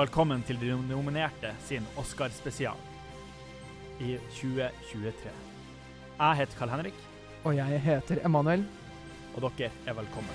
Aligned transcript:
Og 0.00 0.06
velkommen 0.06 0.40
til 0.48 0.56
de 0.56 0.70
nominerte 0.88 1.50
sin 1.60 1.84
Oscar-spesial 2.00 2.78
i 4.00 4.14
2023. 4.32 5.32
Jeg 6.16 6.36
heter 6.38 6.56
Carl 6.56 6.70
Henrik, 6.72 6.94
Og 7.44 7.56
jeg 7.56 7.80
heter 7.84 8.24
Emanuel. 8.24 8.64
og 9.34 9.42
dere 9.58 9.68
er 9.86 9.92
velkommen. 9.92 10.32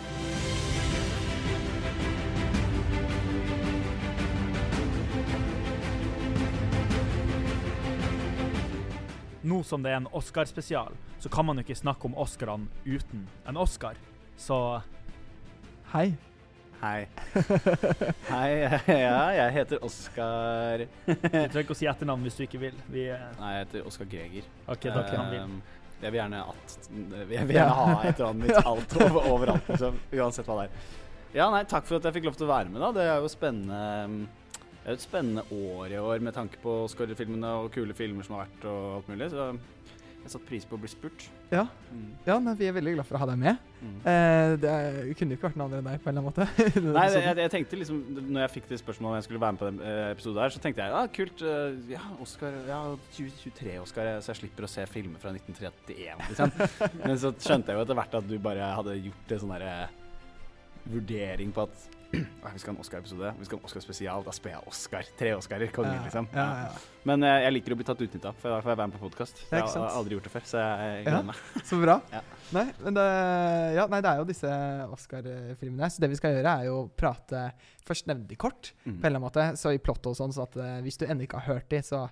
Nå 9.44 9.64
som 9.64 9.82
det 9.82 9.92
er 9.92 9.98
en 9.98 10.08
Oscar-spesial, 10.14 10.94
så 11.20 11.30
kan 11.30 11.46
man 11.46 11.58
jo 11.58 11.66
ikke 11.66 11.76
snakke 11.82 12.06
om 12.06 12.14
Oscarene 12.14 12.68
uten 12.86 13.28
en 13.50 13.58
Oscar. 13.58 13.96
Så 14.38 14.82
Hei. 15.94 16.14
Hei. 16.82 17.08
Hei, 18.34 18.50
ja, 19.06 19.22
jeg 19.36 19.54
heter 19.56 19.84
Oskar 19.86 20.84
du 20.84 21.14
trenger 21.32 21.64
ikke 21.64 21.76
å 21.76 21.80
si 21.80 21.88
etternavn 21.90 22.26
hvis 22.28 22.38
du 22.40 22.44
ikke 22.46 22.62
vil. 22.66 22.78
Vi, 22.92 23.08
eh, 23.14 23.26
Nei, 23.40 23.52
jeg 23.56 23.66
heter 23.66 23.88
Oskar 23.90 24.10
Greger. 24.12 24.48
OK, 24.68 24.88
takk, 24.90 25.12
han 25.16 25.32
vil. 25.32 25.42
Ehm, 25.46 25.58
jeg 26.02 26.12
vil 26.12 26.20
gjerne 26.20 26.42
at 26.52 26.74
Jeg 26.92 27.48
vil 27.48 27.56
gjerne 27.56 27.78
ha 27.80 28.00
etternavnet 28.04 28.50
mitt 28.50 28.60
alt 28.60 28.96
over, 29.00 29.30
overalt, 29.32 29.70
liksom, 29.72 30.02
uansett 30.20 30.50
hva 30.50 30.58
det 30.60 30.66
er. 30.68 30.90
Ja, 31.36 31.48
nei, 31.52 31.64
takk 31.68 31.88
for 31.88 32.00
at 32.00 32.08
jeg 32.08 32.18
fikk 32.18 32.28
lov 32.30 32.36
til 32.40 32.48
å 32.48 32.52
være 32.52 32.72
med, 32.72 32.84
da. 32.84 32.92
Det 32.96 33.08
er 33.08 33.24
jo 33.24 33.32
spennende 33.32 33.80
ehm, 34.04 34.20
Det 34.82 34.92
er 34.92 35.00
et 35.00 35.08
spennende 35.08 35.46
år 35.56 35.96
i 35.96 36.04
år 36.04 36.28
med 36.28 36.36
tanke 36.36 36.60
på 36.64 36.82
Oscar-filmene 36.86 37.56
og 37.64 37.72
kule 37.76 37.96
filmer 37.98 38.28
som 38.28 38.38
har 38.38 38.46
vært 38.46 38.70
og 38.72 38.92
alt 39.00 39.10
mulig. 39.14 39.32
Så 39.34 39.50
jeg 39.56 40.34
satte 40.36 40.48
pris 40.52 40.68
på 40.68 40.78
å 40.78 40.84
bli 40.84 40.92
spurt. 40.92 41.30
Ja, 41.54 41.68
Mm. 41.96 42.12
ja 42.26 42.36
nei, 42.44 42.54
vi 42.60 42.68
er 42.68 42.74
veldig 42.76 42.94
glad 42.98 43.08
for 43.08 43.16
å 43.16 43.20
ha 43.22 43.28
deg 43.30 43.38
med. 43.40 43.60
Mm. 43.80 43.92
Eh, 44.12 44.54
det 44.60 44.72
er, 44.72 44.96
kunne 45.16 45.36
jo 45.36 45.38
ikke 45.38 45.48
vært 45.48 45.58
noen 45.60 45.68
andre 45.70 45.80
enn 45.80 45.88
deg 45.88 46.02
på 46.04 46.10
en 46.10 46.18
eller 46.18 46.26
annen 46.26 46.28
måte. 46.28 46.48
Nei, 46.98 47.06
det, 47.14 47.22
jeg, 47.22 47.38
jeg 47.44 47.52
tenkte 47.54 47.80
liksom 47.80 48.00
Når 48.18 48.40
jeg 48.42 48.52
fikk 48.56 48.70
det 48.72 48.80
spørsmålet 48.82 49.12
om 49.12 49.16
jeg 49.20 49.28
skulle 49.28 49.42
være 49.44 49.56
med 49.56 49.62
på 49.62 49.70
den 49.70 49.80
eh, 49.86 50.10
episoden 50.16 50.42
her, 50.42 50.54
så 50.56 50.62
tenkte 50.64 50.84
jeg 50.84 50.96
ja, 50.96 51.04
kult. 51.20 51.44
Uh, 51.46 51.92
ja, 51.94 52.02
Oscar 52.26 52.58
Ja, 52.68 52.80
2023-Oscar, 53.16 54.10
så 54.26 54.34
jeg 54.34 54.42
slipper 54.42 54.68
å 54.68 54.72
se 54.72 54.88
filmer 54.90 55.22
fra 55.22 55.32
1931, 55.36 56.26
liksom. 56.32 56.56
Men 57.06 57.22
så 57.22 57.32
skjønte 57.38 57.72
jeg 57.72 57.80
jo 57.80 57.86
etter 57.86 58.00
hvert 58.02 58.18
at 58.20 58.28
du 58.32 58.36
bare 58.50 58.72
hadde 58.80 58.98
gjort 59.00 59.36
en 59.38 59.44
sånn 59.46 59.56
derre 59.56 59.76
vurdering 60.92 61.54
på 61.56 61.64
at 61.66 61.86
«Å, 62.05 62.05
vi 62.16 62.60
skal 62.62 62.72
ha 62.72 62.76
en 62.76 62.82
Oscar-episode, 62.84 63.32
vi 63.40 63.46
skal 63.48 63.58
ha 63.58 63.62
en 63.62 63.70
Oscar-spesial, 63.70 64.24
da 64.26 64.34
spør 64.36 64.54
jeg 64.54 64.68
Oscar. 64.72 65.08
Tre 65.20 65.32
Oscarer, 65.36 65.72
kongen, 65.76 65.98
liksom. 66.06 66.28
Ja, 66.36 66.46
ja. 66.66 66.70
Men 67.06 67.26
eh, 67.28 67.38
jeg 67.46 67.54
liker 67.58 67.76
å 67.76 67.78
bli 67.80 67.86
tatt 67.88 68.02
utnytta, 68.06 68.32
for 68.42 68.54
da 68.54 68.60
får 68.64 68.72
jeg 68.74 68.80
være 68.82 68.90
med 68.92 68.98
på 68.98 69.04
podkast. 69.10 69.42
Jeg 69.52 69.66
har 69.66 69.88
aldri 70.00 70.18
gjort 70.18 70.28
det 70.30 70.34
før, 70.34 70.46
så 70.50 70.62
jeg, 70.64 71.04
gleder 71.08 71.28
meg. 71.32 71.42
Så 71.70 71.82
bra. 71.82 71.98
Ja. 72.16 72.22
Nei, 72.54 72.66
men 72.86 72.94
det, 72.94 73.04
ja, 73.74 73.88
nei, 73.90 74.00
det 74.06 74.10
er 74.12 74.20
jo 74.22 74.26
disse 74.30 74.50
Oscar-filmene. 74.94 75.90
Så 75.90 76.04
det 76.04 76.10
vi 76.12 76.20
skal 76.20 76.36
gjøre, 76.38 76.54
er 76.62 76.68
jo 76.70 76.78
prate 76.98 77.48
Først 77.86 78.08
nevne 78.10 78.26
de 78.30 78.38
kort, 78.42 78.72
Mm. 78.86 78.96
på 78.98 79.06
en 79.06 79.06
eller 79.06 79.18
annen 79.20 79.26
måte. 79.28 79.44
Så 79.62 79.74
i 79.74 79.82
plott 79.82 80.06
og 80.10 80.16
sånn, 80.18 80.34
så 80.34 80.46
at 80.48 80.56
eh, 80.58 80.80
hvis 80.86 80.98
du 81.02 81.06
ennå 81.06 81.26
ikke 81.26 81.38
har 81.42 81.56
hørt 81.58 81.70
de, 81.70 81.82
så, 81.86 82.06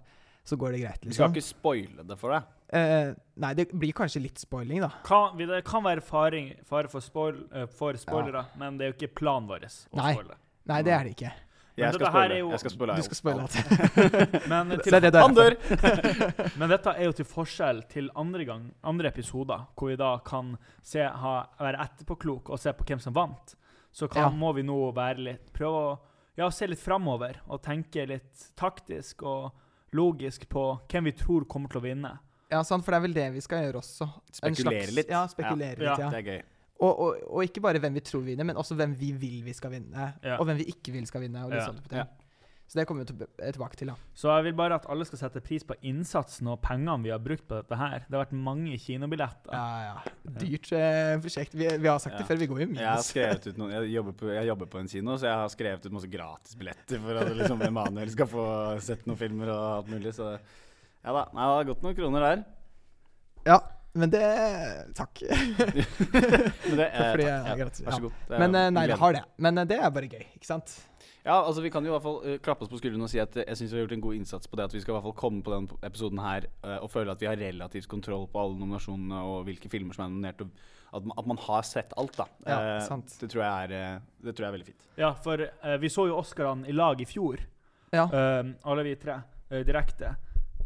så 0.45 0.57
går 0.59 0.75
det 0.75 0.81
greit. 0.83 1.01
Vi 1.05 1.13
skal 1.15 1.31
liksom. 1.31 1.37
ikke 1.37 1.47
spoile 1.47 2.05
det 2.09 2.17
for 2.21 2.33
deg. 2.35 2.49
Eh, 2.73 3.13
nei, 3.37 3.53
det 3.53 3.67
blir 3.77 3.93
kanskje 3.93 4.21
litt 4.23 4.39
spoiling, 4.41 4.79
da. 4.81 4.89
Kan, 5.05 5.37
det 5.37 5.59
kan 5.67 5.83
være 5.85 6.01
faring, 6.01 6.53
fare 6.65 6.89
for, 6.89 7.03
spoil, 7.05 7.43
uh, 7.53 7.67
for 7.69 7.93
spoilere, 8.01 8.47
men 8.57 8.79
det 8.79 8.85
er 8.87 8.93
jo 8.93 8.95
ikke 8.97 9.13
planen 9.21 9.45
vår 9.51 9.67
å 9.67 9.73
Nei. 9.99 10.13
spoile. 10.15 10.37
Nei, 10.71 10.79
det 10.87 10.93
er 10.95 11.03
det 11.09 11.11
ikke. 11.17 11.33
Men 11.75 11.85
Jeg 11.87 11.93
skal 11.97 12.07
spoile. 12.11 12.35
jo- 12.37 12.49
Jeg 12.51 12.59
skal 12.61 12.71
spoile. 12.71 12.95
Du 12.95 13.01
skal 13.01 13.17
spoile 13.17 13.41
alt. 13.41 13.55
Men, 14.51 14.69
til, 14.79 14.91
det 15.01 15.11
det 15.13 15.21
Han 15.21 15.33
dør! 15.33 15.55
men 16.61 16.69
dette 16.69 16.93
er 16.93 17.03
jo 17.07 17.11
til 17.17 17.25
forskjell 17.25 17.79
til 17.89 18.09
andre, 18.15 18.45
gang, 18.45 18.67
andre 18.83 19.09
episoder, 19.09 19.63
hvor 19.75 19.89
vi 19.89 19.95
da 19.97 20.11
kan 20.25 20.55
se, 20.85 21.01
ha, 21.01 21.33
være 21.59 21.81
etterpåklok 21.81 22.49
og 22.53 22.59
se 22.61 22.73
på 22.77 22.85
hvem 22.85 23.01
som 23.01 23.13
vant. 23.17 23.55
Så 23.93 24.07
kan, 24.09 24.21
Ja. 24.21 24.29
må 24.29 24.53
vi 24.53 24.61
nå 24.65 24.77
være 24.93 25.17
litt 25.25 25.51
Prøve 25.53 25.81
å 25.81 25.99
ja, 26.37 26.49
se 26.49 26.65
litt 26.67 26.81
framover 26.81 27.41
og 27.47 27.61
tenke 27.61 28.05
litt 28.09 28.47
taktisk 28.57 29.21
og 29.23 29.51
logisk 29.93 30.47
på 30.49 30.79
hvem 30.89 31.03
vi 31.09 31.11
tror 31.17 31.45
kommer 31.45 31.69
til 31.69 31.81
å 31.81 31.85
vinne. 31.85 32.13
Ja, 32.53 32.61
sant, 32.67 32.85
for 32.85 32.93
det 32.95 33.01
er 33.01 33.05
vel 33.07 33.17
det 33.17 33.27
vi 33.35 33.43
skal 33.45 33.65
gjøre 33.65 33.81
også. 33.81 34.07
Spekulere 34.31 34.85
slags- 34.85 34.95
litt. 35.01 35.09
Ja, 35.13 35.25
spekulere 35.31 35.77
Ja. 35.81 35.93
litt, 35.97 36.03
ja. 36.05 36.09
Det 36.13 36.21
er 36.23 36.27
gøy. 36.31 36.41
Og, 36.83 36.99
og, 36.99 37.21
og 37.37 37.43
ikke 37.47 37.61
bare 37.63 37.79
hvem 37.79 37.93
vi 37.95 38.01
tror 38.03 38.23
vinner, 38.25 38.43
men 38.45 38.57
også 38.59 38.75
hvem 38.75 38.93
vi 38.99 39.11
vil 39.15 39.39
vi 39.45 39.53
skal 39.55 39.71
vinne. 39.71 40.13
Ja. 40.23 40.37
Og 40.39 40.45
hvem 40.49 40.57
vi 40.59 40.65
ikke 40.73 40.91
vil 40.95 41.05
skal 41.07 41.21
vinne. 41.25 41.45
Og 41.45 41.51
litt 41.53 41.61
Ja. 41.63 41.71
type 41.71 41.89
ting. 41.89 42.19
Så 42.73 42.79
det 42.79 42.87
kommer 42.87 43.03
vi 43.03 43.11
til, 43.11 43.27
tilbake 43.53 43.75
til. 43.77 43.87
da. 43.91 43.93
Så 44.17 44.31
jeg 44.33 44.43
vil 44.47 44.53
bare 44.57 44.73
at 44.79 44.85
alle 44.89 45.05
skal 45.05 45.19
sette 45.19 45.41
pris 45.43 45.63
på 45.67 45.75
innsatsen 45.83 46.47
og 46.49 46.61
pengene 46.63 47.03
vi 47.03 47.11
har 47.11 47.19
brukt 47.21 47.45
på 47.47 47.59
dette 47.59 47.77
her. 47.77 47.99
Det 48.09 48.15
har 48.17 48.23
vært 48.25 48.33
mange 48.33 48.77
kinobilletter. 48.81 49.51
Ja, 49.53 49.93
ja. 49.93 50.13
Dyrt 50.41 50.71
eh, 50.73 51.19
prosjekt. 51.21 51.53
Vi, 51.53 51.67
vi 51.77 51.87
har 51.91 51.99
sagt 51.99 52.17
det 52.17 52.25
før, 52.25 52.39
vi 52.39 52.47
går 52.49 52.63
jo 52.63 52.67
minus. 52.71 52.81
Jeg 52.81 52.89
har 52.89 53.03
skrevet 53.05 53.47
ut 53.51 53.57
noen 53.61 53.71
Jeg 53.75 53.91
jobber 53.93 54.13
på, 54.17 54.31
jeg 54.33 54.47
jobber 54.47 54.65
på 54.73 54.79
en 54.79 54.87
kino, 54.87 55.17
så 55.19 55.27
jeg 55.29 55.35
har 55.43 55.49
skrevet 55.53 55.85
ut 55.85 55.91
masse 55.99 56.09
gratisbilletter 56.15 56.99
for 57.03 57.21
at 57.21 57.35
liksom 57.43 57.61
Emanuel 57.67 58.09
skal 58.15 58.27
få 58.31 58.47
sett 58.81 59.05
noen 59.05 59.17
filmer 59.21 59.53
og 59.53 59.63
alt 59.77 59.87
mulig. 59.93 60.15
Så 60.15 60.33
ja 61.03 61.13
da. 61.15 61.23
Nei, 61.33 61.43
det 61.47 61.55
har 61.57 61.69
gått 61.71 61.83
noen 61.85 61.95
kroner 61.97 62.25
der. 62.29 62.43
Ja, 63.47 63.57
men 63.93 64.09
det 64.09 64.23
Takk. 64.97 65.21
Men 66.67 66.77
det, 66.79 66.87
er, 66.87 67.11
Fordi 67.11 67.25
takk, 67.27 67.59
er 67.59 67.59
ja, 67.59 67.67
Vær 67.67 67.97
så 67.97 68.01
god. 68.07 68.15
Det 68.29 68.35
er 68.37 68.41
Men 68.41 68.55
eh, 68.57 68.69
nei, 68.73 68.87
det 68.89 68.97
har 69.01 69.13
det. 69.13 69.21
Men 69.43 69.61
eh, 69.61 69.67
det 69.69 69.77
er 69.83 69.91
bare 69.93 70.09
gøy, 70.09 70.23
ikke 70.37 70.47
sant? 70.49 70.71
Ja, 71.23 71.37
altså 71.39 71.61
Vi 71.63 71.69
kan 71.71 71.85
jo 71.85 71.91
i 71.91 71.93
hvert 71.93 72.03
fall 72.03 72.17
eh, 72.27 72.39
klappe 72.43 72.65
oss 72.65 72.71
på 72.71 72.79
skulderen 72.81 73.05
og 73.05 73.11
si 73.11 73.19
at 73.21 73.35
eh, 73.37 73.45
jeg 73.51 73.59
syns 73.59 73.71
vi 73.75 73.77
har 73.77 73.85
gjort 73.85 73.93
en 73.97 74.03
god 74.07 74.17
innsats 74.17 74.49
på 74.49 74.57
det 74.59 74.65
at 74.65 74.73
vi 74.75 74.81
skal 74.83 74.93
i 74.93 74.97
hvert 74.97 75.05
fall 75.09 75.15
komme 75.19 75.43
på 75.45 75.53
den 75.53 75.67
episoden 75.87 76.23
her 76.23 76.47
eh, 76.63 76.79
og 76.79 76.89
føle 76.91 77.13
at 77.13 77.21
vi 77.21 77.29
har 77.29 77.37
relativt 77.39 77.87
kontroll 77.91 78.25
på 78.33 78.41
alle 78.41 78.57
nominasjonene 78.59 79.21
og 79.29 79.45
hvilke 79.47 79.71
filmer 79.71 79.95
som 79.95 80.07
er 80.07 80.11
nominert. 80.15 80.41
Og 80.41 80.97
at, 80.97 81.05
man, 81.09 81.15
at 81.21 81.29
man 81.35 81.39
har 81.45 81.63
sett 81.69 81.93
alt, 82.01 82.17
da. 82.19 82.27
Ja, 82.47 82.57
Eh, 82.73 82.81
sant. 82.89 83.13
Det 83.21 83.29
tror 83.31 83.43
jeg 83.45 83.69
er, 83.69 83.77
eh, 83.77 84.03
det 84.25 84.33
tror 84.35 84.47
jeg 84.47 84.51
er 84.51 84.57
veldig 84.57 84.69
fint. 84.71 84.89
Ja, 84.99 85.13
for 85.23 85.45
eh, 85.45 85.77
vi 85.81 85.93
så 85.93 86.07
jo 86.09 86.17
Oscarene 86.19 86.65
i 86.69 86.75
lag 86.75 87.01
i 87.01 87.07
fjor, 87.09 87.39
Ja. 87.93 88.03
eh, 88.09 88.43
alle 88.65 88.83
vi 88.89 88.97
tre, 89.01 89.21
eh, 89.49 89.63
direkte. 89.67 90.15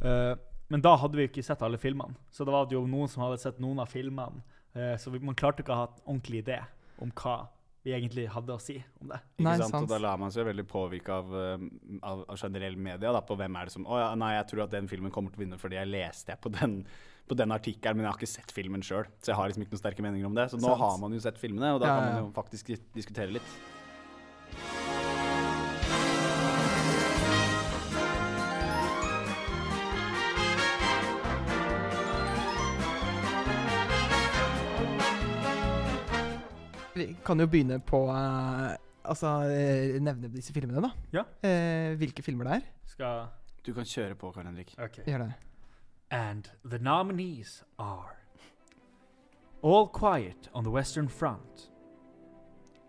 Eh, 0.02 0.34
men 0.68 0.84
da 0.84 0.96
hadde 1.00 1.19
vi 1.19 1.28
ikke 1.30 1.46
sett 1.46 1.62
alle 1.63 1.80
filmene. 1.80 2.18
Så 2.31 2.46
det 2.47 2.53
var 2.56 2.72
jo 2.72 2.84
noen 2.90 3.12
som 3.12 3.24
hadde 3.24 3.40
sett 3.41 3.62
noen 3.63 3.80
av 3.84 3.91
filmene. 3.91 4.44
Uh, 4.78 4.94
så 5.00 5.09
vi, 5.09 5.22
man 5.24 5.38
klarte 5.38 5.63
ikke 5.63 5.74
å 5.74 5.78
ha 5.80 5.85
en 5.88 6.02
ordentlig 6.03 6.44
idé 6.44 6.59
om 7.02 7.09
hva 7.18 7.38
vi 7.88 7.94
egentlig 7.96 8.25
hadde 8.30 8.52
å 8.52 8.59
si 8.62 8.75
om 9.00 9.12
det. 9.13 9.19
Ikke 9.38 9.46
Nei, 9.47 9.56
sant? 9.62 9.72
sant. 9.72 9.85
Og 9.88 9.94
da 9.94 10.00
lar 10.03 10.19
man 10.19 10.34
seg 10.34 10.47
veldig 10.50 10.66
påvirke 10.68 11.13
av, 11.13 11.30
eh, 11.40 11.62
av, 12.02 12.25
av 12.28 12.41
generell 12.41 12.75
media. 12.75 13.13
Da, 13.16 13.22
på 13.24 13.38
hvem 13.40 13.56
er 13.56 13.69
det 13.69 13.75
som 13.78 13.88
Å 13.88 14.02
ja, 14.02 14.09
nei, 14.19 14.34
jeg 14.35 14.50
tror 14.52 14.66
at 14.66 14.74
den 14.75 14.90
filmen 14.91 15.13
kommer 15.13 15.31
til 15.31 15.40
å 15.40 15.46
vinne 15.46 15.59
fordi 15.62 15.80
jeg 15.80 15.91
leste 15.94 16.35
på 16.44 16.52
den, 16.58 16.81
på 17.29 17.38
den 17.40 17.56
artikkelen, 17.56 18.00
men 18.00 18.08
jeg 18.08 18.12
har 18.12 18.19
ikke 18.19 18.34
sett 18.34 18.53
filmen 18.56 18.84
sjøl. 18.84 19.08
Så 19.24 19.31
jeg 19.31 19.40
har 19.40 19.47
liksom 19.47 19.64
ikke 19.64 19.78
noen 19.78 19.84
sterke 19.85 20.03
meninger 20.03 20.28
om 20.28 20.35
det. 20.35 20.50
Så 20.52 20.59
nå 20.59 20.68
Sant. 20.68 20.84
har 20.84 21.00
man 21.06 21.16
jo 21.16 21.24
sett 21.24 21.40
filmene, 21.40 21.74
og 21.78 21.84
da 21.84 21.94
Ja, 21.94 21.96
kan 21.96 22.09
man 22.12 22.25
jo 22.25 22.31
faktisk 22.35 22.75
diskutere 22.97 23.38
litt. 23.40 23.56
Vi 36.97 37.16
kan 37.25 37.40
jo 37.40 37.47
begynne 37.47 37.80
på 37.80 38.03
uh, 38.09 38.74
Altså 39.08 39.28
uh, 39.47 39.97
nevne 40.03 40.30
disse 40.34 40.53
filmene, 40.53 40.81
da. 40.84 40.90
Ja. 41.13 41.24
Uh, 41.44 41.97
hvilke 42.00 42.24
filmer 42.25 42.50
det 42.50 42.56
er. 42.58 42.69
Skal 42.91 43.28
Du 43.66 43.74
kan 43.74 43.85
kjøre 43.85 44.16
på, 44.16 44.31
Karl 44.31 44.47
Henrik. 44.47 44.75
OK. 44.80 45.02
Gjør 45.06 45.18
det. 45.18 45.34
And 46.12 46.50
the 46.63 46.80
nominees 46.80 47.63
are 47.78 48.16
All 49.62 49.88
Quiet 49.88 50.50
on 50.53 50.63
the 50.63 50.72
Western 50.72 51.08
Front, 51.08 51.69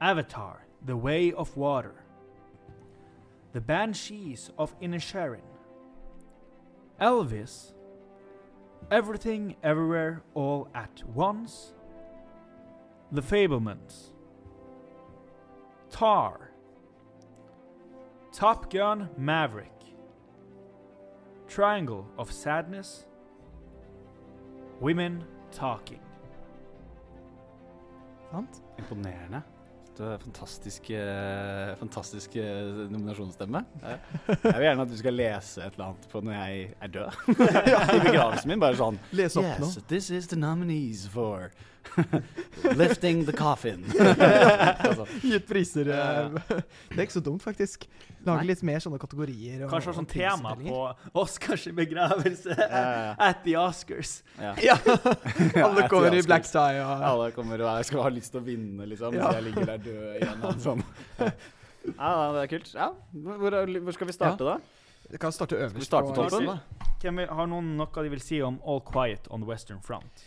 Avatar, 0.00 0.66
The 0.86 0.96
Way 0.96 1.32
of 1.32 1.56
Water, 1.56 2.04
The 3.52 3.60
Banshees 3.60 4.50
of 4.58 4.78
Inisherin, 4.80 5.48
Elvis, 7.00 7.72
Everything 8.90 9.56
Everywhere 9.64 10.22
All 10.34 10.68
at 10.74 11.02
Once, 11.14 11.72
The 13.10 13.22
Fablements, 13.22 14.12
Tar, 15.90 16.50
Top 18.32 18.70
Gun 18.70 19.08
Maverick, 19.16 19.72
Triangle 21.48 22.06
of 22.18 22.30
Sadness, 22.30 23.06
Women 24.80 25.24
Talking. 25.50 26.00
Sant? 28.30 28.60
Imponerende. 28.78 29.42
Fantastisk, 29.98 30.90
eh, 30.90 31.74
fantastisk 31.76 32.36
eh, 32.36 32.44
nominasjonsstemme. 32.90 33.64
Jeg, 33.82 33.98
jeg 34.28 34.54
vil 34.54 34.62
gjerne 34.62 34.84
at 34.84 34.92
du 34.92 34.98
skal 35.00 35.16
lese 35.18 35.64
et 35.64 35.72
eller 35.72 35.88
annet 35.88 36.06
på 36.12 36.20
når 36.22 36.36
jeg 36.36 36.68
er 36.80 36.92
død. 36.98 37.16
I 37.96 37.98
begravelsen 38.04 38.52
min. 38.52 38.60
Bare 38.62 38.78
sånn 38.78 39.00
Les 39.16 39.34
opp 39.40 39.48
nå. 39.58 39.66
Yes, 39.72 39.80
this 39.90 40.10
is 40.14 40.28
the 40.30 40.38
nominees 40.38 41.08
for 41.10 41.50
lifting 42.76 43.24
the 43.26 43.32
coffin. 43.32 43.84
altså, 43.94 45.06
Gi 45.22 45.34
ut 45.36 45.46
priser. 45.48 45.90
Eh, 45.92 46.38
Det 46.92 46.98
er 46.98 47.04
ikke 47.06 47.16
så 47.18 47.24
dumt, 47.24 47.42
faktisk. 47.44 47.86
Lage 48.26 48.46
litt 48.48 48.62
mer 48.66 48.82
sånne 48.82 49.00
kategorier. 49.00 49.64
Og, 49.64 49.72
Kanskje 49.72 49.92
ha 49.92 49.96
sånn 49.98 50.08
tema 50.10 50.54
på 50.58 50.80
Oscars 51.22 51.68
begravelse 51.74 52.56
at 53.28 53.44
the 53.44 53.56
Oscars. 53.60 54.18
Alle 54.38 55.86
kommer 55.90 56.16
i 56.18 56.24
black 56.26 56.48
tie 56.48 56.82
og 56.82 57.06
Alle 57.12 57.30
kommer 57.36 57.62
og 57.66 57.86
skal 57.88 58.04
ha 58.08 58.14
lyst 58.14 58.34
til 58.34 58.42
å 58.42 58.46
vinne, 58.48 58.88
liksom. 58.90 59.16
Ja. 59.18 59.30
Så 59.30 59.40
jeg 59.40 59.50
ligger 59.50 59.70
der 59.74 59.86
død 59.86 60.18
igjen. 60.18 60.48
Sånn. 60.64 60.84
Ja, 61.18 62.10
ja, 62.10 62.26
det 62.34 62.42
er 62.42 62.50
kult. 62.56 62.74
Ja. 62.74 62.90
Hvor, 63.14 63.38
hvor 63.44 63.78
hvor 63.86 63.96
skal 63.96 64.10
vi 64.10 64.16
starte, 64.18 64.44
da? 64.48 64.58
Vi 65.08 65.18
kan 65.18 65.32
starte 65.32 65.56
øverst. 65.56 65.70
Skal 65.70 65.80
vi 65.80 65.86
starte 65.86 66.12
på 66.12 66.14
på 66.14 66.28
toppen? 66.28 66.46
da. 66.46 66.88
Hvem 67.00 67.22
har 67.30 67.46
noen 67.48 67.76
noe 67.78 68.02
de 68.02 68.10
vil 68.12 68.20
si 68.20 68.42
om 68.42 68.58
All 68.66 68.82
Quiet 68.84 69.28
on 69.30 69.40
the 69.40 69.48
Western 69.48 69.80
Front? 69.80 70.26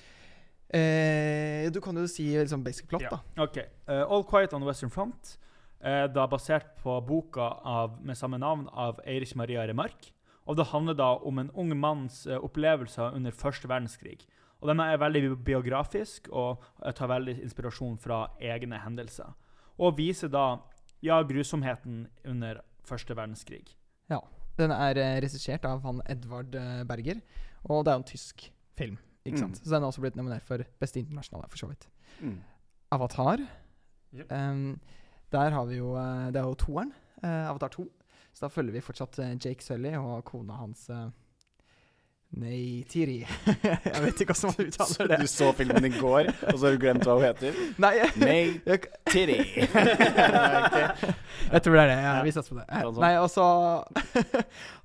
Eh, 0.74 1.68
du 1.72 1.82
kan 1.84 1.96
jo 1.98 2.08
si 2.08 2.30
liksom 2.38 2.64
basic 2.64 2.88
plot, 2.88 3.02
Ja. 3.02 3.10
da. 3.10 3.44
Ok. 3.44 3.58
Uh, 3.88 4.06
All 4.08 4.24
Quiet 4.24 4.54
on 4.54 4.62
the 4.62 4.68
Western 4.68 4.90
Front 4.90 5.38
er 5.82 6.08
da 6.08 6.28
basert 6.28 6.76
på 6.84 7.00
boka 7.06 7.42
av, 7.66 7.98
med 8.02 8.16
samme 8.18 8.38
navn 8.38 8.68
av 8.72 9.00
Eirich 9.06 9.36
Maria 9.36 9.66
Remarque. 9.68 10.14
Og 10.48 10.58
det 10.58 10.68
handler 10.72 10.94
da 10.98 11.16
om 11.18 11.40
en 11.40 11.52
ung 11.54 11.74
manns 11.78 12.26
eh, 12.28 12.38
opplevelser 12.38 13.14
under 13.16 13.32
første 13.32 13.68
verdenskrig. 13.70 14.26
Og 14.62 14.68
Den 14.70 14.80
er 14.80 14.98
veldig 14.98 15.44
biografisk 15.44 16.30
og 16.32 16.64
eh, 16.84 16.92
tar 16.92 17.08
veldig 17.08 17.42
inspirasjon 17.44 17.98
fra 17.98 18.28
egne 18.40 18.80
hendelser. 18.82 19.34
Og 19.78 19.98
viser 19.98 20.30
da 20.30 20.60
ja, 21.02 21.22
grusomheten 21.24 22.08
under 22.26 22.62
første 22.86 23.16
verdenskrig. 23.18 23.76
Den 24.60 24.74
er 24.76 24.98
eh, 25.00 25.20
regissert 25.24 25.66
av 25.66 25.82
han 25.86 26.02
Edvard 26.12 26.56
eh, 26.58 26.82
Berger, 26.88 27.22
og 27.64 27.86
det 27.86 27.92
er 27.92 27.96
jo 27.96 28.02
en 28.04 28.10
tysk 28.10 28.44
film. 28.78 28.98
Ikke 29.26 29.46
Mm. 29.46 29.54
Så 29.54 29.70
den 29.70 29.82
har 29.82 29.92
også 29.92 30.02
blitt 30.02 30.16
nominert 30.18 30.44
for 30.44 30.64
beste 30.80 31.00
internasjonale, 31.00 31.50
for 31.50 31.58
så 31.58 31.68
vidt. 31.70 31.88
Mm. 32.22 32.40
Avatar. 32.92 33.44
Yep. 34.14 34.32
Um, 34.32 34.80
der 35.32 35.50
har 35.50 35.66
vi 35.66 35.78
jo 35.78 35.96
eh, 35.96 36.28
Det 36.34 36.42
er 36.42 36.48
jo 36.48 36.56
toeren. 36.60 36.92
Uh, 37.24 37.50
Avatar 37.50 37.68
2. 37.68 37.88
Så 38.34 38.46
da 38.46 38.50
følger 38.52 38.74
vi 38.74 38.82
fortsatt 38.82 39.20
eh, 39.20 39.38
Jake 39.46 39.64
Sully 39.64 39.94
og 39.96 40.24
kona 40.26 40.54
hans 40.60 40.90
uh, 40.90 41.10
Nei, 42.32 42.86
Tiri. 42.88 43.18
jeg 43.64 44.02
vet 44.06 44.22
ikke 44.24 44.34
hvordan 44.34 44.54
man 44.56 44.68
uttaler 44.72 45.08
det. 45.12 45.18
Du 45.24 45.28
så 45.28 45.52
filmen 45.52 45.86
i 45.86 45.92
går, 45.98 46.30
og 46.48 46.60
så 46.60 46.66
har 46.66 46.72
du 46.78 46.80
glemt 46.80 47.04
hva 47.04 47.18
hun 47.18 47.26
heter? 47.26 47.58
Nei, 47.84 47.92
Nei 48.24 48.56
Tiri. 49.12 49.36
jeg, 49.60 49.68
tror 51.60 51.76
det 51.76 51.84
er 51.84 51.92
det. 51.92 51.98
Ja, 52.00 52.14
vi 52.24 52.32
satser 52.32 52.56
på 52.56 52.62
det. 52.62 52.68
Sånn, 52.72 52.96
sånn. 52.96 53.04
Nei, 53.04 53.14
og 53.20 53.28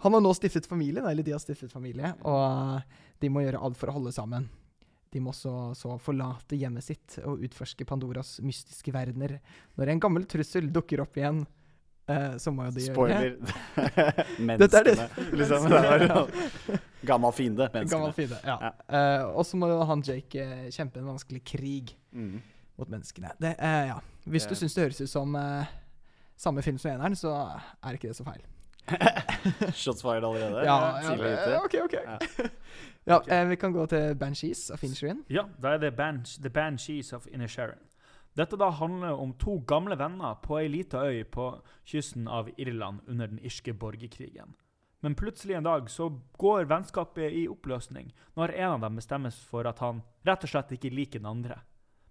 Han 0.03 0.19
har 0.19 0.25
nå 0.27 0.35
stiftet 0.35 0.67
familie, 0.67 1.07
eller 1.07 1.23
de 1.23 1.37
har 1.37 1.43
stiftet 1.43 1.71
familie, 1.71 2.17
og 2.27 2.83
de 3.21 3.29
må 3.33 3.43
gjøre 3.45 3.61
alt 3.63 3.77
for 3.81 3.89
å 3.93 3.97
holde 3.99 4.13
sammen. 4.13 4.49
De 5.13 5.21
må 5.23 5.31
også 5.33 5.53
så 5.79 5.95
forlate 6.03 6.57
hjemmet 6.59 6.85
sitt 6.85 7.19
og 7.25 7.41
utforske 7.47 7.87
Pandoras 7.89 8.35
mystiske 8.45 8.93
verdener. 8.93 9.39
Når 9.79 9.93
en 9.95 10.01
gammel 10.03 10.27
trussel 10.29 10.67
dukker 10.75 11.01
opp 11.05 11.17
igjen, 11.17 11.45
eh, 12.11 12.35
så 12.43 12.53
må 12.53 12.67
jo 12.67 12.75
de 12.77 12.85
gjøre 12.89 13.21
det. 13.23 13.31
Spoiler. 13.39 13.39
Er 13.87 14.17
det- 14.17 14.27
Menneskene. 14.41 15.07
Liksom, 15.39 15.69
det 15.71 16.11
var. 16.11 16.29
Gammel 17.13 17.33
fiende. 17.33 17.69
Gammel 17.87 18.13
fiende, 18.17 18.41
ja. 18.45 18.59
Ja. 18.67 18.73
Eh, 18.99 19.25
og 19.31 19.47
så 19.47 19.57
må 19.61 19.71
han 19.87 20.03
Jake 20.05 20.43
eh, 20.43 20.67
kjempe 20.75 21.01
en 21.01 21.13
vanskelig 21.15 21.45
krig 21.47 21.95
Mm. 22.17 22.41
mot 22.79 22.89
menneskene. 22.89 23.31
Det, 23.41 23.55
eh, 23.61 23.87
ja. 23.93 24.01
Hvis 24.27 24.47
du 24.49 24.55
syns 24.59 24.75
det 24.75 24.87
høres 24.89 25.01
ut 25.05 25.11
som 25.13 25.35
eh, 25.37 25.67
samme 26.37 26.63
film 26.67 26.79
som 26.83 26.91
eneren, 26.97 27.15
så 27.17 27.31
er 27.85 27.95
ikke 27.99 28.09
det 28.11 28.17
så 28.19 28.25
feil. 28.27 28.43
Shots 29.75 30.03
fired 30.03 30.25
allerede? 30.25 30.65
Ja, 30.65 30.77
ja, 31.03 31.15
ja. 31.17 31.61
OK, 31.65 31.75
OK. 31.85 31.97
Ja. 33.07 33.17
okay. 33.17 33.43
eh, 33.43 33.49
vi 33.49 33.57
kan 33.57 33.73
gå 33.73 33.87
til 33.87 34.15
Banshees 34.19 34.71
of 34.71 34.83
Inisherin. 34.83 35.25
Ja, 35.31 35.47
da 35.63 35.75
er 35.75 35.79
det 35.79 35.97
Bansh, 35.97 36.41
The 36.43 36.51
Banshees 36.51 37.13
of 37.13 37.27
Inisherin. 37.27 37.79
Dette 38.37 38.57
da 38.57 38.69
handler 38.71 39.17
om 39.17 39.33
to 39.39 39.59
gamle 39.67 39.97
venner 39.99 40.35
på 40.43 40.59
ei 40.59 40.69
lita 40.69 41.05
øy 41.07 41.25
på 41.25 41.63
kysten 41.85 42.29
av 42.29 42.51
Irland 42.59 43.01
under 43.07 43.27
den 43.27 43.39
irske 43.39 43.73
borgerkrigen. 43.73 44.55
Men 45.01 45.15
plutselig 45.15 45.55
en 45.55 45.65
dag 45.65 45.91
så 45.91 46.11
går 46.39 46.67
vennskapet 46.69 47.33
i 47.33 47.47
oppløsning 47.49 48.13
når 48.37 48.53
en 48.57 48.71
av 48.71 48.81
dem 48.81 48.97
bestemmes 48.97 49.39
for 49.45 49.65
at 49.67 49.79
han 49.79 50.03
rett 50.27 50.45
og 50.45 50.51
slett 50.51 50.73
ikke 50.73 50.91
liker 50.91 51.19
den 51.19 51.31
andre. 51.31 51.61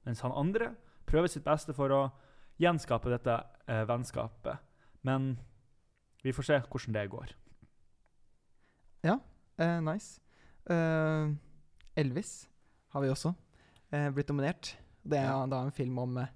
Mens 0.06 0.22
han 0.22 0.32
andre 0.32 0.72
prøver 1.06 1.28
sitt 1.28 1.46
beste 1.46 1.74
for 1.74 1.92
å 1.92 2.02
gjenskape 2.58 3.10
dette 3.10 3.38
eh, 3.68 3.84
vennskapet. 3.86 4.58
Men 5.04 5.36
vi 6.24 6.34
får 6.34 6.44
se 6.44 6.62
hvordan 6.72 6.94
det 6.94 7.10
går. 7.10 7.36
Ja, 9.04 9.20
Eh, 9.58 9.82
nice. 9.82 10.20
Eh, 10.70 11.30
Elvis 12.02 12.48
har 12.96 13.02
vi 13.04 13.10
også 13.12 13.32
uh, 13.94 14.10
blitt 14.16 14.30
nominert. 14.32 14.74
Det 15.06 15.20
er 15.20 15.30
Ja. 15.30 15.46
da 15.46 15.62
en 15.62 15.72
film 15.72 16.00
om 16.02 16.18
eh, 16.18 16.28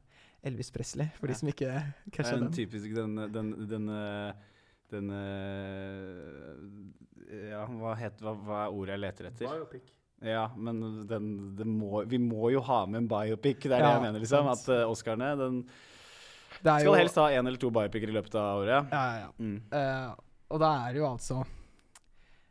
Elvis 0.45 0.69
Presley, 0.71 1.09
for 1.17 1.27
Ja. 1.27 1.33
de 1.33 1.39
som 1.39 1.49
ikke 1.49 1.71
catcha 2.11 2.35
en 2.35 2.43
den. 2.45 2.51
typisk 2.53 2.93
den 2.95 3.15
Den, 3.33 3.49
den, 3.67 3.87
den 4.91 5.09
Ja, 7.49 7.65
hva, 7.65 7.93
het, 7.99 8.21
hva, 8.21 8.33
hva 8.33 8.59
er 8.65 8.73
ordet 8.73 8.95
jeg 8.95 9.01
leter 9.03 9.27
etter? 9.29 9.81
Ja, 10.25 10.47
men 10.57 10.81
den, 11.07 11.27
det 11.55 11.65
må, 11.67 12.03
vi 12.09 12.17
må 12.19 12.49
jo 12.51 12.59
ha 12.65 12.85
med 12.85 13.03
en 13.03 13.07
biopic. 13.07 13.61
Det 13.63 13.71
er 13.71 13.83
det 13.85 13.91
jeg 13.93 14.01
mener, 14.03 14.19
liksom. 14.19 14.49
sant. 14.51 14.65
At 14.69 14.83
uh, 14.85 14.91
Oscarene 14.91 15.29
den 15.39 15.61
Det 16.59 16.67
er 16.73 16.79
skal 16.81 16.89
jo, 16.89 16.95
helst 16.97 17.15
ha 17.21 17.27
én 17.31 17.47
eller 17.47 17.57
to 17.61 17.69
biopicer 17.71 18.09
i 18.11 18.17
løpet 18.17 18.35
av 18.35 18.63
året. 18.65 18.89
Ja, 18.91 19.03
ja, 19.15 19.19
ja. 19.23 19.29
Mm. 19.39 19.61
Uh, 19.71 20.15
og 20.49 20.59
da 20.59 20.71
er 20.87 20.93
det 20.93 20.99
jo 21.03 21.07
altså 21.07 21.43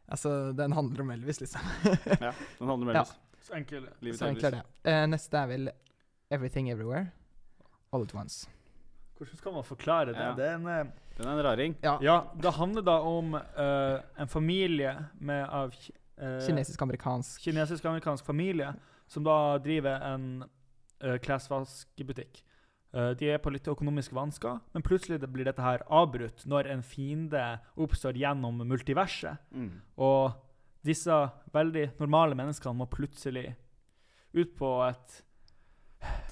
Altså, 0.08 0.52
den 0.56 0.72
handler 0.72 1.00
om 1.05 1.10
Elvis, 1.10 1.40
liksom. 1.40 1.60
Ja, 2.20 2.32
den 2.58 2.69
handler 2.69 2.88
om 2.88 2.94
Ja. 2.94 3.00
Elvis. 3.02 3.16
Så 3.49 3.55
enkel. 3.56 3.88
Livet 4.00 4.19
Så 4.19 4.26
enkel 4.28 4.44
er 4.44 4.50
det. 4.58 4.62
Eh, 4.88 5.05
neste 5.08 5.37
er 5.40 5.46
vel 5.50 5.69
Everything 6.31 6.70
Everywhere. 6.72 7.10
All 7.93 8.02
at 8.05 8.14
once. 8.14 8.49
Hvordan 9.19 9.37
skal 9.40 9.52
man 9.52 9.64
forklare 9.64 10.12
det? 10.12 10.16
Ja. 10.20 10.32
Det 10.37 10.46
er 10.49 10.55
en... 10.58 10.66
eh, 10.66 10.84
Den 11.19 11.26
er 11.26 11.32
en 11.38 11.44
raring. 11.44 11.76
Ja. 11.82 11.96
Ja, 12.05 12.16
det 12.40 12.52
handler 12.55 12.82
da 12.87 12.99
om 13.02 13.34
uh, 13.34 14.00
en 14.22 14.28
familie 14.28 14.93
med 15.19 15.49
av 15.49 15.72
ki- 15.75 15.94
eh, 16.19 16.37
Kinesisk-amerikansk. 16.46 17.40
kinesisk-amerikansk 17.43 18.25
familie 18.28 18.72
som 19.08 19.25
da 19.26 19.58
driver 19.58 20.05
en 20.14 20.44
uh, 21.05 21.16
klesvaskebutikk. 21.19 22.44
Eh, 22.94 23.11
de 23.20 23.29
er 23.35 23.38
på 23.38 23.50
litt 23.52 23.69
økonomiske 23.69 24.14
vansker, 24.17 24.61
men 24.73 24.82
plutselig 24.82 25.20
blir 25.29 25.44
dette 25.44 25.61
her 25.61 25.82
avbrutt 25.93 26.46
når 26.49 26.70
en 26.73 26.82
fiende 26.82 27.61
oppstår 27.76 28.17
gjennom 28.17 28.62
multiverset. 28.64 29.37
Mm. 29.52 29.81
Og 29.99 30.32
disse 30.87 31.12
veldig 31.52 31.90
normale 32.00 32.35
menneskene 32.38 32.75
må 32.79 32.87
plutselig 32.88 33.50
ut 34.32 34.55
på 34.56 34.70
et 34.88 35.19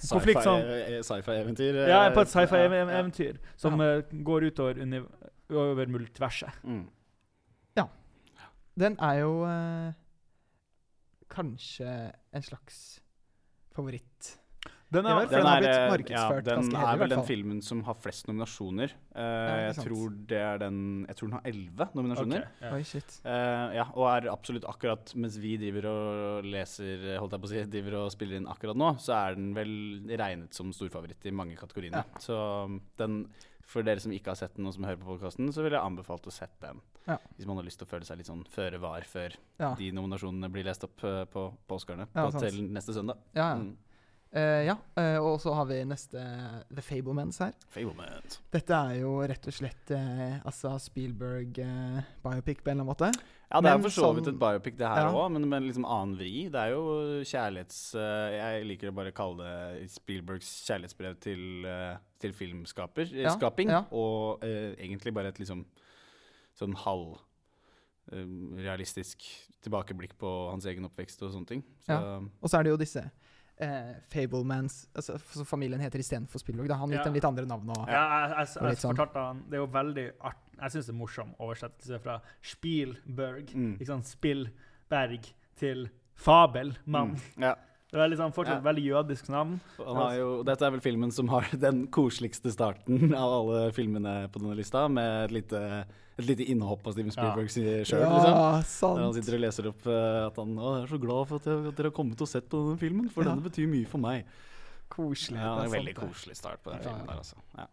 konflikt 0.09 0.41
som 0.41 0.57
Sci-fi-eventyr? 0.63 1.03
Sci-fi-eventyr. 1.03 1.75
eh, 1.83 1.89
Ja, 1.91 2.09
på 2.09 2.21
et 2.21 2.33
ja, 2.33 2.41
ja. 2.41 2.47
sci-fi-eventyr 2.47 3.39
som 3.55 3.79
Ja. 3.81 3.97
eh, 3.97 4.01
går 4.23 4.49
utover 4.51 5.07
over 5.51 5.85
multiverset. 5.85 6.63
Mm. 6.63 6.87
Den 8.77 8.93
er 9.01 9.13
jo 9.23 9.43
eh, 9.43 9.93
kanskje 11.33 12.11
en 12.31 12.43
slags 12.45 12.99
favoritt. 13.73 14.37
Den 14.87 15.03
er, 15.03 15.17
vel, 15.17 15.25
er, 15.25 15.31
den 15.33 15.47
har 15.47 15.57
blitt 15.97 16.11
eh, 16.11 16.15
ja, 16.15 16.27
den 16.47 16.69
er 16.79 16.99
vel 17.01 17.11
den 17.11 17.23
filmen 17.27 17.57
som 17.65 17.81
har 17.83 17.97
flest 17.99 18.29
nominasjoner. 18.29 18.93
Uh, 19.11 19.65
jeg 19.65 19.75
tror 19.81 20.13
det 20.29 20.39
er 20.39 20.61
den 20.61 20.77
Jeg 21.09 21.17
tror 21.19 21.27
den 21.27 21.35
har 21.35 21.49
elleve 21.51 21.87
nominasjoner. 21.97 22.45
Okay, 22.45 22.63
yeah. 22.63 22.77
Oi, 22.77 22.85
shit. 22.87 23.17
Eh, 23.27 23.75
ja, 23.75 23.87
og 23.91 24.07
er 24.13 24.29
absolutt 24.31 24.67
akkurat 24.69 25.11
mens 25.19 25.35
vi 25.43 25.57
driver 25.59 25.89
og 25.91 26.47
leser, 26.47 27.03
holdt 27.19 27.35
jeg 27.35 27.43
på 27.43 27.49
å 27.49 27.51
si, 27.51 27.65
driver 27.73 27.99
og 27.99 28.13
spiller 28.15 28.39
inn 28.39 28.47
akkurat 28.47 28.79
nå, 28.79 28.93
så 29.03 29.17
er 29.17 29.35
den 29.35 29.51
vel 29.57 29.75
regnet 30.13 30.55
som 30.55 30.71
storfavoritt 30.75 31.27
i 31.27 31.35
mange 31.35 31.59
kategoriene. 31.59 32.05
Så 32.23 32.37
um, 32.69 32.79
den, 33.01 33.25
for 33.67 33.83
dere 33.83 33.99
som 33.99 34.13
ikke 34.15 34.31
har 34.31 34.39
sett 34.39 34.55
den 34.55 34.69
og 34.69 34.77
som 34.77 34.87
hører 34.87 35.01
på 35.01 35.09
podkasten, 35.09 35.51
så 35.51 35.65
vil 35.65 35.75
jeg 35.75 35.83
anbefalt 35.83 36.31
å 36.31 36.33
sette 36.33 36.63
den. 36.63 36.79
Ja. 37.07 37.17
Hvis 37.35 37.47
man 37.47 37.59
har 37.59 37.67
lyst 37.67 37.79
til 37.81 37.87
å 37.87 37.91
føle 37.91 38.07
seg 38.07 38.19
litt 38.19 38.29
sånn 38.29 38.45
føre 38.51 38.79
var 38.83 39.03
før 39.07 39.35
Ja. 39.59 39.73
de 39.79 39.91
nominasjonene 39.95 40.49
blir 40.51 40.67
lest 40.67 40.83
opp 40.87 41.03
eh, 41.07 41.25
på, 41.31 41.49
på 41.67 41.79
Oscarene 41.79 42.07
Ja, 42.13 42.29
på, 42.29 42.39
til 42.39 42.63
neste 42.71 42.95
søndag. 42.95 43.19
Ja, 43.35 43.51
ja. 43.51 43.59
Mm. 43.63 43.75
Eh, 44.35 44.65
ja. 44.67 44.75
uh, 44.99 45.17
og 45.23 45.37
så 45.39 45.53
har 45.55 45.67
vi 45.69 45.77
neste 45.87 46.19
The 46.67 46.83
Fablemans 46.83 47.39
her. 47.39 47.53
Fablemans. 47.71 48.41
Dette 48.51 48.75
er 48.75 48.99
jo 48.99 49.13
rett 49.23 49.47
og 49.47 49.55
slett 49.55 49.93
uh, 49.95 50.41
altså 50.47 50.73
Spielberg-biopic 50.83 52.59
på 52.61 52.71
en 52.73 52.75
eller 52.75 52.83
annen 52.83 52.89
måte. 52.91 53.11
Ja, 53.47 53.61
det 53.63 53.71
er 53.71 53.77
Men 53.77 53.85
for 53.85 53.95
så 53.95 54.09
vidt 54.11 54.27
sånn- 54.27 54.35
et 54.35 54.41
biopic, 54.41 54.75
det 54.75 54.87
her 54.91 55.07
Ja. 55.07 55.27
men 55.31 55.47
med 55.47 55.63
liksom 55.63 55.85
annen 55.87 56.17
vri. 56.19 56.49
Det 56.51 56.59
er 56.59 56.73
jo 56.75 57.23
kjærlighets... 57.23 57.93
jeg 57.95 58.65
liker 58.67 58.91
å 58.91 58.95
bare 58.97 59.13
kalle 59.15 59.37
det 59.47 59.87
Spielbergs 59.93 60.49
kjærlighetsbrev 60.67 61.15
til, 61.23 61.63
til 62.19 62.33
filmskaper, 62.35 63.07
eh, 63.13 63.23
Ja, 63.23 63.37
ja. 63.71 63.85
og 63.95 64.43
egentlig 64.43 65.13
bare 65.15 65.29
et 65.31 65.39
liksom 65.39 65.63
sånn 66.59 66.75
halv 66.75 67.21
realistisk 68.11 69.23
tilbakeblikk 69.63 70.17
på 70.19 70.49
hans 70.51 70.65
egen 70.65 70.83
oppvekst 70.87 71.23
og 71.23 71.31
sånne 71.31 71.47
ting. 71.47 71.63
Så, 71.87 71.95
Og 72.41 72.49
så 72.49 72.59
er 72.59 72.63
det 72.63 72.71
jo 72.75 72.77
disse 72.83 73.09
eh, 73.59 73.93
Fablemans 74.13 74.87
altså, 74.95 75.17
Som 75.33 75.45
familien 75.45 75.79
heter 75.81 75.99
istedenfor 75.99 76.39
Spillog. 76.39 76.67
Han 76.69 76.77
har 76.77 76.77
han 76.85 76.89
gitt 76.89 76.99
Ja. 76.99 77.03
dem 77.03 77.13
litt 77.13 77.25
andre 77.25 77.45
navn. 77.45 77.69
Og, 77.69 77.87
Ja, 77.87 78.03
jeg, 78.27 78.29
jeg, 78.29 78.47
jeg, 78.55 78.63
jeg, 78.69 78.77
sånn. 78.77 78.95
fortalte 78.95 79.23
han 79.27 79.43
Det 79.49 79.53
er 79.57 79.61
jo 79.63 79.67
veldig 79.67 80.11
art... 80.21 80.37
Jeg 80.61 80.71
syns 80.71 80.85
det 80.87 80.93
er 80.93 80.97
morsom 80.97 81.33
oversettelse 81.39 81.99
fra 82.01 82.19
Spielberg, 82.41 83.51
Mm. 83.53 83.73
ikke 83.77 83.85
sant, 83.91 84.05
Spillberg, 84.09 85.27
til 85.57 85.89
Fabelmann. 86.15 87.15
Mm. 87.37 87.43
Ja. 87.43 87.55
Det 87.87 87.99
er 88.03 88.15
sånn 88.19 88.33
fortsatt 88.35 88.59
Ja. 88.59 88.65
veldig 88.65 88.83
jødisk 88.83 89.29
navn. 89.31 89.59
Og 89.79 89.85
Han 89.87 89.95
har 90.01 90.15
jo, 90.17 90.43
dette 90.43 90.65
er 90.67 90.71
vel 90.71 90.81
filmen 90.83 91.11
som 91.15 91.29
har 91.31 91.45
den 91.67 91.85
koseligste 91.87 92.51
starten 92.51 93.13
av 93.15 93.31
alle 93.37 93.71
filmene 93.71 94.27
på 94.29 94.41
denne 94.41 94.57
lista, 94.59 94.87
med 94.91 95.29
et 95.29 95.31
lite, 95.37 95.61
et 96.19 96.25
lite 96.27 96.43
innhopp 96.51 96.85
av 96.85 96.93
Steven 96.97 97.11
Spielberg 97.15 97.47
sjøl, 97.47 97.85
ja, 97.87 98.57
liksom. 98.59 98.97
Der 98.97 99.03
han 99.05 99.13
sitter 99.15 99.37
og 99.37 99.39
leser 99.45 99.69
opp 99.71 99.87
eh, 99.87 100.19
at 100.27 100.35
han 100.41 100.51
å, 100.59 100.73
jeg 100.81 100.83
er 100.83 100.91
så 100.91 100.99
glad 101.05 101.27
for 101.29 101.39
at, 101.39 101.47
jeg, 101.47 101.63
at 101.71 101.75
dere 101.79 101.87
har 101.93 101.95
kommet 102.01 102.21
og 102.21 102.27
sett 102.27 102.49
på 102.51 102.59
denne 102.65 102.77
filmen, 102.81 103.07
for 103.09 103.23
Ja. 103.23 103.29
denne 103.31 103.47
betyr 103.47 103.67
mye 103.71 103.87
for 103.87 104.03
meg. 104.03 104.25
Koselig. 104.91 105.39
Ja, 105.39 105.55
det 105.55 105.63
er 105.63 105.71
en 105.71 105.77
veldig 105.79 105.95
sant, 105.95 106.11
koselig 106.11 106.35
start 106.39 106.63
på 106.63 106.71
den 106.75 106.81
Ja, 106.83 106.89
filmen 106.91 107.07
der, 107.07 107.23
altså. 107.23 107.35
Ja. 107.57 107.67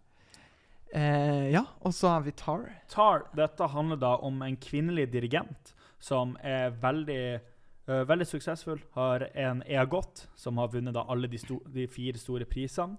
Eh, 0.94 1.50
ja, 1.50 1.64
og 1.82 1.90
så 1.92 2.08
har 2.12 2.20
vi 2.22 2.30
Tar. 2.38 2.68
Tar, 2.88 3.24
dette 3.34 3.66
handler 3.72 3.98
da 3.98 4.12
om 4.22 4.42
en 4.46 4.56
kvinnelig 4.56 5.08
dirigent 5.10 5.72
som 5.98 6.36
er 6.44 6.70
veldig, 6.70 7.40
øh, 7.88 8.04
veldig 8.08 8.26
suksessfull. 8.28 8.80
Har 8.96 9.26
en 9.34 9.62
EAGOT, 9.66 10.28
som 10.36 10.58
har 10.62 10.72
vunnet 10.72 10.96
da 10.96 11.04
alle 11.08 11.30
de, 11.30 11.40
sto, 11.40 11.60
de 11.74 11.86
fire 11.90 12.20
store 12.20 12.48
prisene. 12.48 12.98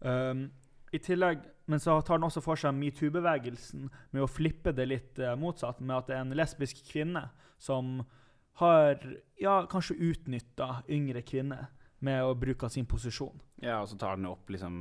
Um, 0.00 0.48
I 0.92 0.98
tillegg, 1.00 1.40
Men 1.66 1.80
så 1.82 1.96
tar 2.00 2.20
den 2.20 2.28
også 2.28 2.42
for 2.44 2.60
seg 2.60 2.76
metoo-bevegelsen 2.78 3.88
med 4.14 4.22
å 4.22 4.28
flippe 4.30 4.70
det 4.76 4.84
litt 4.86 5.18
uh, 5.18 5.32
motsatt, 5.34 5.80
med 5.80 5.96
at 5.96 6.06
det 6.06 6.14
er 6.14 6.20
en 6.22 6.36
lesbisk 6.38 6.84
kvinne 6.86 7.24
som 7.58 8.04
har 8.60 9.00
ja, 9.40 9.56
kanskje 9.66 9.96
utnytta 10.12 10.84
yngre 10.88 11.24
kvinner 11.26 11.66
med 12.06 12.22
å 12.24 12.36
bruke 12.38 12.68
sin 12.72 12.86
posisjon. 12.88 13.40
Ja, 13.64 13.80
og 13.80 13.88
så 13.90 13.98
tar 14.00 14.18
den 14.18 14.28
opp 14.28 14.50
liksom 14.52 14.74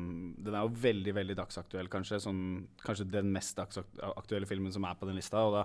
Den 0.44 0.56
er 0.56 0.66
jo 0.66 0.74
veldig 0.84 1.14
veldig 1.16 1.38
dagsaktuell, 1.40 1.90
kanskje. 1.92 2.20
Sånn, 2.24 2.42
kanskje 2.84 3.08
den 3.08 3.32
mest 3.34 3.56
dagsaktuelle 3.60 4.50
filmen 4.50 4.74
som 4.76 4.88
er 4.88 4.98
på 5.00 5.08
den 5.08 5.18
lista. 5.20 5.44
Og 5.48 5.56
da 5.56 5.64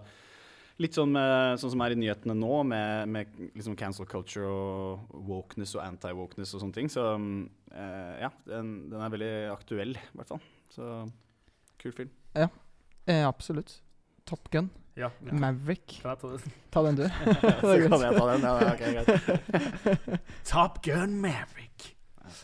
Litt 0.80 0.96
sånn, 0.96 1.12
med, 1.12 1.60
sånn 1.60 1.74
som 1.74 1.82
er 1.84 1.92
i 1.92 1.98
nyhetene 2.00 2.34
nå, 2.38 2.62
med, 2.64 3.10
med 3.12 3.40
liksom 3.52 3.76
cancel 3.76 4.08
culture 4.08 4.48
og 4.48 5.12
wokeness 5.28 5.74
og 5.76 5.84
anti-wokeness 5.84 6.54
og 6.56 6.64
sånne 6.64 6.76
ting. 6.78 6.88
Så 6.92 7.04
eh, 7.12 8.14
ja, 8.22 8.30
den, 8.48 8.72
den, 8.88 8.98
er 9.04 9.12
veldig 9.12 9.32
aktuell, 9.52 9.92
i 9.98 10.16
hvert 10.16 10.32
fall. 10.32 10.40
Så 10.72 10.88
kul 11.82 11.92
film. 11.96 12.12
Ja, 12.32 12.48
eh, 13.04 13.26
absolutt. 13.28 13.76
Top 14.24 14.48
Gun. 14.52 14.70
Ja. 14.94 15.10
Maverick. 15.20 16.00
Kan 16.02 16.12
jeg 16.12 16.20
ta 16.20 16.32
det? 16.32 16.52
Ta 16.70 16.82
den, 16.86 16.98
du. 16.98 17.06
Så 17.60 17.76
kan 17.84 18.04
jeg 18.04 18.16
ta 18.16 18.26
den. 18.32 18.44
Ja, 18.44 18.52
ok, 18.72 18.82
greit. 18.96 20.26
Top 20.50 20.82
Gun 20.84 21.16
Maverick. 21.20 21.94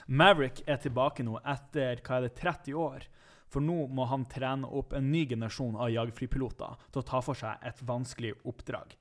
Maverick 0.07 0.63
er 0.67 0.81
tilbake 0.83 1.25
nå 1.27 1.39
etter 1.47 2.01
hva 2.05 2.21
er 2.21 2.29
det, 2.29 2.33
30 2.41 2.81
år. 2.81 3.07
For 3.53 3.63
nå 3.63 3.87
må 3.95 4.07
han 4.11 4.27
trene 4.31 4.69
opp 4.69 4.95
en 4.97 5.11
ny 5.13 5.25
generasjon 5.31 5.77
av 5.79 5.93
jagerflypiloter 5.95 6.81
til 6.91 7.03
å 7.03 7.07
ta 7.07 7.21
for 7.25 7.39
seg 7.39 7.63
et 7.67 7.83
vanskelig 7.87 8.35
oppdrag. 8.45 8.97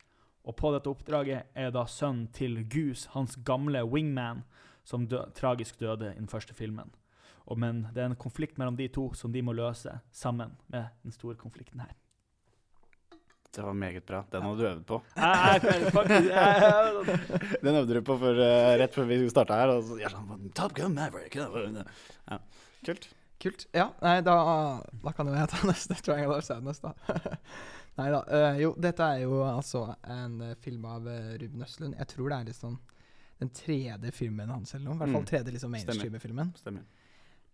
Og 0.45 0.53
på 0.59 0.71
dette 0.75 0.91
oppdraget 0.91 1.57
er 1.57 1.73
da 1.73 1.87
sønnen 1.89 2.27
til 2.35 2.59
Goose, 2.69 3.09
hans 3.15 3.33
gamle 3.47 3.81
wingman, 3.89 4.43
som 4.85 5.07
dø 5.09 5.23
tragisk 5.33 5.79
døde 5.81 6.11
i 6.13 6.19
den 6.19 6.29
første 6.29 6.53
filmen. 6.53 6.93
Og, 7.45 7.57
men 7.61 7.87
det 7.93 8.03
er 8.03 8.11
en 8.11 8.17
konflikt 8.21 8.59
mellom 8.61 8.77
de 8.77 8.87
to 8.93 9.09
som 9.17 9.33
de 9.33 9.41
må 9.45 9.53
løse 9.57 9.99
sammen 10.13 10.53
med 10.69 10.93
den 11.05 11.13
store 11.13 11.37
konflikten 11.41 11.81
her. 11.81 11.93
Det 13.55 13.63
var 13.63 13.73
meget 13.73 14.05
bra. 14.05 14.23
Den 14.31 14.41
hadde 14.43 14.57
du 14.59 14.67
øvd 14.67 14.85
på. 14.85 14.97
Den 17.63 17.75
øvde 17.75 17.93
du 17.93 18.01
på 18.03 18.17
for, 18.19 18.35
uh, 18.35 18.73
rett 18.81 18.93
før 18.93 19.07
vi 19.07 19.29
starta 19.31 19.59
her. 19.61 19.71
Og 19.77 19.85
så 19.87 19.99
ja, 20.01 20.11
sånn 20.11 20.49
Top 20.57 20.75
Gun 20.75 20.97
Maverick. 20.97 21.37
Ja, 21.39 22.39
kult. 22.83 23.07
Kult. 23.45 23.67
Ja, 23.77 23.91
nei, 24.01 24.17
da, 24.25 24.35
da 25.05 25.11
kan 25.13 25.29
jo 25.29 25.35
jeg 25.37 25.49
ta 25.51 25.61
neste 25.69 25.97
Triangle 26.01 26.39
of 26.39 26.45
Sadness, 26.47 26.79
da. 26.81 26.93
nei 27.99 28.09
da. 28.11 28.19
Uh, 28.25 28.57
jo, 28.63 28.71
dette 28.81 29.05
er 29.05 29.21
jo 29.23 29.39
altså 29.45 29.83
en 30.01 30.39
uh, 30.41 30.53
film 30.65 30.85
av 30.89 31.05
uh, 31.05 31.33
Ruben 31.41 31.61
Østlund. 31.67 31.95
Jeg 31.99 32.09
tror 32.15 32.31
det 32.33 32.39
er 32.41 32.49
liksom 32.49 32.79
den 33.43 33.51
tredje 33.55 34.11
filmen 34.15 34.49
hans, 34.49 34.73
eller 34.73 34.87
noe. 34.89 34.95
I 34.95 35.03
hvert 35.03 35.13
fall 35.13 35.25
Mm. 35.25 35.29
tredje 35.29 35.51
liksom 35.53 35.73
Stemmer. 35.75 35.93
mainstream-filmen. 35.93 36.51
Stemmer. 36.55 36.85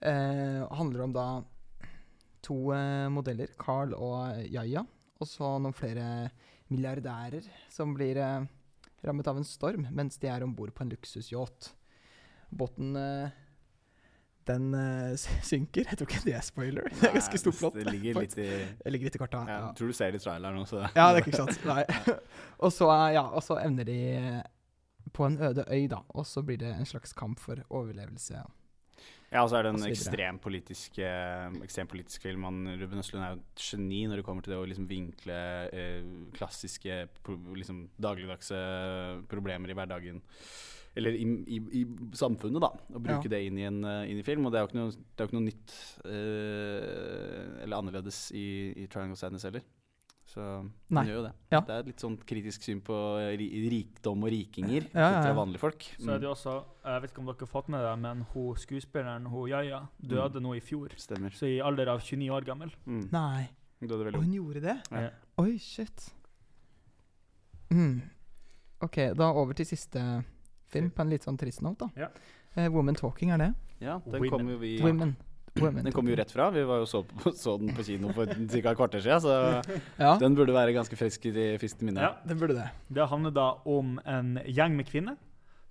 Eh, 0.02 0.62
handler 0.78 1.04
om 1.08 1.14
da 1.14 1.26
to 2.46 2.56
modeller, 3.14 3.50
Carl 3.62 3.92
og 3.98 4.40
Yaya, 4.50 4.82
og 5.22 5.28
så 5.30 5.52
noen 5.62 5.74
flere 5.78 6.06
milliardærer 6.74 7.46
som 7.70 7.94
blir 7.98 8.18
rammet 9.06 9.28
av 9.30 9.38
en 9.42 9.46
storm 9.46 9.86
mens 9.94 10.18
de 10.22 10.30
er 10.30 10.46
om 10.46 10.54
bord 10.58 10.74
på 10.78 10.86
en 10.86 10.94
luksusyacht. 10.94 11.72
Båten 12.54 12.96
eh, 12.98 13.30
den 14.50 14.72
uh, 14.74 15.16
synker. 15.52 15.90
Jeg 15.90 16.00
tror 16.00 16.10
ikke 16.10 16.24
det 16.26 16.36
er 16.38 16.46
spoiler. 16.46 16.88
Det 17.02 17.10
er 17.10 17.18
ganske 17.18 17.42
stor 17.42 17.58
plott. 17.58 17.76
Det 17.80 17.92
ligger 17.92 18.22
litt 18.22 18.38
i 18.38 18.48
Det 18.48 18.94
ligger 18.94 19.10
litt 19.10 19.20
i 19.20 19.22
korta. 19.22 19.44
ja. 19.48 19.60
Jeg 19.68 19.76
tror 19.80 19.92
du 19.92 19.98
ser 19.98 20.16
det 20.16 20.22
i 20.22 20.24
traileren 20.26 20.64
også. 20.64 20.80
så 20.82 20.90
ja, 20.96 21.10
det 21.12 21.22
er 21.22 21.28
ikke 21.28 21.44
sant. 21.44 21.68
Nei. 21.68 21.84
og, 22.64 22.72
så, 22.74 22.88
eh, 22.94 23.12
ja, 23.18 23.28
og 23.28 23.46
så 23.46 23.60
evner 23.62 23.88
de 23.88 24.00
eh, 24.16 24.42
på 25.14 25.28
en 25.28 25.38
øde 25.42 25.66
øy, 25.68 25.86
da. 25.92 26.02
Og 26.10 26.26
så 26.28 26.44
blir 26.46 26.60
det 26.62 26.74
en 26.74 26.90
slags 26.90 27.14
kamp 27.14 27.40
for 27.40 27.62
overlevelse. 27.70 28.42
Ja, 29.32 29.46
og 29.46 29.50
så 29.50 29.62
er 29.62 29.64
det 29.64 29.72
en 29.72 29.86
ekstrem 29.88 30.40
politisk, 30.44 30.98
ekstrem 31.00 31.88
politisk 31.88 32.26
film. 32.26 32.44
Han, 32.44 32.66
Ruben 32.82 33.00
Østlund 33.00 33.24
er 33.24 33.30
jo 33.32 33.40
et 33.40 33.64
geni 33.64 34.02
når 34.10 34.20
det 34.20 34.26
kommer 34.28 34.44
til 34.44 34.52
det 34.52 34.60
å 34.60 34.66
liksom 34.68 34.90
vinkle 34.90 35.38
eh, 35.72 36.10
klassiske, 36.36 37.06
pro, 37.24 37.38
liksom 37.56 37.86
dagligdagse 37.96 38.60
problemer 39.32 39.72
i 39.72 39.78
hverdagen. 39.80 40.20
Eller 40.96 41.16
i, 41.16 41.24
i, 41.48 41.58
i 41.80 41.86
samfunnet, 42.20 42.60
da. 42.60 42.68
Og 42.92 43.00
bruke 43.06 43.30
Ja. 43.30 43.32
det 43.32 43.44
inn 43.48 43.58
i 43.62 43.64
en 43.70 43.78
eh, 43.88 44.10
inn 44.12 44.18
i 44.20 44.26
film. 44.28 44.46
Og 44.46 44.52
det 44.52 44.60
er 44.60 44.66
jo 44.66 44.72
ikke 44.72 44.80
noe, 44.82 44.92
det 44.92 45.22
er 45.22 45.24
jo 45.24 45.30
ikke 45.30 45.38
noe 45.40 45.46
nytt 45.48 45.76
eh, 46.04 47.64
eller 47.64 47.78
annerledes 47.78 48.18
i, 48.36 48.48
i 48.84 48.88
Triangle 48.92 49.16
Sadness 49.20 49.46
heller. 49.48 49.64
Så 50.32 50.44
Nei. 50.96 51.02
gjør 51.10 51.18
jo 51.18 51.24
det. 51.26 51.32
Ja. 51.52 51.60
Det 51.68 51.74
er 51.76 51.82
et 51.82 51.88
litt 51.92 52.04
sånn 52.04 52.14
kritisk 52.28 52.64
syn 52.64 52.80
på 52.88 52.96
eh, 53.20 53.34
ri, 53.40 53.48
rikdom 53.72 54.22
og 54.24 54.32
rikinger 54.32 54.86
Ja, 54.94 55.00
ja, 55.02 55.08
kontra 55.18 55.32
ja. 55.34 55.38
vanlige 55.40 55.60
folk. 55.64 55.88
Så 56.00 56.12
er 56.14 56.22
det 56.22 56.28
jo 56.30 56.34
også, 56.36 56.54
jeg 56.86 57.04
vet 57.04 57.12
ikke 57.16 57.24
om 57.24 57.32
dere 57.32 57.44
har 57.46 57.52
fått 57.52 57.72
med 57.74 57.84
det, 57.88 57.96
men 58.06 58.22
hun 58.32 58.62
skuespilleren 58.62 59.28
hun 59.32 59.50
Jaja 59.52 59.82
døde 60.00 60.44
nå 60.44 60.54
i 60.56 60.62
fjor. 60.64 60.96
Stemmer. 61.02 61.36
Så 61.36 61.50
i 61.52 61.58
alder 61.64 61.92
av 61.96 62.04
29 62.04 62.30
år 62.38 62.48
gammel. 62.48 62.72
Mm. 62.86 63.04
Nei. 63.12 63.50
Døde 63.82 64.12
Og 64.14 64.22
hun 64.22 64.36
gjorde 64.38 64.62
det? 64.68 64.78
Ja. 64.94 65.10
Oi, 65.42 65.56
shit. 65.60 66.10
Mm. 67.72 68.02
OK, 68.84 68.98
da 69.18 69.32
over 69.34 69.56
til 69.58 69.66
siste 69.68 70.00
film 70.72 70.92
på 70.96 71.04
en 71.04 71.12
litt 71.12 71.28
sånn 71.28 71.40
trist 71.40 71.64
note, 71.66 71.88
da. 71.88 72.08
Ja. 72.08 72.10
Uh, 72.58 72.68
Woman 72.74 72.98
Talking 73.00 73.32
er 73.36 73.42
det. 73.42 73.52
Ja, 73.82 74.00
den 74.06 74.22
Women. 74.22 74.32
kom 74.34 74.50
jo 74.52 74.58
vi 74.62 74.78
Women. 74.84 75.14
Women 75.60 75.84
Den 75.84 75.92
kom 75.92 76.08
jo 76.08 76.16
rett 76.16 76.32
fra. 76.32 76.48
Vi 76.56 76.64
var 76.64 76.80
jo 76.80 76.86
så, 76.88 77.02
så 77.36 77.58
den 77.60 77.74
på 77.76 77.84
kino 77.84 78.14
for 78.16 78.30
ca. 78.52 78.60
et 78.72 78.78
kvarter 78.78 79.04
siden, 79.04 79.20
så 79.20 79.82
Ja, 80.00 80.14
den 80.22 80.36
burde 80.38 80.56
være 80.56 80.76
ganske 80.76 80.96
frisk 80.96 81.26
i 81.28 81.34
de 81.36 81.48
friskt 81.60 81.84
minne. 81.84 82.00
Ja. 82.00 82.14
den 82.28 82.40
burde 82.40 82.56
det. 82.56 82.70
Det 82.88 83.08
handler 83.12 83.36
da 83.36 83.48
om 83.68 83.98
en 84.08 84.38
gjeng 84.48 84.78
med 84.80 84.88
kvinner, 84.88 85.20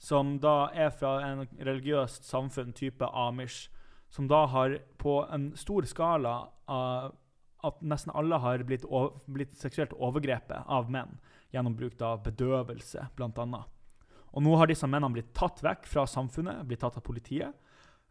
som 0.00 0.37
da 0.40 0.69
er 0.76 0.92
fra 0.92 1.14
en 1.25 1.47
religiøst 1.57 2.28
samfunn 2.28 2.75
type 2.76 3.09
amish, 3.09 3.71
som 4.12 4.28
da 4.28 4.45
har 4.52 4.78
på 5.00 5.23
en 5.33 5.52
stor 5.57 5.87
skala 5.88 6.37
uh, 6.69 7.09
at 7.64 7.83
nesten 7.85 8.12
alle 8.16 8.38
har 8.40 8.64
blitt, 8.69 8.85
blitt 9.28 9.52
seksuelt 9.57 9.92
overgrepet 9.97 10.69
av 10.69 10.90
menn 10.92 11.19
gjennom 11.54 11.76
bruk 11.76 12.00
av 12.04 12.23
bedøvelse, 12.25 13.09
blant 13.16 13.38
annet. 13.42 13.69
Og 14.35 14.45
nå 14.45 14.55
har 14.59 14.71
disse 14.71 14.87
mennene 14.87 15.15
blitt 15.15 15.33
tatt 15.37 15.63
vekk 15.65 15.89
fra 15.91 16.07
samfunnet, 16.09 16.63
blitt 16.69 16.83
tatt 16.85 16.99
av 17.01 17.05
politiet. 17.07 17.57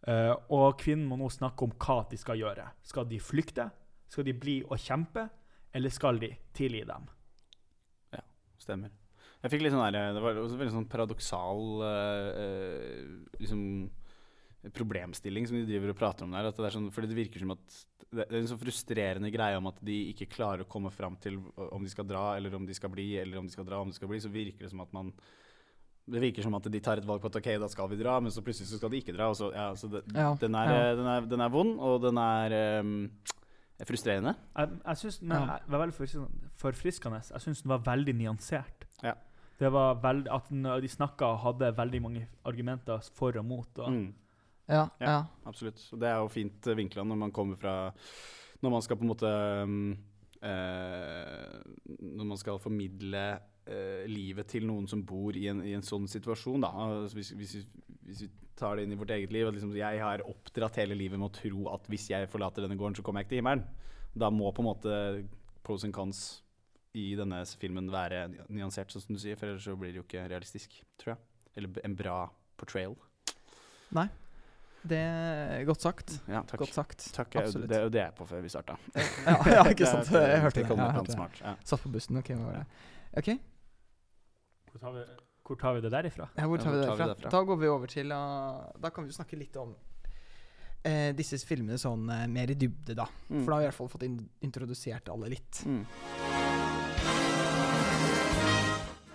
Uh, 0.07 0.31
og 0.55 0.79
kvinnen 0.79 1.07
må 1.09 1.17
nå 1.19 1.27
snakke 1.31 1.65
om 1.65 1.73
hva 1.75 2.01
de 2.11 2.19
skal 2.19 2.39
gjøre. 2.39 2.65
Skal 2.87 3.07
de 3.09 3.19
flykte? 3.23 3.67
Skal 4.09 4.27
de 4.27 4.35
bli 4.35 4.59
og 4.65 4.79
kjempe? 4.79 5.27
Eller 5.75 5.93
skal 5.93 6.19
de 6.21 6.31
tilgi 6.55 6.85
dem? 6.87 7.05
Ja, 8.15 8.23
Stemmer. 8.61 8.95
Jeg 9.39 9.53
fikk 9.53 9.63
litt 9.63 9.71
sånn 9.71 9.85
der, 9.93 10.15
Det 10.15 10.23
var 10.23 10.39
også 10.41 10.57
veldig 10.59 10.73
sånn 10.73 10.89
paradoksal 10.91 11.61
eh, 11.87 12.29
eh, 12.43 13.37
liksom, 13.39 13.61
problemstilling 14.75 15.47
som 15.47 15.55
de 15.55 15.67
driver 15.69 15.93
og 15.93 15.99
prater 15.99 16.27
om 16.27 16.33
der. 16.35 16.49
Det 16.51 16.71
sånn, 16.75 16.89
fordi 16.91 17.11
det 17.11 17.19
virker 17.21 17.45
som 17.45 17.53
at 17.55 17.77
det 18.09 18.25
er 18.25 18.39
en 18.41 18.49
så 18.49 18.57
frustrerende 18.59 19.29
greie 19.31 19.59
om 19.59 19.69
at 19.69 19.79
de 19.85 19.95
ikke 20.09 20.31
klarer 20.33 20.65
å 20.65 20.71
komme 20.71 20.91
fram 20.91 21.15
til 21.21 21.37
om 21.69 21.85
de 21.85 21.91
skal 21.93 22.07
dra, 22.09 22.33
eller 22.35 22.55
om 22.57 22.65
de 22.65 22.75
skal 22.75 22.91
bli, 22.91 23.13
eller 23.21 23.39
om 23.39 23.47
de 23.47 23.53
skal 23.53 23.67
dra, 23.67 23.79
om 23.79 23.93
de 23.93 23.95
skal 23.95 24.11
bli. 24.11 24.19
Så 24.23 24.33
virker 24.33 24.65
det 24.65 24.73
som 24.73 24.83
at 24.83 24.91
man 24.97 25.13
det 26.11 26.21
virker 26.21 26.43
som 26.45 26.55
at 26.57 26.67
de 26.71 26.79
tar 26.83 26.97
et 27.01 27.05
valg 27.07 27.21
på 27.21 27.29
at 27.31 27.35
ok, 27.39 27.49
da 27.61 27.67
skal 27.71 27.89
vi 27.91 27.97
dra, 28.01 28.19
men 28.19 28.31
så 28.31 28.41
plutselig 28.45 28.67
så 28.71 28.77
skal 28.79 28.89
de 28.93 29.01
ikke 29.01 29.13
dra. 29.15 29.29
Så, 29.37 29.51
ja, 29.53 29.69
så 29.75 29.87
det, 29.91 30.03
Ja, 30.15 30.31
den, 30.41 30.55
er, 30.55 30.69
ja. 30.73 30.79
eh, 30.89 30.95
den, 30.97 31.07
er, 31.13 31.27
den 31.35 31.41
er 31.45 31.49
vond, 31.53 31.79
og 31.79 32.01
den 32.01 32.17
er 32.17 32.55
um, 32.81 32.93
frustrerende. 33.87 34.35
Jeg, 34.57 34.69
jeg 34.85 34.97
synes 34.97 35.19
den 35.19 35.31
Ja. 35.31 35.57
var 35.67 35.79
veldig 35.85 35.93
forfriskende. 35.95 36.51
forfriskende. 36.57 37.21
Jeg 37.31 37.41
syns 37.41 37.61
den 37.63 37.69
var 37.69 37.83
veldig 37.85 38.15
nyansert. 38.15 38.85
Ja. 39.03 39.13
Det 39.59 39.71
var 39.75 39.93
veld, 40.03 40.27
at 40.31 40.49
den, 40.49 40.63
de 40.63 40.87
snakka 40.87 41.25
og 41.33 41.39
hadde 41.43 41.73
veldig 41.77 42.01
mange 42.01 42.27
argumenter 42.47 42.99
for 43.15 43.37
og 43.37 43.45
mot. 43.45 43.79
Og, 43.79 43.91
Mm. 43.91 44.13
Ja, 44.69 44.87
Ja. 45.01 45.05
ja. 45.11 45.23
Absolutt. 45.45 45.79
Og 45.93 45.99
det 45.99 46.07
er 46.09 46.17
jo 46.21 46.27
fint 46.29 46.67
uh, 46.67 46.75
vinkla 46.77 47.03
når 47.03 47.17
man 47.17 47.31
kommer 47.31 47.55
fra 47.57 47.91
Når 48.61 48.69
man 48.71 48.81
skal 48.81 48.97
på 48.97 49.01
en 49.01 49.09
måte 49.09 49.29
um, 49.63 49.97
uh, 50.43 51.59
Når 51.99 52.25
man 52.29 52.37
skal 52.37 52.59
formidle 52.59 53.23
eh, 53.69 54.03
livet 54.09 54.47
til 54.51 54.65
noen 54.67 54.87
som 54.89 55.03
bor 55.07 55.37
i 55.37 55.45
en, 55.51 55.61
i 55.65 55.75
en 55.77 55.85
sånn 55.85 56.07
situasjon, 56.09 56.61
da. 56.65 56.71
Altså, 56.73 57.15
hvis, 57.19 57.31
hvis, 57.37 57.55
vi- 57.59 57.97
hvis 58.09 58.23
vi 58.25 58.29
tar 58.59 58.75
det 58.75 58.83
inn 58.87 58.91
i 58.91 58.99
vårt 58.99 59.13
eget 59.15 59.31
liv 59.31 59.47
liksom, 59.53 59.71
Jeg 59.77 60.01
har 60.03 60.19
oppdratt 60.27 60.75
hele 60.81 60.95
livet 60.97 61.19
med 61.21 61.29
å 61.29 61.35
tro 61.37 61.69
at 61.73 61.85
hvis 61.87 62.09
jeg 62.11 62.27
forlater 62.31 62.65
denne 62.65 62.75
gården, 62.79 62.97
så 62.99 63.03
kommer 63.05 63.21
jeg 63.21 63.29
ikke 63.29 63.35
til 63.37 63.41
himmelen. 63.43 63.63
Da 64.17 64.29
må 64.33 64.49
på 64.51 64.63
en 64.65 64.69
måte 64.73 64.95
pros 65.63 65.83
and 65.85 65.93
cons 65.93 66.41
i 66.97 67.13
denne 67.15 67.43
filmen 67.61 67.87
være 67.93 68.23
nyansert, 68.49 68.89
sånn 68.91 69.03
som 69.05 69.15
du 69.15 69.21
sier, 69.21 69.37
for 69.37 69.47
ellers 69.47 69.63
så 69.63 69.75
blir 69.77 69.93
det 69.93 70.01
jo 70.01 70.07
ikke 70.07 70.25
realistisk, 70.31 70.73
tror 70.97 71.13
jeg. 71.13 71.21
Eller 71.55 71.69
en 71.85 71.95
bra 71.95 72.17
portrayal. 72.57 72.95
Nei. 73.95 74.07
Det 74.89 74.97
er 74.97 75.63
godt 75.67 75.81
sagt. 75.83 76.13
Ja, 76.31 76.39
takk. 76.47 76.61
Godt 76.63 76.73
sagt. 76.73 77.05
Takk, 77.13 77.35
Absolutt. 77.41 77.67
det 77.69 77.81
øvde 77.83 77.99
jeg 77.99 78.13
på 78.15 78.25
før 78.29 78.41
vi 78.45 78.49
starta. 78.49 78.77
Ja, 78.95 79.35
ja, 79.57 79.63
ikke 79.73 79.85
sant. 79.89 80.07
Jeg 80.15 80.39
hørte 80.41 80.63
det. 80.63 80.69
Ja, 80.71 80.85
jeg 80.87 80.95
hørte 80.95 81.15
det. 81.19 81.41
Ja. 81.43 81.53
Satt 81.67 81.83
på 81.83 81.91
bussen. 81.93 82.17
OK, 82.21 82.29
var 82.39 82.61
det? 82.61 82.65
OK, 83.19 83.29
Hvor, 84.69 84.79
tar 84.81 84.91
vi, 84.95 85.03
hvor 85.47 85.57
tar 85.59 85.73
vi 85.77 85.81
det 85.81 85.91
derifra? 85.93 86.29
ja, 86.35 86.45
hvor 86.47 86.57
Ja, 86.59 86.63
tar 86.63 86.71
vi 86.71 86.79
det 86.81 86.87
tar 86.87 86.97
vi 86.97 87.21
fra? 87.23 87.29
Da 87.33 87.41
går 87.43 87.57
vi 87.57 87.67
over 87.67 87.87
til 87.89 88.11
uh, 88.13 88.69
Da 88.79 88.89
kan 88.93 89.03
vi 89.05 89.09
jo 89.09 89.17
snakke 89.17 89.39
litt 89.39 89.55
om 89.57 89.73
uh, 89.73 91.11
disse 91.17 91.39
filmene 91.45 91.77
sånn 91.81 92.05
uh, 92.09 92.25
mer 92.29 92.53
i 92.53 92.57
dybde, 92.59 92.95
da. 92.97 93.07
Mm. 93.29 93.43
For 93.43 93.49
da 93.49 93.55
har 93.55 93.63
vi 93.63 93.65
i 93.65 93.69
hvert 93.71 93.79
fall 93.79 93.91
fått 93.95 94.05
in 94.05 94.19
introdusert 94.45 95.09
alle 95.09 95.31
litt. 95.33 95.63
Mm. 95.65 95.83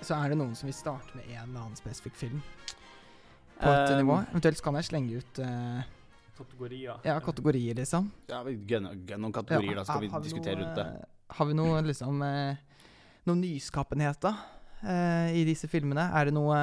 Så 0.05 0.19
er 0.19 0.35
det 0.35 0.37
noen 0.37 0.57
som 0.59 0.69
vil 0.69 0.77
starte 0.77 1.17
med 1.17 1.31
en 1.31 1.47
eller 1.47 1.61
annen 1.63 1.79
spesifikk 1.79 2.17
film 2.19 2.41
på 3.61 3.71
et 3.71 3.93
Um, 3.95 3.99
nivå. 4.03 4.17
Eventuelt 4.35 4.61
kan 4.61 4.77
jeg 4.77 4.89
slenge 4.91 5.21
ut 5.23 5.39
uh, 5.41 5.81
Kategorier. 6.35 6.99
ja, 7.07 7.15
kategorier, 7.23 7.75
liksom. 7.79 8.11
Ja, 8.29 8.43
vi 8.43 8.57
noen 8.59 9.33
kategorier, 9.33 9.79
da 9.79 9.85
skal 9.87 10.03
vi 10.03 10.09
har 10.11 10.21
diskutere 10.21 10.59
noe, 10.59 10.65
rundt 10.65 10.81
det. 10.81 11.09
Har 11.39 11.47
vi 11.47 11.55
noe 11.55 11.83
liksom 11.87 12.21
uh, 12.27 12.57
Noe 13.25 13.39
nyskapenhet, 13.41 14.19
da? 14.21 14.35
Eh, 14.87 15.35
I 15.41 15.45
disse 15.49 15.69
filmene? 15.69 16.11
Er 16.15 16.25
det 16.31 16.35
noe 16.35 16.59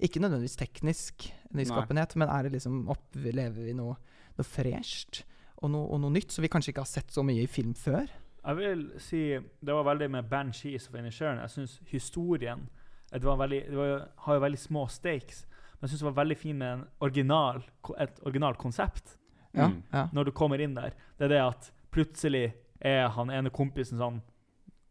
Ikke 0.00 0.20
nødvendigvis 0.20 0.56
teknisk 0.60 1.30
nyskapenhet, 1.56 2.16
men 2.16 2.28
er 2.28 2.42
det 2.44 2.52
liksom 2.52 2.88
Opplever 2.92 3.62
vi 3.64 3.72
noe, 3.72 3.96
noe 4.36 4.44
fresht? 4.44 5.22
Og 5.62 5.70
noe, 5.72 5.86
og 5.88 6.00
noe 6.02 6.10
nytt 6.12 6.30
som 6.34 6.42
vi 6.44 6.48
kanskje 6.52 6.72
ikke 6.74 6.82
har 6.84 6.90
sett 6.90 7.10
så 7.14 7.22
mye 7.24 7.42
i 7.46 7.48
film 7.48 7.72
før? 7.74 8.06
Jeg 8.46 8.56
vil 8.58 8.82
si 9.02 9.20
det 9.40 9.74
var 9.74 9.86
veldig 9.88 10.10
med 10.12 10.28
Banshees 10.30 10.88
of 10.88 10.94
Inisherin. 11.00 11.40
Jeg 11.40 11.50
syns 11.54 11.78
historien 11.90 12.66
eh, 13.10 13.18
det 13.18 13.24
var 13.26 13.36
veldig, 13.40 13.62
det 13.70 13.76
var, 13.80 14.08
har 14.26 14.34
jo 14.36 14.40
veldig 14.44 14.58
små 14.60 14.84
stakes. 14.92 15.46
Men 15.80 15.86
jeg 15.88 15.90
syns 15.94 16.04
det 16.04 16.10
var 16.10 16.20
veldig 16.24 16.36
fint 16.38 16.58
med 16.60 16.72
en 16.74 16.84
original, 17.00 17.62
et 17.98 18.20
originalt 18.24 18.58
konsept 18.58 19.16
Ja, 19.56 19.68
Mm. 19.70 19.82
ja. 19.92 20.08
når 20.12 20.24
du 20.24 20.30
kommer 20.36 20.60
inn 20.60 20.74
der. 20.76 20.92
Det 21.16 21.24
er 21.24 21.28
det 21.32 21.40
at 21.40 21.70
plutselig 21.90 22.52
er 22.80 23.08
han 23.08 23.30
ene 23.32 23.48
kompisen 23.50 23.96
sånn 23.96 24.18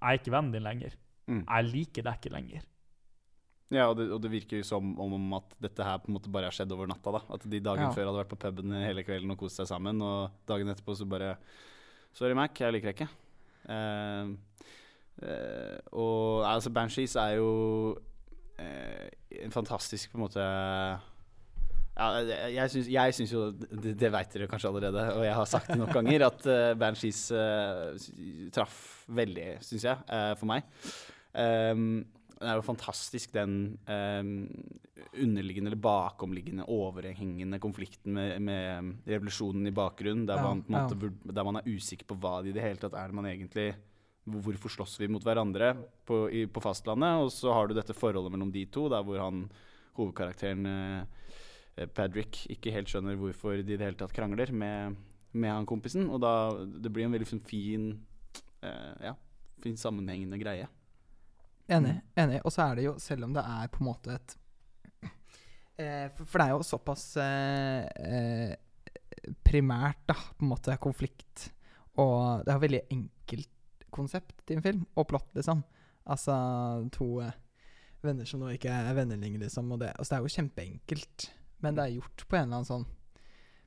Jeg 0.01 0.09
er 0.09 0.17
ikke 0.17 0.31
vennen 0.33 0.51
din 0.55 0.63
lenger. 0.65 0.95
Mm. 1.27 1.44
Jeg 1.48 1.70
liker 1.72 2.03
deg 2.05 2.17
ikke 2.20 2.34
lenger. 2.36 2.63
Ja, 3.74 3.88
og 3.89 3.96
det, 3.98 4.12
og 4.13 4.20
det 4.22 4.29
virker 4.29 4.60
jo 4.60 4.63
som 4.67 4.91
om, 5.01 5.34
at 5.39 5.55
dette 5.60 5.84
her 5.84 5.98
på 5.98 6.12
en 6.12 6.17
måte 6.20 6.29
bare 6.32 6.46
har 6.51 6.53
skjedd 6.53 6.72
over 6.75 6.86
natta. 6.88 7.12
da. 7.15 7.22
At 7.34 7.48
de 7.50 7.60
dagen 7.65 7.88
Ja. 7.88 7.91
før 7.96 8.05
hadde 8.12 8.20
vært 8.22 8.34
på 8.36 8.38
puben 8.44 8.72
hele 8.77 9.03
kvelden 9.03 9.32
og 9.34 9.39
kost 9.41 9.58
seg 9.58 9.65
sammen, 9.72 10.01
og 10.05 10.29
dagen 10.48 10.70
etterpå 10.70 10.96
så 10.96 11.08
bare 11.10 11.38
Sorry, 12.13 12.34
Mac, 12.38 12.53
jeg 12.62 12.72
liker 12.72 12.91
deg 12.94 12.96
ikke. 12.96 13.10
Uh, 13.67 14.36
uh, 15.25 15.79
og 15.98 16.46
altså, 16.46 16.70
Banshees 16.72 17.15
er 17.20 17.36
jo 17.39 17.98
uh, 18.60 19.10
en 19.41 19.51
fantastisk 19.51 20.12
på 20.13 20.20
en 20.20 20.24
måte 20.27 20.46
ja, 21.96 22.08
jeg- 22.51 22.70
syns, 22.72 22.88
jeg 22.91 23.13
syns 23.15 23.32
jo 23.34 23.41
Det, 23.51 23.94
det 23.98 24.12
veit 24.12 24.32
dere 24.34 24.48
kanskje 24.51 24.67
allerede, 24.70 25.03
og 25.15 25.24
jeg 25.25 25.34
har 25.34 25.46
sagt 25.50 25.67
det 25.72 25.77
nok 25.79 25.94
ganger, 25.96 26.25
at 26.27 26.46
uh, 26.48 26.74
Banshees 26.79 27.32
uh, 27.32 27.96
traff 28.53 29.05
veldig, 29.08 29.58
syns 29.63 29.84
jeg, 29.86 29.98
for 30.39 30.46
meg. 30.50 30.63
Um, 31.35 32.05
det 32.35 32.51
er 32.51 32.59
jo 32.59 32.65
fantastisk 32.67 33.31
den 33.35 33.53
um, 33.87 34.33
underliggende 35.15 35.71
eller 35.71 35.81
bakomliggende, 35.81 36.67
overhengende 36.71 37.59
konflikten 37.63 38.15
med, 38.15 38.41
med 38.43 39.07
revolusjonen 39.07 39.67
i 39.69 39.75
bakgrunnen, 39.75 40.25
der, 40.27 40.41
Ja, 40.41 40.47
man, 40.49 40.63
måte, 40.67 40.97
ja. 40.99 41.35
der 41.39 41.47
man 41.47 41.59
er 41.59 41.69
usikker 41.69 42.07
på 42.09 42.17
hva 42.19 42.41
det 42.43 42.51
i 42.51 42.57
det 42.57 42.65
hele 42.65 42.81
tatt 42.81 42.97
er 42.99 43.15
man 43.15 43.29
egentlig 43.31 43.73
Hvorfor 44.25 44.71
slåss 44.73 44.95
vi 44.97 45.07
mot 45.13 45.21
hverandre 45.21 45.75
på, 46.01 46.23
i, 46.33 46.47
på 46.49 46.61
fastlandet? 46.63 47.21
Og 47.21 47.27
så 47.29 47.51
har 47.53 47.67
du 47.69 47.75
dette 47.77 47.93
forholdet 47.93 48.33
mellom 48.33 48.49
de 48.49 48.63
to, 48.73 48.87
der 48.89 49.03
hvor 49.05 49.19
han 49.21 49.43
hovedkarakteren 49.99 50.65
eh, 50.65 51.27
eh, 51.77 51.91
Padrick 51.93 52.39
ikke 52.49 52.73
helt 52.73 52.89
skjønner 52.89 53.19
hvorfor 53.19 53.59
de 53.59 53.75
i 53.75 53.77
det 53.77 53.85
hele 53.85 53.99
tatt 53.99 54.15
krangler 54.17 54.49
med, 54.49 54.97
med 55.37 55.53
han 55.53 55.69
kompisen. 55.69 56.07
Og 56.09 56.23
da 56.25 56.33
det 56.57 56.89
blir 56.89 57.05
en 57.05 57.13
veldig 57.13 57.29
sånn 57.35 57.43
fin 57.45 57.91
eh, 58.65 59.11
Ja, 59.11 59.13
fin 59.61 59.77
sammenhengende 59.77 60.41
greie. 60.41 60.65
Enig. 61.67 61.95
enig. 62.15 62.41
Og 62.45 62.53
så 62.53 62.67
er 62.67 62.77
det 62.77 62.85
jo, 62.85 62.95
selv 63.01 63.25
om 63.27 63.33
det 63.33 63.41
er 63.41 63.69
på 63.73 63.81
en 63.81 63.87
måte 63.87 64.15
et 64.15 64.35
eh, 65.81 66.07
for, 66.13 66.25
for 66.25 66.41
det 66.41 66.45
er 66.45 66.53
jo 66.53 66.67
såpass 66.67 67.05
eh, 67.21 67.85
eh, 68.05 69.31
primært, 69.45 70.03
da, 70.09 70.17
på 70.35 70.45
en 70.45 70.51
måte, 70.51 70.77
konflikt. 70.81 71.49
Og 72.01 72.43
det 72.43 72.51
er 72.51 72.59
jo 72.59 72.65
veldig 72.65 72.83
enkelt 72.97 73.85
konsept 73.95 74.43
til 74.45 74.59
en 74.59 74.65
film, 74.65 74.83
og 74.95 75.07
plott, 75.09 75.31
liksom. 75.37 75.63
Altså 76.11 76.35
to 76.93 77.07
eh, 77.25 77.33
venner 78.05 78.27
som 78.29 78.43
nå 78.43 78.51
ikke 78.53 78.69
er 78.69 78.93
venner 78.97 79.19
lenger, 79.19 79.45
liksom. 79.47 79.71
Og 79.73 79.81
det, 79.81 79.93
altså, 79.95 80.11
det 80.11 80.19
er 80.19 80.27
jo 80.27 80.35
kjempeenkelt, 80.35 81.29
men 81.65 81.77
det 81.77 81.85
er 81.85 81.97
gjort 81.97 82.27
på 82.27 82.37
en 82.37 82.45
eller 82.45 82.59
annen 82.59 82.69
sånn 82.69 82.87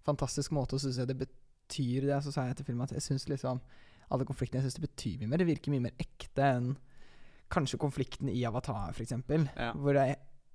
fantastisk 0.06 0.54
måte, 0.56 0.76
og 0.76 0.80
så 0.80 0.88
syns 0.88 1.02
jeg 1.02 1.10
det 1.10 1.20
betyr 1.24 2.08
det. 2.12 2.22
Så 2.24 2.32
sa 2.34 2.46
jeg 2.46 2.60
til 2.60 2.70
filmen 2.70 2.86
at 2.86 2.94
jeg 2.94 3.04
syns 3.04 3.26
liksom 3.28 3.60
alle 4.08 4.24
konfliktene 4.24 4.62
jeg 4.62 4.68
synes 4.68 4.78
det 4.78 4.86
betyr 4.86 5.16
mye 5.20 5.32
mer. 5.32 5.42
Det 5.42 5.48
virker 5.50 5.74
mye 5.74 5.84
mer 5.88 5.98
ekte 6.00 6.46
enn 6.46 6.70
kanskje 7.52 7.80
konflikten 7.80 8.30
i 8.32 8.40
Avatar, 8.46 8.90
f.eks. 8.94 9.14
Ja. 9.56 9.72
Hvor 9.76 9.96
det 9.96 10.08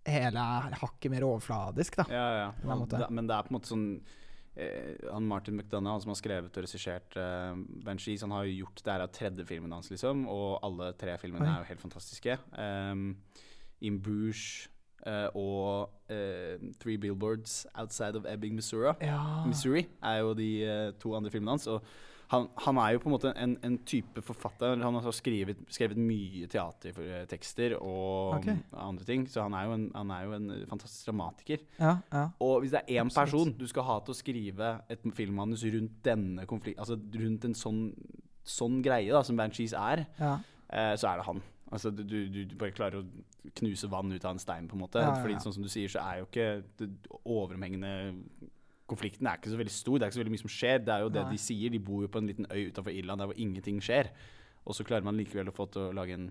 hele 0.08 0.42
er 0.42 0.76
hakket 0.82 1.14
mer 1.14 1.26
overfladisk, 1.28 2.02
da. 2.02 2.06
Ja, 2.12 2.26
ja. 2.38 2.52
ja. 2.64 2.78
Da, 2.92 3.08
men 3.10 3.30
det 3.30 3.38
er 3.38 3.48
på 3.48 3.54
en 3.54 3.58
måte 3.58 3.72
sånn 3.72 3.88
eh, 4.56 5.00
han 5.08 5.30
Martin 5.30 5.58
McDonagh, 5.58 5.96
han 5.96 6.04
som 6.04 6.14
har 6.14 6.20
skrevet 6.20 6.60
og 6.60 6.68
regissert 6.68 7.18
eh, 7.20 7.56
Banshees, 7.86 8.26
han 8.26 8.36
har 8.36 8.46
jo 8.50 8.60
gjort 8.64 8.84
det 8.84 8.94
her 8.94 9.06
av 9.06 9.16
tredje 9.16 9.48
filmen 9.50 9.74
hans, 9.76 9.90
liksom. 9.94 10.28
Og 10.32 10.60
alle 10.66 10.92
tre 11.00 11.16
filmene 11.22 11.48
Oi. 11.48 11.54
er 11.54 11.64
jo 11.64 11.72
helt 11.72 11.88
fantastiske. 11.88 12.38
Um, 12.58 13.10
In 13.84 14.00
Bruges 14.04 14.70
Uh, 15.04 15.28
og 15.36 15.90
uh, 16.16 16.56
Three 16.80 16.96
Billboards 16.96 17.66
Outside 17.76 18.16
of 18.16 18.24
Ebbing, 18.26 18.56
Missouri, 18.56 18.94
Ja. 19.02 19.44
Missouri 19.46 19.82
er 20.00 20.22
jo 20.22 20.34
de 20.34 20.48
uh, 20.64 20.94
to 20.96 21.12
andre 21.18 21.32
filmene 21.32 21.58
hans. 21.58 21.68
Og 21.68 21.84
han, 22.34 22.48
han 22.66 22.80
er 22.82 22.96
jo 22.96 23.02
på 23.04 23.10
en 23.10 23.14
måte 23.14 23.32
en, 23.38 23.54
en 23.66 23.76
type 23.88 24.24
forfatter. 24.26 24.80
Han 24.82 24.98
har 24.98 25.16
skrevet, 25.16 25.60
skrevet 25.74 26.00
mye 26.00 26.48
teatertekster 26.50 27.76
og 27.78 28.40
okay. 28.40 28.58
andre 28.72 29.08
ting. 29.08 29.28
Så 29.30 29.46
han 29.46 29.56
er 29.58 29.68
jo 29.68 29.76
en, 29.78 29.86
han 29.94 30.14
er 30.16 30.26
jo 30.26 30.36
en 30.40 30.50
fantastisk 30.72 31.12
dramatiker. 31.12 31.64
ja, 31.80 31.98
ja. 32.14 32.26
Og 32.44 32.64
hvis 32.64 32.74
det 32.74 32.84
er 32.84 33.04
én 33.04 33.14
person 33.14 33.54
du 33.58 33.66
skal 33.70 33.88
ha 33.88 34.00
til 34.04 34.16
å 34.16 34.18
skrive 34.18 34.74
et 34.92 35.06
filmmanus 35.16 35.66
rundt 35.76 36.02
denne 36.06 36.48
konflikt, 36.50 36.82
altså 36.82 36.98
rundt 36.98 37.46
en 37.48 37.58
sånn, 37.58 37.84
sånn 38.44 38.82
greie 38.86 39.14
da, 39.14 39.22
som 39.26 39.38
Banshees 39.40 39.76
er, 39.78 40.08
ja. 40.20 40.38
eh, 40.74 40.94
så 41.00 41.12
er 41.12 41.22
det 41.22 41.28
han. 41.30 41.44
Altså, 41.74 41.90
du, 41.90 42.04
du, 42.06 42.44
du 42.46 42.58
bare 42.60 42.74
klarer 42.76 43.02
å 43.02 43.54
knuse 43.58 43.90
vann 43.90 44.12
ut 44.14 44.26
av 44.26 44.36
en 44.36 44.42
stein, 44.42 44.68
på 44.70 44.78
en 44.78 44.84
måte. 44.84 45.06
Fordi 45.22 45.40
sånn 45.42 45.56
som 45.56 45.66
du 45.66 45.72
sier, 45.72 45.90
så 45.92 46.04
er 46.04 46.22
jo 46.22 46.28
ikke 46.30 46.50
det 46.80 46.90
overhengende 47.24 47.94
Konflikten 48.90 49.28
er 49.28 49.40
ikke 49.40 49.52
så 49.54 49.58
veldig 49.58 49.74
stor, 49.74 49.98
det 49.98 50.06
er 50.06 50.12
ikke 50.12 50.18
så 50.18 50.24
veldig 50.24 50.34
mye 50.34 50.44
som 50.44 50.52
skjer. 50.52 50.82
Det 50.84 50.94
er 50.94 51.04
jo 51.06 51.12
det 51.16 51.22
Nei. 51.24 51.36
de 51.36 51.42
sier. 51.42 51.72
De 51.72 51.80
bor 51.80 52.02
jo 52.04 52.10
på 52.12 52.20
en 52.20 52.28
liten 52.28 52.48
øy 52.52 52.68
utenfor 52.68 52.92
Irland 52.92 53.24
der 53.24 53.30
hvor 53.32 53.40
ingenting 53.40 53.80
skjer. 53.84 54.12
Og 54.64 54.76
så 54.76 54.86
klarer 54.88 55.06
man 55.06 55.20
likevel 55.20 55.52
å 55.52 55.56
få 55.56 55.68
til 55.72 55.90
å 55.90 55.94
lage 55.96 56.16
en, 56.16 56.30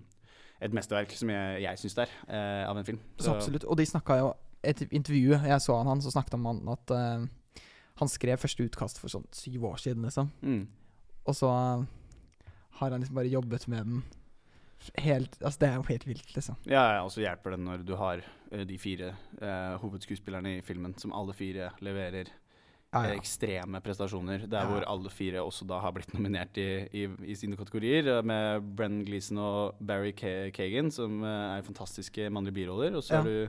et 0.63 0.75
mesterverk, 0.75 1.13
som 1.17 1.31
jeg, 1.33 1.63
jeg 1.65 1.81
syns 1.83 1.99
det 1.99 2.07
er, 2.07 2.15
eh, 2.29 2.65
av 2.69 2.79
en 2.79 2.89
film. 2.89 3.01
Så 3.21 3.35
absolutt. 3.35 3.67
Og 3.69 3.79
de 3.81 3.89
snakka 3.89 4.23
jo 4.23 4.33
Et 4.63 4.79
intervju 4.95 5.35
jeg 5.35 5.59
så 5.59 5.75
han, 5.75 5.89
han 5.91 6.01
så 6.05 6.13
snakket 6.15 6.37
om 6.37 6.45
han 6.47 6.61
at 6.71 6.91
uh, 6.95 7.25
han 7.99 8.11
skrev 8.11 8.39
første 8.39 8.63
utkast 8.63 9.01
for 9.03 9.11
sånn 9.11 9.25
syv 9.35 9.65
år 9.73 9.81
siden, 9.83 10.05
liksom. 10.07 10.29
Mm. 10.39 10.69
Og 11.27 11.35
så 11.35 11.49
uh, 11.51 11.83
har 12.79 12.95
han 12.95 13.03
liksom 13.03 13.19
bare 13.19 13.33
jobbet 13.33 13.67
med 13.73 13.89
den 13.89 14.05
helt 15.03 15.35
Altså, 15.43 15.65
det 15.65 15.69
er 15.69 15.81
jo 15.81 15.89
helt 15.89 16.07
vilt, 16.07 16.31
liksom. 16.37 16.61
Ja, 16.71 16.85
ja, 16.95 17.03
og 17.03 17.11
så 17.11 17.25
hjelper 17.25 17.57
det 17.57 17.59
når 17.65 17.83
du 17.89 17.97
har 17.99 18.23
uh, 18.23 18.63
de 18.63 18.79
fire 18.79 19.11
hovedskuespillerne 19.83 20.61
i 20.61 20.63
filmen, 20.63 20.95
som 21.03 21.11
alle 21.11 21.35
fire 21.35 21.73
leverer 21.83 22.31
Ja, 22.93 23.05
eh, 23.07 23.11
ja. 23.15 23.17
ekstreme 23.21 23.81
prestasjoner. 23.81 24.47
Der 24.49 24.63
Ja. 24.63 24.67
hvor 24.69 24.85
alle 24.87 25.11
fire 25.11 25.41
også 25.43 25.67
da 25.67 25.79
har 25.81 25.93
blitt 25.93 26.13
nominert 26.15 26.57
i, 26.59 26.89
i, 26.93 27.07
i 27.25 27.35
sine 27.35 27.57
kategorier, 27.57 28.19
eh, 28.19 28.23
med 28.23 28.63
Brenn 28.77 29.05
Gleeson 29.05 29.39
og 29.39 29.75
Barry 29.81 30.13
Kagan, 30.13 30.91
som 30.93 31.23
eh, 31.25 31.59
er 31.59 31.63
fantastiske 31.63 32.29
mannlige 32.31 32.55
biroller. 32.55 32.95
Og 32.97 33.03
så 33.03 33.15
Ja. 33.15 33.23
har 33.23 33.25
du 33.25 33.49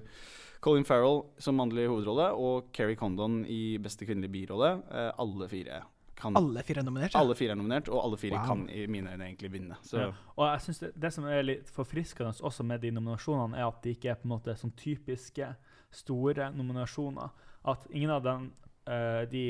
Colin 0.62 0.86
Farrell 0.86 1.24
som 1.40 1.58
mannlig 1.58 1.88
hovedrolle, 1.90 2.32
og 2.40 2.72
Keri 2.72 2.96
Condon 2.96 3.46
i 3.46 3.78
beste 3.78 4.06
kvinnelige 4.06 4.32
birolle. 4.48 4.82
Eh, 4.92 5.12
alle 5.20 5.50
fire 5.50 5.82
kan 6.16 6.38
Alle 6.38 6.64
fire 6.64 6.78
er 6.80 6.84
nominert? 6.84 7.12
ja. 7.14 7.20
alle 7.20 7.36
fire 7.36 7.52
er 7.52 7.56
nominert, 7.56 7.90
og 7.90 8.02
alle 8.06 8.16
fire 8.18 8.38
Wow. 8.38 8.46
kan 8.48 8.70
i 8.70 8.86
mine 8.88 9.10
øyne 9.12 9.26
egentlig 9.28 9.52
vinne. 9.52 9.76
Så 9.84 9.98
Ja. 10.00 10.12
Og 10.38 10.54
jeg 10.54 10.62
synes 10.62 10.80
det, 10.80 10.92
det 11.02 11.12
som 11.14 11.26
er 11.26 11.42
litt 11.44 11.68
forfriskende 11.70 12.32
også 12.42 12.64
med 12.64 12.80
de 12.80 12.92
nominasjonene, 12.92 13.58
er 13.58 13.68
at 13.68 13.82
de 13.84 13.90
ikke 13.94 14.10
er 14.12 14.16
på 14.16 14.24
en 14.24 14.30
måte 14.40 14.56
sånn 14.56 14.72
typiske 14.78 15.56
store 15.92 16.50
nominasjoner. 16.56 17.30
At 17.66 17.86
ingen 17.92 18.10
av 18.10 18.24
den, 18.24 18.52
eh, 18.88 19.24
de 19.30 19.46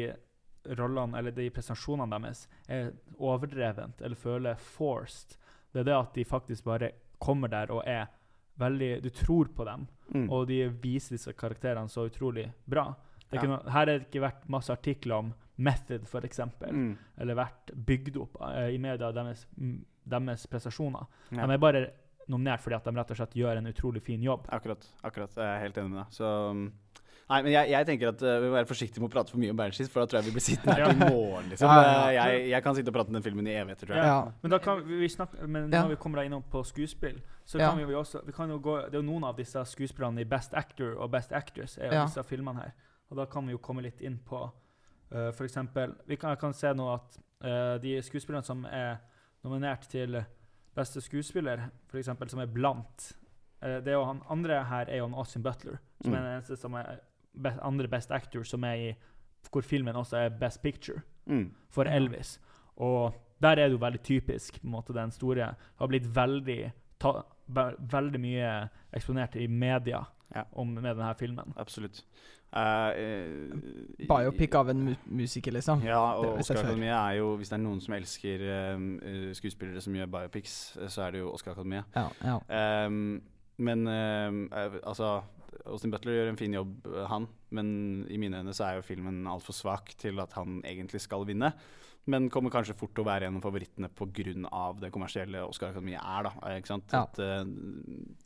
rollene 0.79 1.19
eller 1.19 1.35
de 1.35 1.49
prestasjonene 1.51 2.19
deres 2.23 2.45
er 2.71 2.91
overdrevent 3.19 4.01
eller 4.01 4.19
føler 4.19 4.59
forced. 4.59 5.37
Det 5.73 5.81
er 5.83 5.89
det 5.89 5.97
at 5.97 6.13
de 6.15 6.27
faktisk 6.27 6.67
bare 6.67 6.91
kommer 7.23 7.51
der 7.51 7.71
og 7.73 7.83
er 7.87 8.07
veldig 8.59 9.01
Du 9.01 9.09
tror 9.09 9.49
på 9.55 9.65
dem, 9.65 9.87
mm. 10.13 10.27
og 10.29 10.47
de 10.47 10.67
viser 10.69 11.15
disse 11.15 11.33
karakterene 11.33 11.89
så 11.89 12.05
utrolig 12.05 12.51
bra. 12.65 12.93
Det 13.31 13.41
Ja. 13.41 13.47
noe, 13.49 13.63
her 13.65 13.71
har 13.71 13.85
det 13.85 14.11
ikke 14.11 14.21
vært 14.21 14.47
masse 14.47 14.69
artikler 14.69 15.15
om 15.15 15.33
method, 15.57 16.03
f.eks., 16.05 16.39
mm. 16.61 16.97
eller 17.17 17.35
vært 17.35 17.73
bygd 17.73 18.17
opp 18.17 18.37
uh, 18.41 18.69
i 18.69 18.77
media 18.77 19.11
deres, 19.11 19.47
mm, 19.57 19.85
deres 20.05 20.45
prestasjoner. 20.47 21.07
Ja. 21.31 21.47
De 21.47 21.53
er 21.53 21.57
bare 21.57 21.83
nominert 22.27 22.61
fordi 22.61 22.77
at 22.77 22.85
de 22.85 22.95
rett 22.95 23.11
og 23.11 23.17
slett 23.17 23.35
gjør 23.35 23.57
en 23.57 23.67
utrolig 23.67 24.03
fin 24.03 24.21
jobb. 24.23 24.47
Akkurat. 24.49 24.85
akkurat, 25.01 25.35
Jeg 25.35 25.49
er 25.49 25.59
helt 25.65 25.77
enig 25.77 25.89
med 25.89 25.99
deg. 26.03 26.13
Så 26.13 26.29
um, 26.51 26.71
Nei, 27.29 27.41
men 27.41 27.51
jeg, 27.53 27.69
jeg 27.71 27.85
tenker 27.87 28.09
at 28.11 28.21
uh, 28.21 28.41
vi 28.43 28.47
må 28.49 28.53
være 28.57 28.67
forsiktige 28.67 28.99
med 29.01 29.07
å 29.09 29.13
prate 29.13 29.31
for 29.31 29.39
mye 29.39 29.49
om 29.53 29.57
Banshees, 29.57 29.89
for 29.89 30.01
da 30.03 30.05
tror 30.11 30.19
jeg 30.21 30.25
vi 30.27 30.31
blir 30.35 30.43
sittende 30.43 30.73
her 30.75 30.91
til 30.91 30.95
i 31.01 31.09
morgen. 31.09 31.45
liksom. 31.49 31.67
Ja, 31.69 31.83
ja, 31.83 32.01
Uh, 32.03 32.13
Jeg, 32.33 32.49
jeg 32.49 32.63
kan 32.63 32.75
sitte 32.75 32.91
og 32.91 32.95
prate 32.97 33.07
om 33.07 33.13
den 33.17 33.23
filmen 33.23 33.47
i 33.47 33.53
evigheter, 33.55 33.87
tror 33.87 33.95
jeg. 33.97 34.05
Ja. 34.11 34.31
Men 34.43 34.51
da 34.51 34.57
kan 34.57 34.81
vi, 34.87 35.07
snakke, 35.09 35.47
men 35.47 35.69
Ja. 35.71 35.81
når 35.83 35.89
vi 35.89 35.95
kommer 36.03 36.19
da 36.19 36.25
innom 36.27 36.43
på 36.51 36.63
skuespill, 36.67 37.21
så 37.45 37.59
Ja. 37.59 37.69
kan 37.69 37.77
vi 37.79 37.91
jo 37.93 37.99
også 38.01 38.25
vi 38.25 38.31
kan 38.31 38.49
jo 38.49 38.59
gå, 38.59 38.75
Det 38.91 38.93
er 38.95 39.01
jo 39.01 39.07
noen 39.11 39.23
av 39.23 39.35
disse 39.37 39.63
skuespillerne 39.65 40.19
i 40.21 40.23
Best 40.25 40.53
Actor 40.53 40.97
og 40.99 41.11
Best 41.11 41.31
Actress 41.31 41.77
er 41.77 41.85
jo 41.87 41.93
Ja. 41.93 42.05
disse 42.05 42.23
filmene 42.23 42.59
her. 42.59 42.73
Og 43.11 43.17
da 43.17 43.25
kan 43.25 43.45
vi 43.45 43.51
jo 43.51 43.57
komme 43.57 43.81
litt 43.81 44.01
inn 44.01 44.19
på 44.25 44.43
uh, 45.11 45.31
for 45.31 45.43
eksempel, 45.45 45.95
vi 46.07 46.15
kan, 46.15 46.35
kan 46.37 46.53
se 46.53 46.73
nå 46.73 46.93
at 46.93 47.17
uh, 47.45 47.77
de 47.77 48.01
skuespillerne 48.01 48.43
som 48.43 48.65
er 48.65 48.97
nominert 49.43 49.87
til 49.89 50.23
beste 50.75 51.01
skuespiller, 51.01 51.69
for 51.87 51.97
eksempel, 51.99 52.29
som 52.29 52.39
er 52.39 52.47
blant 52.47 53.13
uh, 53.63 53.79
det 53.79 53.87
er 53.87 53.93
jo 53.93 54.05
han 54.05 54.21
Andre 54.29 54.63
her 54.63 54.85
er 54.89 54.97
jo 54.97 55.09
Austin 55.15 55.43
Butler, 55.43 55.77
som 56.03 56.11
Mm. 56.11 56.15
er 56.17 56.21
den 56.21 56.33
eneste 56.41 56.57
som 56.57 56.73
er 56.73 56.99
be 57.41 57.53
andre 57.61 57.87
best 57.87 58.11
actor, 58.11 58.43
som 58.43 58.63
er 58.63 58.73
i 58.73 58.95
hvor 59.51 59.61
filmen 59.61 59.95
også 59.95 60.17
er 60.17 60.29
best 60.39 60.61
picture 60.63 61.01
Mm. 61.25 61.51
for 61.69 61.83
Elvis. 61.83 62.39
Og 62.77 63.13
der 63.41 63.49
er 63.49 63.55
det 63.69 63.71
jo 63.71 63.77
veldig 63.85 64.01
typisk. 64.03 64.61
på 64.61 64.67
en 64.67 64.71
måte 64.71 64.93
Den 64.93 65.11
store 65.11 65.55
har 65.79 65.87
blitt 65.87 66.05
veldig 66.15 66.71
ta, 66.99 67.23
ve 67.47 67.73
veldig 67.79 68.19
mye 68.19 68.69
eksponert 68.93 69.35
i 69.35 69.47
media 69.47 70.03
Ja. 70.35 70.43
om, 70.53 70.67
med 70.73 70.95
denne 70.95 71.13
filmen. 71.19 71.53
Absolutt. 71.57 72.03
Uh, 72.55 72.59
uh, 72.61 74.07
Biopic 74.07 74.55
av 74.55 74.69
en 74.69 74.83
mu 74.85 74.95
musiker, 75.05 75.51
liksom. 75.51 75.81
Ja, 75.83 75.97
og 76.17 76.25
har 76.25 76.37
vi 76.37 76.43
sett 76.43 76.55
Oscar 76.57 76.63
før. 76.67 76.69
Akademiet 76.69 76.93
er 76.93 77.17
jo 77.17 77.35
Hvis 77.37 77.49
det 77.49 77.53
er 77.59 77.63
noen 77.63 77.81
som 77.81 77.93
elsker 77.93 78.39
eh, 78.41 79.33
skuespillere 79.33 79.81
som 79.81 79.93
gjør 79.93 80.05
biopics, 80.05 80.77
så 80.87 81.01
er 81.07 81.11
det 81.11 81.19
jo 81.19 81.31
Oscar 81.33 81.51
Akademiet. 81.51 81.85
Ja, 81.95 82.07
ja. 82.23 82.85
um, 82.87 83.21
men 83.57 83.87
altså 84.83 85.21
Austin 85.65 85.91
Butler 85.93 86.13
gjør 86.17 86.29
en 86.33 86.37
fin 86.39 86.53
jobb, 86.53 86.87
eh, 86.87 87.05
han. 87.09 87.27
Men 87.51 88.05
i 88.09 88.17
mine 88.17 88.41
øyne 88.41 88.53
så 88.53 88.65
er 88.67 88.75
jo 88.79 88.85
filmen 88.87 89.23
altfor 89.29 89.53
svak 89.53 89.93
til 89.97 90.19
at 90.23 90.33
han 90.33 90.61
egentlig 90.65 91.01
skal 91.01 91.25
vinne. 91.25 91.53
Men 92.05 92.29
kommer 92.29 92.51
kanskje 92.51 92.75
fort 92.75 92.91
til 92.93 93.05
å 93.05 93.07
være 93.07 93.29
en 93.29 93.37
av 93.37 93.41
favorittene 93.45 93.87
pga. 93.87 94.73
det 94.81 94.91
kommersielle 94.91 95.39
Oscar 95.47 95.69
Akademiet 95.71 96.01
er. 96.03 96.23
da, 96.23 96.31
eh, 96.49 96.57
ikke 96.59 96.67
sant? 96.67 96.91
Ja. 96.91 97.03
At, 97.03 97.19
uh, 97.19 97.45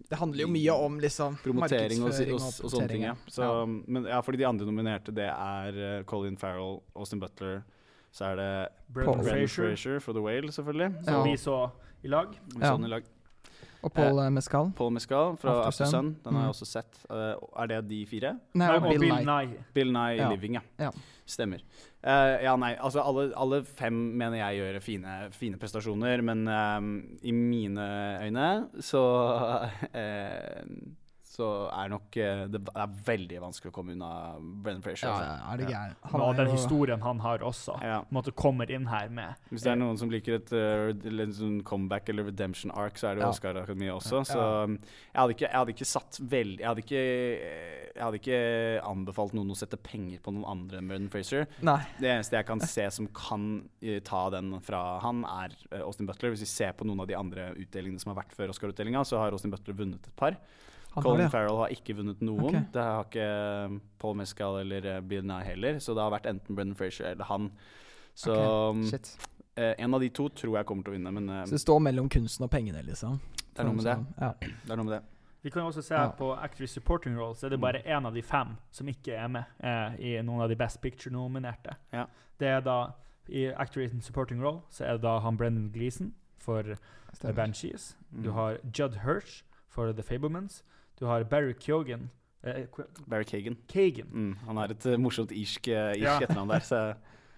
Det 0.09 0.17
handler 0.17 0.41
jo 0.41 0.47
mye 0.47 0.73
om 0.73 0.99
liksom 0.99 1.37
promotering 1.43 2.01
og, 2.01 2.09
og, 2.09 2.31
og, 2.33 2.65
og 2.65 2.71
sånne 2.71 2.87
ting. 2.89 3.03
Ja. 3.03 3.15
Så, 3.27 3.43
Ja. 3.43 3.65
Men 3.65 4.05
ja, 4.05 4.21
fordi 4.21 4.37
de 4.37 4.47
andre 4.47 4.65
nominerte, 4.65 5.13
det 5.13 5.29
er 5.29 6.03
Colin 6.05 6.37
Farrell, 6.37 6.81
Austin 6.95 7.19
Butler, 7.19 7.63
så 8.11 8.31
er 8.31 8.35
det 8.35 8.69
Brendan 8.89 9.23
Frazier 9.23 9.99
for 9.99 10.13
The 10.13 10.21
Whale, 10.21 10.49
selvfølgelig. 10.51 11.03
som 11.03 11.13
Ja. 11.13 11.23
vi 11.23 11.37
så 11.37 11.71
i 12.03 12.07
lag. 12.07 12.29
Vi 12.55 12.61
Ja. 12.61 12.71
så 12.71 12.77
den 12.77 12.85
i 12.85 12.89
lag. 12.89 13.03
Og 13.87 13.93
Paul 13.95 14.19
eh, 14.25 14.29
Mescal. 14.35 14.71
Paul 14.77 14.91
Mescal 14.95 15.35
fra 15.41 15.57
After 15.67 15.87
Sun. 15.89 16.13
Den 16.23 16.35
har 16.35 16.47
jeg 16.47 16.51
Mm. 16.51 16.55
også 16.55 16.67
sett. 16.69 16.99
Eh, 17.09 17.61
er 17.63 17.67
det 17.71 17.81
de 17.89 18.01
fire? 18.05 18.33
Nei, 18.59 18.69
og 18.77 18.87
Bill 18.91 19.05
Nye. 19.07 19.23
Nye. 19.25 19.63
Bill 19.73 19.91
Nye 19.95 20.17
Ja. 20.17 20.29
Living, 20.31 20.59
ja. 20.59 20.61
Ja. 20.79 20.91
Stemmer. 21.27 21.59
Eh, 22.07 22.43
ja, 22.45 22.53
nei, 22.55 22.75
altså 22.79 23.01
alle, 23.03 23.33
alle 23.35 23.61
fem 23.65 23.93
mener 24.17 24.37
jeg 24.37 24.59
gjør 24.61 24.77
fine, 24.81 25.15
fine 25.35 25.57
prestasjoner, 25.59 26.21
men 26.23 26.47
eh, 26.47 27.27
i 27.27 27.31
mine 27.35 27.87
øyne 28.23 28.69
så 28.79 29.01
eh, 29.93 30.63
så 31.37 31.47
er 31.69 31.91
nok 31.91 32.17
eh, 32.17 32.43
Det 32.49 32.61
er 32.73 32.93
veldig 33.07 33.39
vanskelig 33.43 33.69
å 33.71 33.75
komme 33.75 33.93
unna 33.93 34.09
Brennan 34.39 34.81
Frazier. 34.85 35.09
Ja, 35.09 35.15
altså. 35.15 35.27
ja, 35.29 35.53
er 35.53 35.57
det 35.61 35.67
Ja. 35.67 35.77
gæren. 35.77 36.21
Og 36.27 36.35
den 36.39 36.51
historien 36.53 37.01
han 37.03 37.19
har 37.21 37.43
også. 37.45 37.75
Ja. 37.85 37.99
Måte 38.13 38.33
kommer 38.33 38.71
inn 38.73 38.87
her 38.89 39.09
med 39.13 39.35
Hvis 39.51 39.65
det 39.67 39.71
er 39.73 39.79
noen 39.79 39.97
som 40.01 40.09
liker 40.13 40.39
et 40.39 40.51
uh, 40.53 41.61
comeback 41.67 42.09
eller 42.09 42.27
redemption 42.31 42.71
arc, 42.73 42.97
så 42.97 43.11
er 43.11 43.15
det 43.19 43.25
Ja. 43.25 43.29
Oscar 43.29 43.55
Akademi 43.61 43.89
også. 43.93 44.23
Så 44.25 44.37
Ja. 44.37 44.63
um, 44.63 44.77
jeg, 44.81 45.19
hadde 45.21 45.35
ikke, 45.35 45.47
jeg 45.47 45.57
hadde 45.59 45.75
ikke 45.75 45.89
satt 45.91 46.19
veldig 46.21 46.59
Jeg 46.59 46.67
hadde 46.67 46.83
ikke, 46.85 47.05
jeg 47.97 48.03
hadde 48.03 48.19
ikke 48.21 48.41
anbefalt 48.87 49.33
noen 49.37 49.51
å 49.53 49.57
sette 49.57 49.77
penger 49.81 50.19
på 50.23 50.33
noen 50.33 50.45
andre 50.45 50.77
enn 50.81 50.87
Brendan 50.89 51.09
Fraser. 51.13 51.47
Nei. 51.61 51.79
Det 51.99 52.09
eneste 52.11 52.37
jeg 52.37 52.45
kan 52.49 52.59
se 52.61 52.89
som 52.93 53.07
kan 53.13 53.47
uh, 53.83 53.99
ta 54.05 54.29
den 54.33 54.55
fra 54.65 54.99
han, 55.03 55.23
er 55.25 55.53
uh, 55.73 55.85
Austin 55.85 56.07
Butler. 56.09 56.33
Hvis 56.33 56.45
vi 56.45 56.51
ser 56.51 56.73
på 56.77 56.85
noen 56.87 57.01
av 57.05 57.07
de 57.09 57.17
andre 57.17 57.51
utdelingene 57.57 57.99
som 58.01 58.13
har 58.13 58.23
vært 58.23 58.33
før 58.37 58.53
Oscar-utdelinga, 58.53 59.03
så 59.05 59.21
har 59.21 59.31
Austin 59.35 59.53
Butler 59.53 59.77
vunnet 59.77 60.07
et 60.07 60.15
par. 60.19 60.37
Han 60.97 61.03
har 61.03 61.11
Colin 61.11 61.25
det. 61.25 61.31
Farrell 61.31 61.57
har 61.61 61.73
ikke 61.73 61.93
vunnet 61.97 62.21
noen. 62.25 62.47
Okay. 62.49 62.61
Det 62.73 62.83
har 62.83 63.03
ikke 63.05 63.81
Paul 64.01 64.15
Mescal 64.17 64.59
eller 64.63 64.85
eh, 64.95 65.01
Bill 65.01 65.25
Nye 65.29 65.43
heller. 65.45 65.77
Så 65.83 65.93
det 65.93 66.01
har 66.03 66.11
vært 66.15 66.25
enten 66.31 66.55
Brendan 66.57 66.75
Fraser 66.79 67.11
eller 67.13 67.25
han. 67.29 67.51
Så 68.17 68.33
Ok, 68.33 68.75
um, 68.77 68.83
Shit. 68.89 69.11
eh, 69.55 69.75
en 69.77 69.93
av 69.93 70.01
de 70.01 70.09
to 70.09 70.25
tror 70.29 70.57
jeg 70.57 70.65
kommer 70.65 70.83
til 70.87 70.93
å 70.93 70.97
vinne, 70.97 71.11
men 71.13 71.29
eh, 71.29 71.43
Så 71.45 71.51
det 71.57 71.61
står 71.61 71.79
mellom 71.85 72.09
kunsten 72.09 72.43
og 72.47 72.49
pengene, 72.51 72.81
liksom. 72.87 73.19
det 73.53 73.61
er 73.61 73.69
noe 73.69 73.77
med 73.77 73.85
det. 73.85 73.97
Ja. 74.21 74.31
Det 74.41 74.71
er 74.73 74.75
noe 74.81 74.85
med 74.89 74.95
det. 74.97 75.03
Vi 75.43 75.51
kan 75.53 75.61
jo 75.61 75.69
også 75.69 75.83
se 75.85 75.93
Ja. 75.95 76.09
på 76.17 76.31
Actress 76.43 76.71
Supporting 76.73 77.15
Roles. 77.17 77.37
så 77.39 77.45
er 77.45 77.49
det 77.51 77.59
bare 77.61 77.81
én 77.85 78.05
av 78.07 78.13
de 78.13 78.21
fem 78.21 78.57
som 78.71 78.87
ikke 78.89 79.13
er 79.13 79.27
med 79.27 79.45
eh, 79.63 79.95
i 80.01 80.21
noen 80.25 80.41
av 80.41 80.49
de 80.49 80.55
Best 80.55 80.81
Picture-nominerte. 80.81 81.75
Ja. 81.93 82.05
Det 82.39 82.47
er 82.47 82.61
da 82.61 82.91
I 83.29 83.45
Actress 83.53 83.91
Supporting 84.05 84.41
Role 84.41 84.61
så 84.71 84.83
er 84.85 84.93
det 84.97 85.01
da 85.03 85.19
han 85.19 85.37
Brendan 85.37 85.69
Gleeson 85.73 86.13
for 86.39 86.63
The 86.63 87.33
Banshees. 87.33 87.35
Banshees. 87.35 87.95
Du 88.23 88.29
Mm. 88.29 88.33
har 88.33 88.57
Judd 88.73 88.95
Hirsch 89.05 89.43
for 89.69 89.91
The 89.93 90.01
Fablemans. 90.03 90.63
Du 90.99 91.05
har 91.05 91.23
Barry 91.23 91.53
Keoghan 91.53 92.09
eh, 92.43 92.65
Barry 93.09 93.23
Kagan. 93.23 93.57
Kagan. 93.67 94.07
Mm, 94.11 94.35
han 94.47 94.57
har 94.57 94.71
et 94.71 94.85
eh, 94.85 94.97
morsomt 94.97 95.31
irsk, 95.31 95.67
uh, 95.67 95.91
irsk 95.93 96.01
Ja. 96.01 96.19
etternavn 96.21 96.49
der, 96.49 96.59
så 96.59 96.79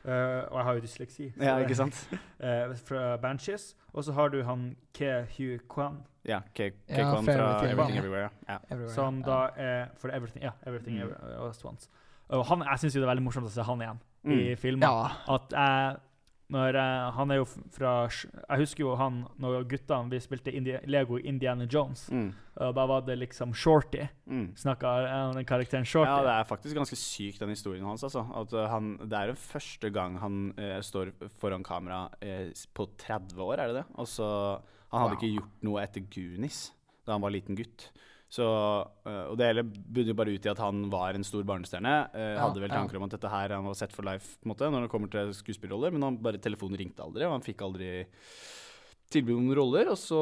uh, 0.05 0.11
og 0.51 0.57
jeg 0.57 0.63
har 0.63 0.73
jo 0.73 0.79
dysleksi. 0.79 1.29
så 1.37 1.43
Ja, 1.43 1.57
ikke 1.57 1.75
sant? 1.75 2.09
uh, 2.39 2.75
fra 2.87 3.17
Banshees. 3.17 3.75
Og 3.93 4.03
så 4.03 4.13
har 4.13 4.27
du 4.29 4.43
han 4.43 4.75
Ke 4.93 5.25
Hu 5.37 5.57
Kwan, 5.69 6.03
Ja, 6.25 6.39
K- 6.55 6.61
Ja, 6.61 6.69
K-Kwan 6.95 7.25
fra 7.25 7.33
Everything. 7.33 7.71
Everything 7.71 7.97
Everywhere. 7.97 8.29
Ja. 8.49 8.57
Everywhere. 8.69 8.93
som 8.93 9.23
da 9.23 9.47
er 9.57 9.85
for 9.97 10.09
Everything. 10.09 10.43
Ja, 10.43 10.51
Everything 10.67 10.97
Mm. 10.97 11.09
Every- 11.09 11.41
All 11.41 11.53
Once. 11.65 11.89
Og 12.29 12.45
han, 12.45 12.59
jeg 12.61 12.79
syns 12.79 12.95
jo 12.95 13.01
det 13.01 13.07
er 13.07 13.11
veldig 13.15 13.23
morsomt 13.23 13.47
å 13.47 13.49
se 13.49 13.61
han 13.63 13.81
igjen 13.81 13.99
i 14.25 14.49
Mm. 14.53 14.57
filmen. 14.57 14.83
Ja. 14.83 15.07
At 15.33 15.51
jeg 15.51 15.97
når 16.49 16.77
uh, 16.79 17.09
Han 17.13 17.31
er 17.31 17.39
jo 17.41 17.45
fra 17.75 17.91
Jeg 18.09 18.61
husker 18.63 18.81
jo 18.83 18.95
han 18.97 19.19
når 19.41 19.67
guttene 19.69 20.09
vi 20.09 20.19
spilte 20.23 20.53
Indi 20.55 20.73
Lego 20.89 21.19
Indiana 21.21 21.67
Jones. 21.69 22.07
Mm. 22.09 22.31
Og 22.59 22.73
da 22.75 22.85
var 22.89 23.05
det 23.07 23.19
liksom 23.21 23.53
Shorty. 23.55 24.01
Mm. 24.25 24.47
Snakka 24.57 24.93
den 25.35 25.45
karakteren 25.47 25.85
Shorty. 25.87 26.09
Ja, 26.09 26.25
det 26.25 26.33
er 26.33 26.49
faktisk 26.49 26.75
ganske 26.75 26.97
syk, 26.99 27.37
den 27.39 27.53
historien 27.53 27.85
hans. 27.85 28.03
Altså. 28.03 28.25
At 28.41 28.55
uh, 28.57 28.65
han, 28.71 28.95
det 29.05 29.19
er 29.19 29.31
jo 29.31 29.37
første 29.39 29.93
gang 29.93 30.17
han 30.19 30.41
eh, 30.59 30.79
står 30.83 31.13
foran 31.39 31.63
kamera 31.63 32.07
eh, 32.21 32.49
på 32.75 32.89
30 32.97 33.39
år, 33.45 33.55
er 33.59 33.71
det 33.71 33.79
det? 33.81 33.85
Og 33.95 34.07
så 34.09 34.27
Han 34.89 35.03
hadde 35.03 35.13
Wow. 35.13 35.17
ikke 35.19 35.35
gjort 35.35 35.65
noe 35.67 35.81
etter 35.83 36.01
Goonies 36.09 36.71
da 37.05 37.13
han 37.13 37.21
var 37.21 37.33
liten 37.33 37.57
gutt. 37.57 37.91
Så, 38.29 38.45
eh, 39.09 39.23
og 39.31 39.37
det 39.39 39.47
hele 39.49 39.63
bunner 39.65 40.13
bare 40.13 40.35
ut 40.37 40.45
i 40.45 40.51
at 40.51 40.59
han 40.61 40.83
var 40.91 41.17
en 41.17 41.23
stor 41.25 41.41
barnestjerne. 41.49 41.93
eh, 42.13 42.35
Ja, 42.35 42.43
hadde 42.45 42.61
vel 42.61 42.69
ja. 42.69 42.75
tanker 42.77 42.97
om 42.99 43.07
at 43.07 43.15
dette 43.15 43.29
her 43.33 43.55
han 43.55 43.65
var 43.65 43.73
set 43.79 43.91
for 43.95 44.05
life 44.05 44.37
på 44.37 44.45
en 44.45 44.53
måte, 44.53 44.69
når 44.69 44.85
det 44.85 44.91
kommer 44.93 45.09
til 45.09 45.33
skuespillerroller, 45.33 45.91
men 45.95 46.05
han 46.05 46.17
bare 46.21 46.37
telefonen 46.37 46.77
ringte 46.77 47.01
aldri, 47.01 47.25
og 47.25 47.33
han 47.39 47.41
fikk 47.41 47.63
aldri 47.65 48.05
tilbud 49.09 49.33
om 49.39 49.49
roller. 49.57 49.89
Og 49.89 49.97
så, 49.97 50.19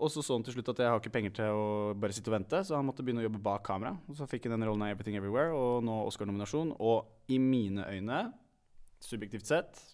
og 0.00 0.08
så 0.08 0.24
så 0.24 0.38
han 0.38 0.46
til 0.46 0.56
slutt 0.56 0.72
at 0.72 0.80
jeg 0.80 0.88
har 0.88 1.00
ikke 1.02 1.12
penger 1.12 1.36
til 1.36 1.52
å 1.52 1.68
bare 2.00 2.16
sitte 2.16 2.32
og 2.32 2.38
vente, 2.38 2.62
så 2.64 2.78
han 2.78 2.88
måtte 2.88 3.04
begynne 3.04 3.20
å 3.20 3.28
jobbe 3.28 3.42
bak 3.44 3.62
kamera. 3.68 3.92
Og 4.08 4.16
så 4.16 4.24
fikk 4.30 4.48
han 4.48 4.56
den 4.56 4.64
rollen 4.70 4.86
av 4.88 4.94
Everything 4.94 5.20
Everywhere, 5.20 5.52
og 5.52 5.84
nå 5.84 6.00
Oscar-nominasjon. 6.08 6.72
Og 6.80 7.04
i 7.28 7.36
mine 7.38 7.84
øyne, 7.92 8.22
subjektivt 9.04 9.44
sett, 9.52 9.84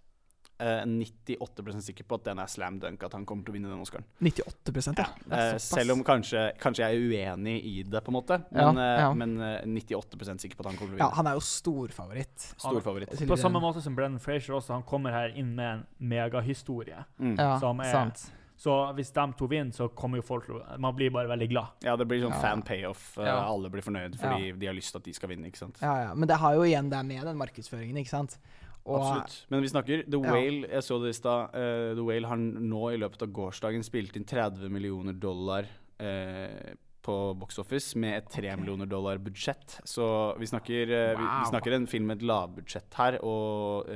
98% 0.58 1.80
sikker 1.82 2.04
på 2.08 2.14
at 2.18 2.24
den 2.24 2.38
er 2.38 2.46
slam 2.50 2.78
dunk, 2.80 3.02
at 3.04 3.12
han 3.12 3.26
kommer 3.28 3.44
til 3.44 3.52
å 3.52 3.56
vinne 3.58 3.68
den 3.72 3.82
Oscaren. 3.84 4.04
98 4.22 4.94
ja. 4.98 5.06
Er 5.30 5.54
Eh, 5.54 5.58
selv 5.58 5.92
om 5.92 6.04
kanskje, 6.04 6.52
kanskje 6.58 6.84
jeg 6.86 6.96
er 6.96 7.34
uenig 7.36 7.56
i 7.64 7.82
det, 7.82 8.02
på 8.04 8.08
en 8.12 8.16
måte. 8.18 8.38
Men, 8.50 8.76
ja, 8.80 8.86
ja. 9.04 9.10
men 9.14 9.36
eh, 9.40 9.66
98% 9.66 10.40
sikker 10.40 10.56
på 10.56 10.64
at 10.64 10.70
han 10.72 10.78
kommer 10.78 10.94
til 10.94 10.96
å 10.96 10.96
vinne. 10.96 11.04
Ja, 11.04 11.10
han 11.18 11.26
er 11.26 11.34
jo 11.34 11.44
storfavoritt. 11.44 12.48
Stor 12.56 12.80
favoritt. 12.80 13.12
På 13.28 13.36
samme 13.40 13.60
måte 13.60 13.82
som 13.84 13.94
Brennan 13.98 14.18
Fraser 14.22 14.56
også. 14.56 14.72
Han 14.78 14.82
kommer 14.88 15.10
her 15.12 15.36
inn 15.36 15.54
med 15.54 15.72
en 15.74 15.86
megahistorie. 16.00 17.04
Mm. 17.20 17.36
Ja, 17.38 17.58
som 17.60 17.80
er- 17.80 17.92
sant. 17.92 18.30
Så 18.56 18.72
hvis 18.96 19.10
de 19.12 19.32
to 19.36 19.46
vinner, 19.46 19.70
så 19.70 19.90
kommer 19.92 20.16
jo 20.16 20.22
folk 20.22 20.46
til 20.46 20.54
å 20.56 20.78
Man 20.80 20.94
blir 20.96 21.10
bare 21.10 21.28
veldig 21.28 21.48
glad. 21.50 21.66
Ja, 21.84 21.94
det 21.94 22.06
blir 22.08 22.22
sånn 22.22 22.32
Ja. 22.32 22.40
fan 22.40 22.62
payoff. 22.62 23.18
eh, 23.18 23.24
Ja. 23.26 23.44
Alle 23.46 23.68
blir 23.68 23.82
fornøyd 23.82 24.16
fordi 24.16 24.58
de 24.58 24.66
har 24.66 24.74
lyst 24.74 24.92
til 24.92 24.96
at 24.98 25.04
de 25.04 25.12
skal 25.12 25.28
vinne, 25.28 25.44
ikke 25.46 25.58
sant. 25.58 25.76
Ja, 25.82 26.04
ja. 26.08 26.14
Men 26.14 26.26
det 26.26 26.38
har 26.38 26.54
jo 26.54 26.62
igjen 26.62 26.88
det 26.88 27.04
med 27.04 27.22
den 27.24 27.36
markedsføringen, 27.36 27.96
ikke 27.98 28.08
sant. 28.08 28.38
Absolutt. 28.86 29.36
Men 29.48 29.62
vi 29.64 29.68
snakker 29.68 30.06
The. 30.06 30.22
Whale. 30.22 30.70
Jeg 30.70 30.86
så 30.86 30.98
det 31.02 31.12
i 31.14 31.18
stad. 31.18 31.54
Uh, 31.54 31.92
The 31.98 32.06
Whale 32.06 32.30
har 32.30 32.40
nå 32.40 32.82
i 32.92 32.98
løpet 33.02 33.26
av 33.26 33.36
gårsdagen 33.36 33.86
spilt 33.86 34.16
inn 34.18 34.26
30 34.28 34.72
millioner 34.72 35.16
dollar 35.16 35.68
uh, 36.02 36.74
på 37.06 37.16
Box 37.38 37.60
Office 37.62 37.98
med 38.02 38.16
et 38.18 38.30
3 38.34 38.48
okay. 38.48 38.58
millioner 38.58 38.88
dollar 38.90 39.20
budsjett. 39.22 39.76
Så 39.86 40.06
vi 40.40 40.48
snakker, 40.50 40.90
eh, 40.90 41.12
vi, 41.14 41.22
vi 41.22 41.50
snakker 41.52 41.76
en 41.76 41.86
film 41.86 42.08
med 42.10 42.18
et 42.18 42.24
lavbudsjett 42.26 42.96
her, 42.98 43.18
og 43.22 43.86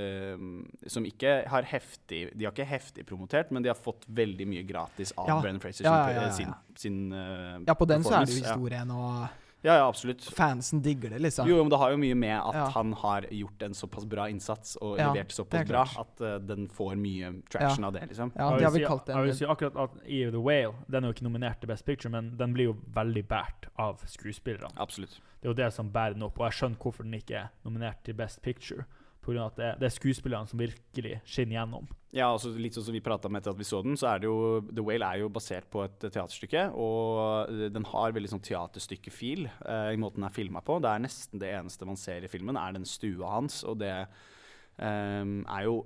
som 0.87 1.09
ikke 1.09 1.33
har 1.51 1.67
heftig 1.67 2.21
De 2.39 2.47
har 2.47 2.55
ikke 2.55 2.69
heftig 2.71 3.03
promotert, 3.09 3.51
men 3.51 3.67
de 3.67 3.73
har 3.73 3.79
fått 3.79 4.07
veldig 4.07 4.47
mye 4.53 4.63
gratis 4.63 5.11
av 5.19 5.27
Ja. 5.27 5.41
Brennan 5.43 5.59
Fraser 5.59 5.91
sin, 6.31 6.31
sin, 6.39 6.55
sin 6.79 7.67
ja, 7.67 7.75
på 7.75 7.91
den 7.91 8.07
så 8.07 8.21
er 8.21 8.31
det 8.31 8.39
jo 8.39 8.45
historien, 8.47 8.95
og 8.95 9.27
Ja, 9.63 9.75
ja, 9.77 9.89
absolutt. 9.89 10.23
fansen 10.25 10.81
digger 10.83 11.11
det, 11.11 11.19
liksom. 11.21 11.49
Jo, 11.49 11.59
men 11.63 11.69
det 11.69 11.77
har 11.79 11.91
jo 11.91 11.97
mye 12.01 12.15
med 12.17 12.39
at 12.41 12.55
Ja. 12.55 12.69
han 12.71 12.93
har 12.93 13.23
gjort 13.31 13.63
en 13.63 13.75
såpass 13.75 14.07
bra 14.09 14.29
innsats 14.29 14.77
og 14.81 14.99
Ja, 14.99 15.13
levert 15.13 15.31
såpass 15.33 15.69
bra 15.69 15.83
at 15.83 16.21
uh, 16.21 16.39
den 16.39 16.69
får 16.69 16.97
mye 16.97 17.43
traction 17.51 17.85
av 17.85 17.93
det, 17.93 18.07
liksom. 18.09 18.33
Ja, 18.37 18.51
Jeg 18.57 18.65
har 18.65 18.71
vil 18.73 18.87
kalt 18.87 19.07
si- 19.07 19.13
Jeg 19.13 19.25
vil 19.27 19.35
si 19.35 19.45
akkurat 19.45 19.77
at 19.77 19.91
Eve 20.07 20.31
The 20.31 20.41
Whale 20.41 20.75
Den 20.89 21.05
er 21.05 21.09
jo 21.09 21.13
ikke 21.13 21.29
nominert 21.29 21.61
til 21.61 21.67
Best 21.69 21.85
Picture, 21.85 22.11
men 22.11 22.37
den 22.39 22.55
blir 22.55 22.65
jo 22.65 22.77
veldig 22.95 23.27
båret 23.29 23.69
av 23.79 24.01
skuespillerne. 24.07 24.73
Absolutt. 24.79 25.21
Det 25.43 25.49
er 25.49 25.53
jo 25.55 25.55
det 25.55 25.73
som 25.75 25.91
bærer 25.91 26.15
den 26.15 26.23
opp, 26.23 26.41
og 26.41 26.51
jeg 26.51 26.53
skjønner 26.61 26.77
hvorfor 26.79 27.03
den 27.05 27.13
ikke 27.21 27.35
er 27.37 27.49
nominert 27.65 28.03
til 28.05 28.15
Best 28.15 28.41
Picture. 28.43 28.85
Av 29.21 29.37
at 29.47 29.59
det, 29.59 29.71
det 29.79 29.87
er 29.87 29.93
skuespillerne 29.95 30.49
som 30.49 30.61
virkelig 30.61 31.19
skinner 31.29 31.61
gjennom. 31.61 31.89
Ja, 32.11 32.31
altså 32.33 32.51
litt 32.57 32.75
sånn 32.75 32.89
som 32.89 32.97
vi 32.97 33.03
prata 33.05 33.29
om 33.29 33.37
etter 33.39 33.53
at 33.53 33.59
vi 33.61 33.67
så 33.69 33.83
den, 33.85 33.95
så 34.01 34.09
er 34.11 34.23
det 34.23 34.27
jo 34.27 34.63
The 34.67 34.83
Whale 34.83 35.07
er 35.07 35.21
jo 35.23 35.29
basert 35.31 35.69
på 35.71 35.85
et 35.85 35.99
teaterstykke. 36.03 36.65
Og 36.75 37.53
eh, 37.53 37.69
den 37.71 37.87
har 37.93 38.17
veldig 38.17 38.33
sånn 38.33 38.43
teaterstykke-feel 38.49 39.47
eh, 39.47 39.91
i 39.95 40.01
måten 40.01 40.23
den 40.23 40.27
er 40.31 40.35
filma 40.35 40.65
på. 40.65 40.81
Det 40.83 40.91
er 40.91 41.05
nesten 41.05 41.43
det 41.43 41.53
eneste 41.55 41.87
man 41.87 42.01
ser 42.01 42.27
i 42.27 42.33
filmen, 42.33 42.59
er 42.59 42.75
den 42.75 42.89
stua 42.89 43.37
hans. 43.37 43.61
Og 43.69 43.79
det 43.85 43.93
eh, 43.93 44.89
er 44.89 45.69
jo 45.69 45.77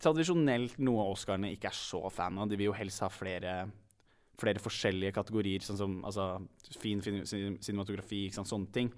tradisjonelt 0.00 0.80
noe 0.80 1.10
Oscarene 1.12 1.52
ikke 1.52 1.72
er 1.72 1.76
så 1.76 2.06
fan 2.14 2.40
av. 2.40 2.48
De 2.48 2.56
vil 2.56 2.70
jo 2.70 2.78
helst 2.78 3.04
ha 3.04 3.12
flere 3.12 3.60
flere 4.38 4.62
forskjellige 4.62 5.16
kategorier, 5.16 5.64
sånn 5.66 5.80
som 5.80 5.94
altså, 6.06 6.36
fin 6.78 7.00
fin 7.02 7.24
cinematografi, 7.26 8.28
sånne 8.30 8.70
ting. 8.70 8.92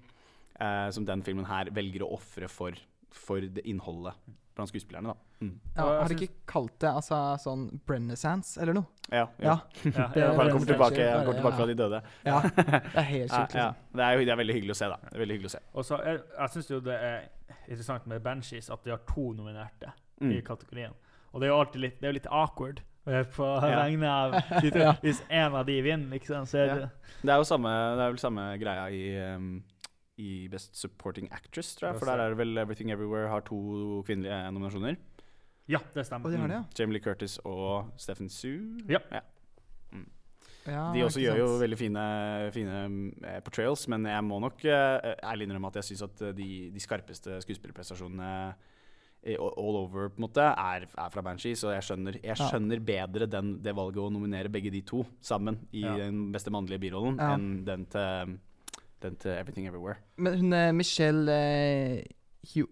Eh, 0.61 0.89
som 0.93 1.05
den 1.07 1.23
filmen 1.25 1.47
her 1.49 1.71
velger 1.73 2.03
å 2.05 2.11
ofre 2.19 2.49
for, 2.51 2.77
for 3.11 3.41
det 3.41 3.63
innholdet 3.67 4.13
blant 4.55 4.69
skuespillerne. 4.69 5.07
da. 5.13 5.15
Mm. 5.41 5.59
Ja, 5.75 5.85
har 6.01 6.07
de 6.11 6.15
ikke 6.15 6.33
kalt 6.45 6.73
det 6.83 6.89
altså, 6.91 7.17
sånn 7.41 7.79
brennessance 7.87 8.59
eller 8.61 8.73
noe? 8.73 8.85
Ja, 9.11 9.27
Ja. 9.39 9.55
Ja, 9.85 10.07
Det- 10.13 10.27
Han 10.37 10.49
kommer 10.51 10.65
tilbake, 10.67 11.05
han 11.11 11.25
kommer 11.25 11.39
tilbake 11.39 11.53
ja. 11.53 11.57
fra 11.57 11.65
de 11.65 11.73
døde. 11.75 12.01
Ja, 12.25 12.41
det 12.55 12.95
er 12.95 13.07
helt 13.09 13.31
Ja, 13.31 13.37
sjukt. 13.45 13.55
ja. 13.55 13.67
Liksom. 13.71 13.95
Det, 13.97 14.03
er 14.03 14.17
det 14.25 14.29
er 14.35 14.41
veldig 14.43 14.55
hyggelig 14.59 14.75
å 14.75 14.79
se, 14.81 14.89
da. 14.91 14.97
Det 15.07 15.15
er 15.15 15.23
veldig 15.25 15.37
hyggelig 15.39 15.51
å 15.51 15.55
se. 15.55 15.63
Og 15.73 15.85
så 15.87 16.01
jeg, 16.05 16.21
jeg 16.37 16.49
syns 16.55 16.69
jo 16.71 16.79
det 16.85 16.99
er 16.99 17.19
interessant 17.67 18.07
med 18.07 18.21
Banshees 18.23 18.69
at 18.69 18.83
de 18.83 18.91
har 18.93 19.01
to 19.07 19.31
nominerte 19.33 19.91
i 20.21 20.25
Mm. 20.37 20.41
kategorien. 20.45 20.93
Og 21.33 21.39
det 21.41 21.47
er 21.47 21.53
jo 21.55 21.59
alltid 21.59 21.81
litt, 21.81 21.99
det 22.01 22.05
er 22.07 22.11
jo 22.11 22.19
litt 22.19 22.27
awkward 22.29 22.81
eh, 23.07 23.23
på 23.23 23.45
Ja. 23.47 23.79
vegne 23.81 24.05
av 24.11 24.31
de 24.61 24.71
Hvis 25.01 25.23
en 25.29 25.55
av 25.55 25.65
de 25.65 25.81
vinner, 25.81 26.11
liksom, 26.19 26.45
så 26.45 26.59
er 26.59 26.67
Ja. 26.67 26.75
det 26.75 26.89
Det 27.23 27.29
er 27.33 27.37
jo 27.37 27.43
samme, 27.49 27.71
det 27.97 28.03
er 28.05 28.11
vel 28.11 28.17
samme 28.21 28.45
greia 28.61 28.85
i, 28.91 29.33
um, 29.35 29.63
i 30.21 30.47
Best 30.53 30.77
Supporting 30.77 31.27
Actress, 31.33 31.73
tror 31.79 31.91
jeg. 31.91 31.99
For 32.01 32.11
der 32.11 32.21
er 32.23 32.33
det 32.35 32.39
vel 32.41 32.61
Everything 32.61 32.93
Everywhere 32.93 33.27
har 33.33 33.43
to 33.47 33.59
kvinnelige 34.07 34.37
nominasjoner. 34.53 34.99
Ja, 35.71 35.79
det 35.95 36.05
stemmer. 36.07 36.27
Og 36.29 36.33
de 36.33 36.39
har 36.41 36.47
det, 36.51 36.57
ja. 36.59 36.63
Mm. 36.65 36.73
Jamie 36.79 36.97
Lee 36.97 37.03
Curtis 37.05 37.37
og 37.45 37.91
Stephen 38.01 38.29
Sue. 38.29 38.81
Ja. 38.91 38.99
Ja, 40.67 40.91
De 40.93 41.01
også 41.01 41.17
gjør 41.23 41.39
jo 41.39 41.45
veldig 41.57 41.77
fine, 41.79 42.01
fine 42.53 42.81
eh, 43.25 43.39
portrayals, 43.41 43.87
men 43.89 44.03
jeg 44.05 44.21
må 44.27 44.37
nok 44.43 44.61
eh, 44.69 45.15
ærlig 45.25 45.47
innrømme 45.47 45.71
at 45.71 45.79
jeg 45.79 45.87
syns 45.87 46.03
at 46.05 46.21
eh, 46.27 46.35
de, 46.37 46.49
de 46.75 46.83
skarpeste 46.83 47.39
skuespillerprestasjonene 47.47 48.27
all 49.31 49.51
all 49.57 49.75
over 49.83 50.09
på 50.13 50.17
en 50.21 50.25
måte 50.27 50.41
er, 50.45 50.85
er 50.85 51.09
fra 51.13 51.21
Banshee, 51.25 51.57
så 51.57 51.73
jeg 51.75 51.85
skjønner, 51.87 52.15
jeg 52.25 52.37
skjønner 52.37 52.79
bedre 52.85 53.27
den, 53.29 53.51
det 53.61 53.73
valget 53.77 54.01
å 54.05 54.11
nominere 54.13 54.49
begge 54.53 54.69
de 54.73 54.81
to 54.85 55.01
sammen 55.21 55.59
i 55.77 55.81
Ja. 55.85 55.95
den 56.03 56.27
beste 56.33 56.53
mannlige 56.53 56.81
birollen 56.85 57.17
Ja. 57.21 57.33
enn 57.35 57.63
den 57.65 57.85
til, 57.93 58.37
den 59.01 59.15
til 59.15 59.31
Everything 59.31 59.67
Everywhere. 59.67 59.95
Men 60.17 60.37
hun 60.39 60.53
er 60.53 60.71
Michelle 60.71 61.31
eh, 61.31 62.03
Jo? 62.55 62.65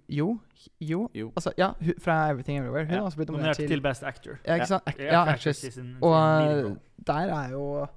Jo? 0.82 1.10
Jo. 1.16 1.28
Altså, 1.36 1.52
ja, 1.58 1.72
hun, 1.80 1.94
fra 2.02 2.30
Everything 2.32 2.58
Everywhere. 2.60 2.86
Hun 2.86 2.94
Ja. 2.94 3.00
har 3.00 3.06
også 3.06 3.18
blitt 3.18 3.30
Nominert 3.30 3.56
til 3.56 3.68
til 3.68 3.82
Best 3.82 4.04
Actor. 4.04 4.38
Ja, 4.48 4.54
ikke 4.54 4.66
sant? 4.68 4.84
Ac 4.88 5.00
Ja, 5.00 5.24
actress. 5.34 5.78
Og 6.02 6.16
eh, 6.42 6.76
der 7.08 7.34
er 7.36 7.50
jo 7.52 7.88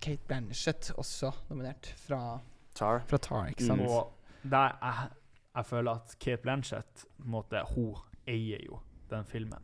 Kate 0.00 0.22
Blanchett 0.28 0.92
også 0.96 1.32
nominert 1.50 1.94
fra, 2.06 2.38
Tar. 2.74 3.02
fra 3.06 3.16
Tar, 3.18 3.46
ikke 3.48 3.64
sant? 3.66 3.82
Mm. 3.82 3.88
Og 3.88 4.12
der 4.50 4.70
jeg, 4.82 5.08
jeg 5.56 5.66
føler 5.66 5.90
at 5.92 6.14
Kate 6.20 6.42
Blanchett 6.42 7.04
måte, 7.18 7.60
hun 7.74 7.94
eier 8.28 8.62
jo 8.66 8.78
den 9.10 9.24
filmen. 9.24 9.58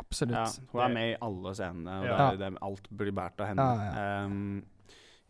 Absolutt. 0.00 0.36
Ja, 0.36 0.46
hun 0.72 0.80
er 0.80 0.88
med 0.94 1.10
i 1.10 1.16
alle 1.22 1.54
scenene, 1.54 1.98
og 2.00 2.04
Ja. 2.06 2.12
det 2.12 2.32
er, 2.32 2.36
det 2.36 2.46
er, 2.54 2.58
alt 2.64 2.88
blir 2.96 3.12
båret 3.12 3.40
av 3.40 3.46
henne. 3.46 3.62
Ja, 3.62 4.24
Um, 4.26 4.64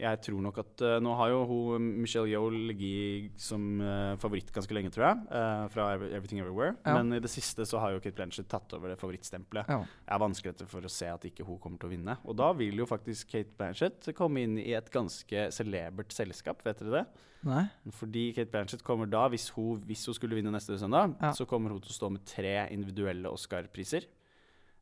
jeg 0.01 0.19
tror 0.27 0.41
nok 0.43 0.57
at 0.59 0.83
uh, 0.83 0.97
Nå 1.03 1.13
har 1.21 1.31
jo 1.31 1.43
hun 1.47 1.85
Michelle 2.03 2.27
Yeoh 2.33 2.51
ligget 2.71 3.37
som 3.39 3.79
uh, 3.79 4.17
favoritt 4.19 4.51
ganske 4.55 4.75
lenge, 4.75 4.91
tror 4.95 5.07
jeg, 5.07 5.21
uh, 5.31 5.67
fra 5.71 5.87
Everything 5.95 6.41
Everywhere. 6.43 6.75
Ja. 6.83 6.97
Men 6.99 7.15
i 7.15 7.21
det 7.23 7.31
siste 7.31 7.67
så 7.69 7.79
har 7.83 7.95
jo 7.95 8.01
Kate 8.03 8.17
Blanchett 8.19 8.49
tatt 8.51 8.75
over 8.75 8.91
det 8.91 8.99
favorittstempelet. 8.99 9.71
Ja. 9.71 9.85
Jeg 9.85 10.13
har 10.17 10.23
vanskeligheter 10.25 10.71
for 10.71 10.87
å 10.87 10.91
se 10.91 11.11
at 11.13 11.29
ikke 11.31 11.47
hun 11.47 11.61
kommer 11.63 11.79
til 11.79 11.93
å 11.93 11.95
vinne. 11.95 12.17
Og 12.27 12.35
da 12.41 12.51
vil 12.59 12.83
jo 12.83 12.89
faktisk 12.91 13.31
Kate 13.37 13.55
Blanchett 13.59 14.11
komme 14.19 14.43
inn 14.43 14.59
i 14.59 14.73
et 14.75 14.91
ganske 14.95 15.47
celebert 15.55 16.17
selskap, 16.17 16.67
vet 16.67 16.83
dere 16.83 16.99
det? 16.99 17.05
Nei? 17.45 17.63
Fordi 17.93 18.27
Kate 18.35 18.51
Blanchett 18.51 18.83
kommer 18.87 19.07
da, 19.11 19.27
hvis 19.31 19.51
hun, 19.55 19.83
hvis 19.87 20.07
hun 20.09 20.17
skulle 20.17 20.37
vinne 20.39 20.53
neste 20.55 20.79
søndag, 20.81 21.15
Ja. 21.21 21.31
så 21.37 21.47
kommer 21.47 21.71
hun 21.71 21.81
til 21.85 21.93
å 21.93 21.99
stå 22.01 22.11
med 22.11 22.25
tre 22.27 22.57
individuelle 22.73 23.31
Oscar-priser. 23.31 24.09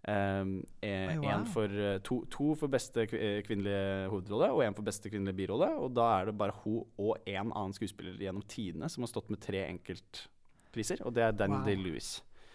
Um, 0.03 0.65
eh, 0.83 1.13
wow. 1.15 1.29
en 1.31 1.45
for, 1.47 1.71
eh, 1.71 2.01
to, 2.03 2.25
to 2.27 2.57
for 2.59 2.67
beste 2.67 3.05
eh, 3.15 3.39
kvinnelige 3.47 4.09
hovedrolle 4.11 4.49
og 4.51 4.65
én 4.67 4.75
for 4.75 4.83
beste 4.83 5.07
kvinnelige 5.13 5.37
birolle. 5.45 5.69
Og 5.79 5.93
da 5.95 6.09
er 6.19 6.25
det 6.27 6.35
bare 6.41 6.57
hun 6.65 6.83
og 6.99 7.21
en 7.25 7.53
annen 7.55 7.73
skuespiller 7.77 8.17
gjennom 8.19 8.43
tidene 8.51 8.89
som 8.91 9.05
har 9.07 9.13
stått 9.13 9.31
med 9.31 9.39
tre 9.45 9.63
enkeltpriser, 9.69 11.05
og 11.07 11.15
det 11.15 11.23
er 11.23 11.31
Danny 11.39 11.55
Wow. 11.61 11.67
Day-Lewis. 11.69 12.11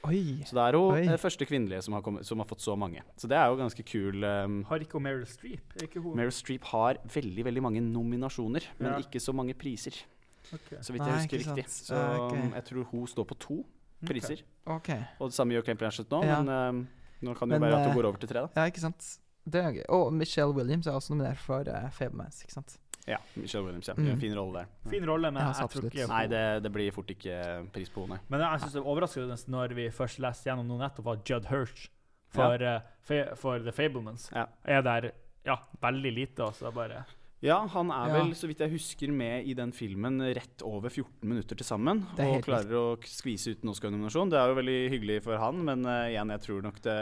Oi. 0.07 0.43
Så 0.45 0.55
det 0.55 0.63
er 0.63 0.77
hun 0.77 0.93
Oi. 0.93 1.05
den 1.07 1.17
første 1.19 1.45
kvinnelige 1.47 1.81
som 1.87 1.95
har, 1.95 2.01
kommet, 2.05 2.25
som 2.27 2.39
har 2.39 2.45
fått 2.47 2.61
så 2.61 2.75
mange. 2.79 3.01
Så 3.17 3.27
det 3.31 3.37
er 3.39 3.47
jo 3.47 3.55
ganske 3.59 3.83
kul. 3.83 4.23
Um, 4.23 4.59
har 4.69 4.83
ikke 4.83 4.99
hun 4.99 5.03
Meryl 5.07 5.25
Streep? 5.27 5.73
Er 5.79 5.87
ikke 5.87 6.03
hun 6.03 6.15
Meryl 6.19 6.31
Streep 6.35 6.63
har 6.73 6.99
veldig 7.15 7.45
veldig 7.47 7.63
mange 7.63 7.81
nominasjoner, 7.81 8.67
men 8.77 8.91
Ja. 8.91 8.99
ikke 8.99 9.19
så 9.23 9.33
mange 9.33 9.53
priser. 9.57 9.95
Okay. 10.53 10.77
Så 10.81 10.93
vidt 10.93 11.01
Nei, 11.03 11.09
jeg 11.11 11.17
husker 11.23 11.37
riktig. 11.43 11.65
Så 11.67 11.95
Ja, 11.95 12.27
ok. 12.27 12.37
um, 12.37 12.53
jeg 12.53 12.63
tror 12.65 12.83
hun 12.91 13.07
står 13.07 13.23
på 13.23 13.35
to 13.39 13.65
priser. 14.05 14.43
Okay. 14.65 15.01
Og 15.19 15.29
det 15.29 15.33
samme 15.35 15.53
gjør 15.55 15.65
Kate 15.65 15.77
Blanchett 15.79 16.09
nå, 16.11 16.23
Ja. 16.23 16.41
men 16.41 16.53
um, 16.75 16.87
nå 17.21 17.33
kan 17.37 17.49
det 17.49 17.57
jo 17.57 17.63
være 17.65 17.77
at 17.79 17.87
hun 17.87 17.93
eh, 17.93 17.97
går 17.99 18.09
over 18.09 18.21
til 18.21 18.29
tre, 18.29 18.43
da. 18.45 18.61
Ja, 18.61 18.65
ikke 18.71 18.83
sant. 18.83 19.07
Det 19.47 19.61
er 19.63 19.71
gøy. 19.77 19.85
Og 19.95 20.11
Michelle 20.13 20.53
Williams 20.53 20.87
er 20.87 20.97
også 20.97 21.13
nominert 21.13 21.39
for 21.39 21.69
uh, 21.71 21.87
Fablemans, 21.95 22.41
ikke 22.43 22.57
sant? 22.57 22.77
Ja, 23.07 23.17
Michelle 23.39 23.63
Williams, 23.63 23.87
ja. 23.87 23.93
Mm. 23.95 24.17
Fin 24.19 24.33
rolle 24.35 24.59
der. 24.59 24.71
Fin 24.91 25.05
rolle, 25.09 25.31
men 25.31 25.41
Ja, 25.41 25.53
jeg 25.61 25.71
tror 25.71 25.85
ikke 25.87 26.07
Nei, 26.11 26.23
det, 26.27 26.41
det 26.65 26.71
blir 26.75 26.91
fort 26.91 27.13
ikke 27.13 27.37
pris 27.73 27.89
på 27.93 28.03
henne. 28.03 28.19
Men 28.27 28.43
jeg 28.43 28.63
synes 28.65 28.75
det 28.75 28.81
er 28.81 28.89
overraskende 28.91 29.37
når 29.53 29.75
vi 29.77 29.85
først 29.95 30.19
leste 30.19 30.49
gjennom 30.49 30.67
noe 30.67 30.81
nettopp 30.83 31.13
at 31.13 31.23
Judd 31.31 31.47
Hirsch 31.47 31.87
for, 32.35 32.59
ja. 32.59 32.81
uh, 33.07 33.31
for 33.39 33.63
The 33.63 33.71
Fablemans 33.71 34.27
Ja. 34.35 34.49
er 34.67 34.83
der 34.83 35.11
ja, 35.47 35.55
veldig 35.81 36.11
lite, 36.11 36.43
altså. 36.43 36.73
Bare 36.75 37.05
Ja, 37.45 37.59
han 37.69 37.91
er 37.93 38.07
Ja. 38.09 38.13
vel, 38.17 38.31
så 38.33 38.47
vidt 38.49 38.57
jeg 38.63 38.71
husker, 38.71 39.11
med 39.13 39.45
i 39.45 39.53
den 39.53 39.69
filmen 39.71 40.17
rett 40.33 40.63
over 40.65 40.89
14 40.89 41.21
minutter 41.29 41.55
til 41.55 41.65
sammen. 41.67 41.99
Og 42.17 42.41
klarer 42.41 42.73
å 42.73 42.97
skvise 43.05 43.51
ut 43.53 43.61
en 43.63 43.69
Oscar-nominasjon. 43.69 44.31
Det 44.31 44.39
er 44.39 44.47
jo 44.49 44.55
veldig 44.57 44.77
hyggelig 44.89 45.17
for 45.21 45.37
han, 45.37 45.59
men 45.63 45.85
uh, 45.85 46.09
igjen, 46.09 46.31
jeg 46.33 46.41
tror 46.41 46.63
nok, 46.65 46.81
det, 46.81 46.95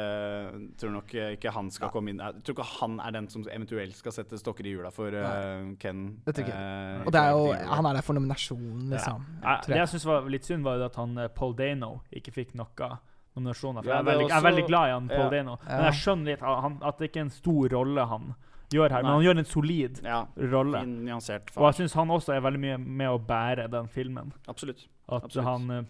tror 0.78 0.92
nok 0.92 1.14
eh, 1.16 1.38
ikke 1.38 1.54
han 1.56 1.72
skal 1.72 1.88
Ja. 1.88 1.92
komme 1.94 2.10
inn 2.12 2.20
Jeg 2.20 2.44
tror 2.44 2.56
ikke 2.58 2.68
han 2.82 3.00
er 3.00 3.12
den 3.16 3.30
som 3.32 3.44
eventuelt 3.48 3.96
skal 3.96 4.12
sette 4.12 4.36
stokker 4.38 4.66
i 4.68 4.76
hjula 4.76 4.92
for 4.92 5.08
uh, 5.08 5.72
Ken. 5.80 6.20
Det 6.26 6.36
tror 6.36 6.46
ikke 6.50 6.60
eh, 6.60 7.06
Og 7.06 7.12
det 7.16 7.22
er 7.22 7.32
jo, 7.32 7.54
han 7.72 7.86
er 7.86 7.94
der 7.94 8.02
for 8.02 8.14
nominasjonen, 8.20 8.90
liksom. 8.92 9.26
jeg, 9.42 9.62
Det 9.68 9.78
jeg. 9.80 9.88
syns 9.88 10.06
var 10.06 10.28
litt 10.36 10.44
synd, 10.44 10.64
var 10.68 10.76
jo 10.84 10.90
at 10.90 10.96
han 11.00 11.16
Paul 11.34 11.54
Dano 11.56 12.02
ikke 12.12 12.34
fikk 12.36 12.52
noe 12.60 12.92
nominasjoner. 13.38 13.84
For 13.84 13.88
Ja, 13.88 14.02
jeg, 14.02 14.04
er 14.04 14.12
veldig, 14.12 14.26
også, 14.26 14.34
jeg 14.36 14.44
er 14.44 14.50
veldig 14.52 14.68
glad 14.68 14.90
i 14.90 14.92
han 15.00 15.08
Paul 15.08 15.24
Ja. 15.24 15.30
Dano. 15.30 15.58
Men 15.64 15.86
jeg 15.94 16.02
skjønner 16.04 16.26
litt 16.34 16.44
at, 16.44 16.62
han, 16.68 16.78
at 16.84 16.98
det 17.00 17.08
ikke 17.10 17.20
er 17.24 17.28
en 17.30 17.38
stor 17.40 17.70
rolle 17.80 18.06
han 18.12 18.36
gjør 18.76 18.92
her. 18.96 19.04
Men 19.04 19.12
han 19.16 19.24
gjør 19.26 19.38
en 19.42 19.46
solid 19.50 20.02
Ja, 20.04 20.20
rolle. 20.38 20.82
Nyansert 20.86 21.06
nyansert 21.06 21.58
Og 21.58 21.68
jeg 21.70 21.80
syns 21.82 21.94
han 21.98 22.08
også 22.14 22.34
er 22.36 22.42
veldig 22.46 22.60
mye 22.60 22.78
med 22.80 23.08
å 23.14 23.20
bære 23.26 23.70
den 23.72 23.88
filmen. 23.88 24.34
Absolutt. 24.48 24.88
At 25.10 25.24
Absolutt. 25.30 25.46
han 25.46 25.72
eh, 25.72 25.84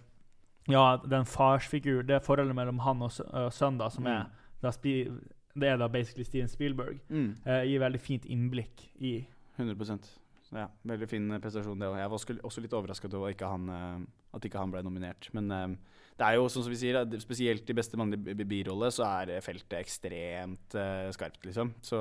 Ja, 0.67 0.97
den 0.97 1.25
farsfigur, 1.29 2.01
det 2.07 2.23
forholdet 2.25 2.55
mellom 2.57 2.79
han 2.81 3.01
og 3.05 3.11
sø- 3.11 3.49
sønnen, 3.53 3.77
da, 3.77 3.89
som 3.89 4.03
Mm. 4.03 4.11
er 4.15 4.25
da 4.63 4.71
spi, 4.71 5.11
Det 5.57 5.69
er 5.69 5.77
da 5.77 5.87
basically 5.87 6.23
Steven 6.25 6.47
Spielberg. 6.49 6.99
Mm. 7.09 7.35
eh, 7.45 7.63
gir 7.65 7.79
veldig 7.79 7.99
fint 8.01 8.25
innblikk 8.25 8.89
i 8.99 9.25
100 9.57 9.75
Så 10.43 10.57
ja, 10.57 10.67
Veldig 10.85 11.07
fin 11.09 11.31
eh, 11.31 11.39
prestasjon, 11.39 11.79
det 11.79 11.87
òg. 11.87 11.97
Jeg 11.97 12.09
var 12.09 12.17
også- 12.17 12.41
også 12.43 12.61
litt 12.61 12.73
overrasket 12.73 13.13
over 13.13 13.29
ikke 13.31 13.47
han, 13.47 13.69
eh, 13.69 14.05
at 14.33 14.41
ikke 14.41 14.57
han 14.59 14.71
ble 14.71 14.81
nominert. 14.83 15.29
Men 15.33 15.51
eh, 15.51 15.75
det 16.15 16.27
er 16.27 16.37
jo 16.37 16.45
sånn 16.47 16.63
som 16.63 16.71
vi 16.71 16.79
sier, 16.79 17.01
spesielt 17.19 17.69
i 17.69 17.75
beste 17.75 17.97
mannlige 17.99 18.35
bi- 18.39 18.47
birolle 18.47 18.87
så 18.93 19.03
er 19.07 19.33
eh, 19.35 19.43
feltet 19.43 19.75
ekstremt 19.81 20.77
uh, 20.79 21.09
skarpt, 21.15 21.41
liksom. 21.47 21.73
Så 21.83 21.99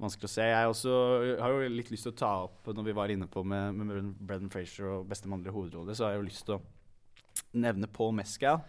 vanskelig 0.00 0.28
å 0.28 0.32
se. 0.32 0.44
Jeg 0.48 0.68
også 0.72 0.92
har 1.40 1.54
jo 1.54 1.70
litt 1.72 1.90
lyst 1.92 2.06
til 2.08 2.12
å 2.14 2.18
ta 2.20 2.32
opp, 2.46 2.68
når 2.72 2.86
vi 2.90 2.96
var 2.96 3.12
inne 3.12 3.28
på 3.28 3.42
med, 3.44 3.76
med 3.76 4.12
Brendan 4.20 4.52
Frazier 4.52 4.88
og 4.94 5.08
beste 5.08 5.28
mannlige 5.28 5.52
hovedrolle, 5.56 5.96
så 5.96 6.06
har 6.06 6.14
jeg 6.14 6.22
jo 6.22 6.28
lyst 6.28 6.46
til 6.48 6.56
å 6.56 6.62
nevne 7.60 7.88
Paul 7.92 8.12
Mescal 8.16 8.62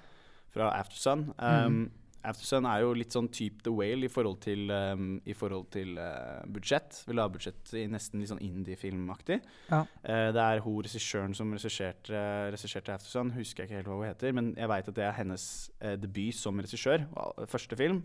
fra 0.52 0.72
Aftersun. 0.76 1.30
Um, 1.40 1.86
Aftersun 2.28 2.68
er 2.70 2.84
jo 2.84 2.94
litt 2.94 3.16
sånn 3.16 3.30
type 3.34 3.64
The 3.66 3.74
Whale 3.74 4.06
i 4.06 4.12
forhold 4.12 4.40
til, 4.46 4.70
um, 4.70 5.16
i 5.26 5.34
forhold 5.38 5.70
til 5.74 5.98
uh, 5.98 6.42
budsjett. 6.46 7.02
Vi 7.08 7.18
la 7.18 7.28
budsjett 7.32 7.74
i 7.80 7.88
nesten 7.90 8.22
litt 8.22 8.30
sånn 8.32 8.44
indie-filmaktig. 8.46 9.42
Ja. 9.72 9.84
Uh, 10.06 10.30
det 10.36 10.46
er 10.46 10.64
hun 10.66 10.80
regissøren 10.86 11.36
som 11.38 11.52
regisserte, 11.56 12.24
regisserte 12.54 12.94
Aftersun. 12.96 13.34
Husker 13.38 13.64
jeg 13.64 13.72
ikke 13.72 13.80
helt 13.82 13.92
hva 13.92 14.00
hun 14.00 14.10
heter, 14.12 14.36
men 14.38 14.54
jeg 14.56 14.72
veit 14.72 14.90
at 14.94 14.98
det 15.02 15.08
er 15.10 15.20
hennes 15.20 15.46
uh, 15.82 15.96
debut 16.02 16.38
som 16.38 16.62
regissør. 16.62 17.08
uh, 17.18 17.46
Første 17.50 17.80
film. 17.80 18.04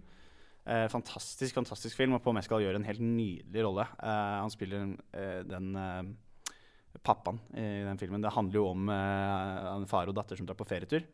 Eh, 0.67 0.89
fantastisk, 0.91 1.55
fantastisk 1.55 1.95
film, 1.95 2.17
og 2.17 2.25
Paul 2.25 2.35
Mescal 2.35 2.59
gjør 2.65 2.81
en 2.81 2.87
helt 2.89 2.99
nydelig 2.99 3.63
rolle. 3.63 3.85
Eh, 4.03 4.33
han 4.43 4.51
spiller 4.51 4.97
eh, 5.15 5.45
den 5.47 5.69
eh, 5.79 6.09
pappaen 7.07 7.39
i 7.55 7.85
den 7.87 8.01
filmen. 8.01 8.25
Det 8.25 8.33
handler 8.35 8.59
jo 8.59 8.65
om 8.73 8.91
eh, 8.91 9.69
en 9.77 9.87
far 9.87 10.11
og 10.11 10.17
datter 10.19 10.35
som 10.35 10.49
drar 10.49 10.59
på 10.59 10.67
ferietur. 10.67 11.07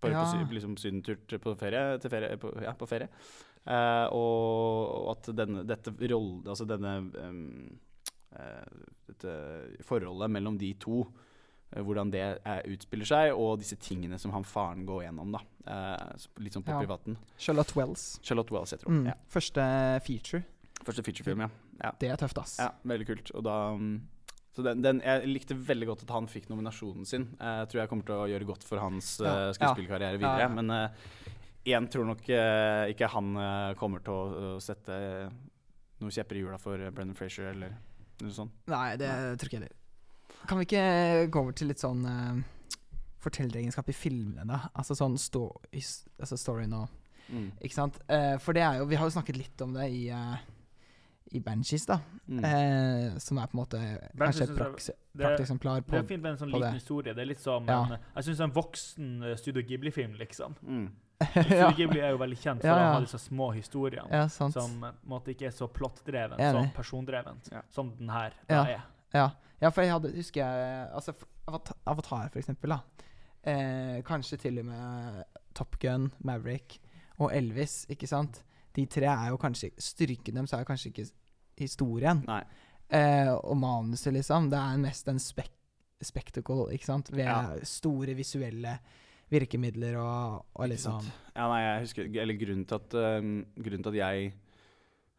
På, 0.00 0.08
Ja. 0.08 0.24
på, 0.32 0.54
liksom 0.54 0.76
sydentur 0.80 1.16
på 1.38 1.54
ferie. 1.60 1.98
Til 2.00 2.10
ferie 2.10 2.36
på, 2.40 2.52
ja, 2.64 2.72
på 2.72 2.88
ferie. 2.88 3.08
Eh, 3.66 4.06
og, 4.16 5.10
at 5.12 5.28
denne, 5.36 5.64
dette 5.68 5.92
rolle, 6.08 6.46
altså 6.48 6.64
denne 6.64 6.94
um, 7.20 7.78
uh, 8.32 8.86
Dette 9.10 9.34
forholdet 9.84 10.30
mellom 10.32 10.56
de 10.56 10.70
to 10.80 11.02
eh, 11.74 11.82
hvordan 11.82 12.12
det 12.14 12.22
utspiller 12.70 13.04
seg, 13.10 13.32
og 13.34 13.58
disse 13.60 13.76
tingene 13.76 14.16
som 14.22 14.32
han 14.32 14.46
faren 14.46 14.86
går 14.88 15.02
gjennom. 15.08 15.34
da. 15.34 15.42
Eh, 15.66 16.26
litt 16.40 16.54
sånn 16.56 16.64
på 16.64 16.72
Ja. 16.72 16.78
privaten. 16.80 17.18
Charlotte 17.36 17.76
Wells. 17.76 18.20
Charlotte 18.22 18.54
Wells 18.54 18.70
jeg 18.72 18.80
tror. 18.80 18.94
Mm. 18.94 19.06
Ja. 19.10 19.14
Første 19.28 19.66
feature. 20.06 20.44
Første 20.86 21.02
featurefilm, 21.04 21.40
ja. 21.44 21.50
ja. 21.82 21.90
Det 22.00 22.08
er 22.08 22.16
tøft, 22.16 22.38
ass. 22.40 22.56
Ja, 22.62 22.70
veldig 22.88 23.06
kult. 23.10 23.34
Og 23.34 23.44
da 23.44 23.56
mm, 23.76 24.00
så 24.56 24.64
den, 24.66 24.80
den, 24.82 25.00
Jeg 25.04 25.28
likte 25.30 25.54
veldig 25.54 25.86
godt 25.92 26.02
at 26.02 26.10
han 26.10 26.26
fikk 26.26 26.48
nominasjonen 26.50 27.06
sin. 27.06 27.28
Eh, 27.40 27.60
Jeg 27.62 27.68
tror 27.70 27.80
jeg 27.82 27.90
kommer 27.92 28.06
til 28.08 28.14
å 28.18 28.28
gjøre 28.30 28.48
godt 28.48 28.64
for 28.66 28.82
hans 28.82 29.18
Ja. 29.22 29.34
eh, 29.48 29.52
skuespillkarriere 29.56 30.18
videre. 30.18 30.38
Ja, 30.38 30.48
ja. 30.48 30.48
Men 30.48 30.70
uh, 30.70 31.86
tror 31.90 32.06
nok 32.08 32.24
uh, 32.28 32.84
ikke 32.90 33.08
han 33.14 33.36
uh, 33.36 33.74
kommer 33.78 34.02
til 34.02 34.12
å, 34.14 34.54
sette 34.60 34.96
noen 36.00 36.10
kjepper 36.14 36.36
i 36.36 36.42
hjula 36.42 36.58
for 36.58 36.78
Brendan 36.90 37.14
Frazier 37.14 37.52
eller 37.52 37.76
noe 38.22 38.32
sånt. 38.32 38.52
Nei, 38.66 38.96
det 38.96 39.10
tror 39.38 39.48
ikke 39.50 39.58
jeg 39.60 39.68
heller. 39.68 40.46
Kan 40.48 40.58
vi 40.58 40.64
ikke 40.64 41.30
gå 41.30 41.40
over 41.42 41.52
til 41.52 41.68
litt 41.68 41.82
sånn 41.82 42.00
fortelleregenskap 43.20 43.90
i 43.92 43.92
filmene, 43.92 44.46
da? 44.48 44.70
Altså 44.74 44.96
sånn 44.96 45.18
sto 45.20 45.60
his- 45.70 46.08
altså 46.18 46.38
storyen 46.40 46.72
og 46.72 46.88
Mm. 47.30 47.50
Ikke 47.62 47.76
sant? 47.76 47.98
Eh, 48.10 48.36
for 48.42 48.56
det 48.56 48.62
er 48.62 48.80
jo 48.80 48.86
Vi 48.90 48.96
har 48.98 49.06
jo 49.06 49.14
snakket 49.14 49.36
litt 49.38 49.62
om 49.62 49.74
det 49.76 49.88
i 49.90 50.08
i 51.32 51.40
Banshees, 51.40 51.84
da. 51.86 52.00
Mm. 52.28 52.44
Eh, 52.44 53.18
som 53.22 53.38
er 53.38 53.46
på 53.46 53.54
en 53.56 53.60
måte 53.62 53.80
kanskje 54.18 54.42
et 54.48 54.56
prakteksemplar 54.56 55.80
på 55.86 55.90
Det, 55.92 56.00
det 56.00 56.04
er 56.04 56.08
fint 56.08 56.22
med 56.22 56.32
en 56.32 56.38
sånn 56.40 56.50
liten 56.50 56.66
det. 56.66 56.72
historie. 56.80 57.14
Det 57.14 57.22
er 57.22 57.26
litt 57.30 57.40
som 57.40 57.66
Ja. 57.68 57.82
en, 57.84 57.98
Jeg 58.16 58.24
syns 58.24 58.40
en 58.40 58.52
voksen 58.52 59.22
eh, 59.24 59.36
Studio 59.36 59.62
Ghibli-film, 59.62 60.14
liksom. 60.18 60.56
Mm. 60.62 60.88
Studio 61.30 61.56
ja. 61.56 61.70
Ghibli 61.76 62.00
er 62.00 62.10
jo 62.10 62.18
veldig 62.18 62.38
kjent 62.40 62.60
for 62.62 62.68
Ja, 62.68 62.74
å 62.74 62.80
ja. 62.80 62.92
ha 62.94 63.00
disse 63.00 63.18
små 63.18 63.50
historiene. 63.54 64.08
ja, 64.10 64.26
sant. 64.28 64.54
Som 64.54 64.82
eh, 64.84 64.92
måte 65.06 65.30
ikke 65.34 65.46
er 65.46 65.54
så 65.54 65.68
plottdreven, 65.68 66.72
persondrevent, 66.74 67.50
Ja. 67.52 67.62
som 67.70 67.94
den 67.98 68.08
her 68.08 68.32
Ja. 68.48 68.64
da 68.64 68.70
er. 68.70 68.82
Ja. 69.14 69.30
ja, 69.60 69.70
for 69.70 69.82
jeg 69.82 69.92
hadde, 69.92 70.12
husker 70.16 70.40
jeg 70.40 70.88
Altså, 70.94 71.14
Avatar 71.86 72.28
for 72.30 72.38
eksempel, 72.38 72.70
da. 72.70 72.80
Eh, 73.44 74.02
kanskje 74.02 74.36
til 74.38 74.58
og 74.58 74.64
med 74.66 75.24
Top 75.54 75.78
Gun, 75.80 76.12
Maverick 76.22 76.78
og 77.18 77.30
Elvis, 77.34 77.86
ikke 77.88 78.06
sant? 78.08 78.42
De 78.76 78.86
tre 78.86 79.06
er 79.10 79.28
jo 79.32 79.38
kanskje 79.40 79.72
Styrken 79.82 80.34
deres 80.38 80.52
er 80.56 80.64
kanskje 80.68 80.92
ikke 80.92 81.06
historien 81.60 82.22
eh, 82.90 83.30
og 83.34 83.56
manuset, 83.60 84.12
liksom. 84.14 84.50
Det 84.50 84.58
er 84.58 84.78
mest 84.82 85.08
en 85.08 85.18
spek 85.22 85.50
spectacle, 86.00 86.70
ikke 86.72 86.86
sant? 86.88 87.10
Ved 87.12 87.26
Ja. 87.26 87.58
store 87.68 88.14
visuelle 88.16 88.78
virkemidler 89.30 89.98
og, 90.00 90.46
og 90.54 90.68
liksom. 90.72 91.04
Ja, 91.36 91.44
nei, 91.46 91.58
jeg 91.60 91.82
husker 91.84 92.08
Eller 92.22 92.38
grunnen 92.40 92.64
til 92.64 92.78
at, 92.78 92.94
uh, 92.94 93.20
grunnen 93.60 93.84
til 93.84 93.92
at 93.92 93.98
jeg 94.00 94.32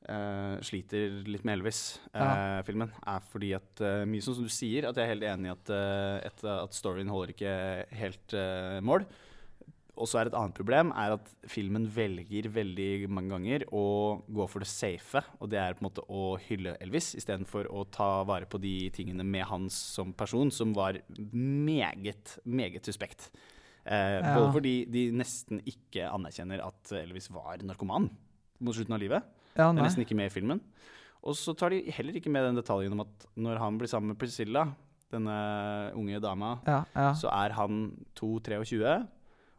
uh, 0.09 0.57
sliter 0.65 1.21
litt 1.27 1.45
med 1.45 1.59
Elvis-filmen, 1.59 2.91
er 3.13 3.25
fordi 3.31 3.51
at 3.57 3.83
uh, 3.85 4.03
Mye 4.09 4.25
sånn 4.25 4.39
som 4.39 4.47
du 4.47 4.53
sier, 4.53 4.89
at 4.89 4.97
jeg 4.97 5.05
er 5.05 5.13
helt 5.13 5.27
enig 5.29 5.51
i 5.51 5.53
at, 5.53 5.73
eh, 5.75 6.17
et, 6.31 6.43
at 6.49 6.73
storyen 6.77 7.11
holder 7.11 7.35
ikke 7.35 7.53
helt 8.01 8.33
eh, 8.37 8.79
mål. 8.85 9.05
Og 10.01 10.09
så 10.09 10.17
er 10.17 10.29
et 10.31 10.35
annet 10.37 10.55
problem 10.57 10.89
er 10.97 11.13
at 11.13 11.27
filmen 11.51 11.83
velger 11.93 12.47
veldig 12.49 13.07
mange 13.13 13.29
ganger 13.35 13.65
å 13.69 13.83
gå 14.33 14.47
for 14.49 14.63
det 14.65 14.69
safe, 14.71 15.21
og 15.39 15.51
det 15.53 15.59
er 15.61 15.75
på 15.77 15.83
en 15.83 15.89
måte 15.91 16.05
å 16.09 16.23
hylle 16.41 16.73
Elvis 16.81 17.11
istedenfor 17.19 17.69
å 17.69 17.83
ta 17.93 18.23
vare 18.25 18.49
på 18.49 18.57
de 18.63 18.89
tingene 18.95 19.21
med 19.23 19.45
hans 19.51 19.77
som 19.93 20.11
person, 20.17 20.49
som 20.49 20.73
var 20.73 20.97
meget, 21.31 22.37
meget 22.45 22.85
suspekt. 22.89 23.29
Eh, 23.85 24.21
Ja. 24.21 24.35
Både 24.37 24.51
fordi 24.53 24.75
de 24.91 25.11
nesten 25.11 25.61
ikke 25.65 26.09
anerkjenner 26.09 26.61
at 26.65 26.91
Elvis 26.97 27.29
var 27.29 27.57
narkoman 27.61 28.09
mot 28.59 28.75
slutten 28.75 28.93
av 28.93 28.99
livet. 29.01 29.23
Ja, 29.55 29.71
Det 29.71 29.79
er 29.81 29.85
nesten 29.87 30.05
ikke 30.05 30.15
med 30.15 30.31
i 30.31 30.33
filmen. 30.39 30.61
Og 31.23 31.35
så 31.35 31.53
tar 31.55 31.69
de 31.69 31.83
heller 31.91 32.13
ikke 32.17 32.31
med 32.31 32.43
den 32.45 32.55
detaljen 32.57 32.93
om 32.93 33.01
at 33.01 33.25
når 33.37 33.57
han 33.59 33.77
blir 33.77 33.87
sammen 33.87 34.09
med 34.09 34.17
Priscilla, 34.19 34.73
denne 35.11 35.91
unge 35.93 36.19
dama, 36.21 36.59
Ja, 36.65 36.85
så 37.13 37.27
er 37.29 37.51
han 37.53 38.05
2-23, 38.15 39.07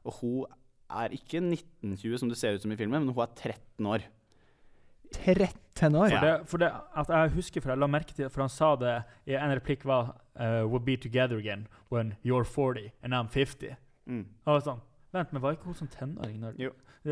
og 0.04 0.12
hun 0.20 0.44
er 0.92 1.14
ikke 1.16 1.40
1920 1.40 2.18
som 2.18 2.28
det 2.28 2.38
ser 2.38 2.54
ut 2.56 2.62
som 2.64 2.72
i 2.72 2.76
filmen, 2.76 3.04
men 3.06 3.14
hun 3.14 3.22
er 3.22 3.32
13 3.36 3.86
år. 3.86 4.04
13 5.12 5.94
år? 5.96 6.08
For, 6.08 6.20
det, 6.26 6.48
for 6.48 6.58
det 6.62 6.70
at 6.96 7.08
jeg 7.08 7.30
husker, 7.34 7.60
for 7.60 7.72
jeg 7.72 7.78
la 7.82 7.86
merke 7.90 8.14
til 8.16 8.30
For 8.32 8.40
han 8.46 8.52
sa 8.52 8.70
det 8.80 8.94
i 9.28 9.34
en 9.36 9.52
replikk 9.52 9.84
var 9.84 10.14
uh, 10.40 10.64
We'll 10.64 10.84
be 10.84 10.96
together 10.96 11.36
again 11.36 11.66
when 11.90 12.14
you're 12.24 12.44
40 12.44 12.92
and 13.02 13.12
I'm 13.14 13.28
50. 13.28 13.74
Mm. 14.06 14.24
Og 14.46 14.62
sånn 14.64 14.80
Vent, 15.12 15.32
men 15.32 15.42
var 15.44 15.52
ikke 15.52 15.68
hun 15.68 15.76
som 15.76 15.88
tenåring 15.92 16.38
når, 16.40 16.56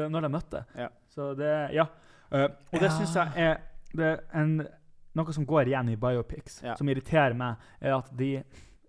når 0.09 0.25
de 0.25 0.29
møtte? 0.33 0.63
Ja. 0.79 0.89
Så 1.13 1.35
det 1.37 1.51
Ja. 1.77 1.85
Uh, 2.33 2.47
og 2.73 2.79
det 2.81 2.89
Ja. 2.89 2.95
syns 2.97 3.15
jeg 3.17 3.33
er, 3.37 3.59
det 3.93 4.07
er 4.07 4.21
en, 4.41 4.67
noe 5.19 5.33
som 5.37 5.45
går 5.47 5.69
igjen 5.69 5.91
i 5.93 5.97
biopics, 6.01 6.63
Ja. 6.63 6.77
som 6.79 6.89
irriterer 6.89 7.35
meg, 7.35 7.57
er 7.81 7.99
at 7.99 8.09
de, 8.17 8.43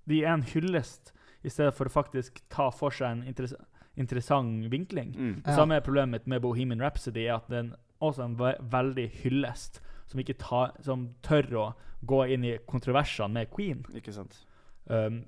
de 0.07 0.23
er 0.23 0.33
en 0.33 0.43
hyllest 0.43 1.11
i 1.43 1.49
stedet 1.49 1.73
for 1.73 1.89
å 1.89 1.91
faktisk 1.91 2.39
ta 2.49 2.69
for 2.69 2.91
seg 2.95 3.11
en 3.11 3.23
interess 3.27 3.55
interessant 3.97 4.71
vinkling. 4.71 5.15
Mm. 5.15 5.35
Det 5.43 5.51
Ja. 5.51 5.55
samme 5.55 5.75
er 5.75 5.81
problemet 5.81 6.11
mitt 6.11 6.27
med 6.27 6.41
Bohemian 6.41 6.81
Rhapsody, 6.81 7.25
er 7.27 7.35
at 7.35 7.49
den 7.49 7.75
også 8.01 8.19
er 8.21 8.25
en 8.25 8.35
ve 8.39 8.55
veldig 8.61 9.09
hyllest, 9.23 9.81
som 10.07 10.19
ikke 10.19 10.37
tar, 10.37 10.71
som 10.81 11.09
tør 11.23 11.43
å 11.53 11.73
gå 12.05 12.23
inn 12.33 12.43
i 12.43 12.57
kontroversene 12.67 13.31
med 13.33 13.51
Queen. 13.51 13.85
Ikke 13.93 14.13
sant. 14.13 14.45
Um, 14.87 15.25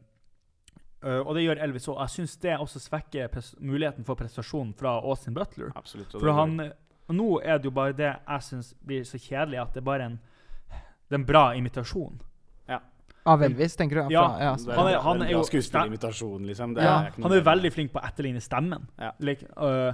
uh, 1.04 1.22
og 1.22 1.36
det 1.36 1.44
gjør 1.44 1.62
Elvis 1.62 1.88
òg. 1.88 2.00
Jeg 2.00 2.10
syns 2.10 2.38
det 2.38 2.60
også 2.60 2.80
svekker 2.80 3.30
muligheten 3.62 4.06
for 4.06 4.16
prestasjon 4.16 4.74
fra 4.74 5.00
Austin 5.02 5.34
Butler. 5.34 5.72
Absolutt. 5.76 6.16
og 6.16 6.22
For 6.22 6.32
han 6.32 6.74
og 7.08 7.16
Nå 7.16 7.42
er 7.44 7.58
det 7.58 7.66
jo 7.66 7.72
bare 7.76 7.94
det 7.94 8.12
jeg 8.16 8.46
syns 8.48 8.74
blir 8.86 9.04
så 9.04 9.20
kjedelig, 9.20 9.62
at 9.62 9.74
det 9.74 9.82
er 9.82 9.86
bare 9.86 10.06
en, 10.06 10.20
det 11.10 11.18
er 11.18 11.20
en 11.20 11.26
bra 11.26 11.44
imitasjon. 11.56 12.22
Av 13.26 13.42
Elvis, 13.42 13.76
tenker 13.80 13.96
du? 14.02 14.14
Ja, 14.14 14.24
Fra- 14.28 14.40
ja, 14.44 14.56
det 14.56 14.76
han 14.76 14.88
er- 14.88 15.00
han 15.00 15.22
er 15.22 15.30
jo- 15.32 15.44
skuespillerimitasjon, 15.44 16.46
liksom. 16.46 16.74
Det 16.76 16.84
Ja, 16.84 17.06
er 17.06 17.12
han 17.22 17.32
er 17.32 17.36
jo 17.36 17.42
veldig 17.44 17.72
flink 17.74 17.92
på 17.94 18.02
å 18.02 18.04
etterligne 18.04 18.42
stemmen. 18.42 18.88
Ja. 19.00 19.12
Like, 19.20 19.44
uh, 19.58 19.94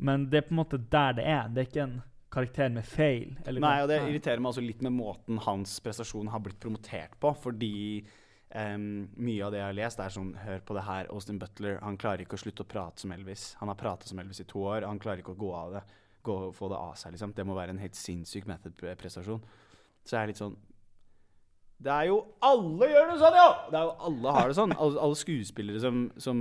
men 0.00 0.30
det 0.30 0.38
er 0.44 0.48
på 0.48 0.52
en 0.52 0.64
måte 0.64 0.78
der 0.90 1.12
det 1.12 1.24
er. 1.26 1.48
Det 1.48 1.58
er 1.58 1.70
ikke 1.70 1.82
en 1.82 2.02
karakter 2.32 2.70
med 2.72 2.84
feil. 2.84 3.36
Eller 3.46 3.60
Nei, 3.60 3.82
og 3.82 3.88
det 3.88 4.00
irriterer 4.02 4.40
meg 4.40 4.52
også 4.52 4.66
litt 4.66 4.80
med 4.82 4.92
måten 4.92 5.38
hans 5.38 5.80
prestasjon 5.80 6.28
har 6.28 6.40
blitt 6.40 6.58
promotert 6.60 7.18
på. 7.20 7.34
Fordi 7.36 8.04
um, 8.54 9.08
mye 9.18 9.42
av 9.44 9.52
det 9.52 9.58
jeg 9.58 9.66
har 9.66 9.74
lest, 9.74 10.00
er 10.00 10.08
sånn 10.08 10.34
Hør 10.36 10.60
på 10.60 10.74
det 10.74 10.84
her, 10.84 11.06
Austin 11.12 11.38
Butler. 11.38 11.78
Han 11.82 11.96
klarer 11.98 12.20
ikke 12.24 12.36
å 12.36 12.42
slutte 12.42 12.64
å 12.64 12.68
prate 12.68 13.00
som 13.00 13.12
Elvis. 13.12 13.54
Han 13.60 13.68
har 13.68 13.76
pratet 13.76 14.08
som 14.08 14.18
Elvis 14.18 14.40
i 14.40 14.44
to 14.44 14.58
år. 14.60 14.86
Han 14.86 14.98
klarer 14.98 15.18
ikke 15.22 15.34
å 15.36 15.38
gå 15.38 15.52
av 15.54 15.72
det. 15.72 15.82
Gå, 16.24 16.52
få 16.54 16.68
det 16.68 16.76
av 16.78 16.94
seg, 16.94 17.12
liksom. 17.12 17.34
Det 17.34 17.44
må 17.46 17.54
være 17.54 17.70
en 17.70 17.78
helt 17.78 17.94
sinnssyk 17.94 18.46
method-prestasjon. 18.46 19.42
Så 20.04 20.10
jeg 20.10 20.22
er 20.22 20.26
litt 20.26 20.36
sånn 20.38 20.56
Det 21.82 21.92
er 21.92 22.06
jo 22.08 22.18
Alle 22.40 22.86
gjør 22.88 23.10
det 23.12 23.18
sånn, 23.20 23.34
jo! 23.36 23.48
Det 23.70 23.76
er 23.78 23.84
jo 23.84 23.92
Alle 24.08 24.32
har 24.32 24.48
det 24.48 24.56
sånn. 24.56 24.72
Alle, 24.80 25.00
alle 25.06 25.18
skuespillere 25.20 25.80
som, 25.82 26.06
som, 26.16 26.38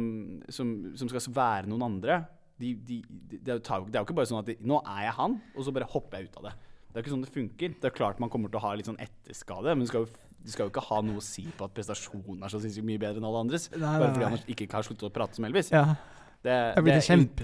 som, 0.50 0.70
som 0.96 1.10
skal 1.12 1.34
være 1.36 1.68
noen 1.72 1.84
andre. 1.90 2.22
De, 2.58 2.70
de, 2.88 3.02
de, 3.04 3.38
det, 3.44 3.52
er 3.52 3.60
jo, 3.60 3.88
det 3.92 3.98
er 3.98 4.00
jo 4.00 4.06
ikke 4.08 4.16
bare 4.16 4.30
sånn 4.32 4.40
at 4.40 4.48
de, 4.48 4.56
Nå 4.64 4.80
er 4.88 5.02
jeg 5.10 5.16
han, 5.18 5.42
og 5.58 5.66
så 5.68 5.74
bare 5.76 5.90
hopper 5.92 6.22
jeg 6.24 6.30
ut 6.32 6.38
av 6.40 6.48
det. 6.48 6.54
Det 6.88 6.96
er 6.96 7.04
ikke 7.04 7.12
sånn 7.18 7.26
det 7.26 7.34
funker. 7.36 7.74
Det 7.82 7.90
er 7.90 7.96
klart 7.98 8.22
man 8.24 8.32
kommer 8.32 8.48
til 8.54 8.62
å 8.62 8.64
ha 8.64 8.72
litt 8.80 8.88
sånn 8.88 9.02
etterskade, 9.04 9.74
men 9.76 9.84
det 9.84 9.90
skal 9.92 10.06
jo, 10.06 10.12
det 10.46 10.54
skal 10.54 10.70
jo 10.70 10.72
ikke 10.72 10.86
ha 10.88 11.02
noe 11.04 11.20
å 11.20 11.24
si 11.26 11.44
på 11.52 11.68
at 11.68 11.74
prestasjonen 11.76 12.46
er 12.48 12.54
så 12.54 12.62
sinnssykt 12.64 12.88
mye 12.88 13.02
bedre 13.02 13.20
enn 13.20 13.28
alle 13.28 13.42
andres. 13.44 13.68
Nei, 13.76 13.82
Bare 13.84 14.06
nei, 14.08 14.14
fordi 14.16 14.30
han 14.30 14.54
ikke 14.56 14.70
har 14.78 14.88
sluttet 14.88 15.10
å 15.10 15.12
prate 15.20 15.36
som 15.36 15.50
Elvis. 15.50 15.74
ja. 15.76 15.84
Det, 16.46 16.54
Det 16.78 16.84
det 16.86 16.92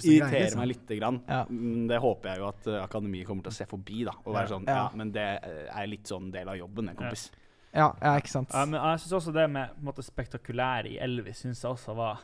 irriterer 0.05 0.43
liksom. 0.45 0.59
meg 0.61 0.67
lite 0.69 0.95
grann. 0.99 1.15
Ja. 1.25 1.39
Mm, 1.49 1.87
Det 1.89 1.97
håper 2.03 2.29
jeg 2.29 2.37
jo 2.37 2.47
at 2.51 2.67
uh, 2.69 2.75
akademiet 2.83 3.25
kommer 3.25 3.41
til 3.47 3.49
å 3.49 3.55
se 3.55 3.65
forbi. 3.65 4.03
da 4.05 4.11
Og 4.21 4.35
være 4.35 4.43
Ja. 4.45 4.51
sånn, 4.53 4.67
Ja. 4.69 4.83
men 4.93 5.11
det 5.11 5.23
uh, 5.41 5.79
er 5.81 5.87
litt 5.89 6.05
sånn 6.05 6.27
del 6.31 6.47
av 6.47 6.55
jobben, 6.59 6.85
det, 6.85 6.93
kompis. 6.99 7.31
Ja, 7.73 7.89
ja, 8.01 8.15
ikke 8.19 8.29
sant. 8.33 8.51
Ja, 8.53 8.65
men 8.65 8.79
jeg 8.81 8.99
syns 9.03 9.13
også 9.21 9.33
det 9.35 9.49
med 9.49 9.69
på 9.75 9.79
en 9.79 9.85
måte, 9.91 10.03
spektakulær 10.03 10.85
i 10.89 10.97
Elvis 10.99 11.37
synes 11.45 11.61
jeg 11.63 11.71
også 11.71 11.93
var 11.95 12.19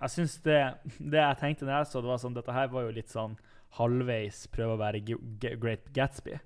Jeg 0.00 0.10
synes 0.10 0.38
det, 0.42 0.60
det 0.98 1.20
jeg 1.20 1.36
tenkte 1.38 1.64
når 1.66 1.76
jeg 1.78 1.86
så 1.92 2.00
det, 2.00 2.08
var 2.08 2.18
sånn 2.22 2.34
Dette 2.34 2.52
her 2.56 2.68
var 2.72 2.82
jo 2.86 2.90
litt 2.96 3.10
sånn 3.12 3.36
halvveis 3.78 4.46
prøve 4.54 4.76
å 4.76 4.80
være 4.80 5.00
Great 5.58 5.88
Gatsby. 5.92 6.36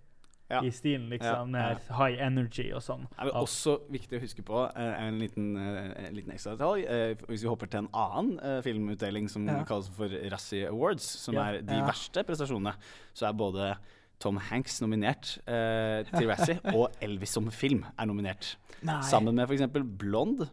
Ja. 0.48 0.62
I 0.64 0.70
stilen, 0.72 1.10
liksom. 1.12 1.28
Ja, 1.28 1.44
Med 1.44 1.82
high 1.92 2.16
energy 2.24 2.70
og 2.72 2.80
sånn. 2.80 3.02
Det 3.10 3.18
er 3.20 3.28
vel 3.28 3.34
også 3.36 3.74
viktig 3.92 4.16
å 4.16 4.20
huske 4.22 4.44
på 4.48 4.62
uh, 4.64 4.94
en 4.96 5.18
liten, 5.20 5.50
uh, 5.60 5.90
en 6.06 6.16
liten 6.16 6.32
ekstra 6.32 6.54
detalj. 6.56 6.86
Uh, 6.88 7.26
hvis 7.28 7.44
vi 7.44 7.50
hopper 7.52 7.68
til 7.68 7.82
en 7.82 7.90
annen 7.92 8.38
uh, 8.40 8.62
filmutdeling 8.64 9.28
som 9.28 9.44
Ja. 9.44 9.58
kalles 9.68 9.90
for 9.92 10.08
Razzie 10.08 10.70
Awards, 10.70 11.04
som 11.04 11.36
Ja. 11.36 11.50
er 11.52 11.60
de 11.60 11.76
Ja. 11.76 11.84
verste 11.84 12.24
prestasjonene, 12.24 12.72
så 13.12 13.28
er 13.28 13.36
både 13.36 13.76
Tom 14.18 14.38
Hanks 14.48 14.80
nominert 14.82 15.36
eh, 15.46 16.02
til 16.10 16.26
Razzie, 16.30 16.58
og 16.76 16.96
Elvis 17.04 17.36
som 17.36 17.50
film 17.54 17.84
er 17.94 18.08
nominert. 18.10 18.56
Nei. 18.86 19.00
Sammen 19.06 19.36
med 19.38 19.46
f.eks. 19.46 19.68
Blond. 19.98 20.46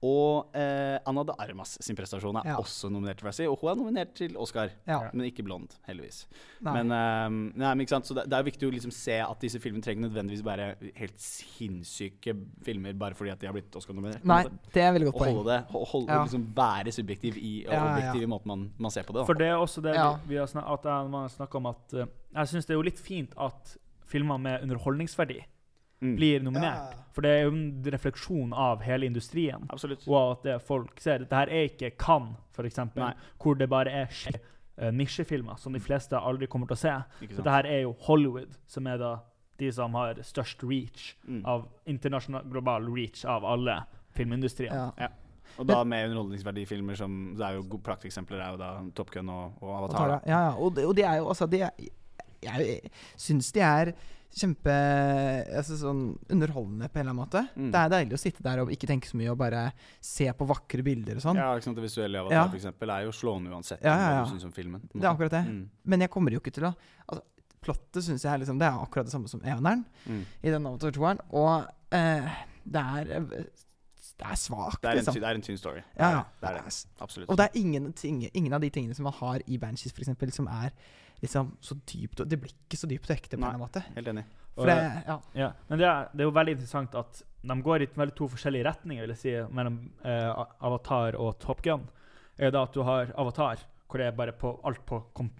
Og 0.00 0.54
eh, 0.54 0.96
Anna 1.10 1.24
de 1.26 1.34
Armas 1.42 1.72
sin 1.82 1.96
prestasjon 1.98 2.36
er 2.38 2.46
Ja. 2.52 2.56
også 2.62 2.86
nominert 2.88 3.18
til 3.18 3.26
Razzie, 3.26 3.48
og 3.50 3.58
hun 3.58 3.70
er 3.72 3.74
nominert 3.80 4.12
til 4.14 4.36
Oscar. 4.38 4.70
Ja. 4.86 5.10
Men 5.12 5.26
ikke 5.26 5.42
Blond, 5.42 5.74
heldigvis. 5.88 6.20
Nei. 6.62 6.72
Men, 6.82 6.92
um, 6.92 7.38
nei, 7.56 7.72
men 7.74 7.80
ikke 7.82 7.96
sant? 7.96 8.06
Så 8.06 8.14
det, 8.14 8.28
det 8.30 8.38
er 8.38 8.44
viktig 8.46 8.68
å 8.68 8.70
liksom 8.70 8.92
se 8.94 9.16
at 9.24 9.40
disse 9.42 9.58
filmene 9.58 9.82
trenger 9.82 10.06
nødvendigvis 10.06 10.44
være 10.46 10.68
helt 11.00 11.18
sinnssyke 11.18 12.36
filmer 12.62 12.94
bare 12.98 13.14
fordi 13.18 13.32
at 13.34 13.40
de 13.42 13.46
har 13.50 13.56
blitt 13.56 13.74
Oscar-nominert. 13.74 14.22
Nei, 14.28 14.44
det 14.74 14.82
er 14.86 14.94
veldig 14.94 15.10
godt 15.10 15.18
poeng. 15.18 15.34
holde 15.40 15.50
det, 15.50 15.60
holde, 15.92 16.08
Ja. 16.14 16.22
liksom 16.24 16.46
være 16.54 16.92
subjektiv 16.94 17.36
i, 17.36 17.52
og 17.66 17.72
Ja, 17.72 17.82
ja. 17.84 17.92
objektiv 17.96 18.22
i 18.22 18.30
måten 18.30 18.46
man, 18.46 18.70
man 18.78 18.90
ser 18.94 19.02
på 19.02 19.12
det. 19.12 19.22
Da. 19.22 19.24
For 19.26 19.34
det 19.34 19.46
er 19.48 19.56
også 19.58 19.82
det 19.82 19.94
Ja. 19.98 20.12
vi, 20.14 20.34
vi 20.34 20.36
har 20.36 20.46
snak 20.46 20.64
at 20.78 20.84
man 21.10 21.22
har 21.26 21.28
snakka 21.28 21.56
om 21.56 21.66
at 21.66 21.94
uh, 21.94 22.06
Jeg 22.34 22.46
syns 22.54 22.66
det 22.66 22.70
er 22.70 22.78
jo 22.78 22.82
litt 22.86 22.98
fint 23.00 23.32
at 23.36 23.76
filmer 24.06 24.38
med 24.38 24.62
underholdningsverdi 24.62 25.42
Mm. 26.00 26.14
blir 26.16 26.40
nominert. 26.46 26.94
For 27.12 27.22
det 27.26 27.30
er 27.30 27.40
jo 27.42 27.50
en 27.50 27.82
refleksjon 27.90 28.52
av 28.54 28.82
hele 28.86 29.06
industrien. 29.06 29.64
Absolutt. 29.74 30.04
Og 30.06 30.36
at 30.36 30.42
det 30.46 30.58
folk 30.62 31.00
ser. 31.02 31.18
Dette 31.24 31.34
her 31.34 31.50
er 31.50 31.64
ikke 31.66 31.90
Cannes, 31.98 32.36
f.eks., 32.54 32.78
hvor 33.42 33.58
det 33.58 33.66
bare 33.68 33.90
er 34.04 34.12
eh, 34.78 34.92
nisjefilmer 34.94 35.58
som 35.58 35.72
de 35.74 35.80
fleste 35.82 36.14
aldri 36.14 36.46
kommer 36.46 36.70
til 36.70 36.76
å 36.76 36.78
se. 36.78 36.92
Så 37.32 37.40
dette 37.40 37.50
her 37.56 37.66
er 37.66 37.80
jo 37.82 37.96
Hollywood, 38.06 38.54
som 38.70 38.86
er 38.86 38.98
da 39.02 39.16
de 39.58 39.72
som 39.74 39.94
har 39.98 40.14
størst 40.22 40.62
reach 40.62 41.16
Mm. 41.26 41.42
av 41.44 41.66
internasjonal 41.86 42.44
global 42.48 42.86
reach 42.94 43.24
av 43.26 43.42
alle 43.44 43.80
filmindustrien. 44.14 44.92
Ja. 44.98 45.08
Og 45.58 45.66
da 45.66 45.80
med 45.84 46.10
underholdningsverdifilmer 46.10 46.94
som 46.94 47.34
Det 47.36 47.44
er 47.44 47.54
jo 47.56 47.62
gode 47.62 47.82
prakteksempler 47.82 48.38
er 48.38 48.50
jo 48.52 48.56
da 48.60 48.68
Top 48.94 49.10
Gun 49.10 49.28
og, 49.32 49.58
og 49.62 49.72
Avatar. 49.80 50.20
Ja, 50.26 50.40
ja. 50.44 50.54
Og, 50.54 50.74
det, 50.76 50.84
og 50.86 50.94
det 50.94 51.04
er 51.04 51.16
jo 51.16 51.28
altså 51.32 51.46
det, 51.50 51.58
Jeg, 51.58 51.90
jeg 52.42 52.80
syns 53.16 53.50
de 53.52 53.60
er 53.60 53.92
kjempe 54.34 54.72
altså 55.56 55.76
sånn 55.80 56.02
underholdende 56.30 56.88
på 56.92 56.98
en 57.00 57.04
eller 57.06 57.14
annen 57.14 57.22
måte. 57.22 57.42
Mm. 57.56 57.70
Det 57.74 57.80
er 57.80 57.92
deilig 57.94 58.14
å 58.18 58.20
sitte 58.20 58.44
der 58.44 58.60
og 58.62 58.70
ikke 58.74 58.86
tenke 58.90 59.08
så 59.08 59.16
mye 59.18 59.30
og 59.32 59.38
bare 59.40 59.62
se 60.04 60.28
på 60.36 60.46
vakre 60.48 60.84
bilder 60.86 61.16
og 61.18 61.24
sånn. 61.24 61.40
Ja, 61.40 61.48
ikke 61.56 61.64
sant, 61.70 61.76
Det 61.80 61.86
visuelle 61.86 62.18
i 62.18 62.20
Avatar 62.20 62.36
Ja. 62.36 62.44
for 62.48 62.58
eksempel, 62.60 62.90
er 62.94 63.06
jo 63.08 63.10
slående 63.16 63.50
uansett 63.54 63.80
Ja, 63.82 63.96
ja, 63.96 64.10
hva 64.18 64.24
du 64.28 64.34
syns 64.34 64.44
om 64.44 64.52
filmen. 64.52 64.80
Det 64.92 65.02
er 65.02 65.10
akkurat 65.10 65.30
det. 65.30 65.44
Mm. 65.48 65.70
Men 65.84 66.00
jeg 66.00 66.10
kommer 66.10 66.30
jo 66.36 66.40
ikke 66.40 66.52
til 66.52 66.64
å 66.68 66.74
altså, 67.08 67.22
Plottet 67.60 68.04
syns 68.06 68.22
jeg 68.22 68.30
er 68.32 68.38
liksom 68.38 68.58
Det 68.60 68.68
er 68.68 68.76
akkurat 68.78 69.04
det 69.08 69.12
samme 69.12 69.28
som 69.28 69.40
Eoneren 69.42 69.84
Mm. 70.06 70.24
i 70.44 70.50
den 70.50 70.66
Avatar 70.66 70.92
2-eren. 70.92 71.20
Og 71.32 71.66
eh, 71.92 72.28
det 72.64 72.82
er 72.84 73.04
Det 74.18 74.26
er 74.26 74.34
svakt, 74.38 74.80
Det, 74.82 74.88
er 74.88 74.90
en, 74.92 74.96
liksom. 75.04 75.14
det 75.14 75.24
er 75.24 75.34
en 75.34 75.42
tynn 75.42 75.58
story. 75.58 75.82
Ja, 75.98 76.10
ja. 76.10 76.22
Det 76.40 76.48
er 76.48 76.54
det. 76.62 76.86
Absolutt. 77.00 77.28
Og 77.30 77.36
det 77.36 77.44
er 77.48 77.58
ingen, 77.60 77.92
ting, 77.92 78.28
ingen 78.34 78.52
av 78.52 78.60
de 78.60 78.70
tingene 78.70 78.94
som 78.94 79.04
man 79.04 79.12
har 79.14 79.40
i 79.46 79.56
Banshees, 79.58 79.92
for 79.92 80.02
eksempel, 80.02 80.32
som 80.32 80.48
er 80.48 80.72
liksom 81.22 81.56
så 81.60 81.76
dypt 81.88 82.22
Det 82.28 82.38
blir 82.40 82.52
ikke 82.52 82.78
så 82.80 82.88
dypt 82.90 83.08
og 83.10 83.16
ekte 83.16 83.36
på 83.36 83.44
Nei. 83.44 83.54
en 83.56 83.62
måte. 83.62 83.82
Helt 83.96 84.10
enig. 84.12 84.24
For 84.58 84.66
det, 84.66 84.76
ja. 85.06 85.16
Ja, 85.38 85.48
men 85.68 85.78
det 85.78 85.86
er, 85.86 86.08
det 86.12 86.24
er 86.24 86.26
jo 86.26 86.34
veldig 86.34 86.54
interessant 86.56 86.94
at 86.98 87.20
de 87.46 87.56
går 87.62 87.84
i 87.84 87.88
veldig 87.94 88.14
to 88.18 88.26
forskjellige 88.32 88.66
retninger, 88.66 89.04
vil 89.04 89.14
jeg 89.14 89.20
si, 89.20 89.34
mellom 89.54 89.76
eh, 90.02 90.44
Avatar 90.66 91.18
og 91.22 91.36
Top 91.42 91.62
Gun. 91.62 91.84
Er 92.38 92.50
da 92.54 92.64
at 92.66 92.74
du 92.74 92.82
har 92.86 93.12
Avatar, 93.18 93.62
hvor 93.86 94.02
det 94.02 94.08
er 94.08 94.16
bare 94.18 94.34
på 94.34 94.56
alt 94.66 94.82
på, 94.86 94.98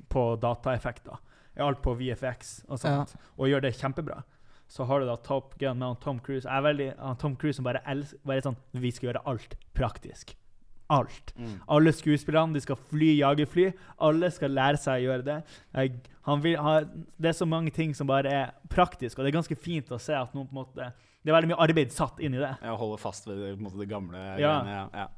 på 0.08 0.24
dataeffekter. 0.42 1.18
Er 1.58 1.66
alt 1.66 1.82
på 1.82 1.96
VFX 1.98 2.60
og 2.68 2.78
sånt, 2.78 3.16
og 3.34 3.50
gjør 3.50 3.66
det 3.66 3.74
kjempebra. 3.80 4.22
Så 4.70 4.86
har 4.86 5.00
du 5.00 5.08
da 5.08 5.16
Top 5.24 5.56
Gun 5.58 5.80
med 5.82 5.98
Tom 6.04 6.20
Cruise. 6.22 6.46
Jeg 6.46 6.54
er 6.54 6.66
veldig, 6.68 6.88
Tom 7.18 7.34
Cruise 7.40 7.58
som 7.58 7.66
bare 7.66 7.82
elsker 7.88 8.20
bare 8.28 8.44
sånn 8.44 8.58
Vi 8.78 8.92
skal 8.94 9.10
gjøre 9.10 9.24
alt 9.26 9.56
praktisk. 9.74 10.36
Alt. 10.90 11.34
Mm. 11.36 11.58
Alle 11.68 11.92
skuespillerne 11.92 12.54
de 12.56 12.60
skal 12.64 12.76
fly 12.88 13.10
jagerfly. 13.18 13.66
Alle 14.00 14.30
skal 14.32 14.54
lære 14.56 14.78
seg 14.80 15.02
å 15.02 15.06
gjøre 15.10 15.26
det. 15.26 15.36
Jeg, 15.74 15.98
ha, 16.24 16.36
det 17.20 17.28
er 17.28 17.36
så 17.36 17.46
mange 17.48 17.70
ting 17.76 17.92
som 17.94 18.08
bare 18.08 18.32
er 18.32 18.54
praktisk, 18.72 19.18
og 19.18 19.24
det 19.26 19.32
er 19.34 19.36
ganske 19.40 19.58
fint 19.60 19.92
å 19.92 19.98
se 20.00 20.16
at 20.16 20.32
noen 20.36 20.48
på 20.48 20.56
en 20.56 20.62
måte 20.62 20.88
Det 21.24 21.32
er 21.32 21.34
veldig 21.34 21.48
mye 21.50 21.60
arbeid 21.60 21.92
satt 21.92 22.20
inn 22.24 22.34
i 22.38 22.40
det. 22.40 22.54
Ja, 22.62 22.74
Holde 22.78 22.96
fast 23.02 23.26
ved 23.28 23.36
det, 23.42 23.50
måte, 23.60 23.76
det 23.82 23.88
gamle 23.90 24.16
Ja. 24.16 24.36
greiene. 24.38 24.76
Ja. 24.78 24.88
ja. 24.94 25.08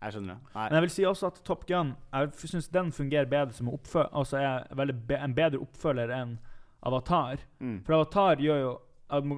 Jeg 0.00 0.14
skjønner 0.14 0.34
det. 0.36 0.52
Nei. 0.54 0.64
Men 0.68 0.76
jeg 0.78 0.82
vil 0.86 0.90
si 0.94 1.04
også 1.10 1.26
at 1.26 1.40
Top 1.44 1.64
Gun 1.66 1.88
Jeg 2.14 2.28
synes 2.38 2.68
den 2.70 2.92
fungerer 2.94 3.26
bedre 3.26 3.52
som 3.52 3.66
oppfø- 3.72 4.08
altså 4.14 4.38
er 4.38 4.92
be 4.94 5.16
en 5.18 5.34
bedre 5.34 5.58
oppfølger 5.58 6.12
enn 6.14 6.36
Avatar. 6.86 7.38
Mm. 7.60 7.80
For 7.84 7.94
Avatar 7.98 8.36
gjør 8.36 8.60
jo 8.62 8.78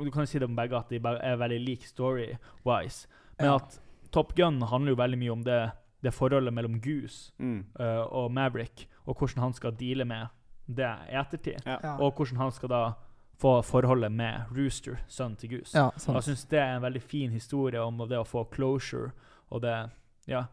Du 0.05 0.11
kan 0.11 0.23
jo 0.23 0.27
si 0.27 0.39
det 0.39 0.49
om 0.49 0.57
begge, 0.57 0.77
at 0.77 0.89
de 0.91 0.97
er 1.01 1.37
veldig 1.41 1.61
like 1.65 1.87
story-wise. 1.87 3.07
Men 3.39 3.55
at 3.55 3.79
Top 4.13 4.35
Gun 4.37 4.61
handler 4.63 4.91
jo 4.93 4.97
veldig 4.99 5.19
mye 5.19 5.33
om 5.33 5.43
det, 5.47 5.59
det 6.03 6.13
forholdet 6.15 6.53
mellom 6.55 6.81
Goose 6.81 7.33
Mm. 7.39 7.65
uh, 7.81 8.07
og 8.13 8.33
Maverick, 8.33 8.87
og 9.07 9.19
hvordan 9.19 9.43
han 9.43 9.53
skal 9.53 9.73
deale 9.77 10.05
med 10.05 10.27
det 10.67 10.91
i 11.11 11.17
ettertid. 11.19 11.61
Ja. 11.67 11.79
Ja. 11.83 11.97
Og 11.99 12.13
hvordan 12.17 12.37
han 12.37 12.53
skal 12.53 12.69
da 12.69 12.93
få 13.41 13.63
forholdet 13.65 14.13
med 14.13 14.45
Rooster, 14.57 14.97
sønnen 15.09 15.37
til 15.37 15.51
Goose. 15.59 15.75
ja. 15.79 15.91
Jeg 16.15 16.23
syns 16.23 16.45
det 16.49 16.59
er 16.59 16.77
en 16.77 16.83
veldig 16.83 17.03
fin 17.03 17.31
historie 17.31 17.81
om 17.81 17.99
det 18.09 18.19
å 18.19 18.25
få 18.25 18.45
closure, 18.53 19.11
og 19.51 19.63
det 19.63 19.91
Ja. 20.29 20.45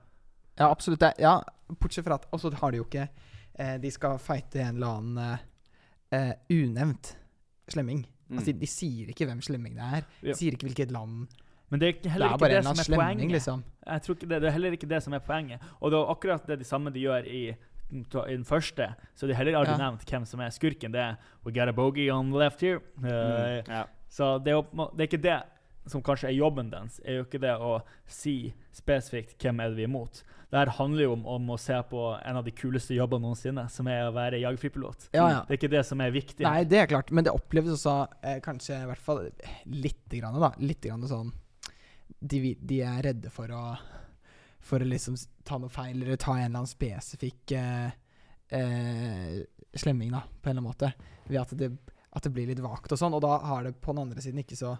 Ja, 0.59 0.71
absolutt. 0.71 0.99
Det, 0.99 1.13
ja, 1.19 1.41
bortsett 1.79 2.05
fra 2.05 2.15
at 2.15 2.25
Og 2.31 2.39
så 2.39 2.49
har 2.55 2.71
de 2.71 2.77
jo 2.77 2.83
ikke 2.83 3.07
eh, 3.59 3.77
De 3.77 3.91
skal 3.91 4.17
fighte 4.17 4.59
en 4.59 4.75
eller 4.75 4.87
annen 4.87 5.17
eh, 6.11 6.27
eh, 6.29 6.33
unevnt 6.49 7.15
slemming. 7.69 8.07
Mm. 8.29 8.37
Altså, 8.37 8.51
de, 8.53 8.59
de 8.59 8.65
sier 8.67 9.07
ikke 9.09 9.25
hvem 9.25 9.41
slemming 9.41 9.75
det 9.75 9.83
er. 9.83 10.05
Ja. 10.23 10.31
De 10.31 10.33
sier 10.35 10.51
ikke 10.55 10.65
hvilket 10.71 10.91
land. 10.91 11.27
Men 11.70 11.80
det 11.80 11.88
er 11.88 11.93
ikke, 11.93 12.03
Det 12.03 12.11
heller 12.11 12.28
er 12.28 12.38
ikke 12.38 12.49
det, 12.53 12.63
som 12.63 12.72
er 12.80 12.84
slemming, 12.88 13.18
poenget. 13.20 13.32
liksom. 13.36 13.63
Jeg 13.88 14.01
tror 14.05 14.15
ikke 14.15 14.28
det, 14.30 14.41
det 14.41 14.47
er 14.47 14.51
heller 14.55 14.72
ikke 14.78 14.88
det 14.89 15.01
som 15.03 15.13
er 15.13 15.20
poenget. 15.20 15.59
Og 15.82 15.91
det 15.91 15.97
er 15.99 16.11
akkurat 16.13 16.47
det 16.47 16.59
de 16.59 16.63
samme 16.68 16.91
de 16.95 16.99
gjør 17.03 17.26
i, 17.28 17.41
i 17.91 18.36
den 18.38 18.45
første. 18.45 18.88
Så 19.15 19.28
de 19.28 19.34
heller 19.36 19.57
aldri 19.59 19.74
Ja. 19.76 19.78
nevnt 19.78 20.05
hvem 20.07 20.26
som 20.26 20.39
er 20.39 20.49
skurken. 20.49 20.91
Det 20.91 21.01
er 21.01 21.15
We 21.45 21.51
got 21.51 21.68
a 21.68 21.72
bogey 21.74 22.09
on 22.11 22.32
the 22.32 22.38
left 22.39 22.61
here. 22.61 22.80
Uh, 23.03 23.07
Mm. 23.07 23.68
Ja. 23.68 23.84
Så 24.09 24.38
det 24.43 24.53
er, 24.53 24.61
det 24.95 24.99
er 25.03 25.07
ikke 25.07 25.22
det 25.24 25.41
som 25.88 26.01
kanskje 26.03 26.28
er 26.30 26.36
jobben 26.36 26.70
dens, 26.70 26.99
er 27.05 27.15
jo 27.18 27.24
ikke 27.24 27.39
det 27.39 27.53
å 27.63 27.82
si 28.07 28.53
spesifikt 28.76 29.38
hvem 29.39 29.59
er 29.63 29.70
det 29.70 29.78
vi 29.78 29.84
er 29.86 29.88
imot. 29.88 30.22
Det 30.51 30.59
her 30.59 30.70
handler 30.78 31.03
jo 31.03 31.13
om, 31.13 31.26
om 31.26 31.49
å 31.49 31.57
se 31.59 31.76
på 31.89 32.01
en 32.26 32.36
av 32.39 32.43
de 32.43 32.51
kuleste 32.51 32.95
jobbene 32.95 33.22
noensinne, 33.24 33.70
som 33.70 33.88
er 33.88 34.07
å 34.07 34.13
være 34.15 34.39
jagerflypilot. 34.41 35.09
Ja, 35.13 35.28
ja. 35.30 35.39
Det 35.47 35.55
er 35.55 35.59
ikke 35.61 35.72
det 35.72 35.86
som 35.86 36.01
er 36.03 36.11
viktig. 36.11 36.43
Nei, 36.43 36.63
det 36.68 36.78
er 36.82 36.88
klart, 36.91 37.11
men 37.11 37.24
det 37.24 37.32
oppleves 37.36 37.72
også 37.86 38.07
eh, 38.22 38.39
kanskje 38.43 38.82
i 38.84 38.86
hvert 38.88 39.03
fall 39.03 39.30
litt 39.65 40.07
grann, 40.11 40.39
da. 40.39 40.51
Litt 40.59 40.82
grann 40.88 41.03
sånn 41.07 41.32
de, 42.20 42.55
de 42.59 42.82
er 42.86 43.03
redde 43.09 43.32
for 43.34 43.51
å 43.53 43.63
For 44.68 44.84
å 44.84 44.88
liksom 44.89 45.15
ta 45.47 45.59
noe 45.61 45.72
feil, 45.72 46.01
eller 46.01 46.18
ta 46.20 46.34
en 46.34 46.41
eller 46.41 46.59
annen 46.59 46.68
spesifikk 46.68 47.53
eh, 47.55 47.93
eh, 48.51 49.38
slemming, 49.72 50.11
da, 50.11 50.26
på 50.28 50.49
en 50.49 50.57
eller 50.57 50.59
annen 50.59 50.65
måte. 50.65 50.89
Ved 51.30 51.39
at 51.39 51.53
det, 51.55 51.70
at 52.11 52.26
det 52.26 52.32
blir 52.36 52.49
litt 52.49 52.59
vagt 52.59 52.91
og 52.91 52.99
sånn. 52.99 53.15
Og 53.15 53.22
da 53.24 53.38
har 53.47 53.63
det 53.63 53.78
på 53.80 53.93
den 53.93 54.01
andre 54.03 54.24
siden 54.26 54.41
ikke 54.43 54.57
så 54.59 54.74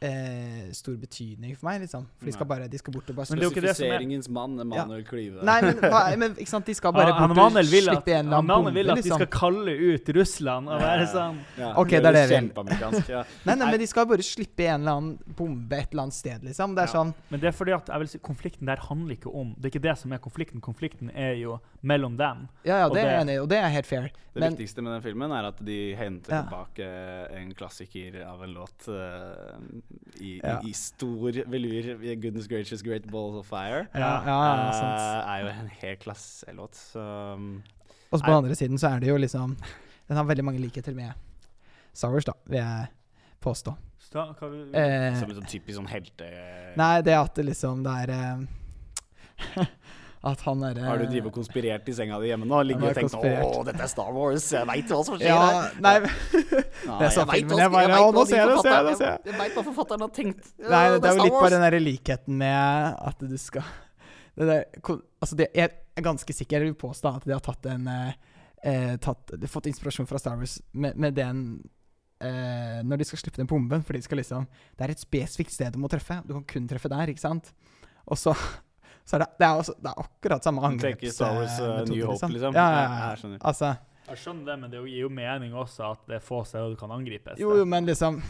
eh, 0.00 0.70
stor 0.72 0.96
betydning 0.96 1.52
for 1.58 1.68
meg, 1.68 1.82
liksom. 1.84 2.06
For 2.18 2.28
de 2.30 2.32
skal 2.32 2.48
bare 2.48 2.68
De 2.72 2.78
skal 2.80 2.94
bort 2.94 3.10
og 3.12 3.16
bare 3.18 3.28
Spesifiseringens 3.28 4.28
mann 4.32 4.58
er 4.58 4.64
Manuel 4.64 4.80
Emanuel 4.86 5.04
Klyve. 5.08 5.44
Nei, 5.46 5.56
men, 5.66 5.82
hva, 5.92 6.00
men 6.20 6.36
ikke 6.40 6.52
sant, 6.52 6.66
de 6.70 6.74
skal 6.76 6.94
bare 6.96 7.12
bort 7.12 7.36
og 7.36 7.58
slippe 7.68 8.14
en 8.16 8.26
eller 8.26 8.36
han 8.40 8.48
Manuel 8.48 8.74
vil 8.78 8.90
at 8.94 9.00
de 9.00 9.02
liksom. 9.04 9.20
skal 9.20 9.30
kalle 9.34 9.74
ut 9.76 10.12
Russland 10.16 10.72
og 10.72 10.80
være 10.80 11.08
sånn 11.12 11.40
Ja, 11.60 11.72
Ok, 11.80 11.90
det 11.96 12.00
er 12.04 12.16
det 12.16 12.24
vi- 12.30 12.40
vil. 12.40 13.04
Ja. 13.10 13.24
Nei, 13.46 13.54
nei, 13.54 13.70
men 13.70 13.78
de 13.80 13.86
skal 13.90 14.06
bare 14.06 14.24
slippe 14.24 14.66
en 14.66 14.80
eller 14.80 14.92
annen 15.00 15.36
bombe 15.36 15.76
et 15.78 15.92
eller 15.92 16.06
annet 16.08 16.14
sted, 16.16 16.42
liksom. 16.48 16.74
Det 16.74 16.84
er 16.86 16.90
Ja. 16.90 16.94
sånn 16.96 17.14
Men 17.30 17.40
det 17.40 17.48
er 17.52 17.56
fordi 17.56 17.72
at 17.76 17.86
jeg 17.92 17.98
vil 18.04 18.08
si, 18.08 18.18
konflikten 18.18 18.66
der 18.66 18.76
handler 18.88 19.16
ikke 19.16 19.34
om 19.34 19.54
Det 19.58 19.68
er 19.68 19.78
ikke 19.78 19.82
det 19.88 19.98
som 19.98 20.12
er 20.12 20.18
konflikten. 20.18 20.60
Konflikten 20.60 21.10
er 21.14 21.34
jo 21.34 21.60
mellom 21.82 22.16
dem. 22.16 22.48
Ja, 22.64 22.80
ja, 22.84 22.88
det 22.88 23.04
er 23.04 23.08
jeg 23.10 23.20
enig 23.26 23.34
i, 23.34 23.38
og 23.40 23.48
det 23.48 23.58
er 23.58 23.68
helt 23.68 23.86
fair. 23.86 24.10
Det 24.32 24.40
Men 24.40 24.52
viktigste 24.54 24.82
med 24.82 24.92
den 24.92 25.02
filmen 25.02 25.32
er 25.32 25.48
at 25.48 25.58
de 25.64 25.94
henter 25.96 26.30
Ja. 26.30 26.42
tilbake 26.44 26.86
en 27.34 27.52
klassiker 27.54 28.20
av 28.24 28.42
en 28.44 28.54
låt 28.54 28.86
eh, 28.88 29.80
i, 30.20 30.40
Ja. 30.44 30.58
i, 30.66 30.72
stor 30.72 31.32
velur. 31.50 31.94
'Goodness 32.20 32.46
Gracious 32.48 32.82
Great 32.82 33.06
Balls 33.10 33.34
of 33.40 33.50
Fire'. 33.50 33.86
ja, 33.94 34.22
ja, 34.26 34.38
ja, 34.44 34.72
sant. 34.72 35.00
Eh, 35.00 35.30
er 35.34 35.40
jo 35.42 35.48
en 35.48 35.68
helt 35.82 35.98
klasselåt. 36.00 36.74
Så 36.74 37.00
um, 37.34 37.62
Og 38.12 38.18
så 38.18 38.24
på 38.24 38.30
den 38.30 38.44
andre 38.44 38.54
siden 38.54 38.78
så 38.78 38.88
er 38.94 38.98
det 39.00 39.08
jo 39.08 39.16
liksom 39.16 39.56
Den 40.08 40.16
har 40.16 40.24
veldig 40.24 40.44
mange 40.44 40.58
likheter 40.60 40.94
med 40.94 41.12
Star 41.94 42.10
Wars, 42.10 42.24
da, 42.24 42.32
vil 42.46 42.58
jeg 42.58 42.86
påstå. 43.40 43.74
Da, 44.12 44.32
hva, 44.32 44.48
vi- 44.50 44.74
Eh, 44.78 45.14
som 45.20 45.30
en 45.30 45.36
sånn 45.36 45.46
typisk 45.46 45.76
sånn 45.78 45.86
helte... 45.88 46.26
nei, 46.76 47.00
det 47.02 47.14
at 47.14 47.34
det 47.34 47.44
liksom 47.46 47.82
Det 47.84 48.08
er 48.08 48.10
eh, 48.10 49.66
At 50.22 50.42
han 50.44 50.60
er, 50.68 50.76
Har 50.84 50.98
du 51.00 51.06
drivet 51.08 51.30
og 51.30 51.36
konspirert 51.38 51.86
i 51.88 51.92
senga 51.96 52.18
di 52.20 52.28
hjemme 52.28 52.44
nå? 52.44 52.58
Ligger 52.68 52.90
og 52.90 52.98
tenkt 52.98 53.14
konspirert. 53.14 53.44
'Å, 53.56 53.62
dette 53.64 53.84
er 53.86 53.88
Star 53.88 54.10
Wars', 54.12 54.48
jeg 54.52 54.66
veit 54.68 54.90
hva 54.92 54.98
som 55.06 55.14
skjer 55.16 55.30
Ja, 55.30 55.44
her'. 55.46 55.78
nei, 55.80 55.94
det 56.00 57.06
er 57.06 57.14
så 57.14 57.24
filmen, 57.30 57.56
jeg 57.62 57.72
bare, 57.72 58.00
«Å, 58.04 58.10
nå 58.12 58.24
ser 58.28 58.42
jeg 58.42 58.50
det, 58.50 58.58
ser 58.60 58.74
jeg 58.74 58.84
det, 58.90 58.96
ser 58.98 59.08
jeg». 59.14 59.22
Jeg 59.30 59.38
veit 59.40 59.56
hva 59.56 59.64
forfatteren 59.70 60.04
har 60.04 60.12
tenkt. 60.18 60.50
nei, 60.60 60.82
det, 60.92 60.98
det 61.00 61.08
er 61.08 61.16
jo 61.16 61.24
litt 61.24 61.38
bare 61.38 61.54
den 61.56 61.64
derre 61.64 61.80
likheten 61.80 62.36
med 62.42 63.00
at 63.10 63.24
du 63.24 63.36
skal 63.40 63.64
det 64.36 64.50
der, 64.50 64.64
Altså, 65.20 65.36
det, 65.40 65.48
jeg 65.56 65.70
er 65.96 66.04
ganske 66.04 66.36
sikker, 66.36 66.60
jeg 66.60 66.74
vil 66.74 66.78
påstå 66.84 67.14
at 67.16 67.24
de 67.24 67.32
har 67.32 67.40
tatt 67.44 67.66
en 67.72 67.88
eh, 67.88 68.12
eh, 68.62 68.94
tatt, 69.00 69.24
de 69.32 69.40
har 69.40 69.52
fått 69.56 69.72
inspirasjon 69.72 70.08
fra 70.08 70.20
Star 70.20 70.36
Wars 70.36 70.60
med, 70.72 70.96
med 71.00 71.16
den 71.16 71.42
eh, 72.20 72.80
Når 72.84 73.00
de 73.00 73.08
skal 73.08 73.24
slippe 73.24 73.40
den 73.40 73.48
bomben, 73.50 73.82
for 73.84 73.96
de 73.96 74.04
skal 74.04 74.20
liksom 74.20 74.44
Det 74.76 74.84
er 74.84 74.94
et 74.94 75.00
spesifikt 75.00 75.52
sted 75.56 75.72
du 75.72 75.80
må 75.80 75.88
treffe. 75.92 76.20
Du 76.28 76.32
kan 76.36 76.44
kun 76.44 76.68
treffe 76.68 76.88
der, 76.92 77.08
ikke 77.12 77.24
sant? 77.24 77.52
Og 78.04 78.16
så, 78.20 78.32
så 79.10 79.16
er 79.18 79.24
det 79.24 79.28
Det 79.40 79.46
er, 79.48 79.60
også, 79.64 79.74
det 79.82 79.90
er 79.90 80.02
akkurat 80.04 80.46
samme 80.46 80.70
Du 80.76 80.82
tenker 80.84 81.10
Star 81.14 81.34
Wars 81.34 81.56
uh, 81.58 81.64
angrepsmetode, 81.80 82.10
Liksom. 82.14 82.34
Liksom? 82.36 82.54
Ja, 82.54 82.66
ja, 82.70 82.82
ja. 82.86 83.08
Jeg 83.10 83.22
skjønner. 83.24 83.40
Altså 83.50 83.72
Jeg 84.10 84.18
skjønner 84.22 84.44
det, 84.52 84.56
men 84.62 84.70
det 84.72 84.80
gir 84.86 85.02
jo 85.04 85.10
mening 85.20 85.52
også 85.54 85.90
at 85.90 86.06
det 86.10 86.16
er 86.20 86.24
få 86.24 86.40
steder 86.46 86.70
du 86.72 86.76
kan 86.80 86.90
angripes. 86.94 87.38
Jo, 87.42 87.52
jo, 87.58 87.66
men 87.68 87.86
liksom 87.90 88.22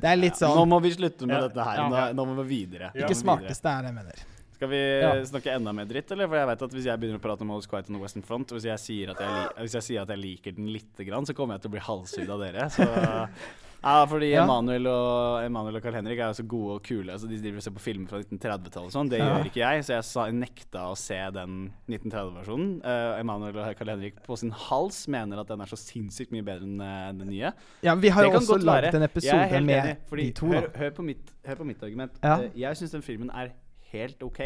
Det 0.00 0.06
er 0.10 0.18
litt 0.18 0.38
sånn 0.38 0.54
Nå 0.58 0.66
må 0.74 0.80
vi 0.84 0.92
slutte 0.94 1.26
med 1.30 1.36
Ja, 1.38 1.48
dette 1.48 1.64
her. 1.70 1.80
ja. 1.84 1.88
Nå, 1.90 2.04
nå 2.18 2.26
må 2.34 2.42
vi 2.42 2.48
videre. 2.66 2.90
Ja. 2.94 3.06
Ikke 3.06 3.16
smarteste 3.18 3.70
er 3.70 3.86
det 3.86 3.92
jeg 3.94 3.98
mener. 4.02 4.24
Skal 4.54 4.68
vi 4.70 4.80
Ja. 5.02 5.08
snakke 5.26 5.50
enda 5.50 5.72
mer 5.74 5.84
dritt, 5.90 6.10
eller? 6.14 6.28
For 6.30 6.36
jeg 6.38 6.46
vet 6.52 6.62
at 6.62 6.70
hvis 6.78 6.84
jeg 6.86 7.00
begynner 7.02 7.18
å 7.18 7.22
prate 7.24 7.42
om 7.42 7.50
All 7.50 7.62
Quiet 7.66 7.88
on 7.90 7.96
the 7.96 8.02
Western 8.02 8.22
Front, 8.22 8.52
og 8.52 8.58
hvis 8.60 8.68
jeg 8.70 8.78
sier 8.84 9.10
at 9.10 9.18
jeg, 9.18 9.32
li 9.34 9.64
hvis 9.66 9.74
jeg 9.74 9.82
sier 9.88 10.02
at 10.06 10.12
jeg 10.14 10.18
liker 10.22 10.54
den 10.54 10.68
lite 10.70 11.04
grann, 11.08 11.26
så 11.26 11.34
kommer 11.34 11.54
jeg 11.58 11.62
til 11.66 11.72
å 11.72 11.74
bli 11.74 11.82
halshugd 11.82 12.30
av 12.30 12.38
dere. 12.44 12.68
Så 12.70 12.86
Ja, 13.84 14.04
fordi 14.08 14.30
Ja. 14.32 14.44
Emanuel 14.46 14.86
og, 14.88 15.44
Emanuel 15.44 15.76
og 15.76 15.82
Carl 15.84 15.94
Henrik 15.98 16.18
er 16.18 16.30
jo 16.32 16.38
så 16.38 16.44
gode 16.48 16.74
og 16.78 16.82
kule, 16.86 17.12
så 17.20 17.28
de 17.28 17.36
driver 17.36 17.60
og 17.60 17.64
ser 17.66 17.74
på 17.76 17.82
filmer 17.84 18.08
fra 18.08 18.20
1930-tallet 18.22 18.88
og 18.88 18.94
sånn. 18.94 19.10
Det 19.12 19.18
Ja. 19.20 19.26
gjør 19.28 19.44
ikke 19.50 19.60
jeg, 19.60 19.84
så 19.84 19.92
jeg 19.98 20.04
sa, 20.08 20.24
nekta 20.32 20.84
å 20.88 20.96
se 20.96 21.18
den 21.36 21.58
1930-versjonen. 21.90 22.70
Uh, 22.84 23.20
Emanuel 23.20 23.58
og 23.60 23.76
Carl 23.76 23.92
Henrik 23.92 24.22
på 24.24 24.38
sin 24.40 24.50
hals 24.50 25.06
mener 25.08 25.40
at 25.42 25.48
den 25.52 25.60
er 25.60 25.66
så 25.66 25.76
sinnssykt 25.76 26.32
mye 26.32 26.42
bedre 26.46 26.64
enn 26.64 26.80
uh, 26.80 27.12
den 27.12 27.28
nye. 27.28 27.52
Ja, 27.84 27.94
vi 27.94 28.08
har 28.08 28.24
jo 28.24 28.30
også 28.38 28.56
laget 28.64 28.94
en 28.94 29.02
episode 29.02 29.48
helt 29.52 29.66
med 29.66 29.82
enig, 29.82 29.96
fordi, 30.08 30.24
de 30.30 30.32
to. 30.40 30.46
hør, 30.46 30.70
hør, 30.80 30.90
på 30.96 31.02
mitt, 31.04 31.34
hør 31.44 31.60
på 31.60 31.64
mitt 31.68 31.82
argument. 31.82 32.16
Ja. 32.24 32.38
Uh, 32.40 32.48
jeg 32.56 32.76
syns 32.80 32.96
den 32.96 33.02
filmen 33.02 33.30
er 33.30 33.52
helt 33.92 34.22
OK. 34.22 34.38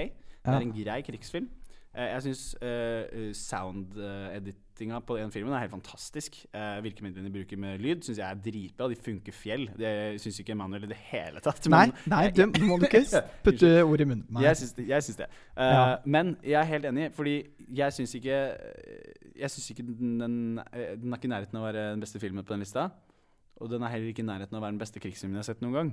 Det 0.48 0.54
er 0.54 0.60
en 0.64 0.72
grei 0.72 1.00
krigsfilm. 1.02 1.48
Eh, 1.94 2.12
jeg 2.14 2.22
syns 2.22 2.42
sound-editinga 4.78 5.00
på 5.06 5.16
den 5.18 5.30
filmen 5.32 5.52
er 5.54 5.64
helt 5.64 5.72
fantastisk. 5.72 6.36
Eh, 6.54 6.78
virkemidlene 6.84 7.26
de 7.28 7.32
bruker 7.34 7.58
med 7.58 7.80
lyd, 7.82 8.02
syns 8.06 8.18
jeg 8.18 8.26
er 8.28 8.38
dritbra. 8.42 8.88
De 8.88 8.96
funker 8.96 9.32
fjell. 9.34 9.66
Det 9.76 10.20
syns 10.22 10.38
ikke 10.40 10.54
Emanuel 10.54 10.84
i 10.86 10.90
det 10.92 10.98
hele 11.10 11.40
tatt. 11.40 11.66
Nei, 11.68 11.88
nei, 12.08 12.30
du 12.30 12.44
må 12.68 12.78
du 12.78 12.86
ikke 12.86 13.22
putte 13.44 13.72
ord 13.84 14.00
i 14.00 14.06
munnen 14.08 14.24
på 14.28 14.38
meg. 14.38 14.46
jeg 14.48 14.60
syns 14.62 14.74
det. 14.78 14.86
Jeg 14.88 15.02
syns 15.08 15.20
det. 15.24 15.28
Eh, 15.56 15.74
Ja. 15.78 15.98
Men 16.04 16.36
jeg 16.42 16.58
er 16.60 16.68
helt 16.68 16.84
enig, 16.88 17.10
fordi 17.14 17.36
jeg 17.68 17.92
syns 17.92 18.14
ikke 18.14 18.36
Jeg 19.38 19.50
syns 19.54 19.70
ikke 19.70 19.84
den, 19.86 20.18
den, 20.18 20.36
eh, 20.72 20.94
den 20.98 21.12
er 21.12 21.18
ikke 21.18 21.28
i 21.28 21.34
nærheten 21.34 21.58
av 21.58 21.62
å 21.62 21.68
være 21.68 21.90
den 21.94 22.00
beste 22.02 22.18
filmen 22.22 22.44
på 22.44 22.54
den 22.54 22.64
lista. 22.64 22.88
Og 23.60 23.70
den 23.70 23.82
er 23.82 23.90
heller 23.92 24.10
ikke 24.12 24.22
i 24.24 24.26
nærheten 24.26 24.54
av 24.54 24.62
å 24.62 24.64
være 24.66 24.74
den 24.76 24.80
beste 24.82 25.00
krigsfilmen 25.02 25.36
jeg 25.38 25.44
har 25.44 25.50
sett 25.52 25.62
noen 25.62 25.76
gang. 25.76 25.90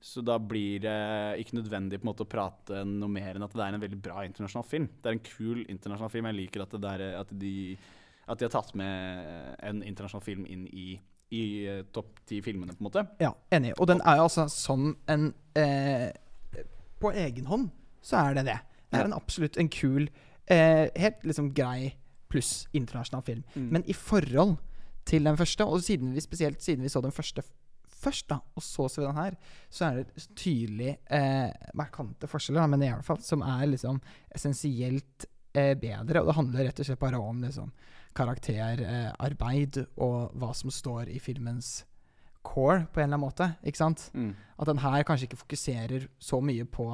Så 0.00 0.22
da 0.22 0.36
blir 0.38 0.78
det 0.84 0.94
ikke 1.42 1.56
nødvendig 1.58 1.98
på 1.98 2.06
en 2.06 2.10
måte 2.12 2.22
å 2.22 2.28
prate 2.30 2.84
noe 2.86 3.10
mer 3.10 3.34
enn 3.34 3.42
at 3.42 3.52
det 3.56 3.64
er 3.64 3.74
en 3.74 3.82
veldig 3.82 3.98
bra 4.04 4.22
internasjonal 4.28 4.66
film. 4.68 4.86
Det 5.02 5.10
er 5.10 5.16
en 5.16 5.24
kul 5.26 5.64
internasjonal 5.64 6.12
film. 6.12 6.28
Jeg 6.30 6.36
liker 6.38 6.62
at, 6.62 6.70
det 6.76 6.80
der, 6.84 7.02
at, 7.18 7.32
de, 7.40 7.54
at 8.28 8.38
de 8.38 8.46
har 8.48 8.52
tatt 8.52 8.74
med 8.78 9.56
en 9.64 9.82
internasjonal 9.82 10.24
film 10.24 10.46
inn 10.46 10.66
i, 10.68 10.98
i 11.34 11.42
uh, 11.68 11.82
topp 11.94 12.20
ti 12.28 12.40
filmene, 12.44 12.74
på 12.76 12.82
en 12.82 12.88
måte. 12.88 13.04
Ja, 13.22 13.32
enig. 13.54 13.74
Og 13.78 13.88
den 13.90 14.02
er 14.04 14.20
jo 14.20 14.28
altså 14.28 14.48
som 14.52 14.92
en 15.08 15.32
eh, 15.58 16.10
På 16.98 17.12
egen 17.14 17.46
hånd 17.46 17.68
så 18.02 18.22
er 18.22 18.38
det 18.38 18.48
det. 18.48 18.58
Det 18.88 18.98
er 18.98 19.08
en 19.08 19.16
absolutt 19.16 19.58
en 19.60 19.68
kul, 19.68 20.08
eh, 20.50 20.88
helt 20.96 21.24
liksom 21.26 21.52
grei 21.54 21.92
pluss 22.28 22.68
internasjonal 22.72 23.24
film. 23.26 23.44
Mm. 23.54 23.68
Men 23.76 23.84
i 23.86 23.92
forhold 23.92 24.56
til 25.08 25.24
den 25.24 25.36
første, 25.36 25.64
og 25.64 25.82
siden 25.84 26.14
vi 26.14 26.20
spesielt 26.20 26.62
siden 26.62 26.82
vi 26.82 26.92
så 26.92 27.00
den 27.04 27.12
første 27.12 27.42
først, 27.98 28.28
da, 28.30 28.38
og 28.54 28.62
så 28.62 28.88
så 28.88 29.00
vi 29.00 29.06
den 29.06 29.18
her, 29.18 29.36
så 29.70 29.88
er 29.88 29.96
det 30.02 30.26
tydelig 30.38 30.96
eh, 31.10 31.50
markante 31.74 32.28
forskjeller, 32.30 32.62
da, 32.62 32.70
men 32.70 32.84
i 32.84 32.90
hvert 32.92 33.06
fall, 33.06 33.20
som 33.24 33.42
er 33.42 33.66
liksom 33.66 34.00
essensielt 34.34 35.26
eh, 35.54 35.74
bedre. 35.78 36.22
Og 36.22 36.30
det 36.30 36.36
handler 36.36 36.68
rett 36.68 36.82
og 36.82 36.88
slett 36.88 37.02
bare 37.02 37.18
om 37.18 37.42
liksom, 37.42 37.72
karakterarbeid 38.16 39.82
og 39.96 40.34
hva 40.38 40.52
som 40.56 40.72
står 40.72 41.10
i 41.12 41.20
filmens 41.22 41.82
core, 42.46 42.86
på 42.92 43.00
en 43.00 43.08
eller 43.08 43.18
annen 43.18 43.26
måte. 43.26 43.50
Ikke 43.66 43.82
sant? 43.82 44.08
Mm. 44.14 44.32
At 44.58 44.70
den 44.70 44.80
her 44.82 45.04
kanskje 45.06 45.28
ikke 45.28 45.42
fokuserer 45.42 46.08
så 46.18 46.40
mye 46.44 46.64
på 46.64 46.90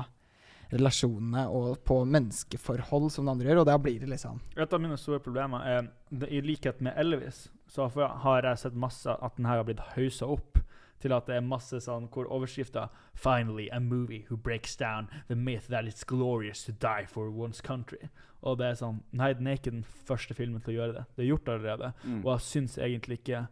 relasjonene 0.75 1.45
og 1.53 1.79
på 1.87 2.01
menneskeforhold 2.09 3.11
som 3.13 3.27
den 3.27 3.35
andre 3.35 3.51
gjør, 3.51 3.63
og 3.63 3.69
da 3.69 3.77
blir 3.79 4.01
det 4.03 4.09
liksom 4.11 4.41
Et 4.57 4.73
av 4.73 4.81
mine 4.83 4.97
store 4.99 5.21
problemer 5.23 5.63
er 5.69 5.91
I 6.27 6.41
likhet 6.43 6.81
med 6.83 6.97
Elvis 6.99 7.47
så 7.71 7.89
har 7.95 8.47
jeg 8.49 8.61
sett 8.61 8.77
masse 8.77 9.11
at 9.11 9.37
den 9.37 9.47
her 9.49 9.61
har 9.61 9.69
blitt 9.69 9.83
hausa 9.95 10.29
opp 10.35 10.59
til 11.01 11.13
at 11.13 11.27
det 11.27 11.37
er 11.37 11.47
masse 11.47 11.81
sånn 11.85 12.09
hvor 12.13 12.29
overskrifta 12.33 12.89
'Finally 13.15 13.69
a 13.73 13.81
movie 13.81 14.25
who 14.29 14.37
breaks 14.37 14.77
down 14.77 15.09
the 15.29 15.37
myth 15.37 15.69
that 15.69 15.85
it's 15.85 16.05
glorious 16.05 16.65
to 16.65 16.73
die 16.73 17.07
for 17.07 17.31
one's 17.31 17.63
country'. 17.63 18.09
Og 18.43 18.59
det 18.59 18.67
er 18.67 18.75
sånn 18.75 19.03
Nei, 19.13 19.33
den 19.33 19.47
er 19.47 19.59
ikke 19.59 19.71
den 19.71 19.85
første 19.85 20.35
filmen 20.35 20.61
til 20.61 20.75
å 20.75 20.79
gjøre 20.79 20.93
det. 20.93 21.05
Det 21.17 21.25
er 21.25 21.31
gjort 21.33 21.49
allerede. 21.49 21.93
Mm. 22.05 22.25
Og 22.25 22.33
jeg 22.33 22.41
syns 22.41 22.79
egentlig 22.79 23.19
ikke 23.19 23.47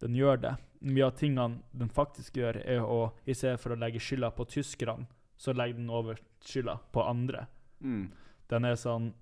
den 0.00 0.14
gjør 0.14 0.40
det. 0.40 0.54
Mye 0.80 1.06
av 1.06 1.16
tingene 1.16 1.62
den 1.72 1.88
faktisk 1.88 2.36
gjør, 2.36 2.60
er 2.64 2.84
å 2.84 3.12
i 3.26 3.34
stedet 3.34 3.60
for 3.60 3.72
å 3.72 3.80
legge 3.80 4.02
skylda 4.02 4.30
på 4.36 4.44
tyskerne, 4.44 5.06
så 5.36 5.54
legger 5.56 5.80
den 5.80 5.90
over 5.90 6.20
skylda 6.44 6.78
på 6.92 7.04
andre. 7.04 7.46
Mm. 7.80 8.10
Den 8.48 8.64
er 8.64 8.76
sånn 8.76 9.14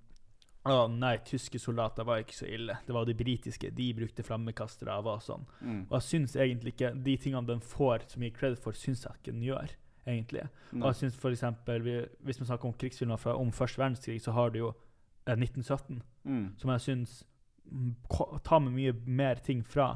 Å 0.65 0.87
nei, 0.89 1.19
tyske 1.29 1.59
soldater 1.61 2.07
var 2.09 2.23
ikke 2.23 2.37
så 2.39 2.47
ille. 2.49 2.79
Det 2.87 2.95
var 2.97 3.05
de 3.05 3.15
britiske. 3.15 3.69
De 3.77 3.91
brukte 3.95 4.25
flammekastere 4.25 4.95
og 4.97 5.05
var 5.05 5.21
sånn. 5.21 5.45
Mm. 5.61 5.83
Og 5.91 5.97
jeg 5.99 6.07
syns 6.09 6.37
egentlig 6.37 6.73
ikke 6.73 6.95
De 7.05 7.17
tingene 7.21 7.47
den 7.47 7.61
får 7.61 8.07
så 8.09 8.21
mye 8.23 8.33
credit 8.33 8.63
for, 8.65 8.73
syns 8.73 9.05
jeg 9.05 9.21
ikke 9.21 9.35
den 9.35 9.45
gjør, 9.45 9.75
egentlig. 10.07 10.47
Og 10.73 10.87
jeg 10.89 10.95
synes 11.03 11.19
eksempel, 11.33 11.83
vi, 11.85 11.99
Hvis 12.25 12.41
vi 12.41 12.47
snakker 12.49 12.71
om 12.71 12.73
krigsfilmer 12.81 13.21
fra, 13.21 13.37
om 13.37 13.53
første 13.53 13.79
verdenskrig, 13.83 14.21
så 14.25 14.33
har 14.33 14.51
du 14.51 14.59
jo 14.59 14.73
eh, 15.27 15.37
1917 15.37 16.03
Mm. 16.25 16.55
som 16.57 16.71
jeg 16.71 16.81
syns 16.81 17.25
tar 18.45 18.61
med 18.65 18.73
mye 18.73 18.93
mer 19.05 19.35
ting 19.45 19.63
fra 19.65 19.91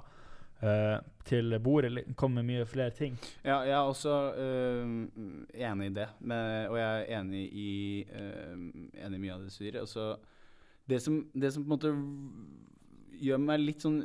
eh, 0.62 0.98
til 1.24 1.58
bordet. 1.60 2.16
Kommer 2.16 2.42
med 2.42 2.50
mye 2.58 2.66
flere 2.66 2.90
ting. 2.90 3.16
Ja, 3.44 3.62
jeg 3.62 3.72
er 3.72 3.88
også 3.88 4.14
øhm, 4.36 5.46
enig 5.54 5.86
i 5.86 5.94
det, 5.94 6.08
men, 6.20 6.66
og 6.68 6.76
jeg 6.78 7.02
er 7.06 7.20
enig 7.20 7.44
i, 7.52 8.04
øhm, 8.12 8.90
enig 8.94 9.14
i 9.18 9.22
mye 9.22 9.32
av 9.34 9.40
det 9.40 9.48
du 9.48 9.56
sier. 9.56 9.80
Altså, 9.80 10.16
det, 10.89 11.01
som, 11.05 11.20
det 11.34 11.53
som 11.55 11.64
på 11.64 11.68
en 11.68 11.76
måte 11.76 11.95
gjør 13.18 13.41
meg 13.43 13.62
litt 13.62 13.84
sånn 13.84 14.03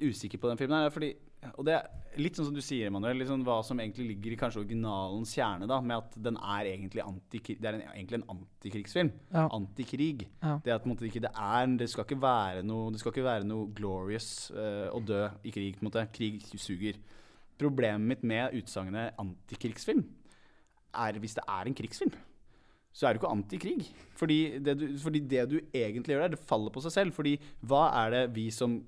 usikker 0.00 0.40
på 0.40 0.50
den 0.50 0.60
filmen, 0.60 0.78
her, 0.78 0.90
er 0.90 0.94
fordi 0.94 1.14
Og 1.54 1.66
det 1.68 1.76
er 1.76 2.20
litt 2.20 2.38
sånn 2.38 2.48
som 2.48 2.56
du 2.56 2.62
sier, 2.64 2.88
Emanuel, 2.88 3.22
sånn 3.28 3.44
hva 3.46 3.58
som 3.64 3.78
egentlig 3.78 4.06
ligger 4.08 4.34
i 4.34 4.38
kanskje 4.40 4.62
originalens 4.64 5.34
kjerne, 5.36 5.68
da, 5.70 5.78
med 5.84 6.00
at 6.00 6.16
den 6.26 6.38
er 6.40 6.70
egentlig, 6.72 7.04
antikri 7.04 7.58
det 7.60 7.68
er 7.70 7.78
en, 7.78 7.84
egentlig 7.92 8.18
en 8.18 8.26
antikrigsfilm. 8.34 9.12
Ja. 9.30 9.44
Antikrig. 9.54 10.26
Ja. 10.40 10.56
Det 10.64 10.74
at 10.74 10.88
måte 10.88 11.06
ikke 11.06 11.22
det 11.26 11.32
er 11.32 11.68
Det 11.78 11.90
skal 11.92 12.06
ikke 12.06 12.20
være 12.22 12.64
noe 12.66 12.90
Det 12.94 13.02
skal 13.02 13.12
ikke 13.12 13.26
være 13.26 13.46
noe 13.48 13.68
glorious 13.76 14.30
uh, 14.56 14.88
å 14.90 15.02
dø 15.04 15.22
i 15.44 15.54
krig. 15.54 15.76
på 15.76 15.84
en 15.84 15.90
måte 15.90 16.06
Krig 16.16 16.48
suger. 16.56 16.98
Problemet 17.60 18.08
mitt 18.10 18.24
med 18.26 18.56
utsagnet 18.58 19.14
antikrigsfilm 19.20 20.02
er 20.96 21.20
hvis 21.20 21.36
det 21.36 21.44
er 21.48 21.68
en 21.68 21.76
krigsfilm. 21.76 22.16
Så 22.96 23.04
er 23.04 23.12
du 23.12 23.20
ikke 23.20 23.32
antikrig. 23.34 23.90
Fordi 24.16 24.38
det 24.64 24.78
du, 24.80 24.86
fordi 25.02 25.20
det 25.28 25.44
du 25.50 25.58
egentlig 25.74 26.14
gjør 26.14 26.24
der, 26.24 26.34
det 26.36 26.46
faller 26.48 26.72
på 26.72 26.80
seg 26.86 26.94
selv. 26.94 27.12
Fordi 27.16 27.36
hva 27.68 27.90
er 28.06 28.14
det 28.14 28.24
vi 28.38 28.48
som, 28.54 28.78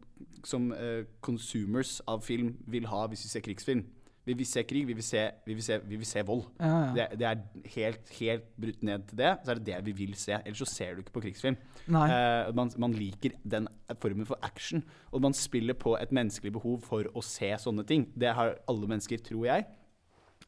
som 0.49 0.71
uh, 0.73 1.05
consumers 1.21 1.99
av 2.09 2.25
film 2.25 2.55
vil 2.73 2.89
ha 2.89 3.05
hvis 3.11 3.27
vi 3.27 3.33
ser 3.35 3.45
krigsfilm? 3.45 3.85
Vi 4.29 4.35
vil 4.37 4.49
se 4.49 4.61
krig, 4.69 4.85
vi 4.85 4.93
vil 4.93 5.05
se, 5.05 5.23
vi 5.47 5.55
vil 5.57 5.65
se, 5.65 5.79
vi 5.89 5.97
vil 5.97 6.09
se 6.09 6.21
vold. 6.29 6.43
Ja, 6.61 6.69
ja. 6.69 6.89
Det, 6.97 7.05
det 7.21 7.29
er 7.31 7.69
helt, 7.77 8.11
helt 8.19 8.51
brutt 8.61 8.83
ned 8.85 9.07
til 9.09 9.21
det, 9.23 9.31
så 9.41 9.55
er 9.55 9.61
det 9.61 9.67
det 9.71 9.79
vi 9.87 9.95
vil 10.03 10.13
se. 10.21 10.37
Ellers 10.43 10.61
så 10.61 10.69
ser 10.69 10.97
du 10.97 11.01
ikke 11.01 11.15
på 11.15 11.23
krigsfilm. 11.25 11.57
Nei. 11.89 12.05
Eh, 12.13 12.51
man, 12.57 12.69
man 12.77 12.93
liker 12.93 13.39
den 13.41 13.71
formen 14.03 14.29
for 14.29 14.37
action, 14.45 14.85
og 15.17 15.25
man 15.25 15.37
spiller 15.37 15.79
på 15.81 15.97
et 15.97 16.13
menneskelig 16.13 16.53
behov 16.59 16.85
for 16.85 17.09
å 17.17 17.25
se 17.25 17.55
sånne 17.63 17.87
ting. 17.89 18.05
Det 18.13 18.37
har 18.37 18.59
alle 18.69 18.91
mennesker, 18.93 19.25
tror 19.31 19.49
jeg. 19.49 19.65
Eh, 19.65 19.73
hva 19.73 19.73
som 19.73 20.48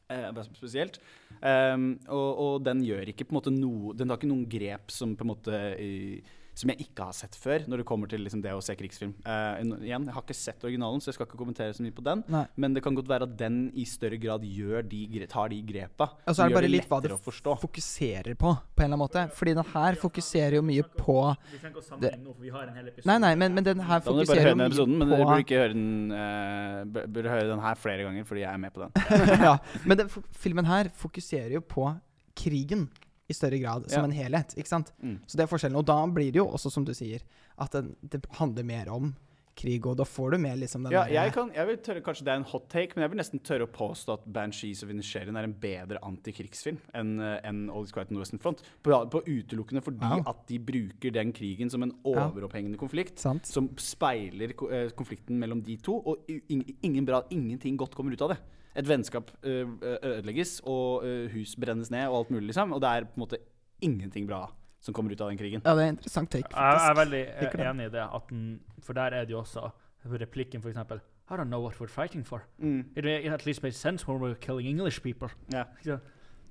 spesielt. 0.51 0.99
Ehm, 1.41 1.93
og, 2.07 2.29
og 2.45 2.65
den 2.65 2.83
gjør 2.85 3.11
ikke 3.11 3.25
på 3.27 3.33
en 3.33 3.39
måte 3.39 3.53
noe 3.55 3.95
Den 3.97 4.11
har 4.11 4.19
ikke 4.19 4.29
noen 4.29 4.45
grep 4.49 4.91
som 4.93 5.15
på 5.17 5.25
en 5.25 5.31
måte 5.31 5.61
eh, 5.73 6.33
som 6.55 6.71
jeg 6.71 6.87
ikke 6.87 7.05
har 7.09 7.15
sett 7.15 7.35
før, 7.39 7.67
når 7.67 7.83
det 7.83 7.87
kommer 7.91 8.09
til 8.11 8.23
liksom, 8.23 8.41
det 8.43 8.55
å 8.55 8.63
se 8.63 8.75
krigsfilm. 8.79 9.13
Uh, 9.25 9.59
igjen, 9.83 10.07
Jeg 10.07 10.15
har 10.15 10.23
ikke 10.23 10.37
sett 10.37 10.63
originalen, 10.67 11.03
så 11.03 11.11
jeg 11.11 11.19
skal 11.19 11.27
ikke 11.27 11.39
kommentere 11.39 11.75
så 11.75 11.83
mye 11.83 11.95
på 11.95 12.05
den. 12.05 12.23
Nei. 12.31 12.45
Men 12.55 12.75
det 12.75 12.83
kan 12.85 12.95
godt 12.95 13.11
være 13.11 13.27
at 13.27 13.37
den 13.39 13.61
i 13.75 13.85
større 13.89 14.19
grad 14.21 14.45
gjør 14.47 14.87
de, 14.87 15.03
tar 15.31 15.51
de 15.51 15.61
grepa. 15.67 16.11
Og 16.25 16.35
så 16.35 16.45
er 16.45 16.51
det 16.51 16.57
bare 16.57 16.61
bare 16.61 16.71
litt 16.71 16.89
hva 16.89 16.99
du 17.01 17.09
det 17.09 17.17
fokuserer 17.61 18.35
på, 18.39 18.51
på 18.51 18.83
en 18.83 18.85
eller 18.85 18.95
annen 18.95 19.01
måte. 19.01 19.23
Fordi 19.37 19.55
den 19.57 19.69
her 19.73 19.97
fokuserer 20.01 20.57
jo 20.59 20.63
mye 20.65 20.85
på 20.85 21.17
Vi 21.51 21.59
trenger 21.59 21.73
ikke 21.73 21.81
å 21.81 21.81
Det- 21.81 21.89
sammenligne 21.89 22.23
nå, 22.23 22.35
for 22.35 22.41
vi 22.41 22.53
har 22.55 22.67
en 22.67 22.75
hel 22.75 22.87
episode. 22.87 23.07
Nei, 23.11 23.17
nei, 23.25 23.35
men, 23.35 23.53
men 23.55 23.63
den 23.63 23.79
her 23.79 23.99
Da 23.99 24.11
må 24.11 24.21
du 24.21 24.25
bare 24.25 24.25
fokuserer 24.25 24.41
høre 24.41 24.51
jo 24.51 24.61
mye 24.61 24.71
episoden, 24.71 24.97
men 24.97 25.09
dere 25.09 25.25
burde 25.25 25.45
ikke 25.45 25.61
høre 25.61 25.73
den, 25.73 26.11
uh, 26.11 27.05
burde 27.07 27.29
høre 27.35 27.47
den 27.51 27.65
her 27.65 27.75
flere 27.75 28.07
ganger, 28.07 28.27
fordi 28.27 28.41
jeg 28.45 28.53
er 28.53 28.57
med 28.57 28.73
på 28.73 28.85
den. 28.85 28.91
ja, 29.47 29.57
Men 29.85 29.97
den 30.03 30.09
filmen 30.31 30.65
her 30.65 30.91
fokuserer 31.03 31.57
jo 31.57 31.61
på 31.61 31.87
krigen 32.35 32.89
i 33.31 33.37
større 33.37 33.59
grad, 33.63 33.89
som 33.89 34.03
Ja. 34.03 34.09
en 34.09 34.15
helhet. 34.15 34.55
ikke 34.57 34.71
sant? 34.71 34.93
Mm. 35.01 35.19
Så 35.25 35.39
det 35.39 35.45
er 35.47 35.51
forskjellen. 35.51 35.79
Og 35.79 35.85
da 35.87 35.99
blir 36.07 36.31
det 36.31 36.43
jo 36.43 36.47
også, 36.47 36.71
som 36.71 36.85
du 36.85 36.93
sier, 36.93 37.23
at 37.57 37.71
det, 37.71 37.95
det 38.03 38.25
handler 38.39 38.67
mer 38.67 38.91
om 38.93 39.13
krig, 39.57 39.85
og 39.87 39.97
da 39.99 40.05
får 40.07 40.35
du 40.35 40.37
mer 40.41 40.57
liksom 40.59 40.85
den 40.85 40.93
Ja, 40.93 41.03
der, 41.05 41.13
jeg, 41.15 41.33
kan, 41.35 41.51
jeg 41.55 41.67
vil 41.67 41.79
tørre, 41.85 42.03
Kanskje 42.05 42.25
det 42.27 42.33
er 42.33 42.39
en 42.41 42.47
hot 42.51 42.67
take, 42.71 42.95
men 42.95 43.05
jeg 43.05 43.13
vil 43.13 43.21
nesten 43.21 43.41
tørre 43.45 43.67
å 43.67 43.71
påstå 43.71 44.15
at 44.17 44.25
'Banshees 44.25 44.83
of 44.83 44.93
Inisherin' 44.93 45.37
er 45.37 45.47
en 45.47 45.53
bedre 45.53 46.01
antikrigsfilm 46.07 46.79
enn 46.97 47.11
en 47.19 47.39
enn 47.51 47.61
All 47.69 47.83
Is 47.83 47.91
Quiet 47.91 48.11
on 48.11 48.15
the 48.15 48.21
Western 48.21 48.41
Front. 48.41 48.63
På, 48.83 48.95
på 49.11 49.21
utelukkende 49.27 49.83
fordi 49.83 50.07
ja. 50.07 50.23
at 50.31 50.45
de 50.47 50.59
bruker 50.71 51.13
den 51.13 51.33
krigen 51.35 51.69
som 51.69 51.83
en 51.83 51.93
overopphengende 52.07 52.79
konflikt. 52.79 53.19
Sant? 53.19 53.45
Som 53.49 53.69
speiler 53.77 54.55
eh, 54.71 54.89
konflikten 54.95 55.39
mellom 55.41 55.61
de 55.65 55.77
to, 55.83 55.99
og 55.99 56.25
ingen 56.29 57.05
bra, 57.05 57.23
ingenting 57.29 57.77
godt 57.77 57.95
kommer 57.95 58.15
ut 58.15 58.21
av 58.21 58.35
det. 58.35 58.41
Et 58.75 58.87
vennskap 58.87 59.31
eh, 59.43 59.67
ødelegges, 59.99 60.61
og 60.63 61.05
eh, 61.05 61.27
hus 61.33 61.57
brennes 61.59 61.91
ned, 61.91 62.07
og 62.07 62.21
alt 62.21 62.31
mulig, 62.31 62.45
liksom. 62.51 62.73
Og 62.73 62.81
det 62.81 62.89
er 62.89 63.07
på 63.09 63.17
en 63.19 63.25
måte 63.25 63.41
ingenting 63.81 64.27
bra 64.29 64.45
som 64.81 64.93
kommer 64.93 65.11
ut 65.13 65.21
av 65.21 65.29
den 65.29 65.37
krigen. 65.37 65.61
Ja, 65.65 65.75
det 65.75 65.83
er 65.83 65.91
en 65.91 65.97
interessant 65.97 66.31
take, 66.31 66.49
Jeg, 66.49 66.77
jeg 66.79 66.89
er 66.89 66.97
veldig 66.97 67.21
eh, 67.29 67.69
enig 67.69 67.89
i 67.89 67.93
det. 67.93 68.05
At 68.15 68.29
den, 68.29 68.45
for 68.81 68.97
der 68.97 69.17
er 69.17 69.25
det 69.25 69.35
jo 69.35 69.39
også 69.39 69.69
replikken, 70.09 70.61
for 70.61 70.69
eksempel 70.69 71.01
I 71.31 71.35
don't 71.35 71.47
know 71.47 71.61
what 71.61 71.75
we're 71.79 71.87
fighting 71.87 72.25
for. 72.25 72.43
Mm. 72.57 72.85
It, 72.95 73.05
it 73.05 73.31
at 73.31 73.45
least 73.45 73.63
makes 73.63 73.77
sense 73.77 74.07
when 74.07 74.19
we're 74.19 74.35
killing 74.35 74.67
English 74.67 75.01
people. 75.01 75.29
Ja. 75.53 75.63
Ja. 75.85 75.97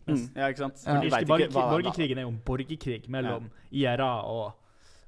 Mm. 0.06 0.30
ja, 0.36 0.46
ikke 0.46 0.58
sant? 0.58 0.86
Ja. 0.86 1.00
Borgerkrigen 1.52 2.18
er 2.18 2.22
jo 2.22 2.28
en 2.28 2.40
borgerkrig 2.44 3.08
mellom 3.08 3.50
IRA 3.70 4.22
og 4.22 4.52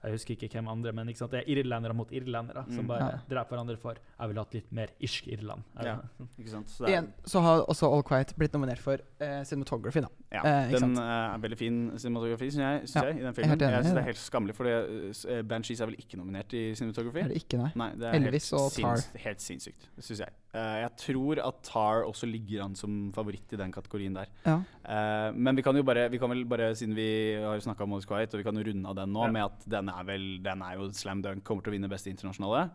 Jeg 0.03 0.13
husker 0.17 0.35
ikke 0.35 0.49
hvem 0.59 0.69
andre, 0.69 0.93
men 0.93 1.07
ikke 1.09 1.19
sant? 1.19 1.31
det 1.31 1.41
er 1.45 1.51
irlendere 1.53 1.95
mot 1.95 2.11
irlendere 2.11 2.65
som 2.69 2.83
Mm. 2.85 2.89
bare 2.89 2.99
Ja. 3.13 3.19
dreper 3.31 3.55
hverandre 3.57 3.77
for 3.79 3.95
Jeg 3.95 4.29
ville 4.29 4.41
hatt 4.41 4.55
litt 4.55 4.73
mer 4.73 4.89
irsk 5.01 5.29
Irland. 5.29 5.63
Ja. 5.83 5.97
Ikke 6.39 6.51
sant? 6.51 6.67
Så 6.69 6.85
det 6.87 6.89
er, 6.95 7.03
Igjen 7.03 7.13
så 7.25 7.41
har 7.41 7.63
også 7.69 7.87
All 7.93 8.03
Quiet 8.03 8.35
blitt 8.37 8.53
nominert 8.53 8.79
for 8.79 8.95
uh, 9.21 9.45
cinematography, 9.45 10.01
da. 10.03 10.09
ja, 10.33 10.43
uh, 10.43 10.71
ikke 10.73 10.81
den 10.81 10.97
eh, 10.99 11.35
er 11.35 11.39
veldig 11.39 11.59
fin 11.59 11.79
cinematografi, 11.99 12.51
syns 12.51 12.59
jeg, 12.59 12.81
synes 12.89 12.95
Ja, 12.97 13.03
jeg, 13.09 13.21
i 13.21 13.23
den 13.23 13.35
filmen. 13.35 13.51
Jeg, 13.61 13.69
enig 13.69 13.73
Jeg 13.73 13.85
synes 13.85 13.87
det 13.87 13.95
det. 13.95 14.03
er 14.03 14.11
helt 14.11 14.19
skammelig, 14.27 14.55
for 14.55 14.65
uh, 14.67 15.43
Banshees 15.49 15.81
er 15.81 15.87
vel 15.87 15.95
ikke 15.99 16.17
nominert 16.19 16.53
i 16.53 16.75
cinematografi? 16.75 17.19
Er 17.21 17.29
det 17.29 17.37
ikke, 17.45 17.57
nei? 17.63 17.71
Nei, 17.77 17.91
det 17.95 18.03
er 18.11 18.13
Elvis 18.19 18.51
helt, 18.51 18.61
og 18.61 18.73
Tar. 18.73 18.97
sinns- 18.97 19.17
helt 19.23 19.41
sinnssykt, 19.41 19.89
syns 20.01 20.19
jeg. 20.27 20.29
Eh, 20.53 20.79
jeg 20.83 20.91
tror 21.01 21.39
at 21.41 21.63
Tar 21.65 22.03
også 22.05 22.29
ligger 22.29 22.61
an 22.67 22.75
som 22.77 23.11
favoritt 23.17 23.55
i 23.55 23.57
den 23.57 23.73
kategorien 23.73 24.13
der. 24.13 24.29
Ja. 24.45 24.59
Eh, 24.85 25.33
men 25.33 25.57
vi 25.57 25.63
kan 25.65 25.75
jo 25.79 25.83
bare, 25.83 26.11
vi 26.13 26.19
kan 26.21 26.29
vel 26.29 26.45
bare 26.45 26.75
siden 26.77 26.93
vi 26.95 27.07
har 27.41 27.57
snakka 27.65 27.87
om 27.87 27.95
All 27.97 28.05
Quiet, 28.05 28.35
og 28.35 28.43
vi 28.43 28.45
kan 28.45 28.55
jo 28.61 28.67
runde 28.69 28.87
av 28.91 28.95
den 29.01 29.13
nå 29.15 29.25
Ja. 29.25 29.31
med 29.33 29.45
at 29.49 29.65
den 29.69 29.89
er 29.89 30.05
vel 30.05 30.27
Den 30.45 30.61
er 30.63 30.75
jo 30.77 30.91
slam 30.93 31.23
dunk, 31.23 31.43
kommer 31.43 31.63
til 31.65 31.73
å 31.73 31.77
vinne 31.79 31.89
beste 31.89 32.11
internasjonale. 32.13 32.71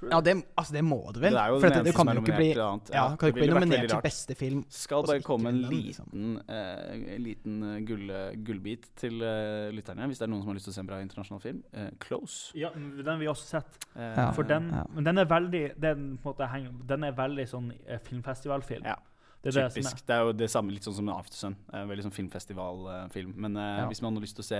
Ja, 0.00 0.20
det, 0.24 0.32
altså, 0.56 0.72
det 0.72 0.82
må 0.84 0.98
du 1.14 1.20
vel. 1.20 1.34
Det 1.34 1.40
er 1.40 1.52
jo 1.52 1.58
for 1.60 1.68
den 1.68 1.78
eneste 1.80 1.96
kan 1.96 2.06
som 2.06 2.10
er 2.10 2.16
nominert 2.16 2.38
bli 2.38 2.52
til 2.54 2.62
annet. 2.64 2.92
ja, 2.94 3.02
kan 3.08 3.18
du 3.18 3.26
ikke 3.26 3.40
bli 3.40 3.48
nominert 3.50 3.90
til 3.90 4.02
beste 4.06 4.36
film. 4.38 4.62
Skal 4.72 5.04
bare 5.10 5.24
komme 5.26 5.52
en 5.52 5.58
liten, 5.68 6.30
uh, 6.48 7.18
liten 7.20 7.58
eh, 7.68 7.76
gull, 7.88 8.14
gullbit 8.46 8.88
til 8.96 9.20
uh, 9.20 9.68
lytterne, 9.76 10.08
hvis 10.08 10.22
det 10.22 10.26
er 10.26 10.32
noen 10.32 10.40
som 10.40 10.52
har 10.52 10.56
lyst 10.56 10.70
til 10.70 10.74
å 10.74 10.78
se 10.78 10.84
en 10.84 10.88
bra 10.88 11.02
internasjonal 11.04 11.44
film. 11.44 11.60
Uh, 11.76 11.90
Close. 12.00 12.56
Ja, 12.56 12.72
den 12.72 13.12
har 13.12 13.20
vi 13.20 13.28
også 13.28 13.58
sett. 13.58 13.78
Ja. 13.96 14.30
For 14.36 14.48
den, 14.48 14.70
Ja. 14.70 14.86
Men 14.94 15.04
den 15.04 15.18
er 15.18 15.28
veldig 15.28 15.64
den, 15.76 16.08
på 16.22 16.30
en 16.30 16.32
måte, 16.32 16.48
henger, 16.48 16.72
den 16.88 17.04
er 17.04 17.16
veldig 17.16 17.46
sånn 17.50 17.72
filmfestivalfilm. 18.06 18.88
Ja. 18.88 18.96
Det 19.42 19.56
er 19.56 19.62
det 19.62 19.72
som 19.72 19.82
Typisk. 19.82 19.96
er. 20.02 20.06
Det 20.06 20.14
er 20.16 20.20
jo 20.26 20.32
det 20.36 20.50
samme, 20.52 20.70
litt 20.74 20.82
sånn 20.84 20.94
som 20.94 21.08
en 21.08 21.14
Aftersun. 21.16 21.54
Eh, 21.72 21.84
veldig 21.88 22.02
sånn 22.04 22.12
filmfestivalfilm. 22.12 23.34
Men 23.36 23.56
eh, 23.56 23.78
Ja. 23.80 23.86
hvis 23.88 24.02
man 24.02 24.14
har 24.14 24.20
lyst 24.22 24.36
til 24.36 24.42
å 24.44 24.48
se 24.48 24.58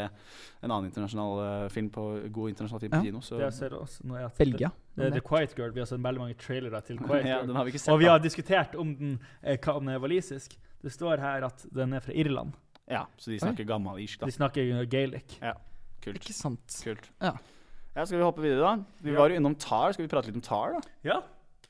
en 0.62 0.70
annen 0.70 0.86
internasjonal 0.90 1.64
eh, 1.64 1.68
film 1.68 1.90
på 1.90 2.04
god 2.32 2.48
internasjonal 2.54 2.80
film 2.80 2.92
Ja. 2.94 3.00
på 3.00 3.04
kino, 3.04 3.20
så 3.20 3.36
Det 3.36 3.44
jeg 3.44 3.52
ser 3.52 3.70
også, 3.76 4.04
når 4.06 4.20
jeg 4.20 4.30
Belgia. 4.38 4.68
Det, 4.70 4.96
det 4.96 5.06
er 5.06 5.20
The 5.20 5.20
Quiet 5.28 5.54
Girl. 5.58 5.70
Vi 5.72 5.80
har 5.80 5.86
sett 5.86 6.00
veldig 6.00 6.18
mange 6.24 6.34
trailere 6.38 6.80
til 6.86 6.96
Quiet 7.06 7.26
ja, 7.26 7.36
Girl. 7.40 7.46
den 7.48 7.56
har 7.56 7.64
vi 7.64 7.70
ikke 7.72 7.80
sett. 7.84 7.92
Og 7.92 7.98
vi 8.00 8.04
da. 8.06 8.10
har 8.12 8.18
diskutert 8.24 8.74
om 8.74 8.94
den, 8.96 9.20
eh, 9.42 9.56
hva 9.58 9.76
om 9.76 9.84
den 9.84 9.94
er 9.94 9.98
walisisk. 10.00 10.56
Det 10.82 10.92
står 10.92 11.18
her 11.20 11.44
at 11.44 11.66
den 11.72 11.92
er 11.92 12.00
fra 12.00 12.12
Irland. 12.16 12.52
Ja, 12.88 13.04
så 13.18 13.30
de 13.30 13.38
snakker 13.38 13.64
gammal-irsk, 13.68 14.18
da. 14.20 14.26
De 14.26 14.32
snakker 14.32 14.86
gaelic. 14.88 15.36
Ja, 15.42 15.52
Kult. 16.00 16.16
Ikke 16.16 16.32
sant. 16.32 16.64
Kult. 16.82 17.10
Ja. 17.20 17.34
Ja, 17.94 18.04
Skal 18.06 18.16
vi 18.18 18.24
hoppe 18.24 18.40
videre, 18.40 18.60
da? 18.64 18.84
Vi 19.02 19.12
Ja. 19.12 19.18
var 19.18 19.28
jo 19.28 19.36
innom 19.36 19.54
Tar. 19.58 19.92
Skal 19.92 20.06
vi 20.06 20.08
prate 20.08 20.26
litt 20.32 20.36
om 20.36 20.40
Tar, 20.40 20.72
da? 20.72 20.80
Ja, 21.04 21.20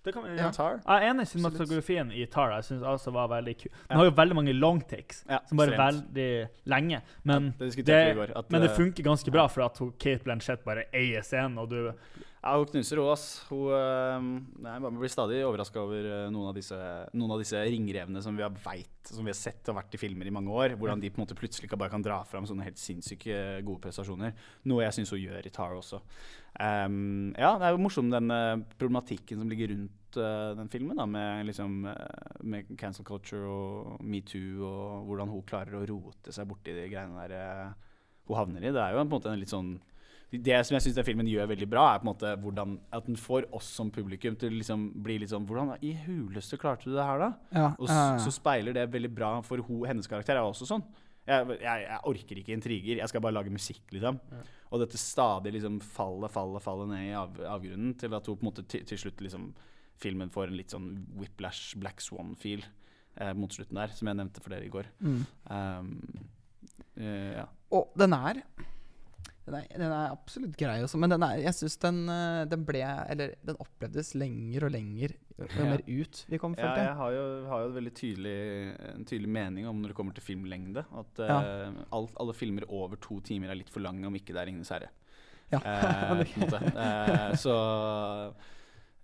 det 0.05 0.13
kan 0.15 0.23
vi 0.25 0.31
Ja. 0.37 0.37
gjøre. 0.49 0.53
Tar. 0.57 0.81
Jeg 0.87 1.03
er 1.09 1.11
enig 1.13 1.23
i 1.23 1.31
cinematografien 1.33 2.13
i 2.13 2.25
Tar. 2.27 2.51
Jeg 2.57 2.65
synes 2.65 2.83
også 2.83 3.13
var 3.13 3.29
veldig 3.29 3.55
kul. 3.59 3.71
Den 3.89 3.97
har 3.97 4.05
jo 4.05 4.11
veldig 4.11 4.35
mange 4.37 4.53
longtakes, 4.53 5.25
Ja, 5.29 5.39
som 5.47 5.59
bare 5.59 5.75
er 5.75 5.79
veldig 5.93 6.49
lenge. 6.67 7.03
Men, 7.25 7.55
Det 7.59 7.85
det, 7.85 8.17
går. 8.17 8.33
At, 8.37 8.51
men 8.51 8.63
det 8.63 8.71
eh, 8.71 8.77
funker 8.77 9.03
ganske 9.05 9.31
bra, 9.31 9.47
for 9.49 9.63
at 9.63 9.79
Kate 9.99 10.25
Blanchett 10.25 10.65
bare 10.65 10.85
eier 10.95 11.21
scenen, 11.23 11.59
og 11.59 11.69
du 11.71 11.93
Ja, 12.41 12.55
hun 12.57 12.71
knuser 12.71 12.97
hun, 12.97 13.11
ass. 13.13 13.25
Hun 13.51 13.69
øh, 13.77 14.29
nei, 14.65 14.77
blir 14.97 15.11
stadig 15.13 15.43
overraska 15.45 15.83
over 15.83 16.07
øh, 16.09 16.29
noen, 16.33 16.47
av 16.49 16.57
disse, 16.57 16.77
noen 17.13 17.35
av 17.35 17.43
disse 17.43 17.61
ringrevene 17.61 18.23
som 18.25 18.37
vi 18.37 18.45
har 18.47 18.55
veit, 18.65 19.11
som 19.11 19.27
vi 19.27 19.33
har 19.33 19.37
sett 19.37 19.69
og 19.69 19.77
vært 19.77 19.97
i 19.99 20.01
filmer 20.01 20.31
i 20.31 20.33
mange 20.33 20.55
år. 20.55 20.75
Hvordan 20.81 21.03
de 21.03 21.11
på 21.13 21.21
en 21.21 21.27
måte 21.27 21.37
plutselig 21.37 21.69
bare 21.75 21.93
kan 21.93 22.05
dra 22.05 22.23
fram 22.25 22.49
sånne 22.49 22.65
helt 22.65 22.81
sinnssyke 22.81 23.61
gode 23.67 23.85
prestasjoner. 23.85 24.33
Noe 24.73 24.87
jeg 24.87 24.97
syns 24.97 25.13
hun 25.13 25.21
gjør 25.21 25.51
i 25.51 25.53
Tar 25.53 25.77
også. 25.77 26.01
Um, 26.57 27.35
ja, 27.37 27.53
det 27.61 27.69
er 27.69 27.77
jo 27.77 27.83
morsom 27.85 28.09
den 28.09 28.33
øh, 28.33 28.65
problematikken 28.81 29.45
som 29.45 29.53
ligger 29.53 29.75
rundt 29.75 30.17
uh, 30.17 30.57
den 30.57 30.73
filmen, 30.73 30.97
da, 30.97 31.05
med, 31.07 31.45
liksom, 31.51 31.77
med 32.41 32.73
cancel 32.81 33.05
culture 33.07 33.53
og 33.53 34.01
metoo, 34.01 34.65
og 34.65 35.13
hvordan 35.13 35.37
hun 35.37 35.45
klarer 35.45 35.77
å 35.77 35.85
rote 35.93 36.33
seg 36.33 36.49
borti 36.49 36.73
de 36.73 36.89
greiene 36.89 37.29
der 37.29 37.37
uh, 37.37 37.95
hun 38.31 38.41
havner 38.41 38.65
i. 38.65 38.73
Det 38.73 38.81
er 38.81 38.97
jo 38.97 39.03
på 39.03 39.07
en 39.11 39.15
måte 39.19 39.33
en 39.37 39.45
litt 39.45 39.53
sånn 39.53 39.75
det 40.31 40.61
som 40.67 40.77
jeg 40.77 40.85
syns 40.85 41.01
filmen 41.07 41.27
gjør 41.27 41.49
veldig 41.51 41.67
bra, 41.71 41.85
er 41.95 41.99
på 41.99 42.07
en 42.07 42.11
måte 42.13 42.31
hvordan, 42.39 42.77
at 42.95 43.07
den 43.09 43.17
får 43.19 43.49
oss 43.57 43.67
som 43.75 43.89
publikum 43.91 44.37
til 44.39 44.53
å 44.53 44.59
liksom 44.61 44.85
bli 45.03 45.17
litt 45.19 45.33
sånn 45.33 45.47
Hvordan 45.49 45.73
i 45.83 45.91
huleste 46.05 46.59
klarte 46.61 46.87
du 46.87 46.95
det 46.95 47.03
her, 47.07 47.19
da? 47.19 47.31
Ja, 47.51 47.65
Og 47.81 47.89
ja, 47.89 47.95
s- 47.95 47.99
ja. 47.99 48.19
så 48.27 48.31
speiler 48.37 48.73
det 48.77 48.85
veldig 48.93 49.11
bra 49.15 49.33
for 49.43 49.59
ho, 49.67 49.81
hennes 49.91 50.07
karakter. 50.07 50.37
er 50.39 50.47
også 50.47 50.69
sånn. 50.71 50.85
Jeg, 51.27 51.47
jeg, 51.61 51.83
jeg 51.87 52.01
orker 52.05 52.39
ikke 52.41 52.55
intriger, 52.55 52.97
jeg 53.03 53.09
skal 53.11 53.21
bare 53.21 53.35
lage 53.37 53.51
musikk, 53.53 53.83
liksom. 53.93 54.21
Ja. 54.33 54.39
Og 54.71 54.81
dette 54.85 54.99
stadig 55.03 55.53
liksom 55.53 55.81
fallet, 55.83 56.31
fallet, 56.31 56.63
fallet 56.63 56.89
ned 56.89 57.09
i 57.11 57.13
av, 57.19 57.35
avgrunnen 57.59 57.97
til 57.99 58.15
at 58.15 58.27
hun 58.31 58.37
på 58.39 58.47
en 58.47 58.51
måte 58.53 58.65
til, 58.71 58.85
til 58.87 58.99
slutt 58.99 59.21
liksom 59.21 59.51
Filmen 60.01 60.31
får 60.33 60.49
en 60.49 60.57
litt 60.57 60.71
sånn 60.73 60.87
Whiplash 61.21 61.75
Black 61.77 62.01
Swan-feel 62.01 62.63
eh, 63.21 63.35
mot 63.37 63.53
slutten 63.53 63.77
der, 63.77 63.89
som 63.93 64.09
jeg 64.09 64.17
nevnte 64.17 64.41
for 64.41 64.49
dere 64.55 64.65
i 64.65 64.71
går. 64.73 64.87
Mm. 65.05 65.19
Um, 65.51 65.91
eh, 66.97 67.33
ja. 67.37 67.45
Og 67.77 67.91
den 68.01 68.15
er 68.17 68.41
den 69.47 69.55
er, 69.57 69.67
den 69.73 69.91
er 69.91 70.11
absolutt 70.13 70.57
grei 70.61 70.77
også, 70.85 70.99
men 71.01 71.11
den 71.11 71.23
er, 71.27 71.39
jeg 71.43 71.55
syns 71.57 71.77
den, 71.83 72.03
eh, 72.13 72.45
den 72.51 72.65
ble 72.69 72.83
Eller 73.11 73.33
den 73.45 73.57
opplevdes 73.59 74.15
lenger 74.15 74.65
og 74.69 74.71
lenger 74.77 75.15
jo 75.41 75.47
Ja. 75.57 75.65
mer 75.65 75.81
ut 75.89 76.25
vi 76.29 76.39
kom, 76.39 76.53
Ja, 76.59 76.67
følte 76.67 76.77
jeg 76.77 76.87
jeg. 76.87 76.97
har 76.97 77.11
jo, 77.17 77.25
har 77.49 77.61
jo 77.65 77.69
veldig 77.73 77.93
tydelig, 77.97 78.35
en 78.95 79.05
tydelig 79.09 79.29
mening 79.29 79.67
om 79.67 79.81
når 79.81 79.89
det 79.89 79.97
kommer 79.97 80.13
til 80.15 80.23
filmlengde. 80.23 80.85
At 80.93 81.19
Ja. 81.25 81.39
uh, 81.71 81.73
alt, 81.97 82.13
alle 82.21 82.35
filmer 82.37 82.63
over 82.69 82.97
to 83.01 83.21
timer 83.21 83.49
er 83.51 83.55
litt 83.57 83.71
for 83.71 83.81
lange 83.81 84.05
om 84.07 84.15
ikke 84.15 84.35
det 84.35 84.37
er 84.37 84.47
'Ringenes 84.47 84.69
herre'. 84.69 84.91
Ja. 85.51 85.59
Uh. 85.65 86.21
Eh, 86.77 87.33
så 87.41 87.55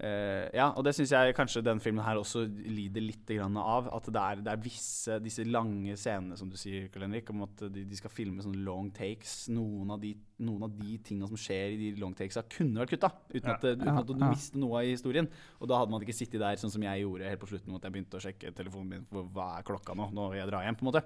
eh, 0.01 0.47
Ja, 0.57 0.71
og 0.73 0.85
det 0.87 0.95
syns 0.97 1.13
jeg 1.15 1.37
kanskje 1.37 1.65
den 1.65 1.81
filmen 1.83 2.05
her 2.05 2.21
også 2.21 2.45
lider 2.47 3.05
litt 3.05 3.33
av. 3.37 3.91
At 3.95 4.11
det 4.13 4.23
er, 4.23 4.43
det 4.45 4.53
er 4.53 4.63
visse 4.65 5.19
disse 5.23 5.45
lange 5.45 5.97
scenene, 5.97 6.39
som 6.39 6.51
du 6.51 6.57
sier, 6.61 6.89
Karl 6.93 7.09
Henrik, 7.09 7.31
om 7.31 7.47
at 7.47 7.67
de, 7.73 7.85
de 7.89 7.99
skal 7.99 8.13
filme 8.13 8.45
sånne 8.45 8.65
long 8.67 8.91
takes. 8.95 9.47
Noen 9.53 9.95
av 9.95 10.03
de, 10.03 10.15
noen 10.39 10.63
av 10.67 10.73
de 10.77 10.99
tingene 10.99 11.27
som 11.31 11.37
skjer 11.41 11.73
i 11.73 11.77
de 11.95 12.01
long 12.01 12.13
takesa, 12.15 12.43
kunne 12.53 12.77
vært 12.83 12.91
kutta. 12.93 13.09
Uten, 13.33 13.47
Ja. 13.49 13.55
at, 13.55 13.63
uten 13.65 13.87
Ja, 13.87 13.95
at 14.01 14.07
du 14.07 14.13
ja. 14.19 14.29
mister 14.31 14.59
noe 14.59 14.81
av 14.83 14.85
historien. 14.85 15.29
Og 15.61 15.69
da 15.69 15.79
hadde 15.79 15.91
man 15.91 16.03
ikke 16.05 16.13
sittet 16.15 16.41
der 16.41 16.57
sånn 16.61 16.71
som 16.71 16.83
jeg 16.83 17.03
gjorde 17.03 17.25
helt 17.31 17.41
på 17.41 17.49
slutten, 17.49 17.75
at 17.75 17.83
jeg 17.83 17.93
begynte 17.93 18.19
å 18.19 18.21
sjekke 18.21 18.53
telefonen 18.55 18.89
min 18.89 19.07
for 19.11 19.25
hva 19.33 19.59
er 19.59 19.63
klokka 19.63 19.97
nå, 19.97 20.11
når 20.13 20.35
jeg 20.37 20.49
drar 20.51 20.63
hjem, 20.67 20.77
på 20.77 20.85
en 20.87 20.93
måte. 20.93 21.03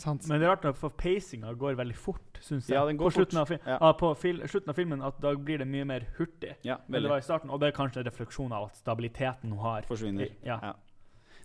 Sant? 0.00 0.26
Men 0.28 0.40
det 0.40 0.46
er 0.48 0.50
rart, 0.56 0.64
nok, 0.64 0.76
for 0.76 0.90
pacinga 0.90 1.52
går 1.54 1.76
veldig 1.76 1.96
fort, 1.96 2.40
syns 2.40 2.66
jeg. 2.68 2.74
Ja, 2.78 2.86
den 2.86 2.96
går 2.96 3.10
på 3.10 3.16
slutten, 3.20 3.44
fort. 3.46 3.60
Av, 3.60 3.68
Ja. 3.68 3.78
ah, 3.80 3.92
på 3.92 4.16
fil 4.16 4.40
slutten 4.48 4.68
av 4.70 4.74
filmen 4.76 5.02
at 5.04 5.20
da 5.20 5.34
blir 5.34 5.58
det 5.58 5.68
mye 5.68 5.84
mer 5.84 6.00
hurtig 6.18 6.56
Ja, 6.64 6.76
enn 6.88 7.02
det 7.02 7.08
var 7.08 7.18
i 7.18 7.26
starten. 7.26 7.50
Og 7.50 7.60
det 7.60 7.74
er 7.74 7.76
kanskje 7.76 7.98
en 8.00 8.08
refleksjon 8.10 8.52
av 8.52 8.64
at 8.70 8.76
stabiliteten 8.76 9.50
hun 9.50 9.58
har 9.58 9.82
Forsvinner. 9.82 10.30
Ja. 10.42 10.58
Ja. 10.62 10.74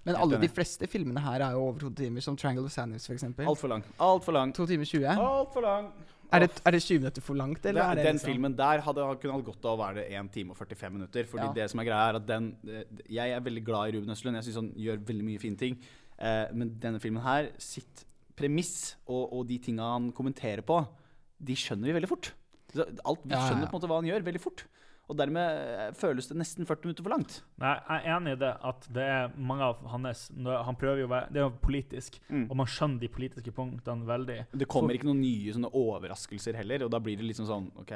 Men 0.05 0.15
alle 0.21 0.37
de 0.41 0.49
fleste 0.53 0.87
filmene 0.87 1.21
her 1.23 1.41
er 1.41 1.55
jo 1.55 1.63
over 1.67 1.79
to 1.79 1.89
timer, 1.97 2.21
som 2.21 2.35
Triangle 2.37 2.65
of 2.67 2.71
Sandwich' 2.73 3.07
f.eks. 3.09 3.23
Altfor 3.41 3.71
lang. 3.71 3.83
Altfor 3.99 4.35
lang. 4.37 4.53
To 4.53 4.65
timer 4.69 4.85
20. 4.85 5.07
Altfor 5.17 5.65
lang. 5.65 5.87
Er 6.33 6.39
det, 6.43 6.49
er 6.65 6.71
det 6.75 6.81
20 6.83 6.99
minutter 6.99 7.21
for 7.21 7.37
langt, 7.37 7.65
eller? 7.65 7.81
Det, 7.81 7.89
er 7.91 7.95
det 7.95 8.05
den 8.05 8.15
liksom- 8.15 8.31
filmen 8.31 8.55
der 8.57 8.81
hadde 8.81 9.03
kunne 9.21 9.33
hatt 9.33 9.45
godt 9.45 9.65
av 9.65 9.79
å 9.79 9.81
være 9.81 10.05
1 10.09 10.31
time 10.33 10.51
og 10.51 10.57
45 10.57 10.93
minutter. 10.93 11.23
Fordi 11.29 11.45
Ja. 11.45 11.53
det 11.53 11.69
som 11.71 11.79
er 11.79 11.85
greia 11.85 12.09
er 12.09 12.15
at 12.15 12.25
den 12.25 12.55
eh, 12.67 12.83
Jeg 13.09 13.31
er 13.31 13.39
veldig 13.39 13.63
glad 13.65 13.87
i 13.93 13.97
Ruben 13.97 14.09
Østlund. 14.09 14.35
Jeg 14.35 14.43
syns 14.43 14.55
han 14.55 14.71
gjør 14.75 14.97
veldig 15.05 15.23
mye 15.25 15.39
fine 15.39 15.57
ting. 15.57 15.77
Eh, 16.19 16.47
men 16.53 16.77
denne 16.79 16.99
filmen 16.99 17.21
her, 17.21 17.49
sitt 17.57 18.05
premiss 18.35 18.95
og, 19.07 19.33
og 19.33 19.47
de 19.47 19.57
tinga 19.59 19.81
han 19.93 20.11
kommenterer 20.11 20.61
på, 20.61 20.85
de 21.43 21.53
skjønner 21.55 21.85
vi 21.85 21.93
veldig 21.99 22.09
fort. 22.09 22.33
Alt, 22.75 23.23
vi 23.23 23.35
skjønner 23.35 23.69
på 23.69 23.75
en 23.75 23.79
måte 23.79 23.87
hva 23.87 24.01
han 24.01 24.09
gjør, 24.09 24.23
veldig 24.25 24.41
fort. 24.41 24.65
Og 25.05 25.17
dermed 25.19 25.59
eh, 25.61 25.89
føles 25.97 26.27
det 26.29 26.37
nesten 26.39 26.65
40 26.65 26.87
minutter 26.87 27.05
for 27.05 27.13
langt. 27.13 27.37
Nei, 27.61 27.75
jeg 27.77 28.01
er 28.01 28.15
enig 28.15 28.35
i 28.35 28.39
det 28.41 28.51
at 28.71 28.87
det 28.95 29.05
er 29.05 29.35
mange 29.37 29.67
av 29.67 29.83
hans 29.91 30.25
Han 30.33 30.77
prøver 30.79 31.03
jo 31.03 31.07
å 31.09 31.11
være 31.11 31.29
Det 31.29 31.41
er 31.41 31.45
jo 31.45 31.51
politisk, 31.61 32.17
og 32.49 32.55
man 32.57 32.69
skjønner 32.69 33.03
de 33.03 33.11
politiske 33.13 33.53
punktene 33.55 34.07
veldig. 34.09 34.39
Det 34.57 34.69
kommer 34.71 34.97
ikke 34.97 35.09
noen 35.11 35.21
nye 35.21 35.53
sånne 35.53 35.69
overraskelser 35.77 36.57
heller, 36.57 36.87
og 36.87 36.93
da 36.93 37.01
blir 37.03 37.19
det 37.19 37.27
liksom 37.29 37.49
sånn 37.49 37.69
OK, 37.83 37.93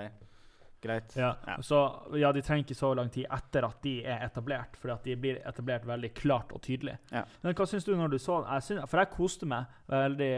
greit. 0.84 1.16
Ja, 1.18 1.36
Ja. 1.48 1.58
Så 1.62 1.80
ja, 2.20 2.32
de 2.32 2.42
trenger 2.42 2.66
ikke 2.66 2.78
så 2.78 2.94
lang 2.98 3.12
tid 3.12 3.26
etter 3.32 3.68
at 3.68 3.82
de 3.84 4.00
er 4.06 4.26
etablert, 4.26 4.76
fordi 4.80 4.94
at 4.94 5.04
de 5.04 5.16
blir 5.16 5.40
etablert 5.48 5.88
veldig 5.88 6.14
klart 6.14 6.52
og 6.56 6.62
tydelig. 6.62 6.98
Ja. 7.12 7.24
Men 7.44 7.56
hva 7.56 7.68
syns 7.70 7.88
du 7.88 7.96
når 7.96 8.14
du 8.14 8.18
så 8.18 8.42
den? 8.42 8.52
Jeg 8.54 8.64
synes, 8.64 8.90
for 8.90 9.04
jeg 9.04 9.14
koste 9.16 9.50
meg 9.50 9.66
veldig. 9.88 10.34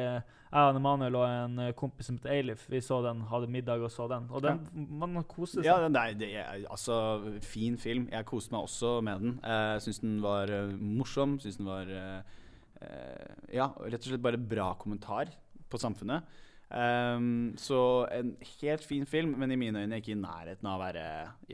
Jeg 0.52 0.68
og 0.68 0.76
Emanuel 0.76 1.16
og 1.16 1.26
en 1.30 1.60
eh, 1.64 1.74
kompis 1.80 2.10
som 2.10 2.18
heter 2.18 2.34
Eilif, 2.34 2.66
vi 2.68 2.82
så 2.84 2.98
den, 3.06 3.22
hadde 3.30 3.48
middag 3.48 3.86
og 3.86 3.92
så 3.92 4.08
den. 4.12 4.26
Og 4.36 4.44
den, 4.44 4.60
man, 5.00 5.16
koste 5.24 5.62
seg. 5.62 5.70
Ja, 5.70 5.88
nei, 5.88 6.10
det 6.20 6.28
er 6.36 6.66
altså 6.68 6.98
fin 7.46 7.78
film. 7.80 8.10
Jeg 8.12 8.28
koste 8.28 8.52
meg 8.52 8.68
også 8.68 8.98
med 9.06 9.24
den. 9.24 9.38
Jeg 9.46 9.86
syns 9.86 10.02
den 10.04 10.18
var 10.24 10.52
eh, 10.52 10.74
morsom. 10.76 11.38
Syns 11.40 11.62
den 11.62 11.72
var 11.72 11.88
eh, 11.88 12.38
eh, 12.84 13.32
Ja, 13.56 13.72
rett 13.80 14.04
og 14.04 14.12
slett 14.12 14.26
bare 14.28 14.42
bra 14.42 14.74
kommentar 14.80 15.32
på 15.72 15.80
samfunnet. 15.80 16.28
Ehm, 16.74 17.54
så 17.60 18.08
en 18.16 18.36
helt 18.62 18.84
fin 18.88 19.06
film, 19.06 19.34
men 19.40 19.52
i 19.52 19.58
mine 19.60 19.82
øyne 19.84 19.98
ikke 20.00 20.14
i 20.14 20.20
nærheten 20.20 20.68
av 20.70 20.78
å 20.78 20.84
være, 20.86 21.06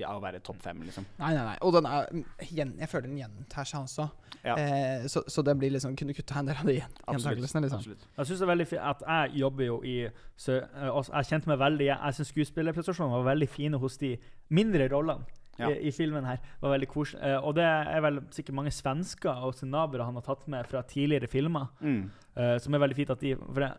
av 0.05 0.19
å 0.19 0.21
være 0.23 0.41
topp 0.45 0.61
fem, 0.61 0.81
liksom. 0.85 1.07
Nei, 1.19 1.31
nei, 1.33 1.43
nei. 1.47 1.55
Og 1.65 1.73
den 1.73 1.87
er 1.89 2.09
Jeg 2.53 2.89
føler 2.91 3.07
den 3.07 3.17
gjentar 3.21 3.65
seg 3.65 3.81
også. 3.87 4.07
Ja. 4.43 4.55
Eh, 4.55 5.07
så, 5.09 5.23
så 5.27 5.41
det 5.43 5.57
blir 5.59 5.73
liksom 5.73 5.95
Kunne 5.97 6.13
kutta 6.13 6.39
en 6.39 6.45
del 6.51 6.59
av 6.61 6.67
de 6.69 6.77
gjen- 6.77 6.99
gjentakelsene, 7.07 7.63
liksom. 7.65 7.95
Jeg 7.97 8.25
synes 8.29 8.39
det 8.39 8.45
er 8.47 8.51
veldig 8.53 8.67
fint 8.69 8.81
at 8.91 9.01
jeg 9.07 9.39
jobber 9.41 9.65
jo 9.65 9.79
i 9.83 9.97
så, 10.37 10.59
eh, 10.61 10.91
også- 10.91 11.13
Jeg 11.15 11.25
kjente 11.31 11.47
meg 11.47 11.59
veldig 11.59 11.87
Jeg 11.89 12.13
syns 12.19 12.31
skuespillerprestasjonene 12.33 13.23
var 13.23 13.33
veldig 13.33 13.49
fine 13.49 13.77
hos 13.81 13.97
de 13.97 14.17
mindre 14.49 14.87
rollene. 14.93 15.25
Ja. 15.57 15.71
I, 15.71 15.87
I 15.89 15.91
filmen 15.91 16.23
her 16.25 16.37
var 16.61 16.77
veldig 16.77 16.87
koselig. 16.87 17.17
Uh, 17.23 17.41
og 17.41 17.55
det 17.57 17.65
er 17.65 17.99
vel 18.05 18.19
sikkert 18.29 18.53
mange 18.53 18.69
svensker 18.71 19.31
og 19.41 19.55
skandinaver 19.57 20.03
han 20.05 20.13
har 20.13 20.21
tatt 20.21 20.47
med 20.47 20.67
fra 20.69 20.83
tidligere 20.85 21.27
filmer. 21.27 21.71
Mm. 21.81 22.11
Uh, 22.37 22.57
som 22.61 22.75
er 22.77 22.83
veldig 22.83 22.95
fint 22.99 23.09
at 23.09 23.19
de 23.19 23.31
For 23.35 23.63
det, 23.65 23.71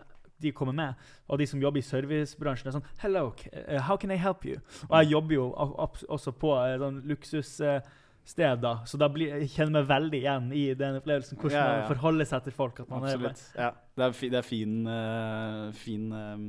de 0.42 0.52
kommer 0.54 0.76
med. 0.76 1.06
Og 1.28 1.40
de 1.40 1.46
som 1.50 1.62
jobber 1.62 1.80
i 1.80 1.86
servicebransjen, 1.86 2.68
er 2.70 2.76
sånn 2.78 2.86
Hello, 3.02 3.30
eh, 3.52 3.80
how 3.84 3.98
can 4.00 4.12
I 4.14 4.18
help 4.20 4.46
you? 4.46 4.60
Og 4.88 4.94
jeg 5.00 5.12
jobber 5.14 5.34
jo 5.34 5.48
også 5.56 6.34
på 6.38 6.52
eh, 6.62 6.76
sånn 6.82 7.00
luksussted, 7.08 8.60
da, 8.62 8.74
så 8.86 9.00
da 9.00 9.08
blir, 9.12 9.34
jeg 9.40 9.50
kjenner 9.56 9.80
meg 9.80 9.90
veldig 9.90 10.22
igjen 10.22 10.48
i 10.52 10.64
den 10.78 11.00
opplevelsen. 11.00 11.40
Hvordan 11.40 11.56
Ja, 11.56 11.64
ja, 11.64 11.74
ja. 11.74 11.82
man 11.82 11.92
forholder 11.94 12.30
seg 12.30 12.46
til 12.46 12.56
folk. 12.56 12.80
At 12.84 12.92
man 12.92 13.08
er, 13.08 13.16
Absolutt. 13.16 13.44
Ja. 13.56 13.72
Det 13.96 14.08
er, 14.08 14.16
fi, 14.16 14.32
det 14.34 14.40
er 14.42 14.46
fin, 14.46 14.78
uh, 14.84 15.68
fin 15.76 16.08
uh, 16.12 16.48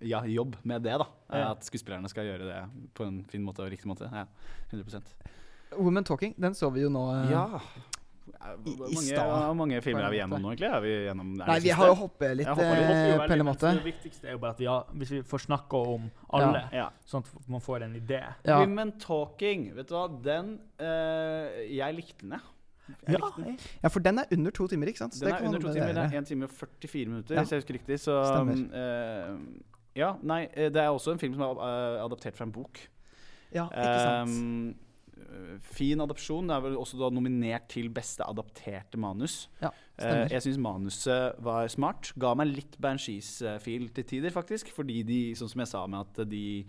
ja, 0.00 0.24
jobb 0.26 0.56
med 0.64 0.84
det, 0.86 0.96
da. 1.02 1.08
Ja. 1.28 1.52
At 1.52 1.66
skuespillerne 1.66 2.08
skal 2.12 2.28
gjøre 2.30 2.48
det 2.48 2.60
på 2.96 3.06
en 3.06 3.22
fin 3.30 3.44
måte 3.44 3.66
og 3.66 3.72
riktig 3.72 3.90
måte. 3.90 4.10
Ja, 4.12 4.26
100% 4.72 5.14
Woman 5.74 6.04
Talking, 6.04 6.34
den 6.38 6.54
så 6.54 6.70
vi 6.70 6.84
jo 6.84 6.90
nå. 6.92 7.04
Ja. 7.30 7.60
I 8.24 8.74
mange, 8.78 9.02
stad, 9.02 9.28
hvor 9.28 9.56
mange 9.58 9.80
filmer 9.84 10.06
er 10.06 10.12
vi 10.14 10.18
gjennom 10.20 10.40
nå, 10.42 10.52
egentlig? 10.54 10.68
Er 10.70 10.80
vi 10.84 10.92
gjennom, 11.06 11.32
er 11.34 11.46
Nei, 11.50 11.56
vi 11.60 11.68
siste? 11.68 11.76
har 11.80 11.90
jo 11.90 11.94
hoppet 12.00 12.36
litt, 12.38 12.48
hopper 12.48 12.80
eh, 12.80 13.26
på 13.26 13.36
en 13.36 13.44
måte. 13.48 13.72
Det 13.76 13.84
viktigste 13.84 14.28
er 14.30 14.32
jo 14.36 14.40
bare 14.42 14.54
at 14.56 14.62
vi 14.62 14.68
har, 14.70 14.86
hvis 15.00 15.12
vi 15.14 15.20
får 15.28 15.44
snakka 15.44 15.82
om 15.94 16.08
alle, 16.38 16.62
Ja. 16.72 16.86
sånn 17.06 17.24
at 17.26 17.48
man 17.48 17.60
får 17.60 17.84
en 17.88 17.94
idé. 18.00 18.22
Ja. 18.44 18.58
Women 18.62 18.92
Talking, 18.98 19.74
vet 19.76 19.88
du 19.88 19.94
hva, 19.94 20.06
den 20.24 20.58
uh, 20.80 21.52
Jeg 21.68 21.94
likte 21.98 22.22
den, 22.24 22.32
jeg. 22.38 22.50
Jeg 23.08 23.58
ja, 23.82 23.88
for 23.88 24.00
den 24.04 24.18
er 24.20 24.24
under 24.32 24.50
to 24.52 24.66
timer, 24.68 24.86
ikke 24.92 24.98
sant? 24.98 25.14
Så 25.16 25.24
Den 25.24 25.32
det 25.32 25.40
er 25.40 25.46
under 25.46 25.60
to 25.60 25.72
timer. 25.72 25.92
Det 25.96 26.02
er 26.04 26.18
1 26.20 26.26
time 26.28 26.44
og 26.44 26.50
44 26.50 27.06
minutter, 27.08 27.34
Ja. 27.34 27.40
hvis 27.40 27.50
jeg 27.52 27.62
husker 27.62 27.74
riktig. 27.78 28.00
Så 28.00 28.18
eh, 28.74 29.36
Ja, 29.96 30.14
nei, 30.22 30.48
det 30.54 30.76
er 30.76 30.88
også 30.90 31.12
en 31.12 31.18
film 31.18 31.34
som 31.34 31.42
er 31.42 32.00
adaptert 32.04 32.36
fra 32.36 32.44
en 32.44 32.52
bok. 32.52 32.80
Ja, 33.54 33.68
ikke 33.70 34.00
sant. 34.00 34.30
Um, 34.30 34.74
fin 35.74 36.00
adopsjon. 36.04 36.48
Det 36.50 36.56
er 36.56 36.66
vel 36.68 36.78
også 36.80 37.10
nominert 37.14 37.68
til 37.72 37.90
beste 37.94 38.26
adapterte 38.26 39.00
manus. 39.00 39.44
Ja, 39.62 39.72
Eh, 40.02 40.24
jeg 40.32 40.42
syns 40.42 40.58
manuset 40.58 41.36
var 41.44 41.68
smart. 41.70 42.10
Ga 42.18 42.32
meg 42.38 42.50
litt 42.50 42.78
Banshees-feel 42.82 43.90
til 43.94 44.06
tider, 44.10 44.34
faktisk. 44.34 44.72
Fordi 44.74 45.02
de, 45.06 45.20
sånn 45.38 45.52
som 45.52 45.62
jeg 45.62 45.70
sa 45.70 45.84
med 45.90 46.02
at 46.02 46.24
de, 46.30 46.64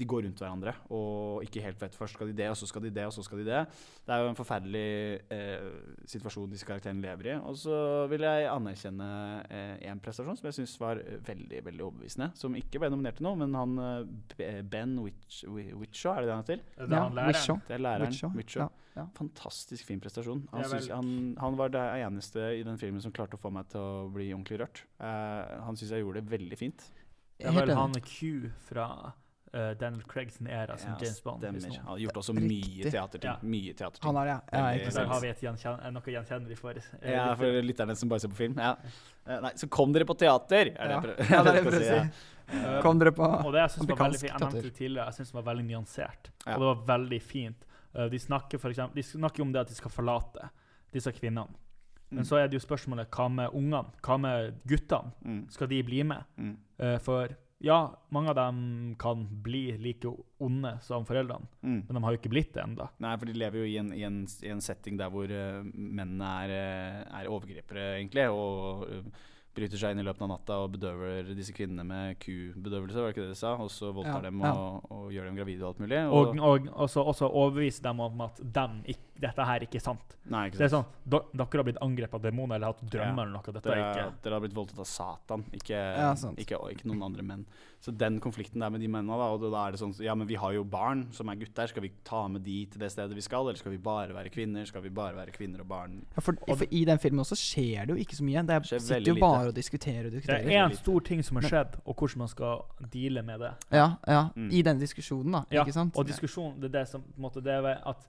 de 0.00 0.08
går 0.08 0.24
rundt 0.26 0.40
hverandre 0.40 0.74
og 0.96 1.44
ikke 1.44 1.62
helt 1.64 1.80
vet 1.82 1.96
først 1.96 2.16
skal 2.16 2.30
de 2.30 2.36
det, 2.40 2.48
og 2.50 2.56
så 2.58 2.68
skal 2.68 2.84
de 2.86 2.92
det, 2.96 3.04
og 3.06 3.12
så 3.14 3.24
skal 3.26 3.42
de 3.42 3.46
det. 3.48 3.60
Det 4.06 4.14
er 4.14 4.24
jo 4.24 4.30
en 4.30 4.38
forferdelig 4.38 4.86
eh, 5.36 5.68
situasjon 6.08 6.50
disse 6.50 6.68
karakterene 6.68 7.04
lever 7.04 7.32
i. 7.32 7.36
Og 7.44 7.58
så 7.60 7.76
vil 8.10 8.24
jeg 8.26 8.48
anerkjenne 8.50 9.08
eh, 9.46 9.76
en 9.90 10.02
prestasjon 10.02 10.38
som 10.38 10.48
jeg 10.48 10.58
syns 10.60 10.76
var 10.80 11.02
eh, 11.04 11.20
veldig 11.26 11.62
veldig 11.68 11.86
overbevisende. 11.86 12.30
Som 12.40 12.56
ikke 12.58 12.82
ble 12.82 12.90
nominert 12.92 13.20
til 13.20 13.28
noe, 13.28 13.38
men 13.40 13.56
han 13.58 13.80
eh, 13.84 14.60
Ben 14.64 14.96
Witch, 15.04 15.44
er 15.44 16.22
det 16.22 16.30
det 16.30 16.36
han 16.36 16.44
heter? 16.44 16.62
Det 16.76 16.86
er 16.86 16.94
Ja, 16.94 17.02
han 17.04 17.18
læreren. 17.18 17.34
Wishaw. 17.34 17.60
Det 17.68 17.76
er 17.76 17.84
læreren. 17.84 18.14
Witcho. 18.14 18.32
Witcho. 18.36 18.60
ja, 18.64 18.70
ja. 18.96 19.06
Fantastisk 19.18 19.86
fin 19.88 20.00
prestasjon. 20.02 20.46
Han, 20.54 20.64
synes, 20.72 20.90
han, 20.94 21.12
han 21.40 21.58
var 21.60 21.74
det 21.74 21.84
eneste 22.00 22.50
i 22.58 22.64
den 22.66 22.80
filmen 22.80 23.04
som 23.04 23.14
klarte 23.14 23.38
å 23.38 23.42
få 23.42 23.52
meg 23.54 23.68
til 23.72 23.84
å 23.84 24.08
bli 24.12 24.30
ordentlig 24.32 24.62
rørt. 24.64 24.84
Eh, 24.98 25.56
han 25.66 25.78
syns 25.78 25.94
jeg 25.94 26.04
gjorde 26.04 26.22
det 26.24 26.32
veldig 26.32 26.60
fint. 26.60 26.88
Det 27.40 27.48
er 27.48 27.56
vel 27.56 27.72
han 27.72 27.96
Q 28.04 28.50
fra 28.66 28.86
eh, 29.52 29.70
Daniel 29.80 30.02
Craig 30.08 30.30
sin 30.32 30.46
æra 30.46 30.76
som 30.78 30.90
Ja, 30.92 30.96
James 31.04 31.20
Bond. 31.24 31.42
Stemmer. 31.42 31.76
Han 31.78 31.86
har 31.92 31.98
gjort 31.98 32.16
også 32.22 32.34
mye 32.36 32.90
teaterting. 32.90 33.30
Ja. 33.30 33.36
Mye 33.42 33.74
teaterting. 33.74 34.04
Han 34.06 34.16
har, 34.20 34.26
ja. 34.26 34.40
ja 34.52 34.90
Der 34.94 35.06
har 35.06 35.20
vi 35.20 35.28
et 35.28 35.40
gjenkjen 35.42 35.80
eh, 35.84 35.90
noe 35.94 36.02
gjenkjennelig 36.14 36.58
for. 36.58 36.74
uh, 36.78 37.08
Ja, 37.10 37.28
for 37.36 37.62
lytterne 37.62 37.96
som 37.96 38.08
bare 38.12 38.20
ser 38.24 38.28
på 38.34 38.40
film. 38.42 38.58
Ja. 38.58 38.76
Nei, 39.40 39.52
så 39.56 39.68
kom 39.68 39.92
dere 39.92 40.04
på 40.08 40.14
teater! 40.18 40.72
Er 40.76 40.88
det 40.88 40.90
Ja. 40.94 41.00
det 41.06 41.30
er 41.30 41.44
det 41.50 41.54
jeg 41.54 41.64
prøver 41.64 41.80
å 41.80 41.88
si. 41.88 42.28
ja. 42.60 42.80
Kom 42.82 42.98
dere 42.98 43.12
på 43.14 43.22
Og 43.46 43.52
det 43.54 43.60
jeg 43.62 43.70
synes 43.76 43.88
var 43.90 43.96
veldig 44.04 44.20
jeg 44.20 44.30
nevnte 44.32 44.46
teater. 44.50 44.62
det 44.70 44.74
tidligere, 44.74 45.04
jeg 45.06 45.14
synes 45.20 45.28
det 45.30 45.38
var 45.40 45.48
veldig 45.52 45.66
nyansert. 45.70 46.30
Ja. 46.46 46.54
Og 46.56 46.60
det 46.62 46.70
var 46.70 46.84
veldig 46.98 47.20
fint. 47.22 47.66
De 48.10 48.18
snakker 48.22 48.58
for 48.62 48.70
eksempel, 48.70 48.94
de 49.02 49.02
snakker 49.06 49.42
om 49.42 49.52
det 49.52 49.60
at 49.60 49.68
de 49.70 49.74
skal 49.74 49.90
forlate 49.90 50.48
disse 50.94 51.10
kvinnene. 51.14 51.50
Men 52.10 52.24
Mm. 52.24 52.26
så 52.26 52.36
er 52.40 52.48
det 52.50 52.58
jo 52.58 52.62
spørsmålet 52.66 53.06
hva 53.14 53.28
med 53.30 53.52
ungene? 53.54 53.84
Hva 54.02 54.16
med 54.18 54.56
guttene? 54.66 55.12
Mm. 55.24 55.44
Skal 55.54 55.68
de 55.70 55.82
bli 55.86 56.02
med? 56.02 56.24
Mm. 56.36 56.56
Eh, 56.80 56.98
for 56.98 57.28
ja, 57.60 57.78
mange 58.08 58.30
av 58.32 58.36
dem 58.38 58.60
kan 58.98 59.26
bli 59.44 59.76
like 59.78 60.08
onde 60.40 60.78
som 60.82 61.04
foreldrene, 61.04 61.46
Mm. 61.62 61.82
men 61.86 61.94
de 61.98 62.02
har 62.04 62.12
jo 62.14 62.18
ikke 62.20 62.32
blitt 62.32 62.54
det 62.54 62.62
ennå. 62.64 62.88
Nei, 62.98 63.16
for 63.20 63.26
de 63.28 63.34
lever 63.36 63.60
jo 63.60 63.64
i 63.68 63.76
en, 63.78 63.92
i 63.92 64.02
en, 64.06 64.22
i 64.42 64.48
en 64.48 64.62
setting 64.64 64.96
der 64.96 65.10
hvor 65.12 65.28
uh, 65.28 65.60
mennene 65.74 66.30
er, 66.44 66.54
eh, 66.56 67.20
er 67.20 67.28
overgripere, 67.28 67.98
egentlig. 67.98 68.24
Og 68.32 68.86
eh, 68.88 69.02
bryter 69.54 69.76
seg 69.80 69.92
inn 69.96 69.98
i 69.98 70.04
løpet 70.06 70.22
av 70.22 70.28
natta 70.30 70.56
og 70.62 70.72
bedøver 70.76 71.32
disse 71.34 71.50
kvinnene 71.52 71.82
med 71.84 72.18
kubedøvelse, 72.22 72.94
var 73.02 73.08
det 73.10 73.14
ikke 73.16 73.24
det 73.26 73.32
de 73.34 73.38
sa? 73.40 73.56
Og 73.58 73.70
så 73.74 73.90
voldtar 73.92 74.20
Ja, 74.22 74.30
dem 74.30 74.40
ja. 74.46 74.52
og, 74.54 74.84
og 74.94 75.08
gjør 75.12 75.24
dem 75.26 75.36
gravide 75.40 75.62
og 75.64 75.68
alt 75.72 75.80
mulig. 75.82 75.98
Og, 76.06 76.38
og 76.38 76.68
også, 76.86 77.02
også 77.12 77.28
overbevise 77.30 77.82
dem 77.82 78.00
om 78.00 78.20
at 78.28 78.38
dem, 78.40 78.76
ikke, 78.86 79.00
dette 79.26 79.46
her 79.50 79.66
ikke 79.66 79.80
er 79.80 79.84
sant. 79.88 80.16
nei, 80.30 80.44
ikke 80.48 80.56
sant. 80.56 80.62
Det 80.62 80.68
er 80.68 80.74
sånn, 80.76 80.86
"Do- 81.10 81.24
Dere 81.34 81.58
har 81.62 81.66
blitt 81.66 81.82
angrepet 81.82 82.14
av 82.14 82.22
demoner 82.22 82.54
eller 82.60 82.66
hatt 82.72 82.84
drømmer 82.86 83.16
Ja. 83.16 83.22
eller 83.26 83.34
noe. 83.40 83.42
Dette 83.52 83.62
Dere, 83.68 83.80
er 83.80 83.90
ikke 83.90 84.22
dere 84.22 84.32
har 84.38 84.40
blitt 84.46 84.54
voldtatt 84.54 84.78
av 84.78 84.86
Satan, 84.86 85.44
ikke, 85.52 85.80
ikke, 86.38 86.62
ikke 86.76 86.86
noen 86.86 87.02
andre 87.10 87.22
menn. 87.22 87.46
Så 87.80 87.94
den 87.96 88.18
konflikten 88.20 88.60
der 88.60 88.68
med 88.68 88.82
de 88.82 88.88
mennene, 88.92 89.16
da, 89.16 89.26
og 89.32 89.40
da 89.40 89.62
er 89.66 89.72
det 89.72 89.78
sånn 89.80 89.94
Ja, 90.04 90.12
men 90.14 90.28
vi 90.28 90.34
har 90.36 90.52
jo 90.52 90.64
barn 90.68 91.06
som 91.16 91.30
er 91.32 91.38
gutter. 91.40 91.66
Skal 91.70 91.80
vi 91.86 91.88
ta 92.04 92.26
med 92.28 92.42
de 92.44 92.66
til 92.68 92.82
det 92.82 92.90
stedet 92.92 93.16
vi 93.16 93.22
skal, 93.24 93.46
eller 93.48 93.56
skal 93.56 93.72
vi 93.72 93.78
bare 93.80 94.12
være 94.12 94.28
kvinner? 94.34 94.66
Skal 94.68 94.82
vi 94.84 94.90
bare 94.92 95.16
være 95.16 95.32
kvinner 95.32 95.62
og 95.64 95.68
barn? 95.70 95.94
ja, 96.16 96.20
for, 96.20 96.36
for 96.46 96.66
I 96.70 96.84
den 96.84 96.98
filmen 97.00 97.20
også 97.24 97.38
skjer 97.40 97.86
det 97.88 97.96
jo 97.96 98.02
ikke 98.04 98.16
så 98.18 98.24
mye. 98.26 98.42
Det 98.44 98.54
er, 98.58 98.68
sitter 98.68 99.00
jo 99.00 99.06
jo 99.06 99.14
lite. 99.14 99.20
bare 99.24 99.46
og 99.48 99.56
diskuterer 99.56 100.06
og 100.10 100.12
diskuterer. 100.12 100.44
Det 100.44 100.56
er 100.58 100.68
én 100.68 100.76
stor 100.76 101.00
ting 101.00 101.24
som 101.24 101.40
har 101.40 101.48
skjedd, 101.48 101.80
og 101.86 101.94
hvordan 101.96 102.18
man 102.26 102.28
skal 102.28 102.60
deale 102.92 103.22
med 103.22 103.38
det. 103.46 103.52
Ja, 103.72 103.88
ja. 104.06 104.26
Mm. 104.36 104.50
I 104.52 104.62
den 104.68 104.78
diskusjonen, 104.84 105.32
da. 105.32 105.42
Ja, 105.50 105.64
ikke 105.64 105.72
sant? 105.78 105.96
Og 105.96 106.06
diskusjonen, 106.06 106.60
det 106.60 106.74
er 106.74 106.80
det 106.82 106.88
som 106.92 107.00
på 107.02 107.16
en 107.16 107.22
måte, 107.30 107.40
det 107.40 107.52
er 107.56 107.80
at 107.80 108.04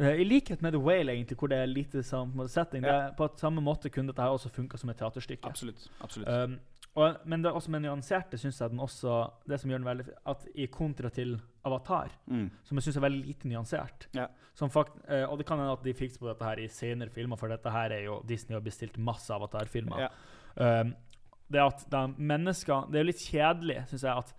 eh, 0.00 0.18
I 0.18 0.24
likhet 0.26 0.62
med 0.66 0.72
The 0.74 0.82
Whale, 0.82 1.12
egentlig, 1.14 1.38
hvor 1.38 1.46
det 1.54 1.58
er 1.62 1.66
lite 1.70 2.02
som, 2.02 2.32
på 2.34 2.42
en 2.42 2.48
setting, 2.48 2.82
det 2.82 2.90
Ja. 2.90 3.06
er, 3.06 3.14
på 3.22 3.28
samme 3.38 3.62
måte 3.62 3.86
kunne 3.88 4.10
dette 4.10 4.22
også 4.34 4.50
funka 4.50 4.76
som 4.82 4.90
et 4.90 4.96
teaterstykke. 4.98 5.46
Absolutt. 5.46 5.86
absolutt. 6.02 6.28
Um, 6.28 6.58
og, 6.94 7.16
men 7.24 7.42
det 7.42 7.48
er 7.48 7.54
også 7.56 7.70
med 7.72 7.80
nyanserte 7.86 8.36
syns 8.38 8.58
jeg 8.60 8.70
den 8.70 8.78
også 8.84 9.30
Det 9.48 9.58
som 9.60 9.70
gjør 9.70 9.78
den 9.80 9.86
veldig 9.86 10.04
At 10.26 10.42
i 10.54 10.66
kontra 10.66 11.08
til 11.10 11.40
Avatar, 11.64 12.10
Mm. 12.26 12.50
som 12.64 12.76
jeg 12.76 12.82
syns 12.82 12.96
er 12.96 13.00
veldig 13.06 13.26
lite 13.26 13.48
nyansert 13.48 14.08
Ja. 14.14 14.26
som 14.54 14.68
fakt, 14.70 14.98
eh, 15.08 15.24
Og 15.24 15.38
det 15.38 15.46
kan 15.46 15.58
hende 15.58 15.72
at 15.72 15.82
de 15.84 15.94
fikser 15.94 16.18
på 16.20 16.28
dette 16.28 16.44
her 16.44 16.58
i 16.60 16.68
senere 16.68 17.08
filmer, 17.10 17.36
for 17.36 17.48
dette 17.48 17.70
her 17.70 17.90
er 17.92 18.04
jo 18.04 18.22
Disney 18.28 18.54
har 18.54 18.60
bestilt 18.60 18.98
masse 18.98 19.30
Avatar-filmer. 19.32 20.00
Ja. 20.00 20.80
Um, 20.80 20.94
det 21.50 21.60
at 21.60 21.86
de 21.90 22.14
mennesker 22.18 22.86
Det 22.90 22.94
er 22.98 23.04
jo 23.04 23.10
litt 23.12 23.24
kjedelig, 23.30 23.86
syns 23.88 24.02
jeg, 24.02 24.16
at 24.18 24.34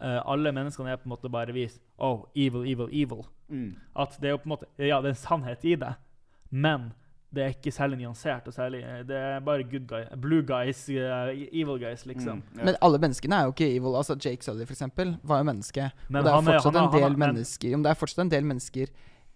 uh, 0.00 0.22
alle 0.32 0.52
menneskene 0.52 0.90
er 0.92 0.96
på 0.96 1.06
en 1.06 1.14
måte 1.16 1.30
bare 1.30 1.52
vist 1.52 1.80
Oh, 1.98 2.24
evil, 2.36 2.62
evil, 2.66 2.88
evil. 2.92 3.24
Mm. 3.48 3.76
At 3.96 4.16
det 4.20 4.28
er 4.28 4.30
jo 4.30 4.36
på 4.38 4.46
en 4.46 4.54
måte 4.58 4.66
Ja, 4.78 5.00
det 5.00 5.08
er 5.10 5.14
en 5.14 5.14
sannhet 5.14 5.64
i 5.64 5.74
det, 5.74 5.94
men 6.50 6.92
det 7.36 7.44
er 7.44 7.52
ikke 7.54 7.72
særlig 7.76 7.98
nyansert. 8.00 8.46
og 8.48 8.54
særlig, 8.56 8.80
eh, 8.82 9.02
Det 9.06 9.16
er 9.16 9.40
bare 9.44 9.62
good 9.64 9.86
guy, 9.86 10.02
blue 10.20 10.42
guys, 10.42 10.86
uh, 10.88 11.30
evil 11.52 11.78
guys, 11.78 12.06
liksom. 12.06 12.40
Mm. 12.42 12.58
Ja. 12.58 12.64
Men 12.64 12.76
alle 12.82 12.98
menneskene 12.98 13.34
er 13.38 13.44
jo 13.50 13.52
ikke 13.52 13.68
evil. 13.76 13.94
Altså 14.00 14.16
Jake 14.24 14.42
Sully, 14.44 14.64
for 14.66 14.72
eksempel, 14.74 15.16
var 15.22 15.38
jo 15.44 15.44
menneske. 15.52 15.90
Men 16.08 16.20
og 16.20 16.24
det 16.24 16.30
er 16.32 16.34
han 16.40 16.48
er- 16.48 16.52
fortsatt 16.58 16.72
han 16.74 16.82
er- 16.82 16.88
en 16.88 17.02
del 17.02 17.12
er- 17.12 17.26
mennesker 17.26 17.68
Jo, 17.70 17.76
men 17.76 17.82
det 17.84 17.90
er 17.90 18.00
fortsatt 18.06 18.24
en 18.24 18.28
del 18.30 18.44
mennesker 18.44 18.86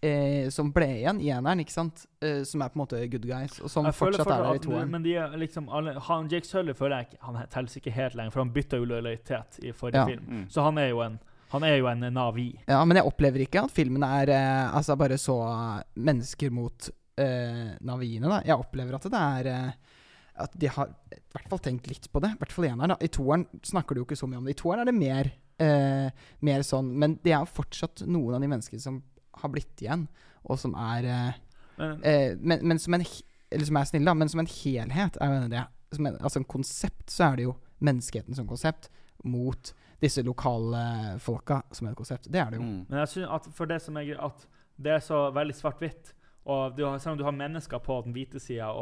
eh, 0.03 0.49
som 0.49 0.71
ble 0.73 0.87
igjen 0.87 1.21
i 1.21 1.29
eneren, 1.29 1.61
ikke 1.61 1.73
sant? 1.73 2.07
Eh, 2.23 2.43
som 2.45 2.63
er 2.63 2.69
på 2.71 2.77
en 2.81 2.87
måte 2.87 3.11
good 3.11 3.27
guys, 3.29 3.61
og 3.61 3.69
som 3.69 3.85
fortsatt, 3.85 4.25
fortsatt 4.25 4.33
er 4.33 4.43
der 4.47 4.55
i 4.55 4.59
toeren. 4.65 4.91
Men 4.91 5.03
de 5.03 5.15
er 5.15 5.29
liksom 5.37 5.69
alle, 5.69 5.93
han, 6.01 6.27
Jake 6.29 6.47
Sully 6.47 6.73
føler 6.73 6.97
jeg 6.97 7.09
ikke 7.11 7.19
Han 7.27 7.47
teller 7.51 7.77
ikke 7.77 7.93
helt 7.93 8.15
lenger, 8.15 8.31
for 8.33 8.41
han 8.41 8.51
bytta 8.51 8.77
jo 8.79 8.85
lojalitet 8.87 9.59
i 9.63 9.73
forrige 9.73 9.95
Ja. 10.01 10.07
film. 10.07 10.25
Mm. 10.27 10.47
Så 10.49 10.63
han 10.65 10.79
er 10.79 10.89
jo 10.89 11.01
en 11.03 11.19
Han 11.53 11.65
er 11.65 11.77
jo 11.79 11.87
en 11.89 11.99
Navi. 12.15 12.61
Ja, 12.69 12.85
men 12.85 12.97
jeg 12.97 13.05
opplever 13.05 13.41
ikke 13.45 13.65
at 13.65 13.71
filmen 13.73 14.03
er 14.05 14.29
eh, 14.31 14.71
altså 14.77 14.97
bare 14.97 15.19
så 15.19 15.83
mennesker 15.97 16.49
mot 16.51 16.89
eh, 17.19 17.73
naviene, 17.87 18.31
da. 18.31 18.41
Jeg 18.47 18.61
opplever 18.61 18.97
at 18.97 19.09
det 19.11 19.21
er 19.21 19.51
eh, 19.51 19.99
At 20.41 20.55
de 20.57 20.71
har 20.73 20.93
i 21.13 21.21
hvert 21.35 21.51
fall 21.51 21.63
tenkt 21.65 21.89
litt 21.91 22.09
på 22.13 22.23
det. 22.23 22.33
I 22.35 22.41
hvert 22.41 22.53
fall 22.55 22.67
i 22.69 22.73
eneren. 22.73 22.95
da. 22.95 22.99
I 23.01 23.13
toeren 23.13 23.47
snakker 23.67 23.95
du 23.95 24.03
jo 24.03 24.09
ikke 24.09 24.19
så 24.19 24.29
mye 24.31 24.41
om 24.41 24.49
det. 24.49 24.57
I 24.57 24.61
toeren 24.61 24.83
er 24.83 24.91
det 24.91 24.97
mer, 24.97 25.33
eh, 25.61 26.29
mer 26.41 26.67
sånn 26.67 26.93
Men 26.99 27.19
det 27.25 27.35
er 27.35 27.43
jo 27.43 27.55
fortsatt 27.61 28.05
noen 28.07 28.39
av 28.39 28.45
de 28.45 28.53
menneskene 28.53 28.81
som 28.81 29.03
har 29.41 29.53
blitt 29.53 29.81
igjen, 29.81 30.07
og 30.45 30.59
som 30.61 30.75
er 30.75 31.09
eh, 31.09 31.43
Men, 31.81 32.01
eh, 32.05 32.33
men, 32.37 32.65
men 32.67 32.79
som 32.79 32.95
en 32.95 33.05
Eller 33.51 33.67
som 33.67 33.77
er 33.77 33.91
snille, 33.91 34.07
da, 34.07 34.15
men 34.15 34.29
som 34.29 34.41
en 34.41 34.47
helhet 34.47 35.19
er 35.21 35.35
jo 35.35 35.51
det. 35.51 35.67
Som 35.97 36.07
en, 36.07 36.17
altså 36.21 36.39
en 36.39 36.47
konsept, 36.47 37.11
så 37.11 37.31
er 37.33 37.37
det 37.37 37.47
jo 37.49 37.57
menneskeheten 37.81 38.37
som 38.37 38.47
konsept 38.47 38.91
mot 39.25 39.73
disse 40.01 40.23
lokale 40.23 41.19
folka 41.21 41.61
som 41.75 41.89
er 41.89 41.93
et 41.93 41.99
konsept. 41.99 42.29
Det 42.31 42.41
er 42.41 42.53
det 42.53 42.61
jo. 42.61 42.63
Mm. 42.63 42.85
men 42.89 42.99
jeg 43.03 43.09
synes 43.09 43.33
at 43.37 43.49
for 43.57 43.69
det 43.69 43.81
som 43.83 43.99
er 44.01 44.15
at 44.17 44.47
det 44.81 44.93
er 44.95 45.03
så 45.05 45.27
veldig 45.35 45.57
svart-hvitt 45.59 46.15
og 46.45 46.77
du 46.77 46.85
Selv 46.99 47.13
om 47.13 47.19
du 47.19 47.25
har 47.25 47.33
mennesker 47.33 47.79
på 47.79 48.01
den 48.03 48.13
hvite 48.13 48.41
sida, 48.41 48.73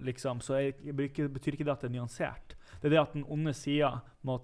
liksom, 0.00 0.40
så 0.40 0.54
er, 0.54 0.92
betyr 0.92 1.56
ikke 1.56 1.64
det 1.64 1.72
at 1.72 1.80
det 1.82 1.90
er 1.90 1.96
nyansert. 1.96 2.54
Det 2.80 2.88
er 2.88 2.94
det 2.94 3.00
at 3.00 3.12
den 3.16 3.24
onde 3.28 3.52
sida, 3.54 4.00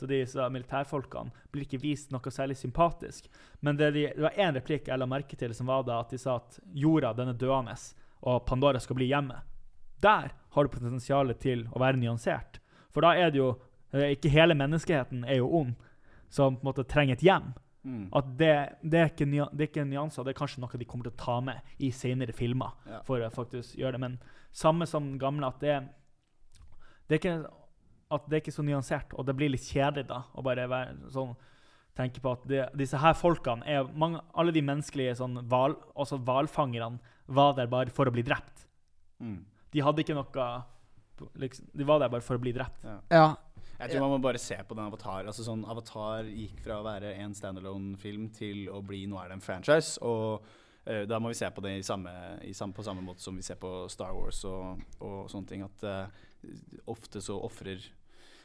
disse 0.09 0.48
militærfolkene, 0.51 1.30
blir 1.53 1.66
ikke 1.66 1.80
vist 1.82 2.11
noe 2.11 2.32
særlig 2.32 2.57
sympatisk. 2.57 3.28
Men 3.61 3.76
det, 3.76 3.92
de, 3.94 4.07
det 4.16 4.24
var 4.24 4.38
én 4.38 4.57
replikk 4.57 4.88
jeg 4.88 4.98
la 4.98 5.07
merke 5.07 5.36
til, 5.36 5.55
som 5.55 5.70
var 5.70 5.84
da 5.86 6.01
at 6.01 6.11
de 6.11 6.18
sa 6.18 6.38
at 6.40 6.59
jorda 6.74 7.12
den 7.14 7.34
er 7.34 7.38
døende, 7.38 7.76
og 8.20 8.44
Pandora 8.46 8.80
skal 8.80 8.98
bli 8.98 9.11
hjemme. 9.12 9.42
Der 10.03 10.32
har 10.32 10.64
du 10.64 10.72
potensialet 10.72 11.40
til 11.40 11.66
å 11.70 11.80
være 11.80 12.01
nyansert. 12.01 12.59
For 12.90 13.05
da 13.05 13.14
er 13.14 13.30
det 13.30 13.38
jo 13.38 13.51
eh, 13.92 14.16
Ikke 14.16 14.32
hele 14.32 14.57
menneskeheten 14.59 15.22
er 15.24 15.38
jo 15.38 15.51
ond, 15.61 15.74
som 16.28 16.57
på 16.57 16.64
en 16.64 16.70
måte 16.72 16.86
trenger 16.88 17.18
et 17.18 17.24
hjem. 17.24 17.53
Mm. 17.83 18.11
At 18.12 18.26
det, 18.37 18.53
det, 18.83 18.99
er 19.01 19.09
ikke 19.09 19.26
det 19.31 19.64
er 19.64 19.68
ikke 19.70 19.87
nyanser, 19.89 20.26
det 20.26 20.35
er 20.35 20.41
kanskje 20.41 20.61
noe 20.61 20.81
de 20.81 20.89
kommer 20.89 21.09
til 21.09 21.14
å 21.14 21.22
ta 21.22 21.39
med 21.45 21.76
i 21.81 21.89
senere 21.95 22.35
filmer. 22.37 22.76
Ja. 22.87 23.01
for 23.07 23.22
å 23.24 23.31
faktisk 23.33 23.78
gjøre 23.81 23.97
det. 23.97 24.03
Men 24.05 24.18
samme 24.53 24.89
som 24.91 25.14
gamle, 25.20 25.49
at 25.49 25.62
det, 25.64 25.78
det 27.09 27.16
er 27.16 27.22
ikke 27.22 27.39
at 28.11 28.26
det 28.26 28.37
er 28.37 28.43
ikke 28.43 28.55
så 28.55 28.64
nyansert, 28.66 29.14
og 29.14 29.26
det 29.26 29.37
blir 29.39 29.53
litt 29.53 29.68
kjedelig 29.70 30.09
da, 30.09 30.24
å 30.35 30.43
bare 30.43 30.66
være 30.70 31.12
sånn 31.14 31.37
tenke 31.99 32.22
på 32.22 32.33
at 32.35 32.43
det, 32.49 32.64
disse 32.78 32.99
her 33.03 33.14
folkene 33.18 33.66
er 33.68 33.87
mange, 33.99 34.22
Alle 34.35 34.55
de 34.55 34.62
menneskelige 34.64 35.16
sånn 35.18 35.41
val, 35.51 35.76
også 35.95 36.20
hvalfangerne 36.26 37.01
var 37.31 37.55
der 37.59 37.70
bare 37.70 37.93
for 37.95 38.09
å 38.09 38.14
bli 38.14 38.24
drept. 38.26 38.66
Mm. 39.22 39.45
De 39.70 39.83
hadde 39.85 40.03
ikke 40.03 40.16
noe 40.16 40.47
liksom, 41.39 41.66
De 41.76 41.87
var 41.87 42.01
der 42.01 42.11
bare 42.11 42.24
for 42.24 42.39
å 42.39 42.43
bli 42.43 42.55
drept. 42.57 42.83
Ja. 42.87 42.97
Ja. 43.12 43.26
Jeg 43.81 43.91
tror 43.95 44.05
man 44.05 44.14
må 44.16 44.18
bare 44.22 44.39
se 44.43 44.57
på 44.68 44.76
den 44.76 44.85
Avatar. 44.87 45.26
Altså 45.26 45.45
sånn, 45.47 45.64
Avatar 45.64 46.28
gikk 46.28 46.61
fra 46.64 46.81
å 46.81 46.87
være 46.87 47.14
en 47.24 47.35
standalone-film 47.35 48.28
til 48.37 48.66
å 48.70 48.83
bli 48.85 49.07
nå 49.11 49.20
er 49.22 49.31
det 49.33 49.39
en 49.39 49.45
franchise. 49.45 49.97
Og 50.05 50.43
uh, 50.87 51.05
da 51.09 51.18
må 51.22 51.33
vi 51.33 51.39
se 51.41 51.49
på 51.51 51.64
det 51.64 51.78
i 51.78 51.87
samme, 51.87 52.12
i 52.45 52.53
samme, 52.57 52.76
på 52.76 52.85
samme 52.87 53.05
måte 53.05 53.24
som 53.24 53.37
vi 53.37 53.47
ser 53.47 53.57
på 53.61 53.89
Star 53.93 54.12
Wars 54.16 54.43
og, 54.49 54.85
og 55.01 55.31
sånne 55.33 55.49
ting. 55.49 55.64
At 55.64 55.87
uh, 55.89 56.28
ofte 56.93 57.24
så 57.24 57.41
ofrer 57.41 57.89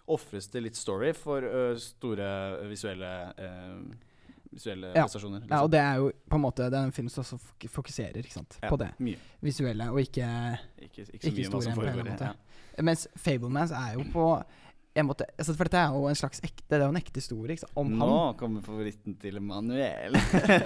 ofres 0.06 0.48
det 0.54 0.62
litt 0.62 0.78
story 0.78 1.14
for 1.18 1.46
uh, 1.46 1.78
store 1.82 2.28
visuelle, 2.70 3.12
uh, 3.40 3.80
visuelle 4.52 4.92
Ja. 4.94 5.04
prestasjoner. 5.04 5.40
liksom. 5.40 5.56
ja, 5.56 5.64
og 5.64 5.72
det 5.72 5.80
er 5.80 5.96
jo 5.96 6.12
på 6.30 6.36
en 6.38 6.42
måte 6.42 6.70
Det 6.70 6.78
er 6.80 6.84
en 6.84 6.92
film 6.92 7.10
som 7.10 7.24
også 7.24 7.40
fokuserer 7.70 8.22
Ja, 8.22 8.70
på 8.70 8.78
det 8.78 8.92
Mye. 9.00 9.18
visuelle, 9.42 9.90
og 9.92 10.00
ikke 10.00 10.28
Ikke, 10.78 11.02
ikke 11.02 11.06
så 11.06 11.12
Ikke 11.14 11.32
mye 11.32 11.50
hva 11.50 11.62
som 11.64 11.74
foregår. 11.74 12.08
Ja. 12.22 12.34
Mens 12.84 13.08
Fablemans 13.16 13.72
er 13.72 13.94
jo 13.94 14.06
på 14.12 14.44
en 15.02 15.08
måte 15.10 15.26
altså 15.36 15.54
For 15.58 15.68
dette 15.68 15.82
er 15.82 15.96
jo 15.96 16.06
en 16.08 16.16
slags 16.16 16.40
ekte 16.46 16.64
Det 16.70 16.78
er 16.78 16.84
jo 16.86 16.94
en 16.94 17.00
ekte 17.02 17.20
historie 17.20 17.56
ikke 17.56 17.66
sant, 17.66 17.74
om 17.82 17.90
Nå 18.00 18.08
han. 18.10 18.38
kommer 18.40 18.64
favoritten 18.64 19.16
til 19.20 19.38
Emanuel. 19.42 20.16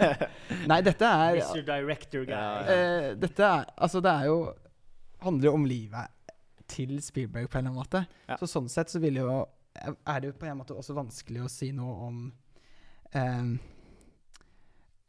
Nei, 0.69 0.79
dette 0.85 1.09
er 1.09 1.39
Mr. 1.39 1.63
Director 1.65 2.25
guy. 2.27 2.33
Ja, 2.35 2.49
eh, 2.69 3.07
Dette 3.17 3.45
er 3.47 3.65
Altså, 3.77 4.01
det 4.05 4.11
er 4.13 4.29
jo 4.29 4.37
Handler 5.25 5.49
jo 5.49 5.53
om 5.57 5.65
livet 5.67 6.13
til 6.69 6.99
Spielberg 7.01 7.49
på 7.49 7.57
en 7.57 7.65
eller 7.65 7.73
annen 7.73 7.81
måte. 7.81 8.03
Ja. 8.29 8.37
Så 8.37 8.45
sånn 8.47 8.69
sett 8.69 8.91
så 8.93 9.01
vil 9.01 9.17
jo 9.19 9.31
Er 10.05 10.19
det 10.21 10.29
jo 10.29 10.37
på 10.37 10.45
en 10.47 10.59
måte 10.61 10.77
også 10.77 10.93
vanskelig 10.97 11.41
å 11.47 11.49
si 11.49 11.71
noe 11.73 11.95
om 12.09 12.19
um, 13.15 13.49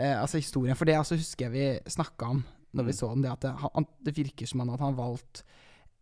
uh, 0.01 0.16
Altså 0.23 0.41
historien. 0.41 0.77
For 0.79 0.89
det 0.89 0.97
altså 0.99 1.18
husker 1.21 1.51
jeg 1.51 1.53
vi 1.53 1.93
snakka 1.93 2.33
om 2.37 2.43
når 2.73 2.87
vi 2.87 2.93
Mm. 2.95 2.99
så 3.01 3.09
den, 3.11 3.23
det 3.25 3.31
at 3.33 3.43
det, 3.43 3.51
han, 3.59 3.87
det 4.07 4.12
virker 4.16 4.47
som 4.47 4.61
han 4.62 4.71
at 4.71 4.81
han 4.85 4.95
valgt 4.97 5.41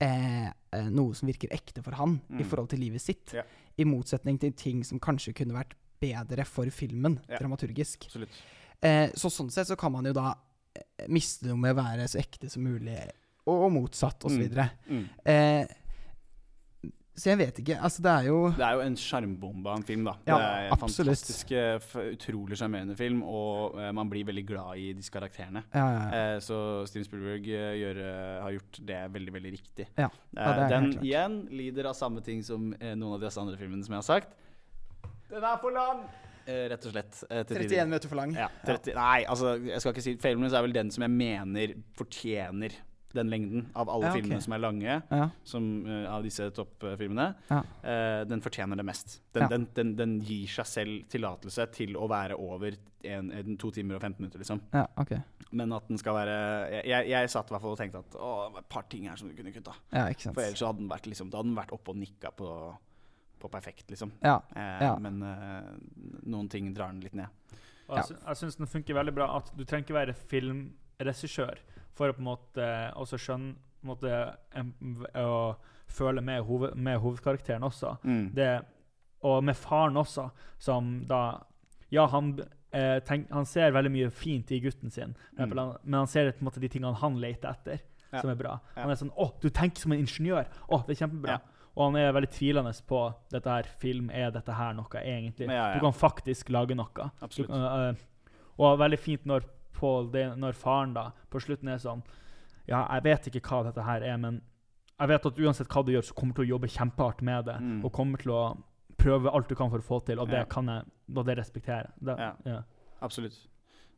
eh, 0.00 0.46
eh, 0.72 0.88
noe 0.90 1.14
som 1.14 1.28
virker 1.28 1.50
ekte 1.54 1.82
for 1.82 1.92
han 1.98 2.20
i 2.30 2.42
Mm. 2.42 2.48
forhold 2.50 2.68
til 2.70 2.80
livet 2.80 3.00
sitt. 3.02 3.32
Yeah. 3.34 3.44
I 3.78 3.84
motsetning 3.84 4.38
til 4.40 4.52
ting 4.52 4.84
som 4.84 4.98
kanskje 5.00 5.34
kunne 5.34 5.54
vært 5.54 5.74
bedre 6.00 6.44
for 6.46 6.66
filmen, 6.70 7.20
yeah. 7.28 7.38
dramaturgisk. 7.40 8.08
Eh, 8.82 9.10
så 9.14 9.30
sånn 9.30 9.50
sett 9.50 9.66
så 9.66 9.76
kan 9.76 9.92
man 9.92 10.04
jo 10.04 10.12
da 10.12 10.34
eh, 10.76 11.06
miste 11.08 11.46
noe 11.46 11.56
med 11.58 11.74
å 11.76 11.82
være 11.82 12.06
så 12.08 12.18
ekte 12.20 12.50
som 12.50 12.62
mulig, 12.62 12.96
og, 13.46 13.64
og 13.66 13.72
motsatt, 13.72 14.24
og 14.24 14.30
så 14.30 14.38
Mm. 14.38 14.44
Mm. 14.88 15.04
Eh, 15.24 15.66
så 17.18 17.30
jeg 17.32 17.38
vet 17.40 17.60
ikke. 17.62 17.76
Altså, 17.84 18.02
det 18.04 18.12
er 18.12 18.28
jo 18.28 18.38
Det 18.56 18.64
er 18.64 18.76
jo 18.78 18.84
en 18.86 18.96
sjarmbombe 18.98 19.70
av 19.72 19.80
en 19.80 19.86
film, 19.86 20.04
da. 20.08 20.14
Ja, 20.28 20.36
det 20.38 20.48
er 20.48 20.66
en 20.68 20.76
absolutt. 20.76 21.10
fantastisk, 21.12 21.52
eh, 21.52 22.12
utrolig 22.14 22.58
sjarmerende 22.60 22.96
film, 22.98 23.22
og 23.22 23.76
uh, 23.78 23.88
man 23.96 24.10
blir 24.10 24.28
veldig 24.28 24.46
glad 24.48 24.78
i 24.78 24.92
disse 24.96 25.12
karakterene. 25.14 25.64
Ja, 25.74 25.86
ja, 25.86 26.04
ja. 26.04 26.22
Eh, 26.36 26.38
så 26.44 26.60
Steven 26.90 27.08
Spielberg 27.08 27.50
uh, 27.50 27.72
gjør, 27.82 28.02
har 28.44 28.54
gjort 28.58 28.80
det 28.92 29.02
veldig, 29.18 29.34
veldig 29.40 29.52
riktig. 29.58 29.88
Ja. 29.98 30.08
Ja, 30.36 30.52
det 30.54 30.70
den 30.70 30.88
helt 30.88 30.96
klart. 30.96 31.10
igjen 31.10 31.40
lider 31.50 31.90
av 31.90 31.98
samme 31.98 32.24
ting 32.24 32.44
som 32.46 32.70
noen 32.78 33.18
av 33.18 33.20
disse 33.26 33.42
andre 33.42 33.58
filmene 33.60 33.84
som 33.84 33.98
jeg 33.98 34.04
har 34.04 34.08
sagt. 34.08 34.40
Den 35.28 35.44
er 35.44 35.60
for 35.60 35.74
lang! 35.74 36.06
Eh, 36.48 36.64
rett 36.72 36.84
og 36.88 36.94
slett. 36.94 37.24
eh, 37.28 37.44
31 37.44 37.88
minutter 37.90 38.08
for 38.08 38.16
lang. 38.16 38.32
Ja, 38.32 38.48
30, 38.64 38.94
Nei, 38.96 39.24
altså, 39.28 39.58
jeg 39.60 39.80
skal 39.82 39.92
ikke 39.92 40.04
si 40.04 40.14
Fablemans 40.16 40.54
er 40.56 40.64
vel 40.64 40.72
den 40.72 40.90
som 40.94 41.04
jeg 41.04 41.12
mener 41.12 41.74
fortjener 41.98 42.76
den 43.16 43.30
lengden 43.32 43.66
av 43.74 43.88
alle 43.88 44.04
Ja, 44.04 44.10
okay. 44.12 44.22
filmene 44.22 44.42
som 44.44 44.52
er 44.52 44.58
lange, 44.58 45.02
Ja. 45.10 45.30
som, 45.44 45.86
uh, 45.86 46.06
av 46.12 46.22
disse 46.22 46.50
toppfilmene. 46.50 47.34
Ja. 47.48 47.62
uh, 47.62 48.24
den 48.28 48.40
fortjener 48.44 48.76
det 48.76 48.84
mest. 48.84 49.20
Den, 49.32 49.42
Ja. 49.42 49.48
den, 49.48 49.68
den, 49.74 49.96
den 49.96 50.20
gir 50.20 50.46
seg 50.46 50.66
selv 50.66 51.08
tillatelse 51.08 51.66
til 51.72 51.96
å 51.96 52.08
være 52.08 52.36
over 52.36 52.76
en, 53.04 53.30
en, 53.32 53.56
to 53.56 53.70
timer 53.70 53.96
og 53.96 54.02
15 54.02 54.20
minutter, 54.20 54.38
liksom. 54.38 54.60
ja, 54.72 54.86
ok. 54.96 55.14
Men 55.52 55.72
at 55.72 55.86
den 55.88 55.96
skal 55.96 56.12
være 56.12 56.34
Jeg, 56.72 56.84
jeg, 56.90 57.08
jeg 57.08 57.30
satt 57.30 57.48
i 57.48 57.54
hvert 57.54 57.62
fall 57.62 57.72
og 57.72 57.78
tenkte 57.78 57.98
at 58.02 58.16
å, 58.18 58.32
det 58.44 58.52
var 58.52 58.60
et 58.60 58.68
par 58.68 58.82
ting 58.90 59.08
her 59.08 59.16
som 59.16 59.28
du 59.28 59.34
kunne 59.34 59.52
kutta. 59.54 59.72
Ja, 59.92 60.08
ikke 60.12 60.26
sant. 60.26 60.34
For 60.34 60.44
ellers 60.44 60.58
så 60.60 60.66
hadde 60.66 60.82
den 60.82 60.90
vært, 60.90 61.06
liksom, 61.08 61.30
da 61.30 61.38
hadde 61.40 61.48
den 61.48 61.56
vært 61.56 61.72
oppe 61.72 61.94
og 61.94 61.96
nikka 61.96 62.30
på, 62.36 62.50
på 63.40 63.48
perfekt, 63.48 63.88
liksom. 63.88 64.12
Ja. 64.20 64.42
Ja. 64.54 64.96
Men 65.00 65.22
noen 66.26 66.50
ting 66.52 66.74
drar 66.74 66.92
den 66.92 67.00
litt 67.00 67.14
ned. 67.16 67.28
Og 67.88 67.96
jeg, 67.96 68.18
sy 68.18 68.34
syns 68.42 68.58
den 68.60 68.68
funker 68.68 68.98
veldig 68.98 69.14
bra. 69.16 69.30
At 69.38 69.48
du 69.56 69.64
trenger 69.64 69.86
ikke 69.86 69.96
være 69.96 70.16
filmregissør 70.28 71.62
for 71.96 72.08
å 72.10 72.12
på 72.16 72.18
en 72.22 72.28
måte 72.30 72.68
også 72.96 73.18
skjønne 73.18 73.54
på 73.78 73.86
en 73.86 73.92
måte, 73.92 74.36
en, 74.58 74.72
å 75.14 75.56
føle 75.88 76.20
med, 76.20 76.42
hoved, 76.44 76.74
med 76.76 76.98
hovedkarakteren 77.00 77.62
også. 77.62 77.96
Mm. 78.04 78.30
Det, 78.34 78.48
og 79.22 79.44
med 79.44 79.56
faren 79.56 79.96
også, 79.96 80.30
som 80.58 81.04
da 81.08 81.40
Ja, 81.90 82.06
han, 82.06 82.34
eh, 82.70 82.98
tenk, 83.00 83.30
han 83.32 83.46
ser 83.46 83.70
veldig 83.72 83.90
mye 83.90 84.10
fint 84.12 84.50
i 84.52 84.58
gutten 84.60 84.90
sin, 84.92 85.14
men 85.38 85.48
Mm. 85.48 85.78
men 85.84 85.94
han 85.94 86.06
ser 86.06 86.32
på 86.32 86.42
en 86.42 86.48
måte 86.50 86.60
de 86.60 86.68
tingene 86.68 86.94
han 86.94 87.14
leter 87.16 87.48
etter, 87.48 87.78
Ja. 88.12 88.20
som 88.20 88.30
er 88.30 88.34
bra. 88.34 88.60
Ja. 88.76 88.82
Han 88.82 88.90
er 88.90 88.94
sånn 88.96 89.12
'Å, 89.16 89.40
du 89.40 89.48
tenker 89.48 89.78
som 89.80 89.92
en 89.92 89.98
ingeniør!' 90.04 90.46
Å, 90.68 90.86
det 90.86 91.00
er 91.00 91.06
kjempebra. 91.06 91.28
Ja. 91.28 91.38
Og 91.76 91.92
han 91.92 91.96
er 91.96 92.12
veldig 92.12 92.30
tvilende 92.30 92.72
på 92.86 93.14
dette 93.30 93.46
her. 93.48 93.62
Film, 93.78 94.10
er 94.10 94.30
dette 94.30 94.52
her 94.52 94.74
noe, 94.74 94.84
egentlig? 94.92 95.46
Du 95.46 95.80
kan 95.80 95.92
faktisk 95.92 96.50
lage 96.50 96.74
noe. 96.74 97.10
Du, 97.36 97.42
eh, 97.44 97.94
og 98.58 98.78
veldig 98.78 98.98
fint 98.98 99.24
når 99.24 99.44
Paul, 99.78 100.10
det, 100.12 100.26
når 100.40 100.58
faren 100.58 100.94
da 100.96 101.08
på 101.30 101.42
slutten 101.42 101.70
er 101.72 101.82
sånn 101.82 102.02
Ja, 102.68 102.82
jeg 102.96 103.04
vet 103.06 103.28
ikke 103.30 103.44
hva 103.46 103.62
dette 103.70 103.84
her 103.86 104.04
er, 104.04 104.18
men 104.20 104.42
jeg 104.98 105.10
vet 105.12 105.28
at 105.30 105.38
uansett 105.38 105.70
hva 105.70 105.84
du 105.86 105.92
gjør, 105.94 106.08
så 106.08 106.16
kommer 106.18 106.34
du 106.34 106.40
til 106.40 106.48
å 106.48 106.52
jobbe 106.56 106.70
kjempehardt 106.74 107.20
med 107.24 107.46
det. 107.46 107.54
Mm. 107.62 107.78
Og 107.86 107.92
kommer 107.94 108.18
til 108.18 108.32
å 108.34 108.42
prøve 108.98 109.30
alt 109.30 109.50
du 109.50 109.54
kan 109.54 109.70
for 109.70 109.78
å 109.78 109.86
få 109.86 110.00
til, 110.08 110.18
og 110.18 110.26
det 110.28 110.42
Ja. 110.42 110.48
kan 110.50 110.66
jeg 110.66 110.84
og 111.14 111.24
det 111.24 111.38
respekterer 111.38 111.92
jeg. 112.02 112.18
Ja. 112.18 112.32
ja. 112.44 112.62
Absolutt. 113.00 113.38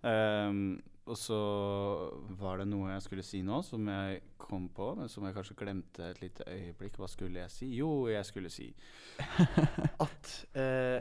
Um, 0.03 0.81
og 1.07 1.16
så 1.18 1.39
var 2.39 2.61
det 2.61 2.68
noe 2.68 2.93
jeg 2.93 3.03
skulle 3.03 3.24
si 3.26 3.41
nå, 3.43 3.62
som 3.66 3.89
jeg 3.89 4.20
kom 4.39 4.68
på, 4.68 4.95
men 4.95 5.09
som 5.09 5.24
jeg 5.26 5.35
kanskje 5.35 5.57
glemte 5.59 6.11
et 6.11 6.20
lite 6.22 6.45
øyeblikk. 6.47 7.01
Hva 7.01 7.09
skulle 7.11 7.41
jeg 7.41 7.51
si? 7.51 7.70
Jo, 7.74 8.07
jeg 8.09 8.24
skulle 8.28 8.53
si 8.53 8.68
at 10.07 10.35
eh, 10.55 11.01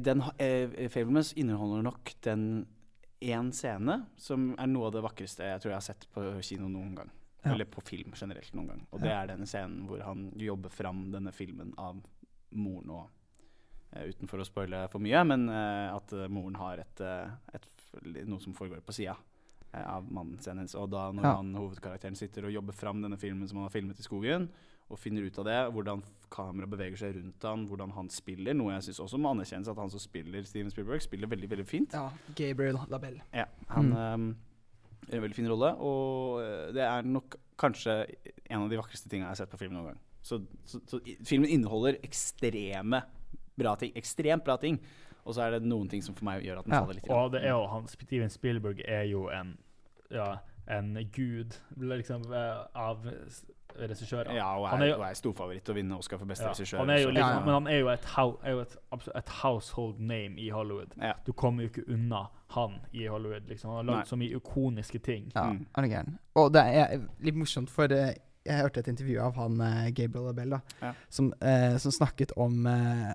den 0.00 0.22
uh, 0.22 0.30
eh, 0.38 0.88
Fablemans 0.88 1.34
inneholder 1.36 1.82
nok 1.82 2.14
den 2.24 2.46
én 3.22 3.52
scene 3.54 4.02
som 4.20 4.52
er 4.58 4.70
noe 4.70 4.88
av 4.88 4.96
det 4.96 5.02
vakreste 5.04 5.46
jeg 5.46 5.62
tror 5.62 5.72
jeg 5.72 5.78
har 5.78 5.86
sett 5.86 6.06
på 6.12 6.24
kino 6.44 6.68
noen 6.70 6.94
gang. 6.98 7.10
Ja. 7.42 7.52
Eller 7.52 7.66
på 7.66 7.82
film 7.82 8.12
generelt 8.14 8.54
noen 8.54 8.68
gang. 8.70 8.82
Og 8.94 9.02
det 9.02 9.10
er 9.10 9.32
denne 9.32 9.48
scenen 9.50 9.82
hvor 9.88 10.02
han 10.06 10.28
jobber 10.38 10.70
fram 10.70 11.08
denne 11.10 11.32
filmen 11.34 11.72
av 11.80 11.98
moren 12.54 12.92
og 12.94 13.08
uh, 13.96 14.04
Uten 14.06 14.30
for 14.30 14.40
å 14.40 14.46
spoile 14.46 14.84
for 14.92 15.02
mye, 15.02 15.24
men 15.26 15.48
uh, 15.50 15.96
at 15.96 16.14
eh, 16.16 16.30
moren 16.32 16.54
har 16.56 16.80
et, 16.80 17.02
eh, 17.04 17.34
et, 17.58 17.66
noe 18.24 18.40
som 18.40 18.54
foregår 18.56 18.80
på 18.86 18.94
sida 18.96 19.18
av 19.72 20.06
mannen 20.12 20.38
hennes. 20.40 20.74
Og 20.76 20.88
da 20.92 21.10
når 21.12 21.26
Ja. 21.26 21.34
han, 21.36 21.50
hovedkarakteren 21.56 22.16
sitter 22.16 22.46
og 22.46 22.54
jobber 22.54 22.76
fram 22.76 23.02
denne 23.02 23.18
filmen 23.20 23.48
som 23.48 23.58
han 23.58 23.68
har 23.68 23.74
filmet 23.74 24.00
i 24.00 24.04
skogen, 24.04 24.48
og 24.92 24.98
finner 25.00 25.24
ut 25.24 25.38
av 25.40 25.46
det, 25.48 25.58
hvordan 25.74 26.02
kameraet 26.32 26.70
beveger 26.72 26.96
seg 27.00 27.16
rundt 27.16 27.44
han, 27.48 27.66
hvordan 27.68 27.90
han 27.96 28.08
spiller, 28.12 28.54
noe 28.56 28.74
jeg 28.76 28.86
syns 28.90 29.00
også 29.06 29.18
må 29.20 29.32
anerkjennes 29.34 29.68
at 29.72 29.80
han 29.80 29.90
som 29.92 30.00
spiller 30.00 30.44
Steven 30.48 30.70
Spielberg, 30.72 31.02
spiller 31.04 31.28
veldig, 31.32 31.48
veldig 31.50 31.66
fint. 31.68 31.92
ja. 31.96 32.06
Gabriel 32.38 32.78
Labelle. 32.92 33.22
Ja, 33.36 33.46
han 33.72 33.90
Mm. 33.92 33.96
um, 33.96 34.36
gjør 35.08 35.18
en 35.18 35.22
veldig 35.26 35.36
fin 35.36 35.48
rolle, 35.50 35.72
og 35.80 36.40
eh, 36.44 36.72
det 36.76 36.82
er 36.86 37.02
nok 37.02 37.36
kanskje 37.58 37.96
en 38.50 38.62
av 38.62 38.68
de 38.70 38.76
vakreste 38.80 39.08
tingene 39.10 39.26
jeg 39.28 39.34
har 39.36 39.40
sett 39.42 39.50
på 39.50 39.58
film 39.60 39.74
noen 39.76 39.90
gang. 39.92 40.00
Så, 40.22 40.38
så, 40.64 40.78
så 40.86 41.00
filmen 41.26 41.48
inneholder 41.50 41.96
ekstreme 42.06 43.02
bra 43.58 43.74
ting. 43.76 43.92
Ekstremt 43.98 44.44
bra 44.46 44.56
ting. 44.62 44.78
Og 45.24 45.34
så 45.36 45.42
er 45.44 45.56
det 45.56 45.66
noen 45.68 45.88
ting 45.90 46.02
som 46.02 46.14
for 46.14 46.24
meg 46.26 46.42
gjør 46.46 46.60
at 46.62 46.66
den 46.66 46.74
Ja, 46.74 46.80
faller 46.82 46.94
litt. 46.98 47.06
Ja. 47.10 47.18
Og 47.24 47.32
det 47.34 47.42
er 47.44 47.52
jo 47.54 47.66
han, 47.70 47.88
Steven 47.90 48.30
Spielberg 48.32 48.80
er 48.86 49.04
jo 49.10 49.28
en 49.30 49.56
ja, 50.10 50.30
en 50.70 50.94
gud 51.14 51.54
liksom, 51.78 52.24
eh, 52.32 52.64
av 52.78 53.06
regissører. 53.78 54.34
Ja, 54.34 54.58
og 54.58 54.68
Han 54.68 54.82
er, 54.82 54.84
er 54.84 54.88
jo- 54.90 54.98
og 55.00 55.10
er 55.10 55.14
storfavoritt 55.14 55.64
til 55.64 55.74
å 55.74 55.76
vinne 55.76 55.96
Oscar 55.98 56.18
for 56.18 56.26
beste 56.26 56.44
Ja, 56.44 56.50
regissør. 56.52 56.78
han 56.78 56.90
er 56.90 56.98
jo 57.02 57.08
liksom, 57.08 57.28
Ja, 57.28 57.34
ja. 57.34 57.40
Men 57.44 57.54
han 57.54 57.66
er 57.66 57.78
jo 57.78 57.88
et, 57.88 58.04
er 58.44 58.50
jo 58.50 58.60
et, 58.60 58.76
et 59.16 59.28
household 59.28 59.98
name 60.00 60.38
i 60.38 60.48
Hollywood. 60.48 60.94
Ja. 61.00 61.12
Du 61.26 61.32
kommer 61.32 61.62
jo 61.62 61.68
ikke 61.68 61.84
unna 61.92 62.26
han 62.50 62.80
i 62.92 63.06
Hollywood. 63.06 63.42
liksom. 63.48 63.70
Han 63.70 63.86
har 63.88 63.94
lagd 63.96 64.06
så 64.08 64.16
mye 64.16 64.36
ikoniske 64.36 64.98
ting. 65.02 65.32
Ja, 65.34 65.44
Mm. 65.52 65.66
han 65.74 65.84
er 65.84 65.88
gæren. 65.88 66.18
Og 66.34 66.52
det 66.52 66.62
er 66.62 67.00
litt 67.20 67.34
morsomt, 67.34 67.70
for 67.70 67.84
eh, 67.92 68.14
jeg 68.44 68.60
hørte 68.60 68.78
et 68.80 68.88
intervju 68.88 69.20
av 69.20 69.34
han 69.36 69.60
eh, 69.60 69.90
Gabriel 69.90 70.28
Abel 70.28 70.50
da, 70.50 70.58
Ja. 70.82 70.92
som, 71.08 71.32
eh, 71.40 71.76
som 71.78 71.90
snakket 71.92 72.32
om 72.36 72.66
eh, 72.66 73.12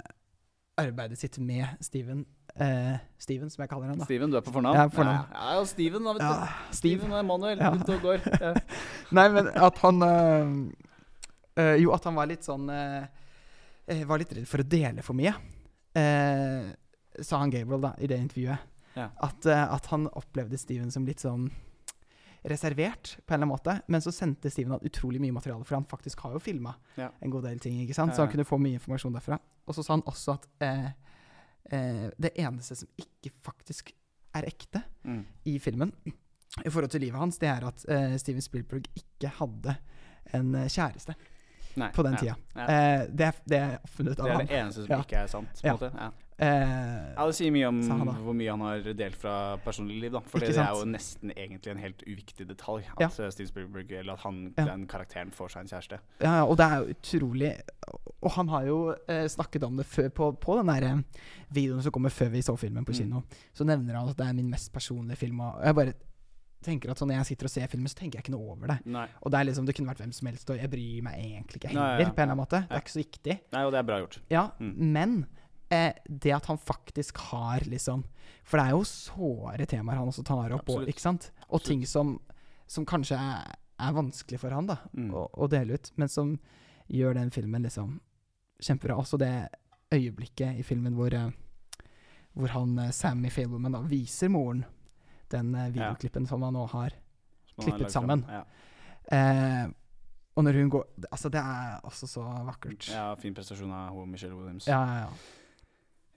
arbeidet 0.78 1.18
sitt 1.18 1.40
med 1.40 1.66
Steven. 1.82 2.26
Eh, 2.60 2.98
Steven, 3.22 3.50
som 3.54 3.62
jeg 3.62 3.70
kaller 3.70 3.92
han. 3.92 4.00
da. 4.02 4.06
Steven, 4.08 4.32
du 4.34 4.38
er 4.38 4.42
på 4.46 4.52
fornavn? 4.56 4.78
Ja, 4.80 4.88
fornavn. 4.90 5.28
Ja, 5.34 5.54
ja, 5.58 5.66
Steven, 5.70 6.04
da, 6.08 6.14
vet 6.14 6.22
du. 6.24 6.56
Steve. 6.74 6.78
Steven 6.80 7.12
og 7.14 7.20
Emanuel 7.20 7.60
Ja. 7.62 7.72
ute 7.76 7.96
og 7.98 8.02
går. 8.02 8.26
Ja. 8.42 8.54
Nei, 9.18 9.28
men 9.36 9.48
at 9.54 9.78
han 9.84 10.02
eh, 10.08 10.56
eh, 11.62 11.76
Jo, 11.84 11.92
at 11.94 12.04
han 12.10 12.16
var 12.18 12.30
litt 12.32 12.44
sånn 12.48 12.66
eh, 12.74 13.06
Var 14.10 14.20
litt 14.24 14.34
redd 14.34 14.48
for 14.50 14.64
å 14.64 14.68
dele 14.68 15.06
for 15.06 15.14
mye. 15.18 15.34
Sa 17.24 17.38
han 17.42 17.50
Gabriel 17.54 17.82
da, 17.82 17.94
i 18.04 18.08
det 18.10 18.18
intervjuet. 18.20 18.60
Ja. 18.98 19.08
At, 19.24 19.46
at 19.48 19.86
han 19.94 20.10
opplevde 20.18 20.58
Steven 20.60 20.92
som 20.92 21.06
litt 21.08 21.22
sånn 21.24 21.48
reservert, 22.48 23.16
på 23.26 23.34
en 23.34 23.40
eller 23.42 23.48
annen 23.48 23.54
måte. 23.54 23.78
Men 23.88 24.04
så 24.04 24.12
sendte 24.14 24.52
Steven 24.54 24.76
han 24.76 24.84
utrolig 24.86 25.22
mye 25.24 25.34
materiale, 25.36 25.64
for 25.66 25.78
han 25.80 25.88
faktisk 25.88 26.20
har 26.26 26.36
jo 26.36 26.42
filma 26.44 26.76
en 27.00 27.32
god 27.34 27.48
del 27.48 27.60
ting. 27.64 27.80
ikke 27.82 27.96
sant? 27.98 28.14
Så 28.16 28.24
han 28.26 28.32
kunne 28.32 28.46
få 28.48 28.60
mye 28.62 28.78
informasjon 28.78 29.16
derfra. 29.18 29.40
Og 29.68 29.76
så 29.76 29.84
sa 29.88 29.96
han 29.98 30.04
også 30.08 30.36
at 30.38 30.48
eh, 31.72 32.10
det 32.18 32.32
eneste 32.40 32.76
som 32.76 32.88
ikke 32.98 33.32
faktisk 33.46 33.92
er 34.36 34.48
ekte 34.50 34.84
Mm. 35.08 35.26
i 35.46 35.58
filmen, 35.60 35.92
i 36.66 36.70
forhold 36.70 36.90
til 36.92 37.02
livet 37.02 37.20
hans, 37.20 37.38
det 37.38 37.48
er 37.50 37.66
at 37.68 37.86
eh, 37.90 38.18
Steven 38.18 38.42
Spielberg 38.42 38.84
ikke 38.96 39.30
hadde 39.40 39.76
en 40.34 40.56
eh, 40.56 40.68
kjæreste 40.68 41.16
Nei, 41.78 41.92
på 41.94 42.04
den 42.04 42.16
tida. 42.18 42.36
Ja. 42.56 42.66
Eh, 42.68 43.08
det, 43.14 43.26
er, 43.28 43.32
det 43.48 43.58
er 43.58 43.78
funnet 43.88 44.18
Det 44.18 44.24
av 44.26 44.28
er 44.30 44.34
han. 44.40 44.48
det 44.48 44.58
eneste 44.60 44.84
som 44.86 44.92
Ja. 44.92 45.00
ikke 45.04 45.18
er 45.24 45.28
sant. 45.28 45.54
på 45.62 45.68
Ja. 45.68 45.74
måte. 45.78 46.12
Eh, 46.40 47.14
ja, 47.18 47.26
Det 47.26 47.34
sier 47.34 47.50
mye 47.52 47.66
om 47.68 47.80
hvor 48.22 48.36
mye 48.38 48.52
han 48.54 48.62
har 48.62 48.84
delt 48.94 49.16
fra 49.18 49.58
personlig 49.66 50.02
liv. 50.04 50.12
da 50.14 50.20
For 50.22 50.40
det 50.40 50.52
er 50.56 50.70
jo 50.70 50.86
nesten 50.86 51.32
egentlig 51.34 51.72
en 51.72 51.78
helt 51.82 52.04
uviktig 52.06 52.46
detalj 52.48 52.84
at 52.94 53.00
Ja. 53.02 53.08
eh, 53.26 53.30
Steven 53.34 53.48
Spielberg, 53.50 53.92
eller 53.92 54.14
at 54.14 54.20
han, 54.20 54.54
Ja. 54.58 54.66
den 54.66 54.86
karakteren 54.88 55.32
får 55.34 55.50
seg 55.52 55.62
en 55.62 55.68
kjæreste. 55.68 56.00
Ja, 56.22 56.36
ja, 56.38 56.44
og 56.46 56.58
det 56.58 56.66
er 56.66 56.78
jo 56.78 56.94
utrolig 56.94 57.62
Og 58.24 58.32
han 58.32 58.48
har 58.50 58.66
jo 58.66 58.96
eh, 59.08 59.28
snakket 59.28 59.64
om 59.64 59.78
det 59.78 59.86
før 59.86 60.10
på, 60.10 60.32
på 60.40 60.58
den 60.58 60.66
der 60.68 60.84
eh, 60.84 61.02
videoen 61.54 61.82
som 61.84 61.92
kommer 61.92 62.10
før 62.10 62.30
vi 62.32 62.40
så 62.42 62.58
filmen 62.58 62.84
på 62.86 62.92
Mm. 62.92 62.98
kino. 62.98 63.24
Så 63.54 63.64
nevner 63.66 63.94
han 63.96 64.10
at 64.10 64.18
det 64.18 64.26
er 64.28 64.34
min 64.34 64.50
mest 64.50 64.72
personlige 64.74 65.18
film. 65.18 65.40
Og 65.40 65.64
jeg 65.64 65.76
bare 65.76 65.94
tenker 66.64 66.90
at 66.92 66.98
sånn, 66.98 67.08
Når 67.10 67.18
jeg 67.18 67.26
sitter 67.28 67.46
og 67.46 67.50
ser 67.52 67.68
filmen, 67.68 67.88
så 67.88 67.96
tenker 67.96 68.18
jeg 68.18 68.24
ikke 68.26 68.32
noe 68.38 68.52
over 68.52 68.68
det. 68.68 68.80
Nei. 68.86 69.08
Og 69.22 69.32
det 69.32 69.40
er 69.40 69.44
liksom, 69.46 69.66
det 69.68 69.76
kunne 69.76 69.88
vært 69.94 70.02
hvem 70.02 70.12
som 70.14 70.28
helst, 70.28 70.50
og 70.50 70.58
jeg 70.58 70.70
bryr 70.70 71.02
meg 71.04 71.14
egentlig 71.16 71.56
ikke 71.62 71.68
heller. 71.70 71.82
heller. 71.82 72.00
ja, 72.00 72.08
ja. 72.08 72.14
på 72.14 72.22
en 72.22 72.30
eller 72.30 72.34
annen 72.34 72.38
måte. 72.46 72.68
Det 72.68 72.72
er 72.72 72.82
ikke 72.82 72.96
så 72.98 73.04
viktig. 73.06 73.40
Nei, 73.54 73.64
og 73.64 73.72
det 73.72 73.78
er 73.80 73.84
bra 73.84 74.00
gjort. 74.02 74.20
Ja, 74.30 74.50
Mm. 74.60 74.76
Men 74.78 75.26
eh, 75.70 75.94
det 76.10 76.32
at 76.36 76.46
han 76.46 76.58
faktisk 76.58 77.18
har 77.32 77.60
liksom 77.68 78.04
For 78.48 78.58
det 78.58 78.66
er 78.68 78.72
jo 78.78 78.84
såre 78.88 79.66
temaer 79.68 79.98
han 80.00 80.08
også 80.08 80.24
tar 80.24 80.54
opp, 80.56 80.70
og, 80.70 80.88
ikke 80.88 81.02
sant? 81.04 81.32
Og 81.50 81.64
ting 81.64 81.86
som, 81.86 82.20
som 82.68 82.86
kanskje 82.88 83.18
er, 83.20 83.56
er 83.80 83.94
vanskelig 83.94 84.40
for 84.40 84.50
han 84.56 84.68
da 84.68 84.78
Mm. 84.96 85.10
å, 85.14 85.26
å 85.36 85.48
dele 85.52 85.74
ut, 85.76 85.92
men 85.98 86.08
som 86.10 86.38
gjør 86.88 87.14
den 87.20 87.30
filmen 87.32 87.62
liksom 87.68 88.00
kjempebra. 88.64 88.96
Også 88.98 89.18
det 89.20 89.50
øyeblikket 89.94 90.58
i 90.60 90.64
filmen 90.64 90.96
hvor, 90.96 91.14
eh, 91.14 91.30
hvor 92.34 92.48
han 92.56 92.78
eh, 92.80 92.92
Sammy 92.96 93.30
Fableman 93.30 93.76
da 93.76 93.82
viser 93.84 94.30
moren 94.32 94.64
den 95.32 95.54
eh, 95.56 95.70
videoklippen 95.76 96.26
som 96.28 96.42
han 96.48 96.54
nå 96.56 96.66
har 96.72 96.90
Som 97.52 97.64
han 97.64 97.72
har 97.72 97.78
klippet 97.78 97.92
sammen. 97.94 98.24
Ja. 98.32 98.44
eh, 99.12 99.68
Og 100.38 100.44
når 100.46 100.54
hun 100.62 100.70
går 100.70 100.86
Altså, 101.12 101.30
det 101.30 101.40
er 101.42 101.80
også 101.84 102.08
så 102.08 102.24
vakkert. 102.48 102.88
ja, 102.94 103.16
fin 103.16 103.34
prestasjon 103.34 103.72
av 103.74 104.08
Michelle 104.08 104.36
Williams. 104.36 104.68
ja, 104.68 104.80
ja. 104.88 105.00
ja. 105.02 105.12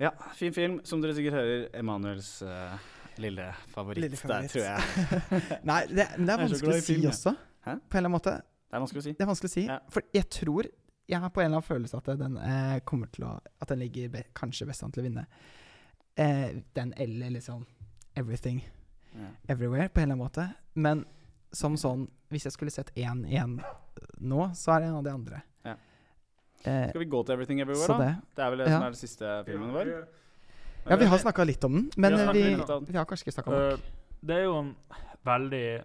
Ja, 0.01 0.11
fin 0.37 0.55
film. 0.57 0.79
Som 0.89 1.03
dere 1.03 1.15
sikkert 1.17 1.37
hører, 1.37 1.67
Emanuels 1.77 2.31
uh, 2.43 2.77
lille 3.21 3.51
favoritt 3.69 4.01
Lille 4.01 4.17
favoritt. 4.17 4.55
der, 4.55 4.55
tror 4.55 4.65
jeg. 4.65 5.61
Nei, 5.71 5.81
det, 5.91 6.07
det 6.17 6.33
er 6.33 6.41
vanskelig 6.41 6.73
er 6.73 6.79
å 6.79 6.85
si 6.87 6.95
film, 6.95 7.09
også. 7.11 7.35
Hæ? 7.67 7.75
På 7.75 7.99
en 7.99 8.01
eller 8.01 8.09
annen 8.09 8.15
måte. 8.17 8.33
Det 8.71 8.79
er 8.79 8.85
vanskelig 8.85 9.03
å 9.03 9.05
si. 9.05 9.13
Det 9.19 9.25
er 9.27 9.31
vanskelig 9.33 9.51
å 9.51 9.55
si. 9.57 9.65
Ja. 9.69 9.79
For 9.93 10.07
jeg 10.17 10.29
tror 10.33 10.71
Jeg 11.11 11.19
har 11.25 11.33
på 11.35 11.41
en 11.43 11.49
eller 11.49 11.59
annen 11.59 11.67
følelse 11.67 11.99
at 11.99 12.09
den 12.21 12.37
eh, 12.39 12.77
kommer 12.87 13.09
til 13.11 13.25
å 13.27 13.33
At 13.61 13.69
den 13.73 13.81
ligger 13.83 14.13
be, 14.13 14.21
kanskje 14.39 14.69
best 14.69 14.85
an 14.87 14.93
til 14.95 15.03
å 15.03 15.07
vinne. 15.09 15.25
Eh, 16.15 16.61
den 16.79 16.93
eller 16.97 17.33
liksom 17.37 17.67
Everything 18.17 18.63
Ja. 19.11 19.27
Everywhere, 19.51 19.89
på 19.91 19.99
en 20.01 20.05
eller 20.07 20.15
annen 20.15 20.23
måte. 20.23 20.45
Men 20.75 21.05
som 21.53 21.75
sånn 21.77 22.07
Hvis 22.31 22.47
jeg 22.47 22.55
skulle 22.55 22.71
sett 22.71 22.93
én 22.95 23.25
igjen 23.27 23.59
nå, 24.23 24.45
så 24.55 24.77
er 24.77 24.85
det 24.85 24.87
en 24.93 25.01
av 25.01 25.05
de 25.05 25.11
andre. 25.13 25.41
Eh, 26.65 26.89
Skal 26.91 27.01
vi 27.01 27.07
gå 27.07 27.23
til 27.27 27.33
Everything 27.35 27.61
Everywhere, 27.61 27.87
så 27.87 27.99
da? 27.99 28.05
det. 28.05 28.17
Det 28.37 28.45
er 28.45 28.51
vel 28.51 28.59
det 28.59 28.67
Ja. 28.69 28.73
som 28.77 28.83
er 28.83 28.91
den 28.91 28.95
siste 29.01 29.45
filmen 29.47 29.73
vår? 29.73 29.93
Ja, 30.91 30.97
vi 30.97 31.05
har 31.05 31.19
snakka 31.19 31.45
litt 31.47 31.65
om 31.65 31.73
den, 31.73 31.91
men 31.97 32.13
Vi 32.13 32.19
har 32.25 32.33
vi, 32.33 32.55
om 32.73 32.85
vi 32.85 32.93
har 32.97 33.05
kanskje 33.05 33.27
ikke 33.29 33.35
snakka 33.43 33.51
nok. 33.51 33.73
Eh, 33.73 33.79
det 34.27 34.37
er 34.37 34.43
jo 34.45 34.59
en 34.59 34.77
veldig 35.25 35.85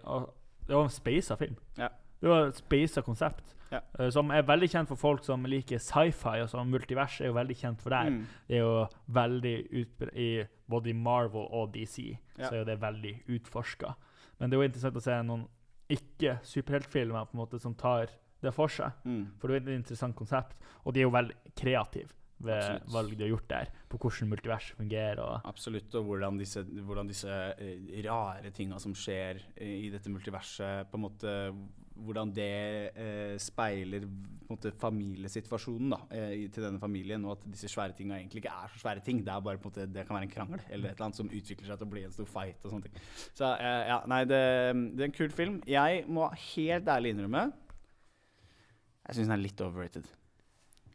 Det 0.66 0.72
er 0.72 0.78
jo 0.78 0.82
en 0.82 0.88
speisa 0.90 1.36
film. 1.36 1.56
Ja. 1.78 1.88
Det 2.20 2.28
var 2.28 2.46
et 2.48 2.54
speisa 2.56 3.02
konsept. 3.02 3.52
Ja. 3.72 3.80
eh, 3.98 4.10
som 4.10 4.30
er 4.30 4.42
veldig 4.42 4.68
kjent 4.70 4.88
for 4.88 4.94
folk 4.96 5.24
som 5.24 5.42
liker 5.44 5.78
sci-fi. 5.78 6.40
og 6.42 6.48
sånn 6.48 6.68
Multivers 6.70 7.20
er 7.20 7.26
jo 7.26 7.32
veldig 7.34 7.56
kjent 7.56 7.80
for 7.80 7.90
deg. 7.90 8.12
Mm. 8.12 8.26
Det 8.48 8.56
er 8.56 8.60
jo 8.60 8.86
veldig 9.10 9.68
utbredt 9.72 10.16
i 10.16 10.46
både 10.70 10.94
Marvel 10.94 11.48
og 11.50 11.72
DC. 11.72 12.16
Ja. 12.38 12.48
Så 12.48 12.52
er 12.54 12.58
jo 12.58 12.64
det 12.64 12.80
veldig 12.80 13.22
utforska. 13.28 13.94
Men 14.38 14.50
det 14.50 14.56
er 14.56 14.62
jo 14.62 14.68
interessant 14.68 14.96
å 14.96 15.02
se 15.02 15.22
noen 15.22 15.48
ikke-superheltfilmer 15.90 17.24
på 17.26 17.34
en 17.34 17.40
måte 17.40 17.60
som 17.60 17.74
tar 17.74 18.08
det 18.46 18.54
for 18.56 18.72
seg. 18.72 19.02
Mm. 19.04 19.24
For 19.40 19.50
det 19.50 19.58
er 19.60 19.66
et 19.66 19.82
interessant 19.82 20.16
konsept, 20.18 20.56
og 20.84 20.94
de 20.94 21.02
er 21.02 21.08
jo 21.08 21.16
veldig 21.16 21.56
kreative 21.58 22.14
ved 22.44 22.58
Absolutt. 22.58 22.92
valg 22.92 23.16
de 23.16 23.24
har 23.24 23.32
gjort 23.32 23.48
der, 23.48 23.72
på 23.88 23.98
hvordan 24.00 24.28
multivers 24.28 24.68
fungerer. 24.76 25.22
og 25.24 25.48
Absolutt, 25.48 25.94
og 25.96 26.04
hvordan 26.10 26.38
disse, 26.40 26.62
hvordan 26.62 27.08
disse 27.08 27.32
eh, 27.32 28.04
rare 28.04 28.52
tinga 28.52 28.80
som 28.82 28.94
skjer 28.96 29.40
i 29.64 29.88
dette 29.92 30.12
multiverset, 30.12 30.90
på 30.90 31.00
en 31.00 31.06
måte 31.08 31.34
Hvordan 31.96 32.28
det 32.36 32.92
eh, 32.92 33.38
speiler 33.40 34.02
måte, 34.50 34.68
familiesituasjonen 34.76 35.94
da, 35.94 35.98
eh, 36.12 36.42
til 36.52 36.66
denne 36.66 36.76
familien, 36.76 37.24
og 37.24 37.38
at 37.38 37.46
disse 37.54 37.70
svære 37.72 37.96
tinga 37.96 38.18
egentlig 38.18 38.42
ikke 38.42 38.52
er 38.52 38.74
så 38.74 38.82
svære 38.82 39.00
ting. 39.00 39.22
Det 39.24 39.32
er 39.32 39.40
bare 39.40 39.56
på 39.56 39.70
en 39.70 39.72
måte, 39.72 39.86
det 39.94 40.04
kan 40.04 40.18
være 40.18 40.28
en 40.28 40.34
krangel 40.34 40.60
eller 40.68 40.90
et 40.90 40.92
eller 40.92 41.06
annet 41.06 41.16
som 41.22 41.30
utvikler 41.32 41.70
seg 41.70 41.80
til 41.80 41.88
å 41.88 41.94
bli 41.94 42.02
en 42.04 42.12
stor 42.12 42.28
fight. 42.28 42.60
og 42.60 42.74
sånne 42.74 42.90
ting. 42.90 43.00
Så 43.32 43.48
eh, 43.48 43.86
ja, 43.88 44.02
nei, 44.12 44.20
det, 44.28 44.42
det 44.92 45.06
er 45.06 45.08
en 45.08 45.16
kul 45.16 45.32
film. 45.32 45.56
Jeg 45.64 46.04
må 46.04 46.28
helt 46.52 46.92
ærlig 46.98 47.14
innrømme 47.14 47.46
Jeg 49.06 49.16
syns 49.18 49.28
den 49.30 49.36
er 49.36 49.42
litt 49.42 49.60
overrated. 49.62 50.06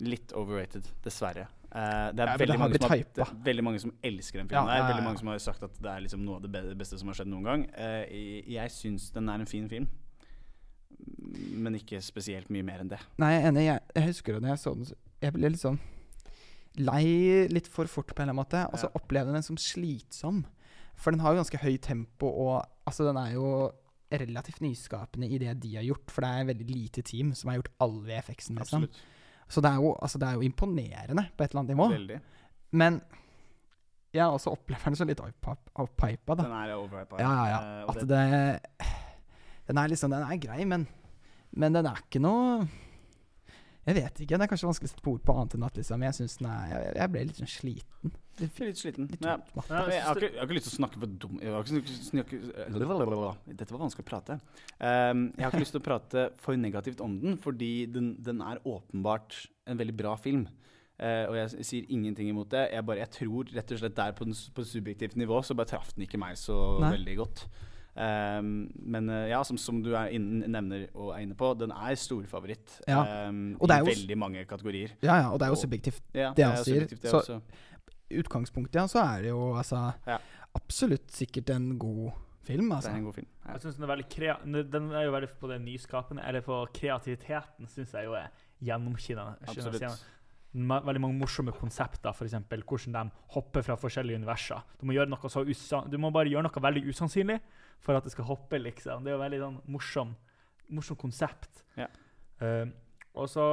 Litt 0.01 0.33
overrated, 0.37 0.87
dessverre. 1.05 1.47
Uh, 1.71 2.09
det 2.11 2.23
er 2.25 2.27
Ja, 2.27 2.37
veldig, 2.41 2.47
det 2.51 2.59
mange 2.59 2.79
som 2.81 2.89
har, 2.91 2.97
det 3.15 3.23
er 3.23 3.35
veldig 3.45 3.63
mange 3.63 3.79
som 3.79 3.91
elsker 4.03 4.41
den 4.41 4.49
Ja, 4.51 4.59
filmen. 4.59 4.73
ja, 4.75 4.81
ja, 4.81 4.87
Veldig 4.89 5.03
mange 5.05 5.19
som 5.21 5.27
har 5.31 5.37
sagt 5.39 5.63
at 5.63 5.77
det 5.79 5.91
er 5.91 6.01
liksom 6.03 6.25
noe 6.25 6.35
av 6.41 6.47
det 6.47 6.77
beste 6.81 6.97
som 6.99 7.07
har 7.07 7.15
skjedd 7.19 7.29
noen 7.31 7.47
gang. 7.47 7.63
Uh, 7.77 8.03
jeg 8.51 8.73
syns 8.75 9.09
den 9.15 9.29
er 9.31 9.39
en 9.39 9.47
fin 9.47 9.69
film, 9.71 9.87
men 11.61 11.77
ikke 11.79 12.01
spesielt 12.03 12.49
mye 12.51 12.65
mer 12.67 12.83
enn 12.83 12.91
det. 12.91 12.99
Nei, 13.21 13.31
jeg 13.37 13.43
er 13.43 13.47
enig. 13.53 13.63
Jeg, 13.69 13.83
jeg 13.95 14.07
husker 14.09 14.39
når 14.41 14.53
jeg 14.55 14.63
så 14.65 14.73
den. 14.75 14.91
Jeg 15.21 15.35
ble 15.37 15.53
litt 15.53 15.63
sånn 15.63 15.79
lei 16.79 17.47
litt 17.51 17.67
for 17.67 17.89
fort 17.91 18.13
på 18.15 18.21
en 18.21 18.29
eller 18.29 18.35
annen 18.35 18.41
måte. 18.45 18.65
Og 18.71 18.79
så 18.79 18.89
opplevde 18.95 19.31
jeg 19.31 19.39
den 19.39 19.47
som 19.47 19.57
slitsom. 19.59 20.43
For 20.95 21.11
den 21.11 21.23
har 21.23 21.33
jo 21.33 21.41
ganske 21.41 21.59
høy 21.63 21.77
tempo, 21.83 22.29
og 22.29 22.61
altså, 22.87 23.07
den 23.09 23.17
er 23.19 23.33
jo 23.35 23.47
relativt 24.11 24.61
nyskapende 24.61 25.29
i 25.29 25.37
det 25.41 25.53
de 25.63 25.75
har 25.77 25.83
gjort. 25.87 26.11
For 26.11 26.21
det 26.25 26.29
er 26.29 26.43
et 26.43 26.51
veldig 26.51 26.67
lite 26.69 27.01
team 27.07 27.33
som 27.37 27.49
har 27.51 27.59
gjort 27.61 27.71
all 27.79 27.97
VFX-en. 28.07 28.59
Liksom. 28.59 28.87
Så 29.51 29.61
det 29.63 29.71
er, 29.71 29.79
jo, 29.83 29.95
altså, 30.01 30.19
det 30.21 30.27
er 30.27 30.37
jo 30.39 30.45
imponerende 30.47 31.25
på 31.37 31.43
et 31.43 31.51
eller 31.51 31.63
annet 31.63 31.73
nivå. 31.75 31.87
Veldig. 31.91 32.19
Men 32.79 33.01
jeg 34.11 34.27
også 34.27 34.51
opplever 34.51 34.91
den 34.91 34.99
som 34.99 35.07
litt 35.07 35.21
da. 36.35 36.43
Den 36.43 36.55
er 36.55 36.71
overpipa. 36.75 37.19
Ja, 37.19 37.31
ja, 37.31 37.45
ja. 37.51 37.59
Eh, 37.79 37.89
At 37.89 37.99
det, 38.01 38.07
det 38.09 38.87
Den 39.67 39.77
er 39.79 39.91
liksom 39.91 40.11
Den 40.11 40.23
er 40.27 40.39
grei, 40.41 40.65
men 40.65 40.87
Men 41.51 41.73
den 41.75 41.85
er 41.85 41.99
ikke 41.99 42.19
noe 42.23 42.67
Jeg 43.81 43.97
vet 43.97 44.19
ikke. 44.21 44.37
Det 44.37 44.45
er 44.45 44.49
kanskje 44.51 44.67
vanskelig 44.69 44.89
å 44.89 44.91
sette 44.91 45.03
på 45.05 45.13
ord 45.15 45.23
på 45.25 45.33
annet 45.33 45.55
enn 45.57 45.63
at 45.65 45.77
liksom 45.79 46.03
Jeg 46.05 46.17
synes 46.19 46.35
den 46.37 46.49
er 46.51 46.65
Jeg, 46.69 46.91
jeg 46.99 47.11
ble 47.13 47.23
litt 47.25 47.39
sånn 47.39 47.49
sliten. 47.49 48.11
Er 48.41 48.67
litt 48.67 48.81
sliten. 48.81 49.07
litt 49.09 49.25
Ja. 49.25 49.35
Ja, 49.41 49.63
Jeg, 49.63 49.95
jeg 49.95 50.03
har 50.05 50.19
ikke, 50.21 50.29
jeg 50.29 50.39
har 50.39 50.47
ikke 50.47 50.57
lyst 50.57 50.67
til 50.67 50.73
å 50.73 50.77
snakke 50.77 51.01
for 51.01 51.15
dum 51.23 51.39
jeg 51.41 51.55
har 51.55 51.65
ikke 51.65 51.95
snakke, 52.05 52.41
Dette 53.49 53.73
var 53.73 53.81
vanskelig 53.81 54.05
å 54.05 54.09
prate. 54.11 54.37
Um, 54.77 55.23
jeg 55.33 55.45
har 55.45 55.49
ikke 55.49 55.63
lyst 55.63 55.75
til 55.75 55.81
å 55.81 55.87
prate 55.89 56.27
for 56.41 56.61
negativt 56.61 57.01
om 57.01 57.17
den, 57.21 57.37
fordi 57.41 57.71
den, 57.89 58.13
den 58.21 58.43
er 58.45 58.61
åpenbart 58.61 59.39
en 59.65 59.81
veldig 59.81 59.97
bra 59.97 60.13
film. 60.21 60.45
Uh, 61.01 61.25
og 61.31 61.35
jeg 61.39 61.65
sier 61.65 61.89
ingenting 61.89 62.29
imot 62.29 62.51
det. 62.53 62.67
Jeg, 62.75 62.85
bare, 62.85 63.01
jeg 63.01 63.13
tror 63.17 63.49
rett 63.55 63.73
og 63.73 63.81
slett 63.81 63.97
der 63.97 64.13
på, 64.17 64.29
den, 64.29 64.37
på 64.53 64.65
subjektivt 64.69 65.17
nivå 65.17 65.41
så 65.41 65.57
bare 65.57 65.73
traff 65.73 65.95
den 65.95 66.05
ikke 66.05 66.21
meg 66.21 66.37
så 66.37 66.57
Nei. 66.83 66.93
veldig 66.99 67.17
godt. 67.23 67.45
Um, 67.93 68.71
men 68.87 69.09
eh, 69.11 69.25
ja, 69.33 69.41
som, 69.43 69.57
som 69.59 69.81
du 69.83 69.89
er 69.99 70.13
inn, 70.15 70.39
nevner 70.47 70.85
og 70.95 71.09
er 71.11 71.25
inne 71.25 71.35
på, 71.35 71.49
den 71.59 71.73
er 71.75 71.97
storfavoritt 71.99 72.77
Ja. 72.87 73.01
um, 73.27 73.57
er 73.67 73.81
i 73.81 73.89
veldig 73.89 74.17
mange 74.17 74.45
kategorier. 74.47 74.93
Ja, 75.03 75.17
ja, 75.25 75.29
og 75.33 75.39
det 75.39 75.45
er 75.49 75.51
jo 75.51 75.57
Og- 75.57 75.63
subjektivt. 75.65 76.01
Ja, 76.15 76.31
Det 76.33 76.45
han 76.45 76.53
er 76.57 76.63
sier, 76.63 76.87
det 76.87 77.01
så- 77.03 77.19
også. 77.19 77.41
Utgangspunktet, 78.11 78.75
ja, 78.75 78.85
så 78.87 78.99
er 79.03 79.21
det 79.21 79.29
jo 79.29 79.53
altså 79.55 79.93
Ja. 80.07 80.17
absolutt 80.55 81.07
sikkert 81.11 81.49
en 81.55 81.77
god 81.79 82.11
film, 82.43 82.69
Det 82.69 82.77
altså. 82.77 82.91
er 82.91 82.95
en 82.95 83.03
god 83.03 83.13
film. 83.15 83.27
Ja. 83.45 83.51
Jeg 83.51 83.61
synes 83.61 83.75
den 83.75 83.83
er 83.83 83.95
veldig 83.95 84.09
krea 84.09 84.37
den 84.45 84.91
er 84.91 85.03
jo 85.03 85.11
veldig 85.11 85.29
på 85.39 85.47
det 85.49 85.61
nyskapende, 85.61 86.23
eller 86.27 86.41
på 86.41 86.65
kreativiteten, 86.73 87.67
syns 87.67 87.91
jeg 87.91 88.05
jo 88.05 88.13
er 88.13 88.27
gjennomskinnende. 88.63 89.35
Veldig 90.53 90.99
mange 90.99 91.17
morsomme 91.17 91.51
konsepter, 91.55 92.11
f.eks. 92.11 92.33
hvordan 92.33 92.93
de 92.93 93.11
hopper 93.29 93.61
fra 93.63 93.75
forskjellige 93.75 94.15
universer. 94.19 94.61
Du 94.81 94.85
må, 94.85 94.91
gjøre 94.93 95.07
noe 95.09 95.29
så 95.29 95.89
du 95.89 95.97
må 95.97 96.11
bare 96.11 96.25
gjøre 96.27 96.43
noe 96.43 96.61
veldig 96.61 96.83
usannsynlig 96.89 97.39
for 97.81 97.97
at 97.97 98.05
det 98.05 98.11
skal 98.13 98.27
hoppe, 98.29 98.59
liksom. 98.61 99.03
Det 99.03 99.11
er 99.11 99.17
jo 99.17 99.23
veldig 99.23 99.39
sånn 99.41 99.59
morsom, 99.73 100.15
morsom 100.69 100.97
konsept. 101.01 101.63
Ja. 101.77 101.87
Uh, 102.41 102.67
og 103.13 103.27
så 103.29 103.45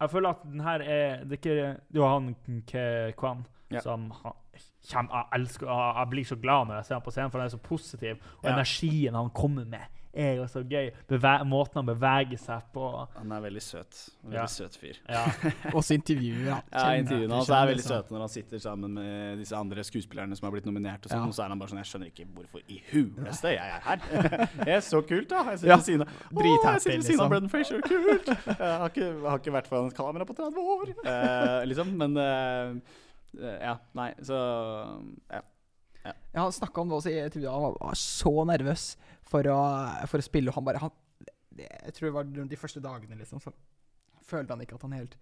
Jeg 0.00 0.10
føler 0.12 0.28
at 0.34 0.42
den 0.44 0.60
her 0.60 0.82
er 0.84 1.22
Det 1.24 1.32
er 1.32 1.38
ikke 1.40 1.80
Det 1.88 2.00
var 2.02 2.10
han 2.12 2.26
Ke 2.68 2.82
Kwan 3.16 3.46
Ja. 3.72 3.80
som 3.80 4.10
han, 4.10 4.34
kjem, 4.84 5.08
jeg, 5.10 5.24
elsker, 5.34 5.66
jeg 5.66 6.10
blir 6.10 6.24
så 6.28 6.36
glad 6.36 6.66
når 6.68 6.76
jeg 6.76 6.84
ser 6.84 6.94
ham 6.94 7.02
på 7.06 7.10
scenen, 7.14 7.30
for 7.32 7.38
han 7.40 7.46
er 7.48 7.54
så 7.56 7.58
positiv. 7.58 8.20
Og 8.42 8.44
Ja. 8.44 8.52
energien 8.52 9.14
han 9.14 9.30
kommer 9.30 9.64
med, 9.64 9.86
er 10.16 10.32
jo 10.38 10.46
så 10.48 10.62
gøy. 10.64 10.88
Beve 11.10 11.32
måten 11.48 11.78
han 11.80 11.86
beveger 11.88 12.38
seg 12.40 12.62
på. 12.74 12.86
Han 13.18 13.32
er 13.36 13.42
veldig 13.44 13.62
søt. 13.62 13.98
En 14.24 14.32
Ja. 14.32 14.42
Veldig 14.46 14.54
søt 14.56 14.76
fyr. 14.80 14.96
Ja. 15.08 15.24
Også 15.78 15.94
intervjuer, 15.94 16.44
da. 16.48 16.58
Ja, 16.72 16.84
intervjuene 17.00 17.34
hans 17.36 17.50
er 17.52 17.66
veldig 17.70 17.76
liksom. 17.82 17.94
søte 18.00 18.14
når 18.16 18.24
han 18.24 18.32
sitter 18.32 18.62
sammen 18.64 18.94
med 18.96 19.38
disse 19.42 19.56
andre 19.56 19.84
skuespillerne 19.86 20.36
som 20.38 20.48
har 20.48 20.54
blitt 20.56 20.66
nominert. 20.68 21.04
Og 21.06 21.10
sånn, 21.12 21.20
Ja. 21.22 21.26
og 21.28 21.34
så 21.36 21.44
er 21.44 21.48
han 21.54 21.58
bare 21.62 21.68
sånn 21.74 21.82
Jeg 21.84 21.90
skjønner 21.92 22.12
ikke 22.12 22.26
hvorfor 22.34 22.60
i 22.66 22.80
huleste 22.92 23.52
jeg 23.54 23.72
er 23.76 23.80
her. 23.86 23.98
det 24.64 24.68
er 24.78 24.80
så 24.80 25.02
kult, 25.06 25.28
da. 25.30 25.42
Jeg 25.50 25.58
sitter 25.58 25.72
Ja. 25.72 25.76
ved 25.76 25.84
siden 25.90 26.06
av 26.06 26.08
Drithappy, 26.40 26.72
jeg 26.72 26.80
sitter 26.80 26.96
ved 26.96 27.08
siden 27.10 27.20
av 27.20 27.26
liksom. 27.26 27.34
Brendan 27.36 27.50
Frazier, 27.50 27.80
kult! 27.86 28.30
Jeg 28.46 28.78
har 28.80 28.88
ikke, 28.94 29.10
har 29.28 29.38
ikke 29.42 29.56
vært 29.60 29.68
foran 29.70 29.90
et 29.92 29.98
kamera 29.98 30.24
på 30.24 30.34
30 30.38 30.70
år, 30.76 30.94
uh, 31.06 31.60
liksom. 31.70 31.92
Men 32.00 32.16
uh, 32.16 32.80
Ja, 33.60 33.76
nei, 33.94 34.14
så 34.24 34.38
Ja. 35.30 35.42
Ja, 36.06 36.42
han 36.44 36.52
snakka 36.54 36.80
om 36.80 36.88
det 36.88 36.94
også 37.00 37.10
i 37.10 37.18
intervjuet. 37.18 37.50
Han 37.50 37.62
var, 37.64 37.76
var 37.80 37.96
så 37.98 38.32
nervøs 38.46 38.84
for 39.26 39.42
å, 39.52 39.58
for 40.08 40.18
å 40.22 40.26
spille. 40.26 40.48
Og 40.50 40.54
han 40.54 40.64
bare 40.64 40.78
han, 40.82 40.90
Jeg 41.56 41.94
tror 41.96 42.08
det 42.10 42.14
var 42.14 42.24
de 42.52 42.56
første 42.60 42.80
dagene, 42.84 43.16
liksom, 43.18 43.40
så 43.40 43.52
følte 44.26 44.52
han 44.52 44.60
ikke 44.64 44.74
at 44.76 44.82
han 44.82 44.92
helt 44.92 45.16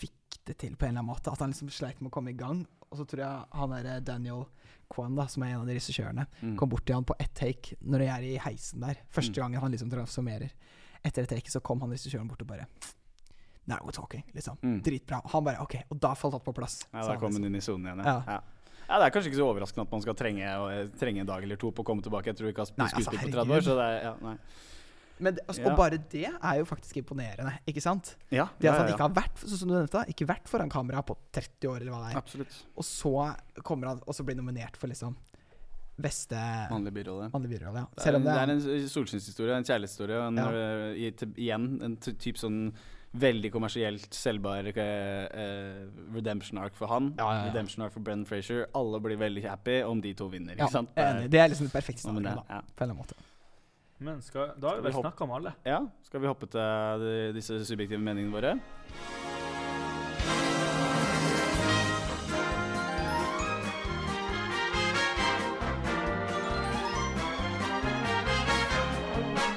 fikk 0.00 0.38
det 0.46 0.56
til 0.58 0.76
på 0.76 0.86
en 0.86 0.92
eller 0.94 1.02
annen 1.02 1.10
måte. 1.12 1.32
At 1.32 1.40
han 1.42 1.50
liksom 1.52 1.70
sleit 1.74 2.00
med 2.00 2.10
å 2.10 2.14
komme 2.14 2.30
i 2.32 2.38
gang. 2.38 2.62
Og 2.90 2.98
så 2.98 3.06
tror 3.06 3.22
jeg 3.24 3.46
han 3.58 3.70
der 3.74 4.00
Daniel 4.00 4.46
Kwan, 4.90 5.14
da, 5.14 5.26
som 5.30 5.42
er 5.46 5.52
en 5.54 5.60
av 5.62 5.66
de 5.68 5.74
regissørene, 5.76 6.26
Mm. 6.42 6.56
kom 6.58 6.68
bort 6.68 6.84
til 6.86 6.94
han 6.96 7.04
på 7.04 7.14
ett 7.20 7.34
take 7.34 7.76
når 7.82 7.98
de 7.98 8.06
er 8.06 8.22
i 8.22 8.38
heisen 8.38 8.80
der. 8.80 8.96
Første 9.10 9.30
Mm. 9.30 9.42
gangen 9.42 9.60
han 9.60 9.70
liksom 9.72 9.90
transformerer. 9.90 10.50
Etter 11.04 11.22
et 11.22 11.28
take 11.28 11.50
så 11.50 11.60
kom 11.62 11.80
han 11.80 11.90
regissøren 11.90 12.26
bort 12.28 12.40
og 12.42 12.48
bare 12.48 12.66
Now 13.66 13.76
we're 13.84 13.92
talking, 13.92 14.24
liksom. 14.34 14.56
Mm. 14.62 14.82
Dritbra. 14.82 15.20
Han 15.30 15.44
bare 15.44 15.60
OK. 15.62 15.76
Og 15.90 16.00
da 16.00 16.14
falt 16.14 16.34
alt 16.34 16.44
på 16.44 16.52
plass. 16.54 16.80
Ja, 16.92 17.00
da 17.02 17.06
Da 17.06 17.12
han 17.12 17.20
kom 17.20 17.30
liksom. 17.30 17.44
inn 17.46 17.54
i 17.54 17.60
sonen 17.60 17.86
igjen, 17.86 18.04
Ja. 18.04 18.22
ja. 18.26 18.40
Ja. 18.90 18.98
Det 18.98 19.06
er 19.06 19.14
kanskje 19.14 19.30
ikke 19.30 19.38
så 19.40 19.46
overraskende 19.46 19.86
at 19.86 19.94
man 19.94 20.02
skal 20.04 20.16
trenge, 20.18 20.50
å- 20.58 20.90
trenge 20.98 21.22
en 21.22 21.30
dag 21.30 21.46
eller 21.46 21.56
to 21.62 21.70
på 21.70 21.84
å 21.84 21.86
komme 21.86 22.02
tilbake. 22.02 22.32
Jeg 22.32 22.36
tror 22.40 22.50
ikke 22.50 22.66
har 22.66 22.74
altså, 22.74 22.90
skuespill 22.98 23.22
på 23.22 23.32
30 23.38 23.54
år. 23.56 23.64
Så 23.70 23.78
det 23.78 23.86
er, 23.86 24.02
ja, 24.10 24.14
nei. 24.26 24.36
Men 25.20 25.34
det, 25.36 25.42
altså, 25.46 25.60
Ja. 25.60 25.70
Og 25.70 25.76
bare 25.76 25.98
det 26.10 26.24
er 26.32 26.54
jo 26.58 26.64
faktisk 26.64 26.96
imponerende, 26.96 27.52
ikke 27.68 27.82
sant? 27.84 28.14
Ja, 28.32 28.46
Det 28.58 28.70
at 28.70 28.78
han 28.78 28.88
ja, 28.88 28.94
ikke 28.94 29.04
har 29.04 29.16
vært 29.18 29.42
sånn 29.44 29.58
som 29.60 29.68
du 29.68 29.74
nevnte, 29.76 30.04
ikke 30.08 30.26
vært 30.26 30.48
foran 30.48 30.70
kamera 30.72 31.02
på 31.04 31.14
30 31.36 31.68
år, 31.68 31.82
eller 31.82 31.92
hva 31.92 32.06
det 32.06 32.14
er. 32.14 32.20
Absolutt. 32.22 32.56
Og 32.76 32.84
så 32.88 33.12
kommer 33.62 33.88
han 33.92 34.00
og 34.06 34.14
så 34.16 34.24
blir 34.24 34.38
nominert 34.40 34.76
for 34.80 34.88
liksom 34.88 35.14
beste 36.00 36.38
Vanlig 36.70 36.94
birolle. 36.96 37.28
Mannlig 37.34 37.50
birolle. 37.58 37.82
Ja. 37.84 37.88
Det 37.92 38.00
er, 38.00 38.04
Selv 38.06 38.16
om 38.16 38.24
det 38.24 38.32
det 38.32 38.40
er 38.40 38.48
er 38.48 38.54
en 38.54 38.88
solskinnshistorie, 38.88 39.56
en 39.58 39.64
kjærlighetshistorie. 39.68 40.20
En, 40.30 41.14
til, 41.20 41.34
igjen 41.36 41.66
en 41.84 41.96
type 42.00 42.18
typ 42.24 42.40
sånn 42.40 42.60
veldig 43.12 43.50
kommersielt 43.52 44.14
selvbar 44.14 44.68
uh, 44.76 45.88
redemption 46.14 46.60
arc 46.62 46.76
for 46.78 46.86
han. 46.92 47.10
Ja, 47.18 47.26
ja, 47.26 47.38
ja. 47.40 47.48
Redemption 47.50 47.84
arc 47.84 47.92
for 47.96 48.04
Brennan 48.06 48.26
Frazier. 48.28 48.66
Alle 48.74 49.00
blir 49.02 49.18
veldig 49.18 49.42
happy 49.48 49.80
om 49.82 50.00
de 50.00 50.14
to 50.14 50.28
vinner. 50.30 50.54
ja, 50.54 50.64
Ikke 50.64 50.72
sant? 50.78 50.92
enig. 50.94 51.30
Det 51.30 51.40
er 51.42 51.50
liksom 51.50 51.66
det 51.66 51.74
perfekte 51.74 52.06
scenarioet, 52.06 52.44
da. 52.46 52.60
ja. 52.60 52.60
På 52.60 52.84
en 52.84 52.90
eller 52.90 52.94
annen 52.94 53.02
måte. 53.02 53.26
Men 54.00 54.22
skal, 54.24 54.54
da 54.56 54.70
har 54.70 54.78
vi 54.78 54.86
vel 54.88 54.94
snakka 54.96 55.24
om 55.26 55.34
alle. 55.36 55.52
ja. 55.68 55.82
Skal 56.06 56.22
vi 56.22 56.30
hoppe 56.30 56.46
til 56.48 57.02
de, 57.04 57.16
disse 57.36 57.58
subjektive 57.68 58.00
meningene 58.00 58.32
våre? 58.32 58.54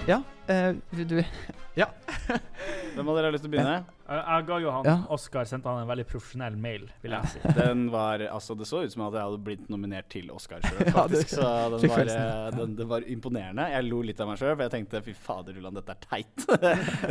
Ja, 0.08 0.22
Uh, 0.44 0.76
du 0.92 1.22
Hvem 2.94 3.08
av 3.08 3.16
dere 3.16 3.30
har 3.30 3.32
lyst 3.32 3.46
til 3.46 3.48
å 3.48 3.52
begynne? 3.54 3.76
Jeg, 4.04 4.24
jeg 4.28 4.46
ga 4.50 4.56
jo 4.60 4.72
han 4.76 4.88
Ja. 4.90 4.96
Oscar 5.16 5.46
sendte 5.48 5.72
han 5.72 5.80
en 5.86 5.88
veldig 5.88 6.04
profesjonell 6.10 6.58
mail, 6.60 6.84
vil 7.00 7.14
Ja. 7.16 7.22
jeg 7.24 7.38
si. 7.38 7.54
Den 7.62 7.86
var, 7.94 8.20
altså 8.28 8.58
Det 8.60 8.68
så 8.68 8.82
ut 8.84 8.92
som 8.92 9.06
at 9.06 9.16
jeg 9.16 9.24
hadde 9.24 9.40
blitt 9.46 9.70
nominert 9.72 10.10
til 10.12 10.28
Oscar 10.36 10.60
sjøl, 10.66 10.82
Ja, 10.82 10.84
det- 11.08 11.22
faktisk. 11.22 11.32
så 11.38 11.48
den 11.80 11.94
var, 11.94 12.12
eh, 12.12 12.50
den, 12.58 12.76
det 12.76 12.88
var 12.92 13.08
imponerende. 13.08 13.70
Jeg 13.72 13.88
lo 13.88 14.02
litt 14.04 14.20
av 14.20 14.28
meg 14.34 14.42
sjøl, 14.42 14.52
for 14.58 14.66
jeg 14.68 14.74
tenkte 14.76 15.02
fy 15.08 15.14
fader, 15.16 15.56
Ulland, 15.62 15.80
dette 15.80 15.96
er 15.96 16.04
teit. 16.04 16.46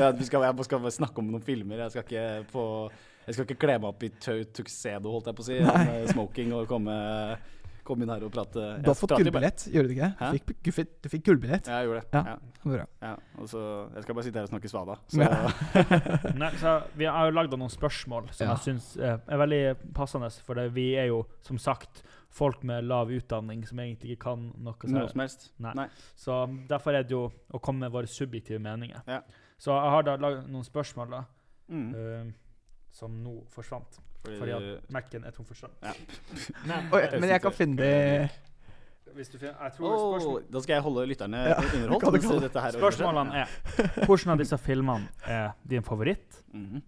ja, 0.03 0.11
vi 0.12 0.28
skal, 0.28 0.45
jeg 0.51 0.68
skal 0.68 0.84
bare 0.84 0.97
snakke 0.99 1.24
om 1.24 1.32
noen 1.32 1.47
filmer. 1.49 1.80
Jeg 1.86 1.95
skal 1.97 2.05
ikke, 2.05 2.26
på, 2.53 2.66
jeg 3.30 3.34
skal 3.38 3.49
ikke 3.49 3.61
kle 3.64 3.78
meg 3.80 3.88
opp 3.95 4.05
i 4.05 4.12
tau- 4.20 4.45
tuxedo, 4.61 5.09
holdt 5.16 5.32
jeg 5.32 5.40
på 5.40 5.47
å 5.47 5.49
si. 5.49 6.12
Smoking 6.12 6.53
og 6.61 6.68
komme, 6.68 7.01
komme 7.85 8.05
inn 8.07 8.11
her 8.14 8.22
og 8.26 8.33
prate. 8.35 8.62
Du 8.83 8.89
har 8.91 8.97
fått 8.99 9.14
gullbillett, 9.18 9.64
gjør 9.72 9.89
du 9.89 9.93
ikke? 9.97 10.09
Hæ? 10.20 10.30
Du 10.33 10.39
fikk, 10.39 10.62
du 10.62 10.70
fikk, 10.76 10.91
du 11.03 11.09
fikk 11.12 11.24
gullbillett. 11.26 11.66
Ja, 11.70 11.80
jeg 11.83 11.91
gjorde 11.91 12.03
det. 12.03 12.12
Ja. 12.14 12.22
Ja. 12.33 12.68
Bra. 12.72 12.87
Ja, 13.03 13.12
og 13.43 13.49
så, 13.51 13.62
jeg 13.97 14.05
skal 14.05 14.14
bare 14.18 14.24
sitte 14.28 14.39
her 14.39 14.47
og 14.47 14.53
snakke 14.53 14.70
svada. 14.70 14.97
Så, 15.11 15.28
Nei, 16.43 16.51
så 16.62 16.74
Vi 17.01 17.09
har 17.11 17.26
jo 17.30 17.35
lagd 17.37 17.57
noen 17.59 17.72
spørsmål 17.72 18.30
som 18.33 18.47
Ja. 18.47 18.55
jeg 18.55 18.64
syns 18.68 18.91
eh, 19.01 19.16
er 19.26 19.41
veldig 19.43 19.62
passende. 19.97 20.30
For 20.47 20.55
det, 20.61 20.68
vi 20.76 20.93
er 21.01 21.11
jo 21.11 21.24
som 21.43 21.59
sagt 21.59 22.05
folk 22.33 22.62
med 22.64 22.87
lav 22.89 23.11
utdanning 23.12 23.66
som 23.68 23.78
egentlig 23.83 24.14
ikke 24.14 24.30
kan 24.30 24.47
noe. 24.57 24.74
Noe 24.89 25.09
som 25.11 25.20
helst. 25.20 25.51
Nei. 25.61 25.74
Nei. 25.76 25.89
så 26.16 26.47
derfor 26.70 26.97
er 26.97 27.03
det 27.05 27.12
jo 27.12 27.26
å 27.53 27.61
komme 27.61 27.85
med 27.85 27.93
våre 27.93 28.09
subjektive 28.09 28.59
meninger. 28.62 29.03
Ja. 29.11 29.20
Så 29.61 29.74
jeg 29.74 29.91
har 29.95 30.07
da 30.07 30.16
lagd 30.22 30.49
noen 30.51 30.64
spørsmål 30.66 31.11
da, 31.18 31.24
Mm. 31.72 31.93
uh, 31.95 32.33
som 32.93 33.12
nå 33.24 33.37
forsvant. 33.49 34.01
Fordi, 34.22 34.38
Fordi 34.38 34.50
at 34.50 34.90
Mac-en 34.94 35.24
er 35.24 35.30
tom 35.34 35.46
for 35.46 35.54
strøm. 35.58 35.70
Ja. 35.82 35.92
Men, 37.20 37.28
jeg 37.28 37.40
kan 37.42 37.52
finne 37.52 37.76
det 37.82 38.30
hvis 39.14 39.28
du 39.28 39.38
finner, 39.38 39.54
jeg 39.62 39.72
tror 39.76 39.90
oh, 39.92 40.12
spørsmål, 40.14 40.44
da 40.52 40.60
skal 40.60 40.72
jeg 40.72 40.82
holde 40.82 41.06
lytterne 41.06 41.36
Ja, 41.36 41.54
underholdt. 41.84 42.22
spørsmålene 42.78 43.34
er 43.42 43.46
Hvilken 44.08 44.30
av 44.32 44.38
disse 44.40 44.58
filmene 44.58 45.08
er 45.26 45.50
din 45.68 45.84
favoritt? 45.84 46.44
Mhm. 46.54 46.82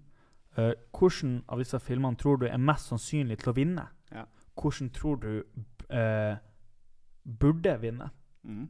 Uh, 0.58 0.70
hvordan 0.98 1.42
av 1.48 1.58
disse 1.58 1.80
filmene 1.80 2.16
tror 2.16 2.36
du 2.36 2.46
er 2.46 2.56
mest 2.56 2.88
sannsynlig 2.88 3.40
til 3.42 3.50
å 3.50 3.54
vinne? 3.56 3.88
Ja. 4.14 4.22
Hvordan 4.54 4.90
tror 4.94 5.16
du 5.16 5.42
uh, 5.90 6.36
burde 7.40 7.74
vinne? 7.82 8.08
Mm. 8.42 8.68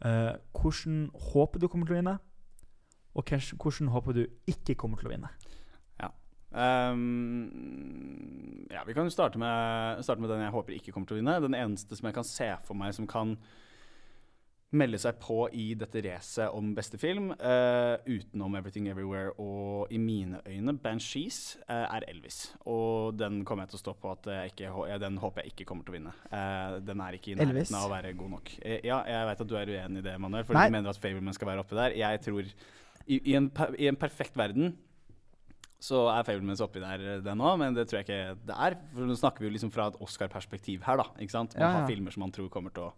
Uh, 0.00 0.32
hvordan 0.56 1.10
håper 1.32 1.60
du 1.60 1.68
kommer 1.68 1.86
til 1.86 1.98
å 1.98 2.00
vinne? 2.00 2.16
Og 3.14 3.28
hvordan 3.60 3.92
håper 3.92 4.12
du 4.12 4.26
ikke 4.48 4.74
kommer 4.74 4.96
til 4.96 5.10
å 5.10 5.12
vinne? 5.12 5.28
Ehm, 6.56 7.50
ja, 8.70 8.84
vi 8.86 8.94
kan 8.96 9.04
jo 9.04 9.10
starte 9.12 9.38
med, 9.38 10.04
starte 10.04 10.20
med 10.22 10.30
den 10.32 10.44
jeg 10.46 10.54
håper 10.56 10.72
ikke 10.78 10.92
kommer 10.94 11.08
til 11.10 11.16
å 11.18 11.20
vinne. 11.20 11.42
Den 11.44 11.58
eneste 11.58 11.96
som 11.98 12.08
jeg 12.08 12.16
kan 12.16 12.26
se 12.26 12.50
for 12.66 12.74
meg 12.78 12.96
som 12.96 13.06
kan 13.10 13.36
melde 14.76 14.98
seg 14.98 15.18
på 15.22 15.46
i 15.54 15.68
dette 15.78 16.00
racet 16.04 16.52
om 16.54 16.72
beste 16.76 16.98
film, 16.98 17.30
uh, 17.38 17.96
utenom 18.02 18.56
'Everything 18.58 18.88
Everywhere' 18.90 19.32
og 19.38 19.92
i 19.94 19.98
mine 19.98 20.40
øyne 20.42 20.74
'Banshees', 20.82 21.56
uh, 21.70 21.86
er 21.96 22.02
Elvis. 22.08 22.56
Og 22.66 23.16
den 23.18 23.44
kommer 23.44 23.64
jeg 23.64 23.70
til 23.70 23.78
å 23.78 23.84
stå 23.84 23.92
på 24.02 24.10
at 24.12 24.26
jeg 24.26 24.52
ikke, 24.52 24.72
ja, 24.90 24.98
den 24.98 25.18
håper 25.22 25.42
jeg 25.42 25.52
ikke 25.52 25.64
kommer 25.64 25.84
til 25.84 25.94
å 25.94 25.98
vinne. 25.98 26.12
Uh, 26.32 26.80
den 26.84 27.00
er 27.00 27.12
ikke 27.12 27.30
i 27.30 27.36
Elvis? 27.38 27.70
nærheten 27.70 27.78
av 27.78 27.86
å 27.86 27.94
være 27.94 28.16
god 28.18 28.30
nok. 28.30 28.50
Ja, 28.84 29.04
jeg 29.06 29.26
vet 29.30 29.40
at 29.40 29.48
du 29.48 29.56
er 29.56 29.66
uenig 29.70 30.02
i 30.02 30.08
det, 30.10 30.20
Manuel, 30.20 30.44
for 30.44 30.54
Nei. 30.58 30.66
du 30.66 30.72
mener 30.72 30.90
at 30.90 30.98
Fableman 30.98 31.34
skal 31.34 31.48
være 31.48 31.62
oppi 31.62 31.78
der. 31.78 31.96
Jeg 31.96 32.20
tror 32.26 32.42
i, 33.06 33.20
i, 33.22 33.34
en, 33.38 33.50
I 33.78 33.86
en 33.86 33.96
perfekt 33.96 34.36
verden 34.36 34.74
så 35.80 36.06
er 36.12 36.24
Fablemans 36.24 36.62
oppi 36.64 36.80
der, 36.80 37.02
eh, 37.16 37.20
den 37.24 37.38
òg, 37.44 37.58
men 37.58 37.74
det 37.76 37.88
tror 37.88 38.00
jeg 38.02 38.06
ikke 38.08 38.46
det 38.48 38.56
er. 38.56 38.78
For 38.94 39.06
nå 39.06 39.16
snakker 39.18 39.44
vi 39.44 39.50
jo 39.50 39.56
liksom 39.58 39.72
fra 39.74 39.88
et 39.92 40.00
Oscar-perspektiv 40.00 40.82
her, 40.88 40.96
da. 40.96 41.04
ikke 41.20 41.30
sant? 41.36 41.56
Man 41.58 41.62
Ja, 41.66 41.80
har 41.80 41.88
filmer 41.90 42.10
som 42.12 42.20
man 42.26 42.32
tror 42.32 42.48
kommer 42.48 42.72
til 42.72 42.88
å 42.88 42.92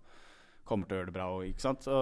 kommer 0.68 0.84
til 0.88 0.98
å 0.98 1.00
gjøre 1.00 1.08
det 1.08 1.14
bra. 1.16 1.26
Og, 1.32 1.44
ikke 1.48 1.64
sant? 1.64 1.86
Så, 1.86 1.98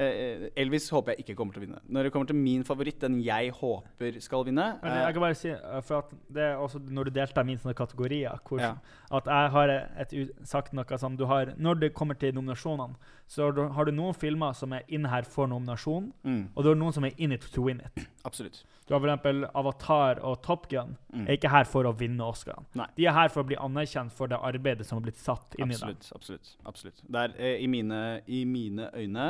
eh, 0.00 0.48
Elvis 0.56 0.88
håper 0.94 1.12
jeg 1.12 1.24
ikke 1.26 1.36
kommer 1.36 1.52
til 1.52 1.62
å 1.62 1.66
vinne. 1.66 1.80
Når 1.92 2.08
det 2.08 2.12
kommer 2.14 2.30
til 2.30 2.38
min 2.40 2.64
favoritt, 2.64 2.98
den 3.04 3.18
jeg 3.22 3.52
håper 3.52 4.20
skal 4.24 4.46
vinne 4.48 4.80
Men 4.82 4.92
eh, 4.92 5.02
jeg 5.04 5.12
kan 5.18 5.20
bare 5.26 5.38
si, 5.38 5.50
eh, 5.52 5.80
for 5.84 5.98
at 5.98 6.14
det 6.32 6.42
er 6.42 6.56
også 6.56 6.80
Når 6.88 7.04
du 7.04 7.10
deltar 7.18 7.44
i 7.44 7.50
mine 7.50 7.60
sånne 7.60 7.76
kategorier 7.76 8.40
hvor, 8.48 8.60
Ja. 8.64 8.74
At 9.12 9.28
jeg 9.28 9.50
har 9.50 9.68
et, 9.68 10.14
sagt 10.44 10.72
noe 10.72 10.98
som 10.98 11.16
du 11.16 11.26
har 11.26 11.52
Når 11.58 11.80
det 11.80 11.94
kommer 11.94 12.18
til 12.18 12.32
nominasjonene, 12.32 12.96
så 13.28 13.44
har 13.44 13.52
du, 13.52 13.62
har 13.76 13.84
du 13.84 13.92
noen 13.92 14.14
filmer 14.16 14.54
som 14.56 14.72
er 14.72 14.86
inne 14.88 15.10
her 15.12 15.26
for 15.28 15.50
nominasjon, 15.50 16.06
mm, 16.24 16.42
og 16.54 16.64
du 16.64 16.70
har 16.70 16.78
noen 16.80 16.94
som 16.96 17.04
er 17.04 17.12
in 17.20 17.34
it 17.36 17.44
to 17.52 17.66
win 17.66 17.82
it. 17.84 18.06
Absolutt. 18.24 18.62
Du 18.88 18.94
har 18.96 19.04
f.eks. 19.04 19.42
Avatar 19.54 20.22
og 20.24 20.38
Top 20.42 20.64
Gun. 20.70 20.94
Mm. 21.12 21.26
er 21.26 21.36
ikke 21.36 21.50
her 21.52 21.66
for 21.68 21.84
å 21.84 21.92
vinne 21.92 22.24
Oscar. 22.24 22.62
Nei. 22.78 22.86
De 22.96 23.04
er 23.04 23.12
her 23.12 23.28
for 23.28 23.44
å 23.44 23.48
bli 23.50 23.58
anerkjent 23.60 24.14
for 24.16 24.32
det 24.32 24.38
arbeidet 24.40 24.86
som 24.88 24.96
har 24.96 25.04
blitt 25.04 25.20
satt 25.20 25.58
inn 25.58 25.68
i 25.68 25.76
dem. 25.76 25.92
Absolutt. 25.92 26.08
absolutt, 26.16 26.54
absolutt. 26.72 27.02
Der, 27.18 27.34
eh, 27.36 27.60
i, 27.60 27.68
mine, 27.68 28.22
I 28.26 28.44
mine 28.48 28.88
øyne 28.96 29.28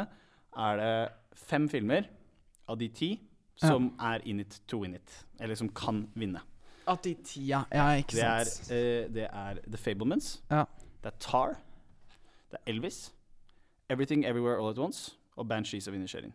er 0.69 0.79
det 0.79 0.93
fem 1.49 1.67
filmer 1.69 2.07
av 2.71 2.79
de 2.79 2.89
ti 2.95 3.11
som 3.59 3.91
er 3.99 4.23
in 4.31 4.39
it 4.45 4.61
to 4.71 4.79
win 4.85 4.95
it. 4.95 5.25
Eller 5.41 5.59
som 5.59 5.69
kan 5.75 6.05
vinne. 6.15 6.45
At 6.89 7.03
de 7.05 7.17
ti, 7.27 7.49
Ja, 7.51 7.65
ikke 7.99 8.15
Det 8.15 8.25
er, 8.25 8.45
sant. 8.45 8.71
eh, 8.71 9.09
det 9.13 9.27
er 9.27 9.59
The 9.67 9.77
Fablemans. 9.77 10.37
Ja. 10.51 10.65
Det 11.03 11.11
er 11.13 11.19
Tar. 11.19 11.57
Det 12.51 12.61
er 12.63 12.71
Elvis. 12.73 13.09
Everything 13.89 14.27
Everywhere 14.29 14.61
All 14.61 14.71
At 14.71 14.79
Once. 14.79 15.17
Og 15.39 15.49
Banshees 15.49 15.89
of 15.89 15.95
Inisherin. 15.95 16.35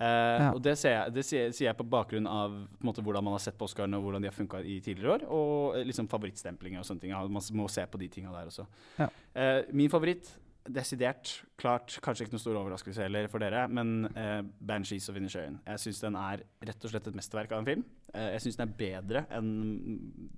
Uh, 0.00 0.04
Ja. 0.40 0.50
Og 0.54 0.62
det, 0.64 0.78
sier 0.80 0.94
jeg, 0.96 1.24
jeg, 1.32 1.54
jeg 1.66 1.76
på 1.76 1.84
bakgrunn 1.84 2.28
av 2.30 2.54
på 2.78 2.86
måte, 2.88 3.02
hvordan 3.04 3.24
man 3.26 3.34
har 3.36 3.42
sett 3.44 3.58
på 3.58 3.66
Oscarene 3.68 3.98
og 3.98 4.06
hvordan 4.06 4.22
de 4.24 4.30
har 4.30 4.36
funka 4.36 4.62
i 4.64 4.78
tidligere 4.80 5.18
år. 5.18 5.24
Og 5.28 5.76
eh, 5.76 5.84
liksom 5.84 6.08
favorittstemplinger 6.08 6.80
og 6.80 6.86
sånne 6.88 7.04
ting. 7.04 7.12
Man 7.12 7.44
må 7.60 7.66
se 7.68 7.84
på 7.84 8.00
de 8.00 8.08
tinga 8.08 8.32
der 8.32 8.48
også. 8.48 8.64
Ja. 8.96 9.10
Uh, 9.36 9.74
min 9.76 9.92
favoritt, 9.92 10.32
desidert, 10.68 11.42
klart, 11.60 11.98
kanskje 12.04 12.26
ikke 12.26 12.36
noen 12.36 12.42
stor 12.42 12.58
overraskelse 12.60 13.04
heller 13.04 13.28
for 13.32 13.42
dere, 13.42 13.66
men 13.68 14.08
uh, 14.16 14.40
Banshees 14.60 15.08
of 15.10 15.16
Inisherin. 15.20 15.58
Jeg 15.66 15.84
syns 15.84 16.02
den 16.04 16.18
er 16.20 16.44
rett 16.68 16.84
og 16.84 16.92
slett 16.92 17.08
et 17.10 17.16
mesterverk 17.16 17.54
av 17.54 17.62
en 17.62 17.68
film. 17.68 17.84
Eh, 18.14 18.32
jeg 18.34 18.44
syns 18.44 18.60
den 18.60 18.68
er 18.68 18.76
bedre 18.80 19.24
enn 19.36 19.50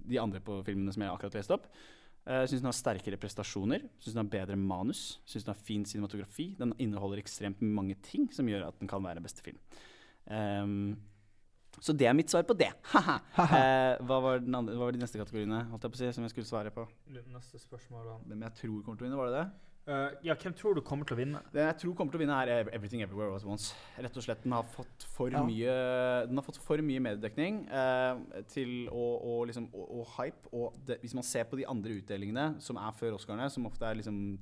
de 0.08 0.20
andre 0.22 0.42
på 0.44 0.60
filmene 0.66 0.94
som 0.94 1.04
jeg 1.04 1.12
akkurat 1.12 1.38
leste 1.38 1.56
opp. 1.56 1.68
Jeg 2.22 2.50
syns 2.50 2.60
den 2.62 2.70
har 2.70 2.76
sterkere 2.76 3.18
prestasjoner, 3.18 3.86
syns 3.98 4.14
den 4.14 4.22
har 4.22 4.30
bedre 4.30 4.56
manus, 4.58 5.16
syns 5.26 5.46
den 5.46 5.54
har 5.54 5.64
fin 5.66 5.86
cinematografi. 5.88 6.52
Den 6.58 6.74
inneholder 6.78 7.18
ekstremt 7.18 7.62
mange 7.66 7.96
ting 8.06 8.28
som 8.34 8.46
gjør 8.46 8.68
at 8.68 8.78
den 8.78 8.90
kan 8.90 9.02
være 9.02 9.24
beste 9.24 9.42
film. 9.42 9.58
Um, 10.30 10.92
så 11.80 11.94
det 11.96 12.06
er 12.06 12.14
mitt 12.14 12.30
svar 12.30 12.44
på 12.46 12.54
det. 12.54 12.70
Haha. 12.92 13.18
Eh, 13.34 14.04
hva, 14.06 14.20
var 14.22 14.42
den 14.44 14.54
andre, 14.54 14.76
hva 14.76 14.86
var 14.86 14.94
de 14.94 15.00
neste 15.02 15.18
kategoriene 15.18 15.64
holdt 15.70 15.86
jeg 15.86 15.94
på 15.94 15.98
å 15.98 16.02
si, 16.02 16.10
som 16.14 16.26
jeg 16.26 16.34
skulle 16.34 16.50
svare 16.50 16.72
på? 16.74 16.84
Neste 17.32 17.58
spørsmål 17.62 18.10
Hvem 18.28 18.44
jeg 18.46 18.58
tror 18.60 18.82
kommer 18.84 19.00
til 19.00 19.06
å 19.06 19.08
vinne, 19.08 19.18
var 19.18 19.30
det 19.30 19.40
det? 19.40 19.71
Eh, 19.86 20.10
Ja, 20.22 20.34
hvem 20.38 20.54
tror 20.54 20.74
du 20.74 20.80
kommer 20.80 21.04
til 21.04 21.16
å 21.16 21.18
vinne? 21.18 21.40
Det 21.52 21.62
jeg 21.64 21.78
tror 21.82 21.94
kommer 21.98 22.12
til 22.14 22.20
å 22.20 22.22
vinne, 22.22 22.36
er 22.38 22.68
Everything 22.70 23.02
Everywhere 23.02 23.32
All 23.32 23.40
At 23.40 23.44
Once. 23.44 23.74
Rett 23.98 24.16
og 24.16 24.22
slett, 24.22 24.42
Den 24.44 24.52
har 24.52 24.62
fått 24.62 25.06
for 25.10 25.28
Ja. 25.30 25.42
mye 25.42 26.26
Den 26.28 26.36
har 26.36 26.44
fått 26.46 26.60
for 26.62 26.76
mye 26.78 27.00
mediedekning 27.00 27.66
uh, 27.68 28.42
til 28.46 28.88
å, 28.88 29.04
å 29.26 29.44
liksom, 29.44 29.68
og, 29.74 29.90
og 29.98 30.06
hype. 30.18 30.48
Og 30.52 30.76
det, 30.86 31.00
hvis 31.00 31.14
man 31.14 31.24
ser 31.26 31.44
på 31.44 31.56
de 31.58 31.66
andre 31.66 31.98
utdelingene 31.98 32.60
som 32.60 32.76
er 32.76 32.92
før 32.92 33.18
Oscarene, 33.18 33.50
som 33.50 33.66
ofte 33.66 33.82
er 33.84 33.98
liksom 33.98 34.38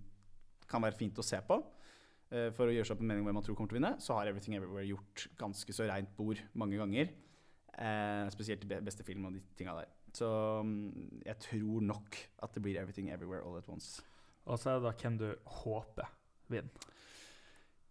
kan 0.69 0.83
være 0.83 0.95
fint 0.99 1.19
å 1.19 1.25
se 1.25 1.41
på 1.41 1.57
uh, 1.57 2.51
for 2.53 2.69
å 2.69 2.75
gjøre 2.75 2.85
seg 2.85 2.99
opp 2.99 3.01
en 3.01 3.09
mening 3.09 3.25
om 3.25 3.31
hvem 3.31 3.41
man 3.41 3.43
tror 3.47 3.57
kommer 3.57 3.73
til 3.73 3.79
å 3.79 3.81
vinne, 3.81 3.97
så 3.99 4.19
har 4.19 4.29
Everything 4.29 4.57
Everywhere 4.57 4.85
gjort 4.85 5.27
ganske 5.41 5.73
så 5.73 5.89
reint 5.89 6.13
bord 6.17 6.39
mange 6.53 6.77
ganger. 6.77 7.11
Eh, 7.81 8.29
spesielt 8.35 8.65
i 8.67 8.69
beste 8.83 9.05
film 9.07 9.25
og 9.25 9.33
de 9.33 9.41
tinga 9.57 9.73
der. 9.79 9.89
Så 10.13 10.27
um, 10.61 10.91
jeg 11.25 11.39
tror 11.39 11.81
nok 11.81 12.17
at 12.43 12.53
det 12.53 12.63
blir 12.63 12.77
Everything 12.81 13.09
Everywhere 13.09 13.41
All 13.47 13.57
At 13.57 13.69
Once. 13.71 14.03
Og 14.51 14.59
så 14.59 14.73
er 14.73 14.81
det 14.81 14.89
da 14.89 14.95
hvem 14.99 15.19
du 15.21 15.29
håper 15.61 16.11
vinner. 16.51 16.89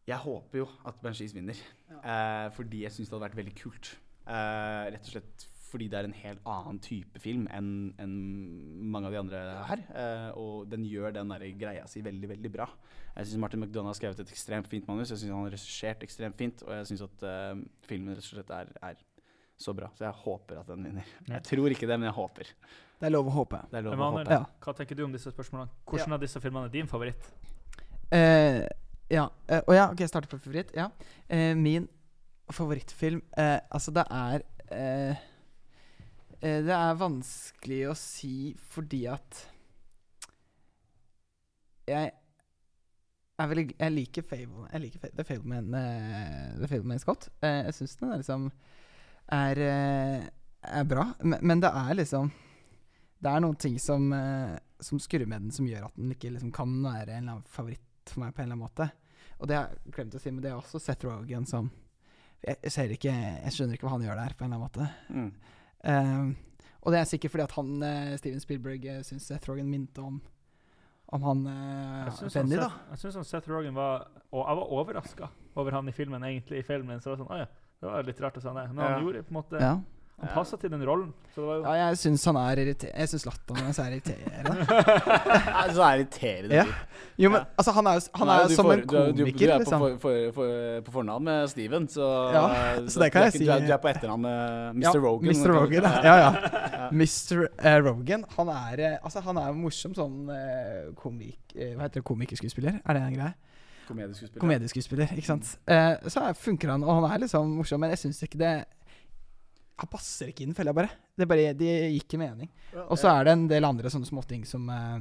Jeg 0.09 0.17
håper 0.23 0.63
jo 0.63 0.65
at 0.89 0.97
Benchis 1.03 1.35
vinner, 1.35 1.57
eh, 2.01 2.47
fordi 2.55 2.83
jeg 2.83 2.91
syns 2.95 3.09
det 3.09 3.15
hadde 3.15 3.27
vært 3.27 3.39
veldig 3.39 3.55
kult. 3.59 3.91
Eh, 4.25 4.85
rett 4.93 5.05
og 5.05 5.13
slett 5.13 5.47
fordi 5.69 5.85
det 5.85 5.99
er 5.99 6.07
en 6.07 6.15
helt 6.17 6.47
annen 6.49 6.79
type 6.81 7.19
film 7.21 7.43
enn 7.53 7.91
enn 8.01 8.15
mange 8.89 9.09
av 9.09 9.13
de 9.13 9.19
andre 9.21 9.41
her. 9.69 9.83
Eh, 10.01 10.29
og 10.39 10.69
den 10.71 10.87
gjør 10.89 11.13
den 11.13 11.29
der 11.29 11.45
greia 11.61 11.85
si 11.89 12.01
veldig, 12.05 12.31
veldig 12.33 12.51
bra. 12.53 12.65
Jeg 13.15 13.29
syns 13.29 13.43
Martin 13.43 13.61
McDonagh 13.61 13.93
har 13.93 13.99
skrevet 13.99 14.23
et 14.23 14.33
ekstremt 14.33 14.69
fint 14.71 14.87
manus. 14.89 15.11
Jeg 15.13 15.21
syns 15.21 15.35
han 15.35 15.45
har 15.45 15.53
regissert 15.53 16.05
ekstremt 16.07 16.39
fint, 16.41 16.63
og 16.65 16.73
jeg 16.73 16.89
syns 16.89 17.05
at 17.05 17.27
eh, 17.29 17.61
filmen 17.85 18.17
rett 18.17 18.25
og 18.25 18.31
slett 18.33 18.55
er, 18.55 18.73
er 18.89 19.05
så 19.59 19.75
bra. 19.75 19.89
Så 19.97 20.05
jeg 20.07 20.15
håper 20.23 20.61
at 20.61 20.69
den 20.71 20.85
vinner. 20.87 21.13
Jeg 21.27 21.43
tror 21.49 21.75
ikke 21.75 21.87
det, 21.89 21.97
men 21.99 22.07
jeg 22.07 22.15
håper. 22.15 22.51
Det 22.99 23.07
er 23.07 23.13
lov 23.13 23.27
å 23.27 23.35
håpe. 23.37 23.61
Det 23.71 23.79
er 23.79 23.87
lov 23.87 23.99
å 23.99 24.11
håpe. 24.15 24.25
Ja. 24.31 24.41
hva 24.63 24.75
tenker 24.75 24.97
du 24.97 25.05
om 25.05 25.15
disse 25.15 25.31
spørsmålene? 25.31 25.71
Hvordan 25.87 26.15
av 26.15 26.23
disse 26.23 26.41
filmene 26.43 26.67
er 26.67 26.73
din 26.73 26.89
favoritt? 26.91 27.29
Uh, 28.09 28.63
ja. 29.11 29.27
Uh, 29.51 29.61
oh, 29.61 29.75
ja, 29.75 29.89
ok, 29.91 30.03
jeg 30.03 30.11
starter 30.11 30.31
på 30.31 30.39
favoritt. 30.41 30.71
Ja. 30.75 30.89
Uh, 31.27 31.53
min 31.59 31.87
favorittfilm 32.49 33.21
eh, 33.37 33.59
Altså, 33.69 33.91
det 33.91 34.03
er 34.11 34.41
eh, 34.71 35.17
eh, 36.41 36.63
Det 36.65 36.75
er 36.75 36.99
vanskelig 36.99 37.81
å 37.89 37.95
si 37.97 38.55
fordi 38.73 39.05
at 39.11 39.43
Jeg 41.89 42.11
veldig 43.39 43.69
Jeg 43.79 43.95
liker 43.95 44.25
Fable. 44.27 44.67
Jeg 44.73 44.81
liker 44.83 45.11
The 45.15 45.23
Fableman, 45.23 45.71
uh, 45.73 46.57
The 46.59 46.67
Fableman 46.67 46.99
Scott. 46.99 47.29
Uh, 47.39 47.63
jeg 47.69 47.77
syns 47.77 47.95
den 47.95 48.11
er 48.11 48.19
liksom 48.19 48.49
er, 49.35 49.61
eh, 49.63 50.29
er 50.79 50.87
bra, 50.89 51.09
men, 51.21 51.39
men 51.41 51.61
det 51.63 51.69
er 51.69 51.97
liksom 51.97 52.31
Det 53.19 53.29
er 53.29 53.43
noen 53.43 53.57
ting 53.59 53.75
som, 53.83 54.07
eh, 54.15 54.55
som 54.79 54.99
skurrer 54.99 55.27
med 55.27 55.47
den, 55.47 55.51
som 55.51 55.67
gjør 55.67 55.89
at 55.89 55.95
den 55.99 56.13
ikke 56.15 56.31
liksom 56.31 56.53
kan 56.55 56.71
være 56.83 57.17
en 57.19 57.43
favoritt 57.51 57.83
for 58.07 58.23
meg 58.23 58.33
på 58.33 58.41
en 58.41 58.47
eller 58.47 58.55
annen 58.55 58.63
måte. 58.63 58.89
Og 59.39 59.49
det 59.49 59.57
har 59.57 59.67
jeg 59.67 59.93
glemt 59.95 60.15
å 60.15 60.21
si, 60.23 60.31
men 60.31 60.43
det 60.43 60.53
er 60.53 60.59
også 60.59 60.79
Seth 60.81 61.07
Rogan 61.07 61.45
som 61.47 61.67
jeg, 62.39 62.71
ser 62.71 62.93
ikke 62.95 63.11
Jeg 63.11 63.51
skjønner 63.51 63.75
ikke 63.75 63.89
hva 63.89 63.97
han 63.97 64.05
gjør 64.05 64.21
der, 64.21 64.35
på 64.39 64.45
en 64.45 64.53
eller 64.53 64.61
annen 64.61 64.69
måte. 64.69 64.87
Mm. 65.11 65.31
Eh, 65.91 66.49
og 66.79 66.95
det 66.95 67.01
er 67.01 67.07
sikkert 67.09 67.33
fordi 67.33 67.45
at 67.45 67.55
han, 67.57 67.71
eh, 67.83 68.17
Steven 68.19 68.43
Spielberg, 68.43 68.85
uh, 68.87 69.01
syns 69.03 69.27
Seth 69.27 69.49
Rogan 69.49 69.67
minte 69.69 70.03
om 70.03 70.21
Om 71.11 71.23
han 71.25 71.39
uh, 71.47 72.07
Jeg 72.07 72.31
Benny, 72.33 72.55
da. 72.55 72.69
Jeg 72.93 73.01
syns 73.03 73.27
Seth 73.27 73.51
Rogen 73.51 73.75
var 73.75 74.07
Og 74.31 74.45
jeg 74.45 74.59
var 74.61 74.73
overraska 74.77 75.29
over 75.59 75.75
han 75.75 75.89
i 75.89 75.91
filmen, 75.91 76.23
egentlig. 76.23 76.61
I 76.61 76.63
filmen 76.63 77.01
så 77.01 77.11
var 77.11 77.17
det 77.17 77.23
sånn 77.25 77.33
oh, 77.33 77.39
ja, 77.41 77.47
det 77.81 77.87
var 77.89 78.03
litt 78.03 78.19
rart 78.21 78.37
å 78.37 78.41
si 78.43 78.47
det. 78.49 78.67
Men 78.73 78.83
Ja. 78.85 78.91
han 78.93 79.03
gjorde 79.05 79.23
på 79.23 79.31
en 79.35 79.41
måte 79.43 79.59
Ja. 79.61 79.77
Han 80.19 80.27
passa 80.35 80.57
til 80.59 80.67
den 80.69 80.81
rollen. 80.83 81.13
Så 81.33 81.39
det 81.39 81.47
var 81.47 81.55
jo 81.55 81.63
ja, 81.63 81.87
jeg 81.87 81.95
syns 82.01 82.25
han 82.27 82.35
er 82.35 82.57
irriterende. 82.59 82.97
Jeg 82.99 83.07
syns 83.07 83.23
latteren 83.25 83.63
hans 83.63 83.77
er 83.79 83.93
irriterende. 83.95 84.65
Det 84.67 85.53
er 85.61 85.69
så 85.77 85.85
irriterende. 85.95 86.55
Ja. 86.57 86.65
Jo, 87.23 87.29
men 87.31 87.45
altså, 87.57 87.71
han 87.77 87.87
er 87.87 87.93
jo 87.95 88.01
han 88.19 88.27
er 88.33 88.41
jo 88.43 88.49
jo 88.49 88.55
som 88.57 88.65
for- 88.65 88.73
en 88.73 88.79
du 88.81 88.83
liksom. 88.83 89.15
du- 89.15 89.23
komiker, 89.23 89.39
Du 89.39 89.45
er 89.45 89.53
på, 89.53 89.59
liksom. 89.63 89.79
for, 89.79 89.97
for, 90.03 90.31
for, 90.35 90.81
på 90.89 90.91
fornavn 90.97 91.23
med 91.23 91.47
Steven, 91.53 91.87
så, 91.87 92.09
Ja, 92.35 92.43
så 92.91 92.99
det 92.99 93.11
kan 93.13 93.21
du 93.21 93.25
jeg 93.25 93.33
ikke- 93.33 93.39
si. 93.39 93.45
Du 93.45 93.51
er, 93.55 93.59
du 93.63 93.71
er 93.71 93.77
på 93.77 93.89
etternavn 93.93 94.21
med 94.21 94.75
Mr. 94.75 94.83
Ja, 94.83 94.91
Rogan. 94.99 95.29
Mr. 95.29 95.49
Rogan, 95.55 95.83
ja. 95.83 96.03
ja, 96.03 96.15
ja. 96.19 96.89
Mr. 96.91 97.47
Uh, 97.55 97.79
Rogan, 97.87 98.25
han 98.35 98.47
er 98.49 98.79
eh, 98.79 98.97
Altså, 99.01 99.21
han 99.23 99.37
er 99.37 99.47
jo 99.47 99.53
morsom 99.53 99.95
sånn 99.95 100.27
uh, 100.27 100.91
komik... 100.99 101.39
Uh, 101.55 101.75
hva 101.77 101.87
heter 101.87 102.01
det? 102.01 102.03
Komikerskuespiller? 102.03 102.81
Er 102.83 102.93
det 102.93 103.01
en 103.07 103.13
greie? 103.15 103.33
Komedieskuespiller. 103.89 104.41
Komedieskuespiller, 104.43 105.13
ikke 105.17 105.25
sant. 105.31 105.51
Eh, 105.67 105.95
så 106.07 106.23
er- 106.29 106.37
funker 106.37 106.69
han, 106.75 106.83
og 106.85 107.01
han 107.01 107.11
er 107.11 107.23
liksom 107.25 107.55
morsom, 107.57 107.79
men 107.81 107.89
jeg 107.95 108.03
syns 108.05 108.21
ikke 108.27 108.37
det 108.41 108.53
Han 109.79 109.87
passer 109.87 110.27
ikke 110.33 110.43
inn, 110.43 110.53
føler 110.53 110.73
jeg 110.73 110.75
bare. 110.75 110.89
Det, 111.17 111.27
bare, 111.27 111.53
det 111.55 111.69
gir 111.69 112.01
ikke 112.03 112.17
mening. 112.19 112.49
Og 112.89 112.97
så 112.99 113.07
er 113.13 113.23
det 113.23 113.31
en 113.37 113.47
del 113.47 113.63
andre 113.63 113.87
sånne 113.89 114.05
småting 114.09 114.41
som 114.45 114.65
eh, 114.69 114.99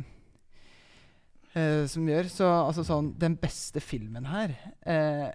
eh, 1.54 1.84
Som 1.90 2.06
gjør 2.08 2.28
Så 2.30 2.46
altså 2.46 2.84
sånn 2.86 3.12
Den 3.18 3.36
beste 3.40 3.80
filmen 3.84 4.24
her, 4.30 4.54
eh, 4.86 5.28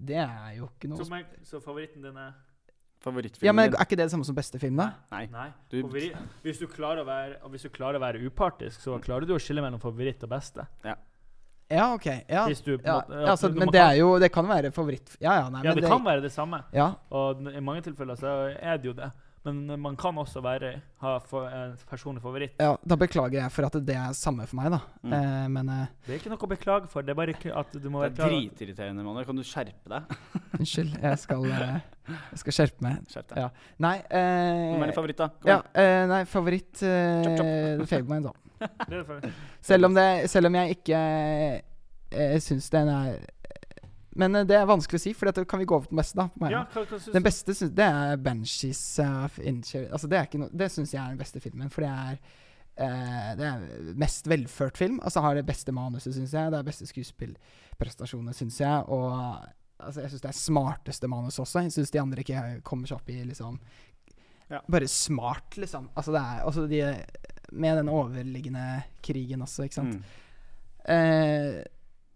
det 0.00 0.16
er 0.16 0.54
jo 0.58 0.68
ikke 0.70 0.88
noe 0.88 1.00
så, 1.02 1.08
meg, 1.12 1.26
så 1.44 1.60
favoritten 1.64 2.00
din 2.04 2.16
er 2.16 2.30
Favorittfilmen 3.00 3.48
Ja, 3.48 3.52
men? 3.56 3.72
Er 3.72 3.84
ikke 3.86 3.96
det 3.96 4.04
det 4.06 4.12
samme 4.12 4.26
som 4.28 4.36
beste 4.36 4.58
film, 4.60 4.76
da? 4.76 4.90
Nei. 5.10 5.22
Nei. 5.32 5.46
Du- 5.72 5.82
hvis, 5.88 6.58
du 6.60 6.66
klarer 6.68 7.00
å 7.00 7.06
være, 7.08 7.38
og 7.42 7.50
hvis 7.54 7.62
du 7.64 7.70
klarer 7.72 7.96
å 7.96 8.02
være 8.02 8.20
upartisk, 8.28 8.76
så 8.84 8.98
klarer 9.00 9.24
du 9.26 9.32
å 9.32 9.38
skille 9.40 9.62
mellom 9.64 9.80
favoritt 9.80 10.20
og 10.26 10.28
beste. 10.28 10.66
Ja, 10.84 10.98
ok. 11.70 12.06
Ja, 12.28 12.46
Hvis 12.46 12.60
du 12.64 12.76
på 12.78 12.82
en 12.82 12.86
ja, 12.86 12.94
måte- 13.00 13.14
ja, 13.20 13.30
altså, 13.30 13.48
du- 13.48 13.58
men 13.58 13.68
det 13.72 13.80
er 13.80 13.92
jo 14.00 14.18
Det 14.18 14.32
kan 14.32 14.48
være 14.48 14.70
favoritt... 14.72 15.16
Ja, 15.20 15.32
ja, 15.38 15.48
nei, 15.50 15.62
Ja, 15.64 15.70
men 15.74 15.82
det 15.82 15.90
kan 15.90 16.04
være 16.04 16.20
det 16.22 16.32
samme. 16.32 16.62
Ja, 16.74 16.88
Og 17.10 17.40
i 17.54 17.60
mange 17.60 17.80
tilfeller 17.82 18.14
så 18.18 18.54
er 18.60 18.76
det 18.76 18.84
jo 18.86 18.92
det. 18.92 19.10
Men 19.42 19.80
man 19.80 19.94
kan 19.96 20.18
også 20.20 20.42
være, 20.44 20.74
ha 21.00 21.14
for, 21.24 21.46
en 21.48 21.70
personlig 21.88 22.20
favoritt. 22.20 22.58
ja, 22.60 22.74
da 22.84 22.96
beklager 23.00 23.38
jeg 23.40 23.52
for 23.54 23.64
at 23.70 23.78
det 23.88 23.94
er 23.96 24.12
samme 24.12 24.44
for 24.46 24.58
meg, 24.58 24.68
da. 24.74 24.80
Mm. 25.00 25.14
Eh, 25.16 25.46
men 25.54 25.70
eh, 25.72 25.86
Det 26.04 26.12
er 26.12 26.18
ikke 26.20 26.32
noe 26.34 26.44
å 26.44 26.50
beklage 26.50 26.90
for. 26.92 27.00
Det 27.06 27.14
er 27.14 27.18
bare 27.22 27.32
ikke 27.32 27.54
at 27.56 27.72
du 27.72 27.86
må 27.88 28.02
Det 28.02 28.10
være 28.10 28.10
er 28.10 28.16
klar 28.18 28.26
over- 28.34 28.50
dritirriterende, 28.50 29.06
Manuel. 29.06 29.24
Kan 29.30 29.40
du 29.40 29.42
skjerpe 29.48 29.88
deg? 29.94 30.12
unnskyld, 30.60 30.92
jeg 31.00 31.18
skal, 31.24 31.46
eh, 31.56 31.80
jeg 32.10 32.42
skal 32.42 32.56
skjerpe 32.58 32.84
meg. 32.84 33.00
Skjerp 33.14 33.32
deg. 33.32 33.40
Ja. 33.46 33.48
Nei 33.86 33.94
eh, 34.10 34.60
Hvem 34.74 34.84
er 34.84 34.92
din 34.92 34.98
favoritt, 35.00 35.22
da? 35.24 35.30
Kom 35.40 35.54
Ja, 35.54 35.58
eh, 35.72 36.04
nei, 36.12 36.20
favoritt 36.28 36.84
eh, 36.84 37.84
Fableman, 37.94 38.28
da. 38.28 38.36
Det 38.90 39.00
er 39.00 39.04
for- 39.08 39.30
Selv 39.72 39.88
om, 39.88 39.96
det, 39.96 40.08
selv 40.28 40.50
om 40.52 40.60
jeg 40.60 40.76
ikke 40.76 41.00
eh, 42.12 42.38
syns 42.44 42.68
den 42.76 42.92
er 42.92 43.22
Men 44.18 44.34
eh, 44.34 44.46
det 44.48 44.58
er 44.58 44.68
vanskelig 44.68 45.00
å 45.00 45.02
si, 45.04 45.12
for 45.16 45.30
dette 45.30 45.46
kan 45.48 45.60
vi 45.62 45.68
gå 45.68 45.76
over 45.76 45.86
til 45.86 45.94
den 45.94 46.02
beste, 46.02 46.18
da. 46.18 46.50
Ja, 46.50 46.64
hva, 46.72 46.84
hva 46.88 47.00
Den 47.14 47.26
beste 47.26 47.54
synes, 47.54 47.74
det 47.78 47.86
er 47.86 48.22
Banshees 48.24 48.82
uh. 48.98 49.40
Altså, 49.86 50.10
det 50.10 50.22
no, 50.40 50.50
det 50.50 50.70
syns 50.74 50.94
jeg 50.94 51.02
er 51.02 51.14
den 51.14 51.20
beste 51.20 51.42
filmen, 51.42 51.70
for 51.72 51.86
det 51.86 51.92
er 51.92 52.18
uh, 52.80 53.30
det 53.38 53.46
er 53.46 53.92
mest 54.00 54.30
velført 54.30 54.80
film. 54.80 54.98
Altså 55.04 55.22
har 55.24 55.38
det 55.38 55.46
beste 55.48 55.74
manuset, 55.76 56.14
syns 56.16 56.34
jeg. 56.34 56.52
Det 56.52 56.58
er 56.58 56.66
beste 56.66 56.88
skuespillprestasjoner, 56.90 58.36
syns 58.36 58.58
jeg. 58.62 58.88
Og 58.90 59.14
altså, 59.14 60.02
jeg 60.02 60.14
syns 60.14 60.26
det 60.26 60.32
er 60.32 60.40
smarteste 60.40 61.12
manus 61.12 61.38
også. 61.42 61.64
Jeg 61.66 61.76
syns 61.78 61.94
de 61.94 62.02
andre 62.02 62.26
ikke 62.26 62.42
kommer 62.66 62.90
seg 62.90 62.98
opp 62.98 63.14
i 63.14 63.22
liksom 63.30 63.60
Ja. 64.50 64.58
Bare 64.66 64.88
smart, 64.90 65.54
liksom. 65.62 65.92
Altså 65.94 66.10
det 66.10 66.20
er 66.20 66.40
også 66.42 66.64
de 66.66 66.80
Med 67.52 67.76
den 67.78 67.88
overliggende 67.88 68.82
krigen 69.02 69.42
også, 69.42 69.62
ikke 69.62 69.74
sant. 69.74 69.94
Mm. 69.94 70.02
Uh, 70.90 71.62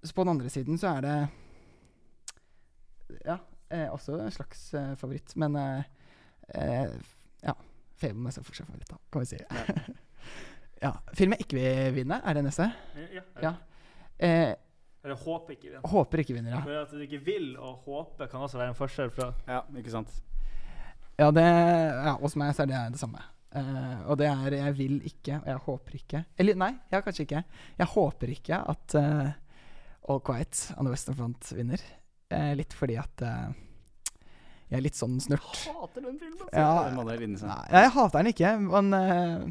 så 0.03 0.15
på 0.15 0.25
den 0.25 0.33
andre 0.35 0.51
siden 0.51 0.79
så 0.79 0.97
er 0.97 1.01
det 1.01 1.17
Ja, 3.25 3.39
eh, 3.71 3.87
også 3.93 4.19
en 4.21 4.33
slags 4.35 4.67
eh, 4.75 4.95
favoritt, 5.01 5.37
men 5.37 5.57
eh, 5.57 5.85
Ja. 7.45 7.55
Fableman 8.01 8.33
er 8.33 8.43
fortsatt 8.45 8.67
favoritt, 8.69 8.91
da, 8.91 8.99
kan 9.13 9.23
vi 9.23 9.27
si. 9.31 9.39
ja. 10.85 10.93
Film 11.15 11.35
jeg 11.37 11.47
ikke 11.47 11.59
vil 11.61 11.95
vinne, 12.01 12.21
er 12.25 12.35
det 12.39 12.45
neste? 12.49 12.71
Ja, 13.15 13.23
Ja. 13.43 13.55
Eh, 14.19 14.55
Eller 15.05 15.19
håper 15.21 15.53
ikke 15.57 15.69
vinner. 15.69 15.89
håper 15.91 16.23
ikke 16.23 16.35
vinner, 16.37 16.51
ja. 16.55 16.61
For 16.65 16.81
at 16.81 16.93
du 16.95 17.01
ikke 17.05 17.21
vil 17.27 17.51
og 17.59 17.83
håper 17.85 18.27
kan 18.31 18.41
også 18.47 18.59
være 18.61 18.73
en 18.73 18.79
forskjell 18.79 19.11
fra 19.13 19.33
Ja, 19.49 19.61
ikke 19.77 19.93
sant. 19.93 20.13
Ja, 21.19 21.29
det, 21.31 21.45
ja 21.45 22.15
hos 22.19 22.35
meg 22.41 22.55
så 22.57 22.65
er 22.65 22.71
det 22.73 22.83
det 22.97 23.01
samme. 23.03 23.21
Uh, 23.55 24.01
og 24.11 24.17
det 24.19 24.27
er 24.27 24.57
jeg 24.57 24.75
vil 24.79 24.95
ikke, 25.07 25.37
og 25.39 25.47
jeg 25.47 25.61
håper 25.63 25.93
ikke 25.95 26.21
Eller 26.43 26.57
nei, 26.59 26.73
ja, 26.91 26.99
kanskje 27.07 27.23
ikke. 27.23 27.43
Jeg 27.79 27.87
håper 27.93 28.33
ikke 28.35 28.57
at 28.73 28.97
uh, 28.99 29.29
All 30.11 30.19
Quiet 30.27 30.73
on 30.75 30.89
the 30.89 30.91
Western 30.91 31.15
Front 31.21 31.53
vinner. 31.55 31.85
Eh, 32.35 32.53
litt 32.59 32.75
fordi 32.77 32.97
at 33.01 33.23
eh, 33.23 33.53
jeg 34.71 34.79
er 34.81 34.85
litt 34.87 34.99
sånn 34.99 35.19
snurt. 35.23 35.61
Hater 35.71 36.03
den 36.09 36.17
filmen. 36.19 36.49
Ja. 36.53 36.91
Manuel 36.97 37.23
Nei, 37.31 37.61
jeg 37.71 37.93
hater 37.95 38.19
den 38.25 38.31
ikke, 38.33 38.53
men 38.65 38.97
eh, 38.99 39.45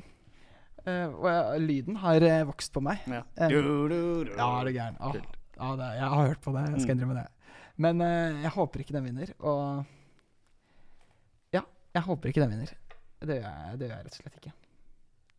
eh, 0.92 1.54
lyden 1.64 2.00
har 2.04 2.26
eh, 2.28 2.42
vokst 2.50 2.74
på 2.76 2.82
meg. 2.84 3.06
Ja. 3.08 3.22
Eh, 3.38 3.54
Du, 3.54 3.62
du, 3.62 3.98
du. 4.28 4.34
Ja, 4.36 4.50
er 4.60 4.68
du 4.68 4.74
gæren? 4.76 4.98
Ah, 5.00 5.16
ah, 5.64 5.76
det, 5.80 5.90
jeg 6.00 6.10
har 6.16 6.28
hørt 6.34 6.42
på 6.44 6.56
det, 6.58 6.66
jeg 6.74 6.82
skal 6.84 6.96
Mm. 6.96 7.00
innrømme 7.00 7.22
det. 7.22 7.30
Men 7.78 8.02
eh, 8.06 8.42
jeg 8.44 8.52
håper 8.58 8.84
ikke 8.84 8.94
den 8.98 9.06
vinner, 9.08 9.32
og 9.40 9.86
Ja, 11.54 11.62
jeg 11.96 12.04
håper 12.10 12.30
ikke 12.30 12.44
den 12.44 12.52
vinner. 12.58 12.74
Det 13.24 13.38
gjør 13.40 13.48
jeg, 13.48 13.80
det 13.80 13.88
gjør 13.88 13.96
jeg 13.96 14.06
rett 14.06 14.18
og 14.18 14.22
slett 14.22 14.38
ikke. 14.42 14.54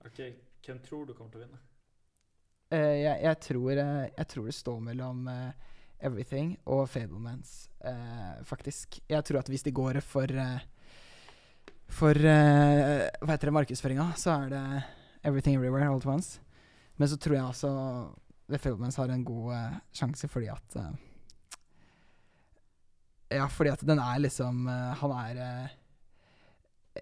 Ok, 0.09 0.19
Hvem 0.65 0.79
tror 0.87 1.05
du 1.07 1.13
kommer 1.13 1.31
til 1.35 1.43
å 1.43 1.45
vinne? 1.45 1.59
Eh, 2.73 2.95
jeg, 3.03 3.17
jeg, 3.27 3.39
tror, 3.45 3.71
jeg 3.77 4.27
tror 4.33 4.47
det 4.49 4.55
står 4.57 4.79
mellom 4.87 5.27
eh, 5.29 5.74
Everything 6.01 6.57
og 6.67 6.89
Fablemans, 6.89 7.69
eh, 7.85 8.43
faktisk. 8.45 9.01
Jeg 9.09 9.25
tror 9.25 9.39
at 9.41 9.49
hvis 9.49 9.63
de 9.63 9.73
går 9.73 10.01
for 10.05 10.31
eh, 10.31 10.61
For 11.89 12.17
eh, 12.17 13.07
hva 13.21 13.35
heter 13.35 13.51
det, 13.51 13.55
markedsføringa, 13.55 14.13
så 14.17 14.31
er 14.45 14.49
det 14.51 14.83
Everything 15.25 15.57
Everywhere 15.57 15.89
All 15.89 16.01
at 16.01 16.07
Once. 16.07 16.41
Men 16.97 17.09
så 17.09 17.17
tror 17.17 17.35
jeg 17.37 17.45
også 17.45 17.71
The 18.49 18.59
Fablemans 18.59 18.97
har 18.97 19.09
en 19.13 19.25
god 19.25 19.55
eh, 19.55 19.77
sjanse 19.93 20.29
fordi 20.29 20.51
at 20.53 20.77
eh, 20.77 20.95
Ja, 23.39 23.47
fordi 23.47 23.71
at 23.71 23.87
den 23.87 23.99
er 23.99 24.21
liksom 24.21 24.67
eh, 24.69 24.95
Han 25.01 25.11
er 25.11 25.41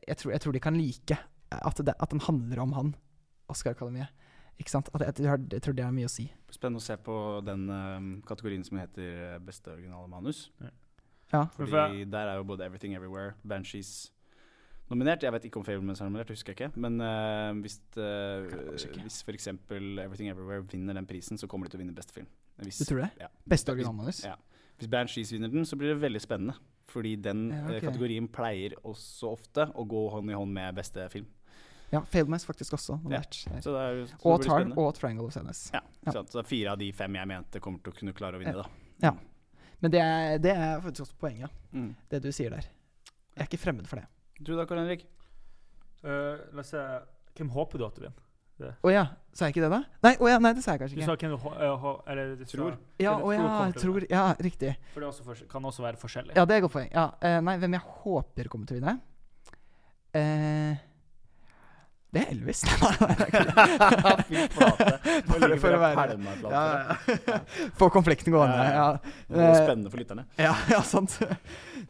jeg, 0.09 0.17
tror, 0.17 0.31
jeg 0.33 0.41
tror 0.41 0.53
de 0.53 0.61
kan 0.61 0.77
like 0.79 1.19
at, 1.53 1.81
det, 1.85 1.95
at 2.01 2.11
den 2.11 2.21
handler 2.21 2.63
om 2.63 2.73
han, 2.73 2.95
Oscar-akademiet. 3.53 4.09
Ikke 4.61 4.71
sant? 4.71 4.91
At 4.95 5.05
jeg, 5.07 5.25
jeg, 5.25 5.45
jeg 5.53 5.63
tror 5.65 5.77
det 5.77 5.85
har 5.85 5.95
mye 5.95 6.09
å 6.09 6.13
si. 6.13 6.29
Spennende 6.53 6.83
å 6.83 6.85
se 6.85 6.97
på 7.01 7.17
den 7.47 7.69
eh, 7.73 8.09
kategorien 8.29 8.65
som 8.67 8.79
heter 8.79 9.37
eh, 9.37 9.39
beste 9.43 9.73
originale 9.73 10.09
manus. 10.11 10.51
Ja. 10.61 11.47
Fordi 11.57 12.05
der 12.13 12.29
er 12.29 12.37
jo 12.37 12.45
både 12.45 12.67
Everything 12.69 12.95
Everywhere, 12.95 13.33
Banshees 13.49 14.13
nominert. 14.93 15.25
Jeg 15.25 15.33
vet 15.33 15.49
ikke 15.49 15.61
om 15.61 15.67
Fablemans 15.67 16.03
er 16.03 16.09
nominert, 16.09 16.29
det 16.29 16.37
husker 16.37 16.53
jeg 16.53 16.61
ikke. 16.61 16.81
Men 16.85 17.01
uh, 17.01 17.53
hvis, 17.65 17.79
uh, 17.97 18.77
ikke. 18.77 19.05
hvis 19.07 19.21
f.eks. 19.25 19.49
Everything 19.49 20.31
Everywhere 20.33 20.65
vinner 20.69 20.99
den 20.99 21.09
prisen, 21.09 21.41
så 21.41 21.49
kommer 21.51 21.67
de 21.67 21.75
til 21.75 21.81
å 21.81 21.85
vinne 21.85 21.97
beste 21.97 22.17
film. 22.17 22.29
Hvis, 22.63 22.83
Du 22.83 22.91
tror 22.91 23.05
det? 23.07 23.11
Ja. 23.23 23.31
Beste 23.49 23.73
originalmanus? 23.73 24.23
Ja. 24.27 24.37
Hvis 24.77 24.91
Banshees 24.93 25.33
vinner 25.33 25.53
den, 25.53 25.67
så 25.69 25.79
blir 25.81 25.95
det 25.95 26.01
veldig 26.03 26.23
spennende. 26.23 26.59
Fordi 26.93 27.15
den 27.17 27.47
Ja, 27.51 27.63
okay. 27.71 27.85
kategorien 27.87 28.27
pleier 28.29 28.75
også 28.85 29.33
ofte 29.33 29.69
å 29.73 29.85
gå 29.89 30.03
hånd 30.13 30.31
i 30.31 30.37
hånd 30.37 30.53
med 30.53 30.77
beste 30.77 31.07
film. 31.13 31.29
Ja, 31.93 32.01
Fablemans 32.09 32.47
faktisk 32.49 32.73
også 32.79 32.97
nominert. 32.97 33.37
her. 33.51 33.61
Så 33.61 33.75
det 33.75 33.81
er 33.83 34.07
så 34.09 34.17
Og 34.25 34.43
Tarn 34.43 34.71
Tar 34.73 34.79
og 34.81 34.95
Triangle 34.97 35.27
of 35.29 35.35
Sadness. 35.35 35.71
Ja, 35.75 35.81
Ja. 36.07 36.13
sant? 36.13 36.31
Så 36.33 36.41
det 36.41 36.45
er 36.47 36.49
fire 36.49 36.73
av 36.73 36.79
de 36.79 36.93
fem 36.93 37.15
jeg 37.15 37.29
mente 37.29 37.61
kommer 37.61 37.83
til 37.83 37.93
å 37.93 37.97
kunne 37.99 38.15
klare 38.17 38.39
å 38.39 38.41
vinne, 38.41 38.55
da. 38.63 38.67
Ja. 39.03 39.13
Men 39.83 39.91
det 39.91 40.01
er, 40.01 40.39
det 40.39 40.57
er 40.57 40.81
faktisk 40.81 41.07
også 41.07 41.19
poenget, 41.21 41.51
Mm. 41.73 41.95
det 42.09 42.23
du 42.23 42.33
sier 42.33 42.51
der. 42.51 42.65
Jeg 43.37 43.45
er 43.45 43.47
ikke 43.47 43.61
fremmed 43.61 43.87
for 43.87 43.97
det. 43.97 44.07
Du 44.43 44.57
da, 44.57 44.65
Karl 44.65 44.79
Henrik? 44.79 45.07
Uh, 46.05 46.39
la 46.53 46.61
oss 46.61 46.71
se 46.71 47.03
Hvem 47.37 47.51
håper 47.51 47.79
du 47.79 47.87
at 47.87 47.95
du 47.95 48.01
vinner? 48.03 48.23
Å 48.63 48.93
ja, 48.93 49.07
sa 49.33 49.47
jeg 49.47 49.57
ikke 49.57 49.65
det, 49.65 49.71
da? 49.73 49.81
Nei, 50.05 50.13
oh, 50.21 50.29
ja, 50.29 50.39
nei, 50.39 50.53
det 50.55 50.63
sa 50.63 50.75
jeg 50.77 50.83
kanskje 50.83 50.99
ikke. 50.99 51.07
Du 51.07 51.11
sa 51.11 51.17
hvem 51.17 51.33
du 51.35 51.65
eh, 51.67 52.13
Eller 52.13 52.37
du 52.37 52.45
Tror. 52.45 52.77
Ja, 53.01 53.15
å 53.17 53.27
oh, 53.27 53.33
ja, 53.35 53.71
tror 53.75 54.07
Ja, 54.11 54.35
riktig. 54.39 54.77
For 54.93 55.01
det 55.01 55.09
også 55.09 55.25
for, 55.25 55.35
kan 55.51 55.63
også 55.65 55.83
være 55.83 55.97
forskjellig. 55.97 56.37
Ja, 56.37 56.45
det 56.45 56.55
er 56.55 56.63
et 56.63 56.67
godt 56.67 56.77
poeng. 56.77 56.91
Ja, 56.93 57.09
uh, 57.17 57.41
nei, 57.43 57.57
hvem 57.59 57.73
jeg 57.79 57.83
håper 58.05 58.51
kommer 58.53 58.67
til 58.69 58.79
å 58.79 58.81
vinne? 58.81 58.95
Eh, 60.15 60.77
det 62.13 62.23
er 62.23 62.31
Elvis. 62.35 62.61
Det 62.69 62.73
er 62.79 63.97
det. 64.05 64.25
Fy 64.29 64.43
flate. 64.53 64.89
Bare 65.31 65.57
for 65.63 65.77
å 65.77 65.81
være 65.81 66.17
ja, 66.53 66.63
ja. 66.77 67.39
Få 67.81 67.89
konflikten 67.95 68.35
gående. 68.35 68.67
Ja, 68.69 68.87
Det 69.03 69.33
blir 69.33 69.47
Eh, 69.49 69.61
spennende 69.63 69.91
for 69.93 70.03
lytterne. 70.03 70.27
ja, 70.37 70.53
ja 70.71 70.83
sant. 70.85 71.17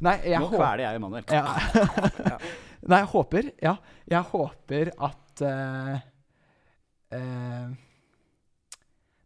Nei, 0.03 0.16
jeg 0.31 0.39
Nå 0.43 0.49
kveler 0.53 0.85
jeg 0.86 1.01
Emanuel. 1.01 1.27
ja. 1.27 2.39
Nei, 2.82 2.99
jeg 3.03 3.11
håper 3.12 3.51
Ja, 3.62 3.77
jeg 4.11 4.23
håper 4.32 4.93
at 5.11 5.43
uh, 5.47 5.97
uh, 7.15 7.69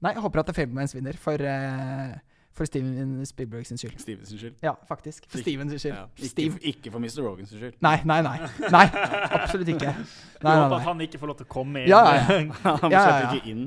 Nei, 0.04 0.12
jeg 0.12 0.22
håper 0.24 0.42
at 0.42 0.50
Fablemans 0.56 0.92
vinner 0.96 1.16
for, 1.20 1.40
eh, 1.40 2.16
for 2.56 2.64
Steven 2.64 3.26
Spielberg 3.26 3.66
sin 3.66 3.78
skyld. 3.78 3.98
Steven 4.00 4.26
sin 4.26 4.38
skyld. 4.38 4.54
Ja, 4.62 4.72
faktisk. 4.88 5.26
For 5.28 5.38
Steven 5.38 5.70
sin 5.70 5.78
skyld. 5.78 5.94
Ja. 5.94 6.04
Ikke, 6.16 6.28
Steve. 6.28 6.58
ikke 6.62 6.90
for 6.90 6.98
Mr. 6.98 7.20
Rogan 7.26 7.46
sin 7.46 7.58
skyld. 7.58 7.76
Nei, 7.84 7.98
nei, 8.04 8.22
nei. 8.22 8.38
Nei, 8.70 8.86
absolutt 9.30 9.68
ikke. 9.68 9.92
Du 10.36 10.48
Nei, 10.48 10.54
nei, 10.54 10.62
håper 10.62 10.76
at 10.76 10.82
han 10.82 11.00
ikke 11.00 11.18
får 11.18 11.30
lov 11.30 11.36
til 11.36 11.46
å 11.46 11.52
komme 11.52 11.82
inn. 11.82 11.88
Ja, 11.88 12.00
ja, 12.12 12.24
ja. 12.28 12.72
Han 12.82 12.92
slipper 12.92 13.38
ikke 13.38 13.52
inn. 13.52 13.62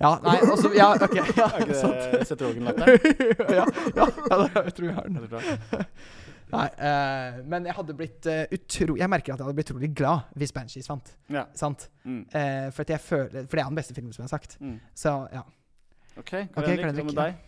Ja, 0.00 0.10
nei, 0.24 0.34
også, 0.52 0.70
ja, 0.76 0.90
ok. 1.06 1.14
Ja, 1.40 1.46
Er 1.56 1.70
det 1.70 2.26
Seth 2.28 2.44
Rogan-latteren? 2.44 2.98
ja, 3.48 3.64
ja, 3.64 3.64
ja, 3.96 4.38
det- 4.42 4.64
jeg 4.64 4.74
tror 4.76 4.86
jeg 4.88 4.94
har 4.98 5.08
den. 5.08 5.86
Nei, 6.54 6.66
uh, 6.76 7.38
men 7.50 7.66
jeg 7.66 7.74
hadde 7.78 7.96
blitt 7.98 8.28
uh, 8.30 8.42
utro... 8.52 8.98
Jeg 9.00 9.10
merker 9.10 9.32
at 9.32 9.40
jeg 9.40 9.46
hadde 9.46 9.56
blitt 9.56 9.72
utrolig 9.72 9.90
glad 9.96 10.28
hvis 10.38 10.52
Banshees 10.54 10.90
vant. 10.90 11.14
Ja. 11.32 11.46
Sant? 11.56 11.88
Mm. 12.04 12.20
Uh, 12.28 12.68
for, 12.68 12.84
at 12.84 12.92
jeg 12.94 13.00
føler, 13.00 13.48
for 13.48 13.56
det 13.56 13.64
er 13.64 13.72
den 13.72 13.80
beste 13.80 13.96
filmen, 13.96 14.12
som 14.12 14.22
jeg 14.22 14.28
har 14.28 14.36
sagt. 14.36 14.58
Mm. 14.60 14.76
Så 14.94 15.16
ja. 15.32 15.42
OK, 16.14 16.30
hva 16.30 16.62
okay, 16.62 16.78
er 16.78 16.92
det 16.94 17.08
med 17.08 17.16
deg? 17.16 17.40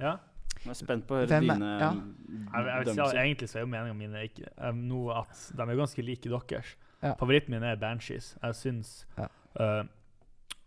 Ja. 0.00 0.16
Jeg 0.60 0.74
er 0.74 0.76
spent 0.76 1.06
på 1.08 1.16
å 1.16 1.20
høre 1.22 1.28
Hvem 1.30 1.46
dine 1.48 1.68
ja. 1.80 1.90
Jeg, 1.94 2.64
jeg 2.66 2.84
vil 2.84 2.92
si 2.92 3.00
at. 3.00 3.14
Egentlig 3.22 3.48
så 3.48 3.58
er 3.58 3.62
jo 3.64 3.70
meningene 3.72 3.96
mine 3.96 4.24
ikke 4.28 4.48
eh, 4.50 4.72
nå 4.76 5.06
at 5.16 5.44
de 5.56 5.64
er 5.64 5.78
ganske 5.78 6.04
like 6.04 6.32
deres. 6.32 6.74
Ja. 7.00 7.14
Favoritten 7.16 7.54
min 7.54 7.64
er 7.64 7.78
Banshees. 7.80 8.34
Jeg 8.42 8.58
syns 8.58 8.90
Ja. 9.16 9.28
uh, 9.56 9.84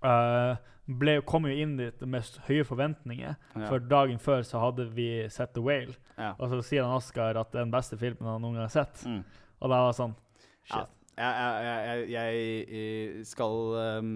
uh, 0.01 0.55
ble, 0.87 1.19
kom 1.29 1.45
jo 1.47 1.53
inn 1.53 1.77
dit 1.77 2.01
med 2.09 2.39
høye 2.47 2.65
forventninger. 2.67 3.35
Ja. 3.37 3.67
For 3.69 3.79
dagen 3.79 4.17
før 4.19 4.41
så 4.47 4.59
hadde 4.63 4.89
vi 4.97 5.29
sett 5.29 5.53
The 5.53 5.61
Whale, 5.63 5.93
Ja. 6.17 6.33
og 6.39 6.49
så 6.49 6.61
sier 6.65 6.83
han 6.83 6.97
Oscar 6.97 7.37
at 7.39 7.53
det 7.53 7.61
er 7.61 7.67
den 7.67 7.71
beste 7.75 7.97
filmen 8.01 8.27
han 8.27 8.41
noen 8.41 8.57
gang 8.57 8.65
har 8.67 8.73
sett. 8.73 9.05
Mm. 9.05 9.21
Og 9.61 9.69
da 9.69 9.79
var 9.85 9.93
det 9.93 9.99
sånn 10.01 10.17
Shit. 10.63 10.91
Jeg, 11.13 11.29
jeg, 11.37 11.63
jeg, 11.63 12.09
jeg, 12.09 12.35
jeg 12.73 13.25
skal 13.29 13.57
um, 14.01 14.11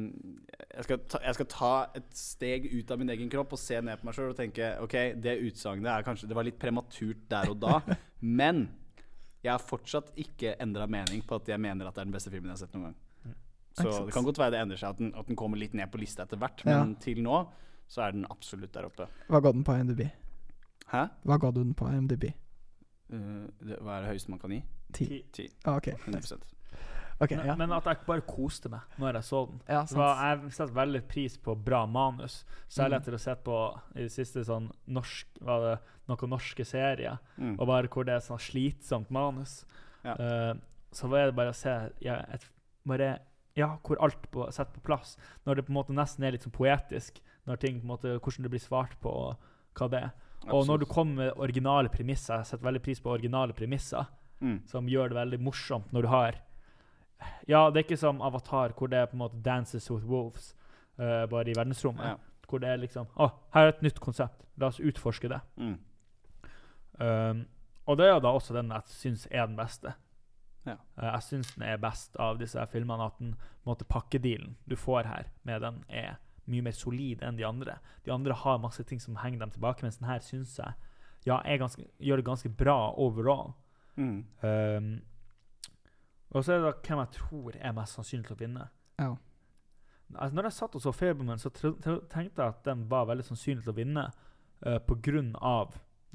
jeg 0.78 0.86
skal, 0.86 1.00
ta, 1.10 1.20
jeg 1.26 1.38
skal 1.40 1.48
ta 1.50 1.72
et 1.98 2.10
steg 2.14 2.68
ut 2.70 2.92
av 2.94 3.00
min 3.02 3.10
egen 3.10 3.30
kropp 3.34 3.56
og 3.56 3.60
se 3.62 3.80
ned 3.82 3.98
på 3.98 4.06
meg 4.06 4.18
sjøl 4.18 4.30
og 4.34 4.38
tenke 4.38 4.68
OK, 4.84 4.94
det 5.18 5.34
utsagnet 5.48 5.90
er 5.90 6.06
kanskje 6.06 6.30
Det 6.30 6.38
var 6.38 6.46
litt 6.46 6.60
prematurt 6.62 7.24
der 7.32 7.50
og 7.50 7.58
da, 7.64 7.80
men 8.42 8.68
jeg 9.42 9.52
har 9.54 9.64
fortsatt 9.64 10.12
ikke 10.20 10.56
endra 10.62 10.86
mening 10.92 11.24
på 11.26 11.38
at 11.40 11.50
jeg 11.50 11.62
mener 11.62 11.88
at 11.88 11.96
det 11.96 12.04
er 12.04 12.10
den 12.10 12.16
beste 12.18 12.34
filmen 12.34 12.52
jeg 12.52 12.58
har 12.58 12.62
sett 12.66 12.76
noen 12.76 12.90
gang. 12.90 12.98
Så 13.78 13.92
det 14.08 14.14
kan 14.16 14.26
godt 14.26 14.40
være 14.42 14.56
det 14.56 14.62
endrer 14.66 14.80
seg, 14.82 14.96
at 14.96 15.02
den, 15.02 15.12
at 15.16 15.28
den 15.30 15.38
kommer 15.38 15.60
litt 15.62 15.76
ned 15.78 15.90
på 15.94 16.00
lista 16.02 16.26
etter 16.26 16.40
hvert, 16.42 16.64
Ja. 16.66 16.80
men 16.82 16.96
til 17.02 17.22
nå 17.24 17.44
så 17.88 18.02
er 18.08 18.16
den 18.18 18.26
absolutt 18.34 18.74
der 18.74 18.90
oppe. 18.90 19.06
Hva 19.30 19.40
ga 19.46 19.54
den 19.54 19.64
på 19.64 19.76
IMDb? 19.78 20.02
Hæ? 20.92 21.04
Hva 21.30 21.38
ga 21.40 21.52
du 21.54 21.62
den 21.62 21.76
på 21.78 21.88
IMDb? 21.94 22.26
Uh, 23.14 23.46
det, 23.62 23.78
hva 23.80 24.00
er 24.00 24.08
det 24.08 24.12
høyeste 24.16 24.34
man 24.34 24.42
kan 24.42 24.56
gi? 24.58 24.62
Ti? 24.98 25.22
Ti. 25.38 25.46
Ah, 25.64 25.78
ok. 25.78 25.94
100 25.94 26.42
Ok, 27.20 27.32
Men, 27.32 27.48
ja. 27.48 27.56
men 27.58 27.72
at 27.74 27.88
jeg 27.90 28.04
bare 28.06 28.22
koste 28.22 28.70
meg 28.70 29.00
når 29.02 29.18
jeg 29.18 29.26
så 29.26 29.40
den. 29.50 29.62
ja 29.68 29.80
var, 29.98 30.20
jeg 30.22 30.52
setter 30.54 30.74
veldig 30.76 31.02
pris 31.10 31.38
på 31.42 31.56
bra 31.66 31.86
manus. 31.90 32.44
Særlig 32.70 33.00
Mm. 33.00 33.02
etter 33.02 33.16
å 33.16 33.18
ha 33.18 33.24
sett 33.24 33.44
på 33.44 33.58
i 33.96 34.02
det 34.04 34.12
siste 34.14 34.44
sånn 34.46 34.72
norsk 34.88 35.28
Var 35.42 35.64
det 35.66 35.80
noen 36.08 36.30
norske 36.30 36.66
serier? 36.66 37.18
Mm. 37.38 37.56
Og 37.60 37.68
bare 37.68 37.88
hvor 37.88 38.06
det 38.06 38.14
er 38.14 38.20
sånn 38.20 38.40
slitsomt 38.40 39.10
manus. 39.10 39.66
Ja. 40.04 40.14
Uh, 40.14 40.54
så 40.92 41.10
var 41.10 41.26
det 41.26 41.36
bare 41.36 41.50
å 41.50 41.58
se 41.58 41.74
ja, 42.02 42.22
et, 42.34 42.46
bare, 42.86 43.20
ja, 43.56 43.78
hvor 43.84 43.98
alt 44.00 44.30
på, 44.32 44.46
sett 44.52 44.72
på 44.74 44.86
plass. 44.86 45.18
Når 45.46 45.56
det 45.56 45.66
på 45.66 45.74
en 45.74 45.80
måte 45.82 45.98
nesten 45.98 46.24
er 46.24 46.32
litt 46.32 46.46
sånn 46.46 46.56
poetisk. 46.56 47.20
Når 47.48 47.58
ting 47.58 47.82
på 47.82 47.86
en 47.88 47.94
måte, 47.96 48.20
Hvordan 48.20 48.44
det 48.44 48.54
blir 48.54 48.64
svart 48.64 48.94
på, 49.02 49.10
og 49.10 49.38
hva 49.78 49.90
det 49.90 50.04
er. 50.06 50.12
Og 50.54 50.68
når 50.68 50.84
du 50.84 50.86
kommer 50.86 51.26
med 51.26 51.40
originale 51.42 51.90
premisser, 51.90 52.38
jeg 52.38 52.46
setter 52.46 52.66
veldig 52.70 52.82
pris 52.86 53.02
på 53.02 53.12
originale 53.12 53.54
premisser, 53.54 54.06
mm. 54.40 54.60
som 54.70 54.88
gjør 54.88 55.10
det 55.10 55.18
veldig 55.18 55.40
morsomt 55.44 55.92
når 55.92 56.06
du 56.06 56.08
har 56.08 56.38
Ja, 57.48 57.70
det 57.70 57.82
er 57.82 57.86
ikke 57.86 58.00
som 58.00 58.22
Avatar, 58.22 58.74
hvor 58.78 58.90
det 58.92 59.00
er 59.00 59.06
på 59.06 59.18
en 59.18 59.24
måte 59.24 59.42
'Dances 59.42 59.92
with 59.92 60.06
Wolves', 60.06 60.56
uh, 61.00 61.30
bare 61.30 61.50
i 61.50 61.56
verdensrommet. 61.58 62.06
Ja. 62.06 62.16
Hvor 62.48 62.60
det 62.60 62.70
er 62.70 62.78
liksom 62.78 63.08
Å, 63.16 63.30
her 63.54 63.62
er 63.62 63.74
et 63.74 63.82
nytt 63.82 64.00
konsept. 64.00 64.46
La 64.58 64.68
oss 64.68 64.80
utforske 64.80 65.30
det. 65.30 65.40
Mm. 65.58 65.78
Um, 67.00 67.46
og 67.86 67.98
det 67.98 68.06
er 68.06 68.14
jo 68.14 68.20
da 68.20 68.32
også 68.34 68.54
den 68.54 68.72
jeg 68.72 68.82
syns 68.88 69.28
er 69.32 69.46
den 69.46 69.58
beste. 69.58 69.94
Ja. 70.66 70.78
Uh, 70.98 71.04
jeg 71.04 71.24
syns 71.24 71.54
den 71.56 71.64
er 71.64 71.78
best 71.78 72.16
av 72.16 72.40
disse 72.40 72.66
filmene. 72.72 73.06
At 73.06 73.20
den 73.20 73.36
måte, 73.66 73.86
pakkedealen 73.86 74.56
du 74.66 74.76
får 74.76 75.04
her 75.04 75.30
med 75.44 75.62
den, 75.62 75.84
er 75.90 76.18
mye 76.48 76.62
mer 76.62 76.72
solid 76.72 77.22
enn 77.22 77.38
de 77.38 77.46
andre. 77.46 77.78
De 78.06 78.12
andre 78.12 78.34
har 78.34 78.58
masse 78.64 78.84
ting 78.84 79.02
som 79.04 79.16
henger 79.16 79.40
dem 79.40 79.52
tilbake, 79.52 79.84
mens 79.84 79.98
den 79.98 80.08
her 80.08 80.20
syns 80.24 80.58
jeg 80.58 80.74
ja, 81.28 81.42
er 81.44 81.60
ganske, 81.60 81.84
gjør 82.00 82.22
det 82.22 82.26
ganske 82.26 82.50
bra 82.50 82.94
overall. 82.96 83.52
Mm. 83.98 84.26
Um, 84.42 84.92
og 86.34 86.44
så 86.44 86.54
er 86.54 86.62
det 86.62 86.68
da 86.68 86.76
hvem 86.84 87.02
jeg 87.04 87.14
tror 87.16 87.58
er 87.58 87.76
mest 87.78 87.98
sannsynlig 87.98 88.28
til 88.28 88.36
å 88.36 88.42
vinne. 88.42 88.70
Ja. 89.00 89.12
Altså, 90.16 90.38
når 90.38 90.48
jeg 90.48 90.56
satt 90.58 90.78
og 90.78 90.84
så 90.84 90.94
Fableman, 90.96 91.42
så 91.42 91.52
tenkte 91.52 92.42
jeg 92.42 92.48
at 92.48 92.64
den 92.68 92.88
var 92.92 93.10
veldig 93.10 93.26
sannsynlig 93.28 93.66
til 93.66 93.74
å 93.74 93.78
vinne 93.78 94.08
uh, 94.66 94.80
pga. 94.88 95.60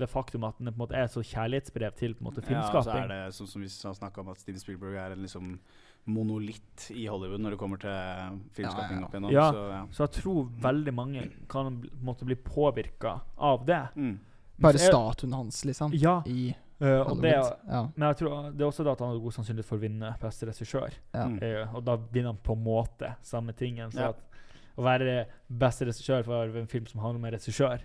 det 0.01 0.09
faktum 0.09 0.45
at 0.49 0.59
den 0.59 0.73
på 0.73 0.77
en 0.77 0.83
måte 0.83 0.97
er 0.97 1.07
et 1.07 1.15
så 1.15 1.23
kjærlighetsbrev 1.23 1.97
til 1.97 2.15
på 2.17 2.25
en 2.25 2.31
måte 2.31 2.45
Ja, 2.49 2.65
så 2.73 2.97
er 2.97 3.09
det 3.09 3.23
sånn 3.37 3.51
som 3.51 3.65
vi 3.65 3.69
snakka 3.69 4.23
om, 4.23 4.33
at 4.33 4.41
Steven 4.41 4.61
Spielberg 4.61 4.97
er 4.97 5.17
en 5.17 5.25
liksom 5.25 5.59
monolitt 6.05 6.89
i 6.91 7.07
Hollywood 7.07 7.45
når 7.45 7.55
det 7.55 7.59
kommer 7.61 7.79
til 7.79 8.41
filmskaping 8.57 8.97
Ja, 8.97 9.01
ja. 9.01 9.07
opp 9.07 9.15
igjennom. 9.15 9.33
Ja. 9.33 9.47
Så, 9.53 9.67
ja. 9.71 9.83
Så 9.93 10.05
jeg 10.07 10.15
tror 10.19 10.49
veldig 10.65 10.95
mange 10.97 11.29
kan 11.53 11.79
på 11.79 11.93
en 11.93 12.05
måte 12.09 12.27
bli 12.27 12.37
påvirka 12.37 13.21
av 13.37 13.67
det. 13.69 13.85
Mm. 13.95 14.17
Bare 14.63 14.81
statuen 14.83 15.37
hans, 15.37 15.63
liksom. 15.69 15.95
Ja. 15.95 16.21
I 16.27 16.51
uh, 16.83 17.01
og 17.11 17.21
det, 17.23 17.33
Ja. 17.69 17.83
men 17.97 18.09
jeg 18.09 18.17
tror 18.17 18.51
det 18.53 18.61
er 18.61 18.67
også 18.67 18.85
det 18.85 18.93
at 18.93 18.99
han 19.01 19.09
har 19.13 19.19
god 19.23 19.33
sannsynlighet 19.33 19.69
for 19.69 19.77
å 19.79 19.81
vinne 19.81 20.11
beste 20.21 20.47
regissør. 20.47 20.93
Ja. 21.15 21.27
Eh, 21.41 21.75
og 21.75 21.85
da 21.87 21.97
vinner 21.97 22.33
han 22.33 22.39
på 22.43 22.53
en 22.57 22.65
måte 22.65 23.15
samme 23.23 23.53
tingen. 23.55 23.91
Så 23.91 24.01
Ja. 24.01 24.09
at 24.09 24.17
å 24.79 24.83
være 24.83 25.27
beste 25.49 25.85
regissør 25.87 26.25
for 26.25 26.59
en 26.59 26.67
film 26.67 26.87
som 26.87 27.01
handler 27.01 27.19
om 27.21 27.25
en 27.27 27.33
regissør 27.39 27.79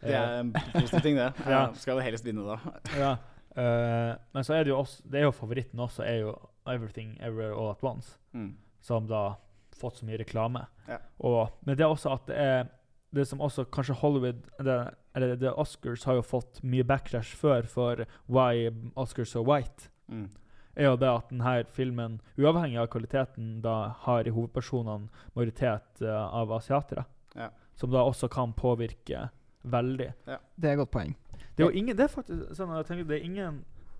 Det 0.00 0.14
er 0.14 0.40
en 0.40 0.52
positiv 0.52 1.00
ting, 1.02 1.16
det. 1.16 1.32
Ja. 1.48 1.72
Skal 1.74 1.96
jo 1.98 2.00
helst 2.04 2.24
vinne, 2.24 2.44
da. 2.46 2.58
ja. 2.98 3.16
Eh, 3.56 4.16
men 4.34 4.44
så 4.44 4.54
er 4.54 4.62
det 4.64 4.70
jo 4.70 4.78
også 4.78 5.02
Det 5.10 5.18
er 5.18 5.24
jo 5.24 5.30
favoritten 5.32 5.80
også, 5.80 6.04
er 6.06 6.20
jo 6.20 6.36
'Everything 6.66 7.16
Everywhere 7.20 7.54
All 7.56 7.70
At 7.70 7.80
Once', 7.82 8.18
Mm. 8.34 8.54
som 8.80 9.06
da 9.08 9.34
fått 9.74 9.96
så 9.96 10.04
mye 10.06 10.18
reklame. 10.18 10.66
Ja. 10.88 10.98
Og, 11.20 11.50
men 11.64 11.76
det 11.76 11.84
er 11.84 11.88
også 11.88 12.12
at 12.12 12.26
det 12.26 12.36
er 12.36 12.64
det 13.10 13.24
som 13.28 13.40
også 13.40 13.64
kanskje 13.72 13.96
Hollywood 14.02 14.42
det, 14.64 14.78
Eller 15.16 15.36
The 15.36 15.52
Oscars 15.56 16.04
har 16.04 16.18
jo 16.18 16.22
fått 16.26 16.60
mye 16.62 16.84
backlash 16.84 17.36
før 17.36 17.66
for 17.66 18.04
why 18.26 18.68
Oscars 18.96 19.32
so 19.32 19.42
white. 19.42 19.88
Mm. 20.08 20.28
er 20.76 20.84
jo 20.84 20.96
det 20.96 21.08
at 21.10 21.30
denne 21.32 21.54
filmen, 21.74 22.20
uavhengig 22.38 22.78
av 22.78 22.86
kvaliteten, 22.92 23.60
da 23.64 23.94
har 24.04 24.28
i 24.28 24.32
hovedpersonene 24.32 25.08
majoritet 25.34 26.04
uh, 26.04 26.28
av 26.30 26.52
asiatere. 26.54 27.04
Ja. 27.34 27.48
Som 27.74 27.90
da 27.90 28.04
også 28.06 28.28
kan 28.30 28.52
påvirke 28.54 29.28
veldig. 29.62 30.12
Det 30.24 30.68
er 30.68 30.76
et 30.76 30.78
godt 30.78 30.92
poeng. 30.94 31.16
Det 31.56 31.64
er 31.64 31.72
jo 31.72 31.80
ingen 31.80 31.96
Det 31.96 32.04
er 32.06 32.12
faktisk 32.12 32.54
sånn 32.54 32.70
jeg 32.76 32.86
tenker 32.86 33.08
det 33.08 33.18
er 33.18 33.26
ingen 33.26 33.58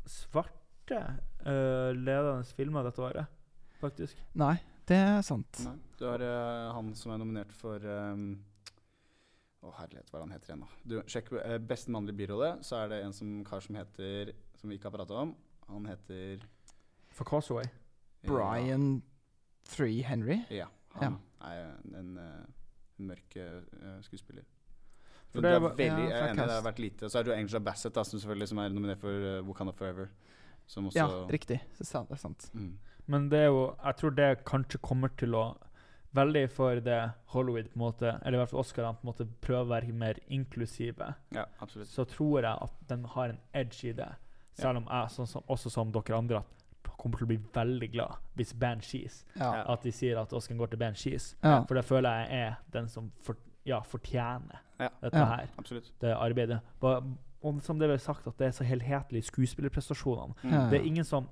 svarte 0.08 1.00
uh, 1.42 1.90
ledende 1.96 2.46
filmer 2.54 2.86
dette 2.86 3.02
året, 3.02 3.26
faktisk. 3.82 4.20
Nei, 4.38 4.54
det 4.88 5.00
er 5.02 5.18
sant. 5.26 5.64
Nei. 5.66 5.74
Du 5.98 6.06
har 6.06 6.22
uh, 6.22 6.70
han 6.76 6.94
som 6.94 7.12
er 7.12 7.20
nominert 7.20 7.52
for 7.58 7.82
um, 7.82 8.38
Å, 9.68 9.72
herlighet, 9.82 10.08
hva 10.10 10.18
er 10.18 10.22
det 10.22 10.26
han 10.28 10.34
heter 10.36 10.50
igjen, 10.52 10.62
da? 10.64 10.68
Du, 10.88 10.96
sjekk 11.12 11.28
uh, 11.36 11.56
Beste 11.70 11.92
mannlige 11.92 12.16
birolle, 12.22 12.50
så 12.64 12.78
er 12.82 12.92
det 12.94 13.02
en 13.04 13.12
som, 13.16 13.32
kar 13.46 13.60
som 13.64 13.76
heter 13.78 14.32
Som 14.60 14.70
vi 14.72 14.78
ikke 14.78 14.88
har 14.90 14.96
prata 14.98 15.18
om. 15.22 15.34
Han 15.68 15.86
heter 15.90 16.44
For 17.12 17.28
Causeway. 17.28 17.66
Brian 18.26 19.02
Three 19.68 20.00
Henry. 20.02 20.40
Ja. 20.50 20.66
Han 20.98 21.18
er 21.44 21.66
en, 21.94 21.98
en 22.00 23.04
mørk 23.10 23.36
uh, 23.36 23.98
skuespiller. 24.02 24.46
For 25.28 25.44
det 25.44 25.50
det 25.50 25.56
er 25.58 25.60
var- 25.60 25.74
veldig, 25.76 26.06
ja, 26.08 26.22
enig, 26.30 26.40
det 26.48 26.54
har 26.56 26.64
vært 26.64 26.78
lite. 26.80 27.04
Og 27.04 27.12
så 27.12 27.18
er 27.20 27.26
det 27.28 27.34
jo 27.34 27.36
Angela 27.36 27.60
Bassett, 27.68 27.94
da, 27.94 28.02
som 28.08 28.18
selvfølgelig 28.18 28.48
som 28.48 28.58
er 28.62 28.72
nominert 28.72 29.02
for 29.02 29.12
uh, 29.28 29.42
Wakanda 29.46 29.74
Forever. 29.76 30.08
Som 30.68 30.88
også 30.88 30.98
Ja, 31.04 31.08
riktig. 31.28 31.60
Det 31.76 31.84
er 31.84 31.90
sant. 31.90 32.08
Det 32.08 32.16
er 32.16 32.22
sant. 32.24 32.48
mm. 32.54 32.72
Men 33.08 33.28
det 33.32 33.38
er 33.40 33.46
jo 33.48 33.60
Jeg 33.84 33.96
tror 34.00 34.10
det 34.16 34.44
kanskje 34.44 34.78
kommer 34.84 35.08
til 35.16 35.32
å 35.36 35.44
Veldig 36.14 36.50
for 36.50 36.80
det 36.80 37.12
Hollywood, 37.34 37.64
på 37.68 37.76
en 37.76 37.82
måte, 37.82 38.12
eller 38.24 38.38
i 38.38 38.40
hvert 38.40 38.50
fall 38.50 38.60
Oscarene, 38.60 38.96
på 38.96 39.04
en 39.06 39.10
måte 39.12 39.26
prøver 39.44 39.64
å 39.66 39.68
være 39.74 39.92
mer 39.92 40.14
inklusive. 40.28 41.14
Ja, 41.34 41.44
absolutt. 41.60 41.88
så 41.88 42.04
tror 42.08 42.40
jeg 42.42 42.56
at 42.62 42.72
den 42.88 43.04
har 43.04 43.28
en 43.28 43.38
edge 43.54 43.84
i 43.90 43.92
det. 43.92 44.08
Selv 44.58 44.78
om 44.78 44.86
jeg, 44.90 45.10
sånn 45.10 45.26
som, 45.28 45.42
også 45.48 45.70
som 45.70 45.92
dere 45.92 46.16
andre, 46.16 46.38
at 46.38 46.96
kommer 46.98 47.16
til 47.20 47.26
å 47.26 47.30
bli 47.30 47.36
veldig 47.54 47.92
glad 47.92 48.16
hvis 48.34 48.52
Banshees 48.58 49.20
Ja. 49.36 49.52
Ja. 49.54 49.64
At 49.72 49.82
de 49.82 49.92
sier 49.92 50.18
at 50.18 50.32
Oscar 50.32 50.56
går 50.56 50.66
til 50.72 50.78
Banshees. 50.80 51.36
ja. 51.44 51.60
For 51.68 51.74
det 51.74 51.84
føler 51.84 52.10
jeg 52.24 52.40
er 52.48 52.56
den 52.72 52.88
som 52.88 53.12
for, 53.22 53.36
ja, 53.64 53.78
fortjener 53.80 54.58
Ja. 54.80 54.88
dette 55.00 55.14
Ja. 55.16 55.24
her. 55.36 55.48
Absolutt. 55.58 55.92
Det 56.00 56.16
arbeidet. 56.16 56.60
Og 56.82 57.62
som 57.62 57.78
det 57.78 57.88
ble 57.88 57.98
sagt, 57.98 58.26
at 58.26 58.36
det 58.38 58.46
er 58.48 58.50
så 58.50 58.64
helhetlig 58.64 59.18
i 59.18 59.30
skuespillerprestasjonene. 59.30 60.34
Mm. 60.42 60.50
Ja. 60.50 60.68
Det 60.70 60.80
er 60.80 60.84
ingen 60.86 61.04
som 61.04 61.28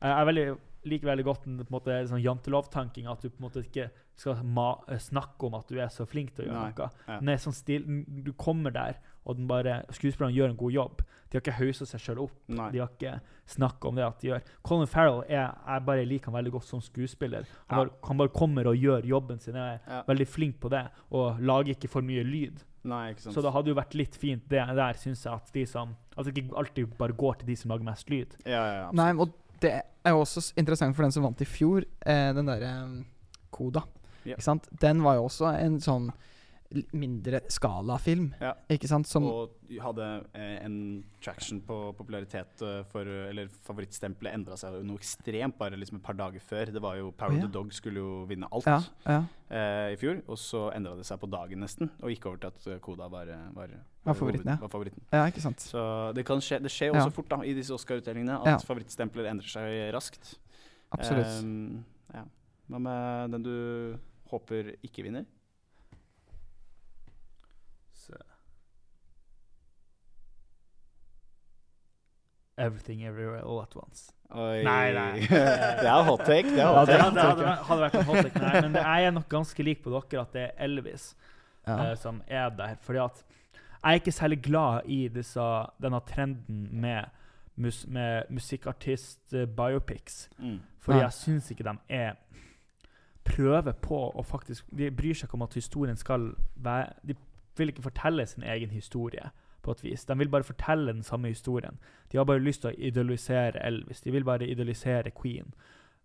Jeg 0.00 0.10
er 0.10 0.24
veldig, 0.24 0.58
liker 0.84 1.06
veldig 1.10 1.24
godt 1.24 1.46
en, 1.46 1.56
på 1.58 1.66
en 1.68 1.74
måte, 1.80 1.96
sånn 2.08 2.22
jantelovtanking, 2.22 3.06
at 3.10 3.20
du 3.22 3.28
på 3.30 3.38
en 3.42 3.48
måte 3.48 3.62
ikke 3.64 3.90
skal 4.18 4.42
ma 4.44 4.80
eh, 4.88 4.98
snakke 4.98 5.46
om 5.46 5.54
at 5.54 5.68
du 5.68 5.78
er 5.78 5.88
så 5.88 6.06
flink 6.06 6.34
til 6.34 6.46
å 6.46 6.48
gjøre 6.48 6.64
Nei. 6.64 6.72
noe. 6.78 6.90
Ja. 7.08 7.18
Er 7.34 7.42
sånn 7.42 7.54
stil, 7.56 7.84
du 8.06 8.32
kommer 8.32 8.70
der, 8.74 8.98
og 9.28 9.36
den 9.36 9.46
bare, 9.50 9.82
skuespillerne 9.92 10.34
gjør 10.34 10.50
en 10.50 10.56
god 10.56 10.72
jobb. 10.72 11.02
De 11.28 11.36
har 11.36 11.42
ikke 11.42 11.58
haussa 11.58 11.84
seg 11.84 12.00
sjøl 12.00 12.22
opp. 12.24 12.32
Nei. 12.48 12.70
De 12.72 12.78
har 12.80 12.88
ikke 12.88 13.18
snakka 13.52 13.88
om 13.90 13.98
det 13.98 14.04
at 14.06 14.20
de 14.22 14.30
gjør. 14.30 14.46
Colin 14.64 14.88
Farrell 14.88 15.20
er, 15.28 15.50
jeg 15.68 15.84
bare 15.84 16.06
liker 16.08 16.30
han 16.32 16.38
veldig 16.38 16.52
godt 16.54 16.64
som 16.70 16.80
skuespiller. 16.80 17.44
Han, 17.68 17.78
Ja. 17.78 17.84
bare, 17.84 17.90
han 18.08 18.16
bare 18.22 18.28
kommer 18.32 18.66
og 18.66 18.76
gjør 18.80 19.04
jobben 19.04 19.38
sin. 19.40 19.54
Jeg 19.54 19.74
er 19.74 19.80
Ja. 19.86 20.02
veldig 20.08 20.26
flink 20.28 20.60
på 20.60 20.70
det, 20.70 20.86
og 21.12 21.38
lager 21.40 21.74
ikke 21.76 21.88
for 21.90 22.00
mye 22.00 22.24
lyd. 22.24 22.64
Nei, 22.84 23.10
ikke 23.12 23.20
sant. 23.20 23.34
Så 23.34 23.42
det 23.42 23.52
hadde 23.52 23.68
jo 23.68 23.74
vært 23.74 23.94
litt 23.94 24.16
fint 24.16 24.48
det 24.48 24.64
der, 24.64 24.94
syns 24.94 25.24
jeg, 25.24 25.32
at 25.34 25.52
de 25.52 25.66
som 25.66 25.96
At 26.16 26.24
det 26.24 26.34
ikke 26.34 26.56
alltid 26.56 26.96
bare 26.98 27.12
går 27.12 27.38
til 27.40 27.46
de 27.46 27.54
som 27.56 27.70
lager 27.70 27.84
mest 27.84 28.08
lyd. 28.10 28.34
Ja, 28.46 28.50
ja, 28.64 28.72
ja, 28.86 28.90
Nei, 28.92 29.12
og 29.12 29.28
det 29.62 29.74
er 29.78 30.14
jo 30.14 30.22
også 30.22 30.52
interessant 30.60 30.96
for 30.96 31.04
den 31.04 31.14
som 31.14 31.26
vant 31.26 31.42
i 31.44 31.48
fjor, 31.48 31.86
eh, 32.06 32.30
den 32.36 32.48
derre 32.48 32.72
um, 32.84 32.98
Koda. 33.54 33.84
Yeah. 34.24 34.36
Ikke 34.36 34.46
sant? 34.46 34.68
Den 34.82 35.02
var 35.04 35.18
jo 35.18 35.26
også 35.28 35.52
en 35.56 35.78
sånn 35.82 36.10
mindre 36.92 37.40
skala-film, 37.48 38.34
Ja. 38.40 38.50
ikke 38.68 38.88
sant? 38.90 39.06
Som 39.08 39.24
Og 39.24 39.54
hadde 39.80 40.04
eh, 40.34 40.58
en 40.66 41.02
traction 41.24 41.60
på 41.64 41.94
popularitet 41.96 42.60
eh, 42.60 42.82
for 42.90 43.08
Eller 43.08 43.48
favorittstempelet 43.64 44.34
endra 44.36 44.56
seg 44.60 44.76
noe 44.84 44.98
ekstremt 45.00 45.56
bare 45.58 45.78
liksom 45.80 45.96
et 45.96 46.02
par 46.04 46.14
dager 46.18 46.40
før. 46.44 46.66
Det 46.72 46.82
var 46.82 46.96
jo 47.00 47.10
Power 47.16 47.32
of 47.32 47.38
ja. 47.38 47.46
the 47.46 47.52
Dog 47.52 47.72
skulle 47.72 48.02
jo 48.02 48.24
vinne 48.28 48.48
alt 48.52 48.66
Ja. 48.68 49.24
eh, 49.50 49.94
i 49.94 49.96
fjor. 49.96 50.20
Og 50.28 50.36
så 50.36 50.66
endra 50.76 50.94
det 50.96 51.06
seg 51.08 51.18
på 51.20 51.30
dagen 51.32 51.60
nesten, 51.64 51.88
og 52.02 52.10
gikk 52.12 52.26
over 52.26 52.36
til 52.44 52.48
at 52.52 52.66
eh, 52.66 52.78
Koda 52.84 53.08
var, 53.08 53.28
eh, 53.32 53.48
var, 53.56 53.68
Var 54.04 54.14
favoritten, 54.14 54.58
var 54.60 54.68
favoritten. 54.68 55.02
ja, 55.12 55.24
ikke 55.26 55.40
sant? 55.40 55.60
Så 55.60 56.12
det, 56.14 56.26
kan 56.26 56.38
skje, 56.40 56.60
det 56.62 56.70
skjer 56.70 56.92
også 56.92 57.12
fort 57.12 57.28
da 57.32 57.40
i 57.44 57.54
disse 57.56 57.72
Oscar-utdelingene 57.72 58.42
at 58.44 58.64
favorittstempler 58.68 59.24
endrer 59.32 59.48
seg 59.48 59.94
raskt. 59.96 60.36
Absolutt. 60.92 61.84
Ja. 62.14 62.24
Hva 62.68 62.78
med 62.80 63.30
den 63.32 63.42
du 63.42 63.98
håper 64.30 64.74
ikke 64.84 65.02
vinner? 65.04 65.24
Everything 72.58 73.04
Everywhere 73.06 73.44
All 73.44 73.62
At 73.62 73.76
Once. 73.76 74.12
Oi. 74.34 74.60
Nei, 74.66 74.92
nei. 74.92 75.24
det 75.82 75.88
er 75.88 76.04
hot 76.04 76.24
take. 76.26 76.50
Det 76.50 76.60
er 76.60 76.74
hot 76.74 76.90
take. 76.90 77.00
Ja, 77.00 77.10
det 77.14 77.26
hadde, 77.30 77.54
hadde 77.70 77.84
vært 77.86 77.98
en 78.00 78.08
hot 78.10 78.20
take. 78.26 78.42
Nei, 78.42 78.54
men 78.60 78.76
det, 78.76 78.84
jeg 78.84 79.08
er 79.08 79.16
nok 79.16 79.28
ganske 79.32 79.64
lik 79.64 79.80
på 79.84 79.94
dere 79.94 80.24
at 80.24 80.36
det 80.36 80.44
er 80.44 80.52
Elvis 80.66 81.08
ja. 81.66 81.78
uh, 81.78 81.94
som 82.00 82.20
er 82.26 82.50
der. 82.58 82.76
Fordi 82.84 83.04
at 83.06 83.24
jeg 83.78 83.90
er 83.90 84.02
ikke 84.02 84.12
særlig 84.12 84.40
glad 84.42 84.90
i 84.90 85.06
disse, 85.14 85.48
denne 85.82 86.00
trenden 86.08 86.68
med, 86.82 87.04
mus, 87.56 87.86
med 87.86 88.22
musikkartist-biopics. 88.28 90.28
Mm. 90.38 90.58
Fordi 90.80 90.98
ja. 90.98 91.04
jeg 91.04 91.12
syns 91.12 91.50
ikke 91.50 91.64
de 91.64 91.76
er 91.88 92.12
prøver 93.28 93.72
på 93.72 93.98
å 94.16 94.22
faktisk 94.24 94.70
De 94.72 94.88
bryr 94.94 95.16
seg 95.16 95.28
ikke 95.28 95.36
om 95.36 95.44
at 95.44 95.56
historien 95.58 95.98
skal 96.00 96.30
være 96.56 96.94
De 97.04 97.16
vil 97.58 97.72
ikke 97.72 97.84
fortelle 97.84 98.24
sin 98.26 98.46
egen 98.46 98.70
historie 98.72 99.28
på 99.68 99.76
et 99.76 99.84
vis. 99.84 100.06
De 100.08 100.16
vil 100.18 100.30
bare 100.32 100.46
fortelle 100.48 100.92
den 100.96 101.04
samme 101.06 101.28
historien. 101.32 101.76
De 102.12 102.18
har 102.18 102.26
bare 102.28 102.42
lyst 102.42 102.64
til 102.64 102.72
å 102.72 102.78
idealisere 102.90 103.60
Elvis. 103.68 104.00
De 104.04 104.14
vil 104.14 104.24
bare 104.26 104.48
idealisere 104.48 105.12
Queen. 105.14 105.52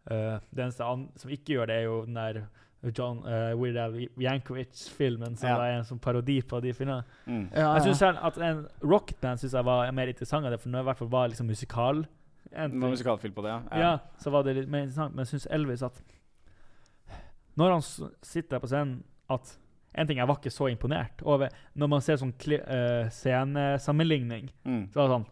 Uh, 0.04 0.36
det 0.52 0.66
eneste 0.68 0.84
som 1.24 1.32
ikke 1.32 1.56
gjør 1.56 1.72
det, 1.72 1.80
er 1.80 1.88
jo 1.88 2.02
den 2.06 2.20
der 2.20 2.42
John 2.98 3.22
uh, 3.24 3.54
Weird 3.56 3.78
Al 3.80 3.94
Yankovic-filmen, 4.20 5.38
som 5.40 5.48
Ja. 5.50 5.56
er 5.64 5.78
en 5.78 5.86
sånn 5.88 6.02
parodi 6.04 6.42
på 6.44 6.60
de 6.62 6.74
filmene. 6.76 7.06
Mm. 7.26 7.46
Ja, 7.56 7.74
Jeg 7.78 7.82
synes 7.86 7.98
selv 8.04 8.18
at 8.22 8.38
en 8.38 8.66
Rocketband 8.84 9.40
synes 9.40 9.54
jeg 9.54 9.66
var 9.66 9.92
mer 9.92 10.08
interessant, 10.12 10.46
av 10.46 10.52
det, 10.52 10.60
for 10.60 10.70
nå 10.70 10.82
i 10.84 10.84
hvert 10.90 11.00
fall 11.00 11.08
var 11.14 11.28
liksom 11.32 11.48
musikal. 11.48 12.04
En 12.52 12.72
Det 12.72 12.82
var 12.82 12.90
musikalfilm 12.92 13.34
på 13.34 13.42
det, 13.46 13.56
ja, 13.80 13.98
så 14.20 14.30
var 14.30 14.44
det 14.44 14.56
litt 14.58 14.70
mer 14.70 14.84
interessant. 14.84 15.16
Men 15.16 15.24
jeg 15.26 15.32
syns 15.40 15.48
Elvis 15.50 15.82
at 15.84 16.02
Når 17.56 17.72
han 17.72 17.82
sitter 18.22 18.60
på 18.60 18.68
scenen 18.68 19.04
at 19.30 19.58
En 19.96 20.08
ting, 20.10 20.18
jeg 20.18 20.28
var 20.28 20.40
ikke 20.40 20.50
så 20.54 20.70
imponert 20.72 21.22
over 21.22 21.50
Når 21.78 21.90
man 21.92 22.02
ser 22.02 22.18
sånn 22.18 22.34
eh, 22.50 23.10
scenesammenligning, 23.14 24.50
Mm. 24.66 24.88
så 24.92 24.96
var 25.00 25.08
det 25.08 25.14
sånn 25.18 25.26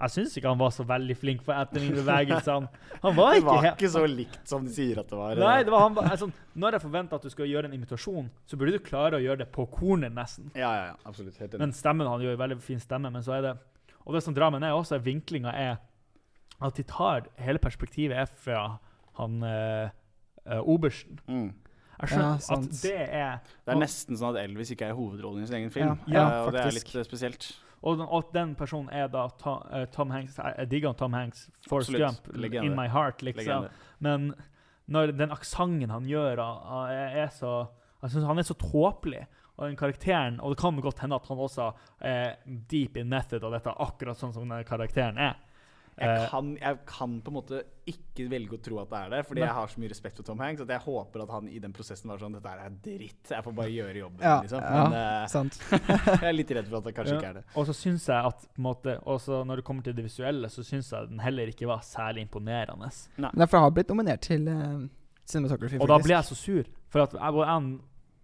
Jeg 0.00 0.10
syns 0.14 0.36
ikke 0.38 0.48
han 0.48 0.58
var 0.58 0.70
så 0.72 0.84
veldig 0.88 1.16
flink 1.20 1.42
på 1.44 1.52
ettermiddelsbevegelsene. 1.52 2.68
Han 3.02 3.16
var 3.16 3.34
Det 3.34 3.40
ikke 3.42 3.50
var 3.52 3.66
ikke 3.74 3.90
så 3.92 4.04
likt 4.08 4.48
som 4.48 4.64
de 4.64 4.72
sier 4.72 4.98
at 4.98 5.10
det 5.10 5.18
var. 5.18 5.34
Nei, 5.36 5.58
det 5.62 5.70
var 5.74 5.82
han 5.88 5.98
altså, 5.98 6.30
Når 6.56 6.72
jeg 6.72 6.80
forventer 6.86 7.16
at 7.20 7.22
du 7.22 7.30
skal 7.30 7.46
gjøre 7.50 7.68
en 7.68 7.74
imitasjon, 7.76 8.30
så 8.48 8.56
burde 8.56 8.72
du 8.72 8.78
klare 8.86 9.18
å 9.18 9.20
gjøre 9.20 9.42
det 9.44 9.50
på 9.52 9.66
kornet, 9.70 10.14
nesten. 10.16 10.48
Ja, 10.56 10.70
ja, 10.72 10.86
ja, 10.88 10.94
absolutt. 11.04 11.36
Helt 11.36 11.52
enig. 11.52 11.60
Men 11.60 11.72
stemmen 11.76 12.08
han 12.08 12.20
gjør 12.24 12.38
veldig 12.40 12.58
fin 12.64 12.80
stemme, 12.80 13.12
men 13.12 13.22
så 13.22 13.36
er 13.36 13.42
det 13.42 13.54
Og 14.06 14.14
det 14.16 14.22
som 14.24 14.34
drar 14.34 14.50
meg 14.50 14.62
ned, 14.64 14.72
også 14.72 14.96
er 14.96 15.04
vinklinga 15.04 15.52
er 15.52 15.76
at 16.60 16.76
de 16.76 16.82
tar 16.88 17.28
Hele 17.36 17.58
perspektivet 17.60 18.16
er 18.16 18.26
fra 18.40 18.78
han 19.20 19.42
eh, 19.44 19.90
eh, 20.46 20.60
obersten. 20.64 21.20
Mm. 21.28 21.50
Jeg 22.00 22.10
skjønner 22.12 22.28
Ja, 22.30 22.56
at 22.56 22.82
det 22.82 22.94
er 23.08 23.40
Det 23.66 23.74
er 23.74 23.80
nesten 23.80 24.16
sånn 24.20 24.36
at 24.36 24.44
Elvis 24.44 24.70
ikke 24.74 24.88
er 24.90 24.94
hovedrollen 24.98 25.42
i 25.44 25.46
sin 25.50 25.58
egen 25.60 25.72
film. 25.74 25.98
Ja, 26.08 26.22
Eh, 26.30 26.46
og 26.46 26.52
det 26.52 26.62
er 26.62 26.76
litt 26.76 26.94
eh, 26.94 27.04
spesielt. 27.06 27.50
Og 27.82 27.96
den, 27.96 28.06
og 28.12 28.30
den 28.34 28.54
personen 28.54 28.90
er 28.92 29.08
da 29.08 29.28
Ta, 29.40 29.56
eh, 29.72 29.86
Tom 29.92 30.10
Hanks. 30.10 30.36
Jeg 30.36 30.68
digger 30.70 30.92
Tom 30.92 31.12
Hanks. 31.16 31.48
Forrest 31.68 31.92
Jump. 31.96 32.28
Legende. 32.34 32.66
In 32.66 32.76
my 32.76 32.88
heart, 32.88 33.22
liksom. 33.22 33.44
Legende. 33.44 33.70
Men 34.00 34.34
når 34.88 35.12
den 35.16 35.30
aksenten 35.30 35.90
han 35.90 36.04
gjør, 36.08 36.40
er, 36.40 37.24
er 37.24 37.28
så 37.28 37.68
Jeg 38.02 38.10
syns 38.10 38.26
han 38.26 38.38
er 38.38 38.42
så 38.48 38.54
tåpelig. 38.56 39.26
Og 39.60 39.66
den 39.68 39.76
karakteren 39.76 40.40
Og 40.40 40.54
det 40.54 40.58
kan 40.62 40.80
godt 40.80 41.00
hende 41.00 41.16
at 41.16 41.26
han 41.28 41.38
også 41.38 41.72
er 42.00 42.36
deep 42.46 42.96
in 42.96 43.08
method 43.08 43.44
av 43.44 43.52
dette, 43.52 43.74
akkurat 43.76 44.16
sånn 44.16 44.32
som 44.32 44.48
den 44.48 44.64
karakteren 44.64 45.18
er. 45.20 45.36
Jeg 46.00 46.08
Eh, 46.22 46.28
kan, 46.30 46.46
jeg 46.56 46.78
kan 46.88 47.20
på 47.20 47.28
en 47.30 47.34
måte 47.36 47.58
ikke 47.90 48.24
velge 48.30 48.56
å 48.56 48.60
tro 48.64 48.78
at 48.80 48.88
det 48.90 48.98
er 49.00 49.10
det, 49.10 49.18
fordi 49.28 49.40
Nei. 49.42 49.46
jeg 49.48 49.54
har 49.58 49.66
så 49.68 49.80
mye 49.82 49.90
respekt 49.92 50.16
for 50.16 50.24
Tom 50.24 50.38
Hanks 50.40 50.62
at 50.64 50.68
jeg 50.72 50.80
håper 50.80 51.22
at 51.26 51.30
han 51.34 51.48
i 51.52 51.58
den 51.60 51.72
prosessen 51.76 52.08
var 52.08 52.18
sånn 52.22 52.32
Dette 52.38 52.48
er 52.54 52.70
dritt. 52.84 53.32
Jeg 53.34 53.44
får 53.44 53.56
bare 53.58 53.72
gjøre 53.74 53.98
jobben, 53.98 54.22
Ja, 54.24 54.38
liksom. 54.40 54.62
ja. 54.64 54.84
Men 54.88 54.96
eh, 55.00 55.26
Sant. 55.28 55.58
jeg 56.22 56.28
er 56.30 56.32
litt 56.38 56.50
redd 56.56 56.70
for 56.70 56.78
at 56.80 56.84
det 56.88 56.94
kanskje 56.96 57.14
Ja. 57.14 57.18
ikke 57.20 57.30
er 57.34 57.38
det. 57.40 57.44
Og 57.54 57.66
så 57.68 57.74
syns 57.76 58.06
jeg 58.08 58.30
at 58.32 58.46
på 58.48 58.62
en 58.62 58.68
måte, 58.70 58.96
også 59.04 59.42
når 59.44 59.56
det 59.60 59.64
kommer 59.68 59.82
til 59.82 59.94
det 60.00 60.04
visuelle, 60.08 60.48
så 60.48 60.64
syns 60.64 60.90
jeg 60.92 61.08
den 61.12 61.20
heller 61.20 61.52
ikke 61.52 61.68
var 61.68 61.84
særlig 61.84 62.24
imponerende. 62.28 62.88
Men 63.18 63.30
Derfor 63.36 63.58
har 63.60 63.68
jeg 63.70 63.74
blitt 63.80 63.92
nominert 63.92 64.20
til 64.24 64.48
uh, 64.48 64.88
Cinematography. 65.28 65.78
Og 65.80 65.88
da 65.88 65.98
blir 66.00 66.16
jeg 66.16 66.24
så 66.24 66.34
sur, 66.34 66.64
for 66.88 67.04
at 67.04 67.12
jeg 67.14 67.34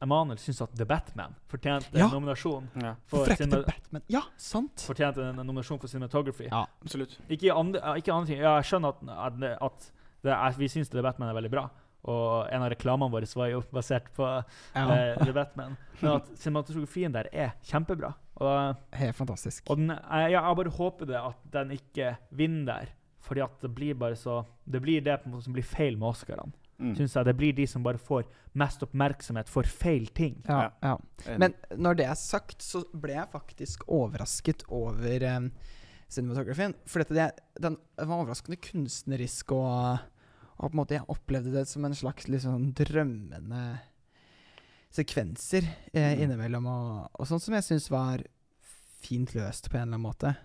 Emanuel 0.03 0.39
syns 0.39 0.61
at 0.61 0.75
The 0.77 0.85
Batman 0.85 1.35
fortjente 1.49 1.97
Ja. 1.97 2.05
en 2.07 2.13
nominasjon. 2.19 2.67
Ja, 2.83 2.95
For, 3.09 3.25
Frekte 3.25 3.63
Batman? 3.65 4.03
Ja, 4.13 4.23
sant! 4.37 4.85
fortjente 4.85 5.25
en 5.31 5.37
nominasjon 5.41 5.79
for 5.81 5.89
cinematography. 5.89 6.49
Ja. 6.51 6.67
absolutt. 6.85 7.19
Ikke, 7.29 7.53
andre, 7.55 7.81
ikke 7.97 8.13
andre 8.13 8.27
ting. 8.27 8.41
Ja, 8.43 8.57
jeg 8.61 8.69
skjønner 8.71 8.93
at, 8.93 9.33
at, 9.33 9.63
at 9.71 9.91
det 10.27 10.33
er, 10.37 10.59
vi 10.59 10.69
syns 10.69 10.91
The 10.93 11.03
Batman 11.03 11.31
er 11.33 11.39
veldig 11.39 11.51
bra, 11.55 11.65
og 12.07 12.49
en 12.53 12.63
av 12.63 12.71
reklamene 12.71 13.11
våre 13.11 13.27
var 13.41 13.49
jo 13.51 13.63
basert 13.73 14.13
på 14.15 14.27
Ja, 14.75 14.85
eh, 14.85 15.17
The 15.25 15.33
Batman. 15.33 15.77
Men 16.03 16.13
at 16.21 16.29
cinematografien 16.39 17.13
der 17.17 17.29
er 17.33 17.57
kjempebra. 17.65 18.13
Og, 18.37 18.77
helt 18.93 19.17
fantastisk. 19.17 19.65
og 19.71 19.79
den, 19.81 19.95
jeg, 19.97 20.33
jeg 20.37 20.57
bare 20.61 20.77
håper 20.77 21.09
det 21.09 21.17
at 21.17 21.41
den 21.57 21.71
ikke 21.79 22.17
vinner 22.37 22.67
der. 22.75 22.93
Fordi 23.27 23.41
at 23.43 23.57
det 23.65 23.73
blir 23.75 23.97
bare 23.99 24.15
så 24.15 24.45
Det 24.71 24.79
blir 24.85 25.01
det 25.03 25.17
på 25.23 25.27
en 25.27 25.33
måte 25.35 25.45
som 25.49 25.55
blir 25.57 25.65
feil 25.67 25.97
med 25.99 26.13
Oscarene. 26.13 26.53
Mm. 26.79 26.91
Synes 26.99 27.15
jeg 27.17 27.25
Det 27.25 27.37
blir 27.39 27.53
de 27.57 27.65
som 27.67 27.83
bare 27.83 27.97
får 27.99 28.27
mest 28.55 28.83
oppmerksomhet 28.85 29.49
for 29.49 29.65
feil 29.65 30.07
ting. 30.13 30.43
Ja, 30.49 30.71
ja. 30.83 30.97
Men 31.41 31.55
når 31.73 31.97
det 31.97 32.07
er 32.11 32.15
sagt, 32.21 32.61
så 32.63 32.83
ble 32.93 33.15
jeg 33.17 33.31
faktisk 33.33 33.87
overrasket 33.89 34.63
over 34.69 35.25
um, 35.37 35.51
cinematografien. 36.13 36.75
For 36.87 37.01
dette, 37.01 37.15
det, 37.17 37.63
den 37.65 37.79
var 37.97 38.21
overraskende 38.21 38.61
kunstnerisk, 38.61 39.53
og, 39.57 40.05
og 40.59 40.69
på 40.69 40.73
en 40.75 40.81
måte 40.83 40.99
jeg 40.99 41.09
opplevde 41.09 41.55
det 41.57 41.65
som 41.69 41.85
en 41.89 41.97
slags 41.97 42.29
sånn 42.45 42.73
drømmende 42.77 43.65
sekvenser 44.97 45.65
eh, 45.93 46.13
Mm. 46.17 46.23
innimellom, 46.25 46.67
og, 46.67 47.09
og 47.21 47.27
sånn 47.29 47.41
som 47.43 47.55
jeg 47.59 47.65
syns 47.67 47.91
var 47.93 48.23
fint 49.03 49.35
løst 49.37 49.69
på 49.71 49.77
en 49.77 49.83
eller 49.89 49.97
annen 49.99 50.07
måte. 50.07 50.37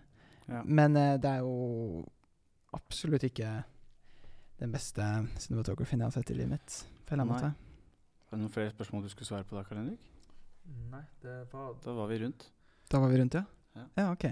ja. 0.48 0.64
Men 0.66 0.96
eh, 1.00 1.18
det 1.22 1.30
er 1.30 1.44
jo 1.46 2.06
absolutt 2.76 3.24
ikke 3.28 3.64
den 4.62 4.72
beste 4.74 5.02
cinematografien 5.42 6.00
jeg 6.04 6.08
har 6.08 6.16
sett 6.16 6.32
i 6.32 6.38
livet 6.38 6.54
mitt. 6.56 6.78
På 7.06 7.16
en 7.16 7.20
eller 7.20 7.26
annen 7.26 7.36
måte. 7.52 7.54
Var 8.32 8.38
det 8.38 8.44
noen 8.46 8.54
flere 8.54 8.72
spørsmål 8.72 9.04
du 9.04 9.10
skulle 9.12 9.28
svare 9.28 9.44
på 9.48 9.58
da, 9.58 9.64
Karl 9.68 9.82
Henrik? 9.82 10.08
Nei, 10.92 11.02
det 11.24 11.36
var 11.52 11.74
Da 11.84 11.94
var 11.98 12.08
vi 12.12 12.20
rundt. 12.22 12.46
Da 12.92 13.00
var 13.02 13.10
vi 13.12 13.18
rundt, 13.20 13.34
ja? 13.36 13.44
Ja. 13.76 13.86
Ja, 13.98 14.12
ok. 14.14 14.26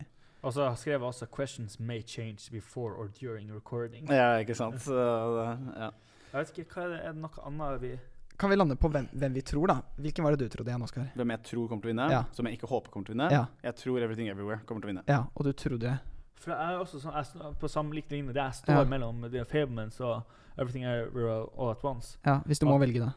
Og 0.44 0.54
så 0.56 0.70
skrev 0.80 0.94
jeg 1.02 1.02
også 1.10 1.26
'questions 1.28 1.80
may 1.80 2.02
change 2.02 2.48
before 2.52 2.94
or 2.96 3.08
during 3.22 3.50
recording'. 3.52 4.08
Ja, 4.12 4.38
ikke 4.40 4.56
sant. 4.56 4.80
Så, 4.82 4.94
ja. 4.96 5.90
Jeg 6.32 6.40
vet 6.40 6.58
ikke, 6.58 6.74
hva 6.74 6.84
Er 6.84 6.90
det 6.90 7.00
Er 7.06 7.12
det 7.12 7.22
noe 7.22 7.46
annet 7.46 7.82
vi 7.82 8.00
Kan 8.40 8.50
vi 8.50 8.56
lande 8.56 8.76
på 8.76 8.88
hvem, 8.90 9.08
hvem 9.12 9.34
vi 9.34 9.42
tror, 9.42 9.68
da? 9.68 9.82
Hvilken 9.98 10.24
var 10.24 10.32
det 10.36 10.40
du 10.40 10.48
trodde 10.58 10.70
igjen, 10.72 10.82
Oskar? 10.84 11.10
Hvem 11.16 11.30
jeg 11.30 11.44
tror 11.44 11.68
kommer 11.68 11.82
til 11.82 11.90
å 11.92 11.94
vinne, 11.94 12.10
Ja. 12.12 12.24
som 12.32 12.46
jeg 12.46 12.58
ikke 12.58 12.68
håper 12.70 12.90
kommer 12.92 13.06
til 13.06 13.16
å 13.16 13.18
vinne. 13.18 13.32
Ja. 13.32 13.46
Jeg 13.64 13.76
tror 13.76 14.00
Everything 14.00 14.30
Everywhere 14.30 14.60
kommer 14.66 14.82
til 14.82 14.90
å 14.90 14.94
vinne. 14.94 15.04
ja, 15.08 15.26
og 15.36 15.44
du 15.46 15.52
trodde 15.52 16.00
For 16.40 16.54
jeg 16.56 16.74
er 16.74 16.80
også 16.80 17.00
sånn, 17.04 17.16
jeg, 17.20 17.56
på 17.60 17.68
samme 17.68 17.96
lik 17.98 18.12
linje. 18.12 18.34
Det 18.34 18.42
jeg 18.44 18.54
står 18.62 18.84
Ja. 18.84 18.84
mellom 18.88 19.26
The 19.32 19.44
Fablements 19.46 20.00
og 20.00 20.22
Everything 20.58 20.86
Everywhere 20.86 21.48
All 21.58 21.72
At 21.72 21.84
Once. 21.84 22.18
Ja, 22.26 22.40
hvis 22.46 22.60
du 22.60 22.66
må 22.66 22.74
og, 22.78 22.82
velge, 22.82 23.00
da. 23.00 23.12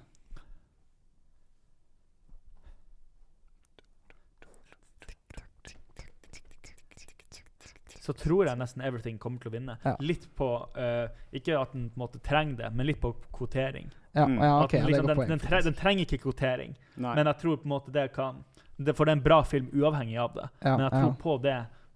Så 8.03 8.13
tror 8.19 8.49
jeg 8.49 8.59
nesten 8.59 8.83
Everything 8.83 9.19
kommer 9.23 9.39
til 9.43 9.53
å 9.53 9.55
vinne. 9.55 9.75
Ja. 9.87 9.93
Litt 10.03 10.25
på 10.39 10.47
uh, 10.75 11.05
Ikke 11.35 11.55
at 11.59 11.75
den 11.75 11.85
på 11.93 11.99
en 12.01 12.03
måte 12.03 12.19
trenger 12.25 12.57
det, 12.59 12.71
men 12.75 12.89
litt 12.89 13.01
på 13.03 13.13
kvotering. 13.35 13.91
Ja, 14.13 14.27
Mm. 14.27 14.41
ja 14.43 14.65
okay, 14.65 14.81
ok. 14.83 14.83
den, 14.83 14.83
det 14.83 14.89
liksom, 14.91 15.07
den, 15.07 15.29
den, 15.29 15.39
tre, 15.41 15.61
den 15.65 15.75
trenger 15.75 16.03
ikke 16.05 16.19
kvotering, 16.21 16.75
Nei. 17.01 17.15
men 17.17 17.27
jeg 17.31 17.39
tror 17.41 17.57
på 17.57 17.65
en 17.65 17.71
måte 17.73 17.93
det 17.95 18.11
kan 18.13 18.43
det, 18.77 18.93
For 18.97 19.07
det 19.07 19.13
er 19.15 19.17
en 19.17 19.23
bra 19.25 19.39
film 19.43 19.71
uavhengig 19.73 20.19
av 20.21 20.35
det. 20.35 20.49
Ja, 20.65 20.75
men 20.77 20.83
jeg 20.85 20.93
tror 20.99 21.07
ja. 21.07 21.15
på 21.23 21.37
det 21.47 21.55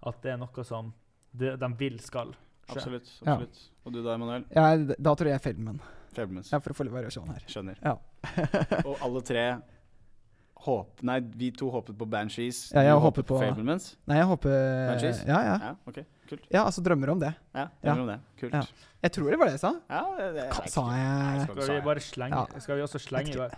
at 0.09 0.23
det 0.23 0.31
er 0.31 0.39
noe 0.41 0.63
som 0.65 0.93
det, 1.37 1.55
de 1.61 1.69
vil 1.79 1.99
skal 2.03 2.33
skje. 2.33 2.75
Absolutt. 2.75 3.11
Ja. 3.23 3.33
absolutt. 3.37 3.61
Og 3.87 3.93
du 3.95 4.01
da, 4.03 4.15
Emanuel? 4.17 4.43
Ja, 4.55 4.67
da 4.97 5.13
tror 5.15 5.29
jeg 5.31 5.41
Feldman. 5.45 5.79
Fablemans. 6.17 6.49
Ja, 6.51 6.57
for 6.63 6.73
å 6.73 6.77
få 6.79 6.85
litt 6.87 6.95
variasjon 6.95 7.27
her. 7.29 7.43
Skjønner. 7.47 7.77
Ja. 7.83 7.93
Og 8.89 8.95
alle 9.05 9.21
tre 9.27 9.43
håp... 10.65 11.03
Nei, 11.05 11.19
vi 11.37 11.51
to 11.53 11.69
håpet 11.71 11.97
på 11.99 12.07
Banshees. 12.09 12.63
Ja, 12.73 12.81
jeg 12.87 12.95
du 12.97 13.03
håpet 13.05 13.27
på- 13.29 13.37
Fablemans. 13.41 13.91
Nei, 14.09 14.17
jeg 14.17 14.27
håper 14.31 14.55
Banshees? 14.89 15.19
Ja, 15.29 15.41
ja. 15.45 15.57
Ja, 15.67 15.73
ok. 15.87 15.99
Kult. 16.27 16.47
Ja, 16.51 16.63
altså 16.65 16.81
drømmer 16.83 17.13
om 17.13 17.21
det. 17.21 17.29
Ja, 17.55 17.67
drømmer 17.83 17.87
Ja. 17.87 17.93
er 17.93 18.01
om 18.01 18.09
det. 18.11 18.17
Kult. 18.41 18.53
Ja. 18.57 18.63
Jeg 19.05 19.13
tror 19.15 19.29
det 19.31 19.37
var 19.39 19.51
det 19.51 19.53
jeg 19.59 19.61
sa. 19.63 19.71
Ja, 19.93 20.01
det, 20.17 20.27
det, 20.39 20.47
Hva, 20.57 20.65
sa 20.73 20.85
jeg- 20.97 21.45
Skal 21.61 21.75
vi 21.77 21.81
bare 21.85 22.03
slenge 22.03 22.41
Ja. 22.41 22.59
Skal 22.65 22.75
vi 22.81 22.81
også 22.87 22.99
slenge. 23.05 23.49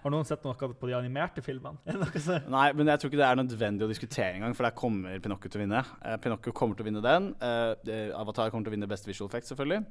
Har 0.00 0.12
noen 0.14 0.24
sett 0.24 0.44
noe 0.46 0.54
på 0.56 0.88
de 0.88 0.94
animerte 0.96 1.42
filmene? 1.44 1.76
Nei, 2.56 2.66
men 2.72 2.88
jeg 2.88 3.02
tror 3.02 3.10
ikke 3.10 3.20
det 3.20 3.26
er 3.28 3.40
nødvendig 3.40 3.84
å 3.84 3.90
diskutere 3.90 4.38
engang, 4.38 4.54
for 4.56 4.64
der 4.68 4.76
kommer 4.76 5.18
Pinocchio 5.20 5.50
til 5.52 5.60
å 5.60 5.64
vinne. 5.66 5.82
Eh, 6.04 6.16
Pinocchio 6.24 6.54
kommer 6.56 6.78
til 6.78 6.86
å 6.86 6.88
vinne 6.88 7.02
den. 7.04 7.28
Eh, 7.44 8.06
Avatar 8.16 8.48
kommer 8.54 8.64
til 8.68 8.72
å 8.72 8.76
vinne 8.78 8.88
Best 8.90 9.08
Visual 9.10 9.28
Effects, 9.28 9.52
selvfølgelig. 9.52 9.84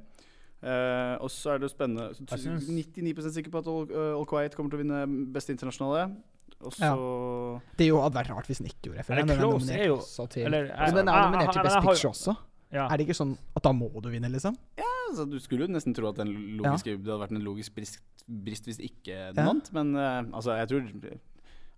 Eh, 0.60 1.14
og 1.24 1.30
så 1.32 1.54
er 1.54 1.60
det 1.62 1.70
jo 1.70 1.72
spennende 1.72 2.10
Jeg 2.12 2.42
synes... 2.42 2.66
99% 2.68 3.32
sikker 3.38 3.54
på 3.54 3.62
at 3.62 3.70
All, 3.70 3.86
eh, 3.88 4.10
All 4.18 4.26
Quiet 4.28 4.56
kommer 4.58 4.74
til 4.74 4.80
å 4.80 4.82
vinne 4.82 5.30
Best 5.32 5.52
internasjonale. 5.54 6.10
Og 6.60 6.74
så 6.76 6.90
Det 7.78 7.86
jo 7.86 8.02
hadde 8.02 8.18
vært 8.18 8.34
rart 8.34 8.50
hvis 8.50 8.58
den 8.60 8.68
ikke 8.68 8.90
gjorde 8.90 8.98
det. 9.00 9.06
for 9.06 9.16
den 9.16 9.30
er 9.30 9.38
nominert 9.40 9.78
er 9.80 9.86
jo- 9.88 9.96
også 9.96 10.26
til, 10.28 10.50
den 10.50 11.08
er 11.08 11.30
nominert 11.30 11.62
Best 11.64 11.80
Picture 11.86 12.10
også. 12.12 12.36
Ja. 12.70 12.86
Er 12.86 12.96
det 12.98 13.08
ikke 13.08 13.18
sånn 13.18 13.34
at 13.56 13.64
da 13.66 13.72
må 13.74 13.88
du 14.02 14.08
vinne, 14.12 14.30
liksom? 14.30 14.56
altså, 15.10 15.26
Du 15.30 15.38
skulle 15.42 15.66
jo 15.66 15.72
nesten 15.74 15.94
tro 15.96 16.10
at 16.10 16.20
den 16.20 16.30
logiske, 16.60 16.94
det 16.96 17.10
hadde 17.10 17.22
vært 17.24 17.34
en 17.34 17.44
logisk 17.44 17.74
brist, 17.74 17.98
brist 18.26 18.68
hvis 18.68 18.78
ikke 18.78 19.32
den 19.34 19.42
Ja. 19.42 19.48
vant, 19.48 19.72
men 19.74 19.94
uh, 19.96 20.22
altså, 20.30 20.56
jeg 20.60 20.68
tror 20.68 21.18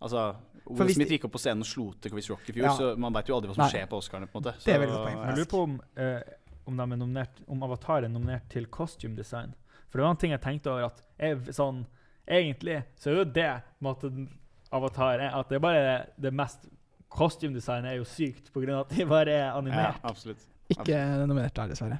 Altså, 0.02 0.34
Will 0.66 0.94
Smith 0.94 1.12
gikk 1.14 1.24
opp 1.28 1.32
på 1.36 1.38
scenen 1.38 1.62
og 1.62 1.68
slo 1.68 1.84
til 2.02 2.10
Chris 2.10 2.28
Rock 2.30 2.48
i 2.50 2.52
fjor, 2.52 2.64
Ja. 2.66 2.74
så 2.74 2.98
man 2.98 3.14
veit 3.14 3.28
jo 3.28 3.36
aldri 3.36 3.48
hva 3.50 3.54
som 3.54 3.62
Nei. 3.62 3.70
skjer 3.70 3.88
på 3.88 4.00
Oscarene. 4.02 4.26
på 4.26 4.38
en 4.38 4.42
måte. 4.42 4.54
Det 4.64 4.74
er 4.74 4.80
veldig 4.82 4.96
godt 4.96 5.06
poeng, 5.06 5.26
Jeg 5.26 5.36
lurer 5.36 5.50
på 5.52 5.62
om, 5.62 5.80
eh, 5.96 6.22
om, 6.66 6.76
de 6.76 6.82
er 6.82 6.96
nominert, 6.96 7.42
om 7.48 7.62
Avatar 7.62 8.04
er 8.04 8.08
nominert 8.08 8.48
til 8.50 8.66
costume 8.66 9.16
design. 9.16 9.54
For 9.88 9.98
det 9.98 10.04
var 10.04 10.10
en 10.10 10.16
ting 10.16 10.30
jeg 10.32 10.40
tenkte 10.40 10.70
over 10.70 10.86
at 10.86 11.02
jeg, 11.18 11.38
sånn, 11.54 11.86
Egentlig 12.28 12.84
så 12.96 13.10
er 13.10 13.16
jo 13.16 13.24
det 13.24 13.62
på 13.80 13.82
en 13.82 13.86
måte, 13.88 14.28
Avatar 14.72 15.18
er, 15.18 15.30
at 15.34 15.48
det 15.48 15.56
er 15.56 15.60
bare 15.60 16.06
det 16.18 16.32
mest 16.32 16.68
Costume 17.10 17.52
design 17.52 17.84
er 17.84 17.96
jo 17.96 18.04
sykt 18.04 18.50
av 18.56 18.86
at 18.86 18.88
de 18.88 19.04
bare 19.04 19.28
er 19.28 19.52
animert. 19.52 19.98
Ja, 20.00 20.08
absolutt. 20.08 20.46
Ikke 20.76 21.26
nominert 21.26 21.56
der, 21.56 21.66
dessverre. 21.72 21.98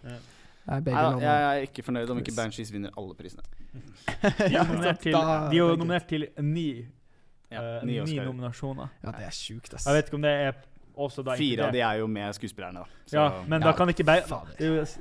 Er 0.66 0.80
Ja, 0.86 1.20
jeg 1.20 1.44
er 1.58 1.66
ikke 1.66 1.82
fornøyd 1.82 2.10
om 2.14 2.18
ikke 2.22 2.34
Banshees 2.36 2.70
vinner 2.72 2.90
alle 2.98 3.14
prisene. 3.18 3.42
De 4.22 4.56
er 4.56 4.92
til, 5.00 5.12
de 5.12 5.18
er 5.18 5.56
jo 5.56 5.70
nominert 5.76 6.06
til 6.10 6.26
ni, 6.38 6.84
Ja, 7.50 7.62
eh, 7.78 7.84
ni 7.86 7.96
ni 8.00 8.18
nominasjoner. 8.18 8.88
Ja, 9.02 9.10
det 9.16 9.26
er 9.26 9.30
sjukt, 9.34 9.74
ass. 9.74 9.86
Jeg 9.86 9.94
vet 9.98 10.06
ikke 10.10 10.16
om 10.20 10.22
det 10.22 10.30
er 10.30 10.52
også 10.96 11.22
da 11.24 11.34
Fire 11.36 11.66
av 11.66 11.72
de 11.72 11.80
er 11.80 11.98
jo 12.02 12.06
med 12.06 12.32
skuespillerne, 12.36 12.82
da. 12.84 12.84
Så, 13.06 13.16
Ja, 13.16 13.42
men 13.48 13.60
Ja, 13.62 13.66
da 13.70 13.72
kan 13.76 13.88
ikke 13.88 14.04
begge. 14.04 14.38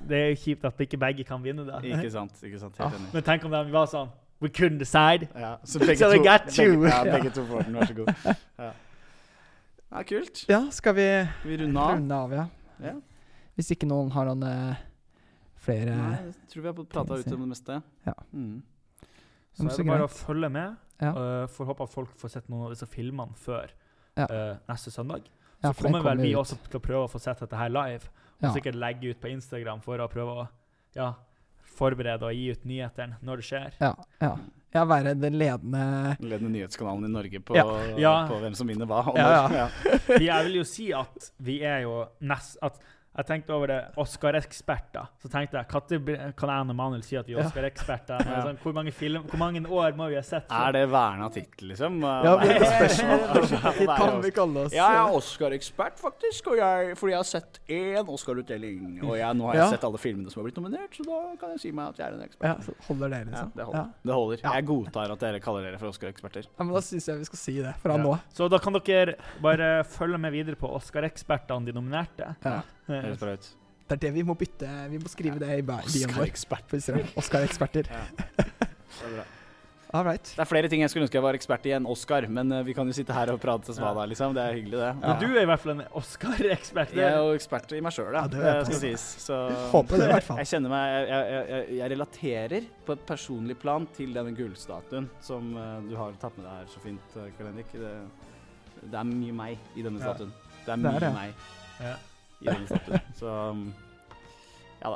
Det 0.07 0.17
er 0.17 0.29
jo 0.29 0.35
kjipt 0.35 0.65
at 0.65 0.79
ikke 0.79 0.97
begge 0.97 1.23
kan 1.27 1.43
vinne, 1.43 1.65
da. 1.67 1.79
Ikke 1.83 2.11
sant. 2.11 2.31
ikke 2.43 2.59
sant, 2.59 2.77
Helt 2.77 2.93
Ah. 2.93 2.97
enig. 2.99 3.13
Men 3.13 3.23
tenk 3.23 3.45
om 3.45 3.51
de 3.51 3.71
var 3.71 3.85
sånn 3.87 4.09
We 4.41 4.49
couldn't 4.49 4.79
decide. 4.79 5.27
Ja, 5.35 5.55
så 5.63 5.77
begge, 5.79 5.97
So 5.97 6.09
they 6.09 6.17
to, 6.17 6.23
got 6.23 6.57
you. 6.57 6.71
begge, 6.81 6.89
ja, 6.89 7.03
Ja. 7.05 7.11
begge 7.17 7.29
to 7.35 7.43
får 7.45 7.61
den, 7.63 7.73
vær 7.75 7.85
så 7.85 7.93
god. 7.93 8.13
Ja, 8.59 8.71
ja 9.91 10.03
kult. 10.03 10.45
Ja, 10.49 10.61
skal 10.71 10.95
vi 10.95 11.05
Skal 11.41 11.49
vi 11.51 11.57
runde 11.63 11.79
av? 11.79 11.93
runde 11.95 12.15
av, 12.15 12.31
ja? 12.33 12.45
Ja. 12.83 12.93
Hvis 13.61 13.75
ikke 13.75 13.85
noen 13.85 14.09
har 14.15 14.25
noen 14.25 14.41
eh, 14.47 14.79
flere 15.61 15.93
Nei, 15.93 16.15
jeg 16.31 16.47
tror 16.49 16.63
vi 16.63 16.69
har 16.71 16.85
prata 16.89 17.17
ut 17.21 17.33
om 17.35 17.43
det 17.43 17.49
meste. 17.51 17.75
Ja. 18.07 18.15
Mm. 18.33 18.55
Så 19.53 19.67
er 19.67 19.75
det 19.77 19.85
bare 19.91 20.07
å 20.07 20.09
følge 20.09 20.49
med. 20.49 20.79
Ja. 21.01 21.11
Uh, 21.13 21.43
får 21.49 21.69
håpe 21.69 21.85
at 21.85 21.93
folk 21.93 22.15
får 22.17 22.31
sett 22.33 22.49
noen 22.49 22.65
av 22.65 22.73
disse 22.73 22.87
filmene 22.89 23.37
før 23.37 23.69
Ja. 24.17 24.25
uh, 24.25 24.55
neste 24.69 24.93
søndag. 24.93 25.29
Så 25.61 25.69
ja, 25.69 25.73
kommer 25.77 26.01
vel 26.05 26.23
vi 26.23 26.31
ut. 26.33 26.39
også 26.41 26.57
til 26.65 26.79
å 26.79 26.81
prøve 26.81 27.03
å 27.05 27.11
få 27.11 27.21
sett 27.21 27.41
dette 27.45 27.57
her 27.57 27.69
live. 27.69 28.09
Og 28.39 28.47
Ja. 28.47 28.53
sikkert 28.55 28.79
legge 28.81 29.11
ut 29.13 29.21
på 29.21 29.29
Instagram 29.29 29.81
for 29.85 30.01
å 30.01 30.07
prøve 30.09 30.33
å 30.41 30.47
ja, 30.97 31.11
forberede 31.77 32.25
og 32.25 32.33
gi 32.33 32.49
ut 32.55 32.65
nyhetene 32.65 33.21
når 33.21 33.43
det 33.43 33.45
skjer. 33.45 33.77
Ja, 33.81 33.91
ja. 34.21 34.31
ja, 34.73 34.85
være 34.89 35.13
den 35.13 35.37
ledende 35.37 35.83
Den 36.17 36.31
ledende 36.33 36.53
nyhetskanalen 36.57 37.05
i 37.05 37.13
Norge 37.13 37.43
på, 37.45 37.55
Ja. 37.55 37.67
Ja. 38.01 38.15
på 38.27 38.39
hvem 38.41 38.57
som 38.57 38.67
vinner 38.67 38.89
hva. 38.89 39.03
Ja, 39.15 39.45
ja. 39.53 39.67
Jeg 40.31 40.49
vil 40.49 40.57
jo 40.61 40.65
si 40.65 40.89
at 40.97 41.31
vi 41.37 41.61
er 41.61 41.85
jo 41.85 42.07
nest... 42.25 42.57
At 42.65 42.81
jeg 43.11 43.25
tenkte 43.27 43.51
over 43.53 43.67
det 43.67 43.79
Oscar-eksperter. 43.99 45.07
Så 45.19 45.27
tenkte 45.31 45.59
jeg 45.59 45.67
når 45.67 46.33
kan 46.39 46.49
jeg 46.53 46.63
og 46.63 46.75
Manuel 46.77 47.01
si 47.03 47.17
at 47.19 47.27
vi 47.27 47.35
er 47.35 47.43
Oscar-eksperter? 47.43 48.21
Ja. 48.31 48.41
Sånn, 48.45 48.57
hvor, 48.61 48.71
hvor 49.27 49.39
mange 49.41 49.59
år 49.67 49.95
må 49.97 50.07
vi 50.11 50.15
ha 50.15 50.21
sett? 50.23 50.45
Er 50.53 50.71
det 50.75 50.85
verna 50.91 51.27
tittel, 51.33 51.71
liksom? 51.73 51.97
Ja, 52.01 52.35
men 52.39 52.47
det 52.47 52.69
spørsmål. 52.69 53.97
Kan 53.99 54.21
vi 54.23 54.31
kalle 54.35 54.63
oss 54.67 54.75
Ja, 54.75 54.85
jeg 54.95 55.01
er 55.01 55.15
Oscar-ekspert, 55.17 55.99
faktisk. 55.99 56.47
Og 56.53 56.61
jeg, 56.61 56.93
fordi 56.99 57.11
jeg 57.15 57.19
har 57.19 57.27
sett 57.27 57.59
én 57.71 58.11
Oscar-utdeling. 58.15 59.01
Og 59.03 59.17
jeg, 59.19 59.35
nå 59.37 59.49
har 59.49 59.57
jeg 59.59 59.63
Ja. 59.65 59.69
sett 59.75 59.83
alle 59.89 59.99
filmene 60.01 60.31
som 60.31 60.41
har 60.41 60.47
blitt 60.49 60.59
nominert, 60.61 60.95
så 60.95 61.03
da 61.07 61.19
kan 61.41 61.53
jeg 61.55 61.63
si 61.65 61.71
meg 61.75 61.91
at 61.91 61.99
jeg 62.01 62.07
er 62.07 62.17
en 62.17 62.25
ekspert. 62.25 62.47
Ja, 62.47 62.55
så 62.63 62.75
holder 62.87 63.09
det, 63.15 63.19
Ja, 63.21 63.29
liksom? 63.31 63.51
det 63.59 63.67
holder. 63.67 63.89
Det 64.07 64.13
holder. 64.21 64.43
Ja. 64.45 64.53
Jeg 64.55 64.65
godtar 64.71 65.11
at 65.17 65.19
dere 65.27 65.39
kaller 65.43 65.67
dere 65.67 65.81
for 65.81 65.91
Oscar-eksperter. 65.91 66.47
Ja, 66.47 66.63
men 66.63 66.73
da 66.77 66.81
syns 66.87 67.07
jeg 67.11 67.19
vi 67.19 67.29
skal 67.31 67.43
si 67.43 67.57
det 67.59 67.75
fra 67.83 67.97
Ja. 67.97 68.03
nå. 68.07 68.15
Så 68.33 68.47
da 68.49 68.57
kan 68.63 68.73
dere 68.79 69.15
bare 69.41 69.83
følge 69.83 70.17
med 70.21 70.31
videre 70.31 70.55
på 70.55 70.71
Oscar-ekspertene, 70.79 71.65
de 71.65 71.73
nominerte. 71.75 72.35
Ja. 72.45 72.61
Eh, 72.91 73.03
Høres 73.09 73.19
bra 73.23 73.33
ut. 73.39 73.49
Det 73.91 73.97
er 73.97 74.01
det 74.07 74.13
vi 74.15 74.23
må 74.23 74.37
bytte. 74.39 74.69
Vi 74.91 74.97
må 75.03 75.09
skrive 75.11 75.39
det 75.41 75.51
i 75.59 75.61
bioen 75.67 76.15
vår. 76.15 76.31
Oscar-ekspert. 76.31 77.13
Oscar-eksperter. 77.19 77.91
Ja. 77.91 78.03
Det 79.01 79.17
er. 79.19 79.29
All 79.93 80.05
right. 80.07 80.23
Det 80.23 80.39
er 80.39 80.47
flere 80.47 80.69
ting 80.71 80.79
jeg 80.85 80.87
skulle 80.93 81.03
ønske 81.03 81.17
jeg 81.17 81.23
var 81.25 81.35
ekspert 81.35 81.65
i 81.67 81.71
enn 81.75 81.83
Oscar, 81.89 82.23
men 82.31 82.47
eh, 82.55 82.61
vi 82.63 82.71
kan 82.77 82.87
jo 82.87 82.93
sitte 82.95 83.11
her 83.11 83.27
og 83.33 83.41
prate 83.43 83.65
til 83.67 83.75
svada, 83.75 84.05
liksom. 84.07 84.31
Det 84.37 84.39
er 84.45 84.53
hyggelig, 84.55 84.77
det. 84.79 84.91
Men 85.01 85.17
du 85.19 85.25
er 85.35 85.41
i 85.41 85.49
hvert 85.49 85.59
fall 85.59 85.73
en 85.73 85.81
Oscar-ekspert. 85.99 86.93
Jeg 86.95 87.09
er 87.09 87.17
jo 87.19 87.33
ekspert 87.35 87.73
i 87.75 87.81
meg 87.83 87.91
sjøl, 87.91 88.07
da. 88.15 88.21
Ja, 88.21 88.29
det 88.31 88.39
det, 88.39 88.53
jeg. 88.53 88.67
skal 88.69 88.79
sies. 88.85 89.03
Så 89.25 89.39
Håper 89.73 89.99
det, 89.99 90.05
i 90.07 90.13
hvert 90.13 90.27
fall. 90.29 90.39
jeg 90.39 90.49
kjenner 90.53 90.71
meg 90.71 90.93
jeg, 90.93 91.09
jeg, 91.11 91.41
jeg, 91.51 91.65
jeg 91.81 91.91
relaterer 91.95 92.69
på 92.87 92.95
et 92.95 93.03
personlig 93.09 93.57
plan 93.65 93.89
til 93.97 94.15
denne 94.15 94.31
gullstatuen 94.37 95.09
som 95.27 95.51
eh, 95.59 95.73
du 95.89 95.97
har 95.99 96.15
tatt 96.23 96.39
med 96.39 96.47
deg 96.47 96.61
her 96.61 96.71
så 96.71 96.85
fint, 96.85 97.17
Kalendik. 97.41 97.75
Det, 97.75 97.91
det 98.85 99.01
er 99.01 99.11
mye 99.11 99.35
meg 99.43 99.75
i 99.75 99.83
denne 99.89 99.99
Ja. 99.99 100.13
statuen. 100.15 100.31
Det 100.63 100.71
er 100.71 100.71
Det 100.71 100.77
er 100.77 100.87
mye 100.87 101.03
det. 101.03 101.11
meg 101.19 101.83
Ja. 101.83 101.97
I 102.41 102.49
denne 102.49 102.67
statuen. 102.69 103.03
Så 103.19 103.27
um, 103.51 103.65
Ja, 104.81 104.95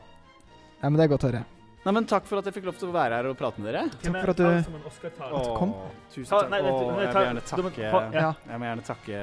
men 0.90 0.98
det 1.00 1.06
er 1.06 1.12
godt 1.16 1.26
å 1.26 1.30
høre. 1.32 1.44
Nei, 1.86 1.92
men 1.94 2.08
Takk 2.10 2.26
for 2.26 2.42
at 2.42 2.48
jeg 2.50 2.56
fikk 2.58 2.66
lov 2.66 2.78
til 2.82 2.90
å 2.90 2.94
være 2.96 3.20
her 3.20 3.28
og 3.30 3.36
prate 3.38 3.62
med 3.62 3.70
dere. 3.70 3.84
Takk 3.94 4.16
for 4.18 4.34
at 4.34 4.38
du- 4.42 5.58
kom. 5.60 5.74
Tusen 6.14 6.32
takk. 6.32 6.50
nei, 6.50 6.60
Åh, 6.62 6.66
jeg 6.66 7.14
vil 7.14 7.28
gjerne 7.28 7.44
takke 7.46 7.84
ja. 7.84 7.92
Ja. 8.14 8.32
Jeg 8.50 8.60
må 8.62 8.66
gjerne 8.70 8.86
takke 8.90 9.20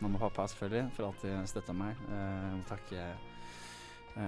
mamma 0.00 0.16
og 0.16 0.22
pappa 0.28 0.46
selvfølgelig 0.52 0.92
for 0.96 1.10
at 1.10 1.24
de 1.26 1.34
støtta 1.50 1.74
meg. 1.74 1.98
Eh, 2.08 2.46
Jeg 2.46 2.54
må 2.60 2.64
takke 2.70 3.10
Uh, 4.10 4.22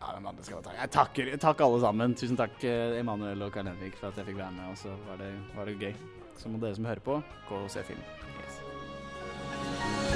Ja, 0.00 0.08
hvem 0.14 0.26
andre 0.26 0.42
skal 0.44 0.58
jeg? 0.64 0.74
Jeg 0.80 0.90
takker 0.90 1.28
takk 1.38 1.60
alle 1.64 1.80
sammen. 1.84 2.14
Tusen 2.18 2.36
takk 2.38 2.64
eh, 2.66 2.98
Emanuel 2.98 3.42
og 3.46 3.52
Karl 3.54 3.70
Henrik 3.70 3.94
for 4.00 4.10
at 4.10 4.18
jeg 4.18 4.26
fikk 4.30 4.40
være 4.40 4.54
med. 4.56 4.72
Og 4.72 4.76
så 4.80 4.90
var 5.06 5.16
det, 5.22 5.30
var 5.54 5.70
det 5.70 5.78
gøy. 5.78 5.94
Så 6.38 6.50
må 6.50 6.58
dere 6.62 6.74
som 6.78 6.84
hører 6.90 7.04
på, 7.04 7.22
gå 7.48 7.62
og 7.62 7.70
se 7.70 7.82
film. 7.86 8.02
Yes. 8.42 10.07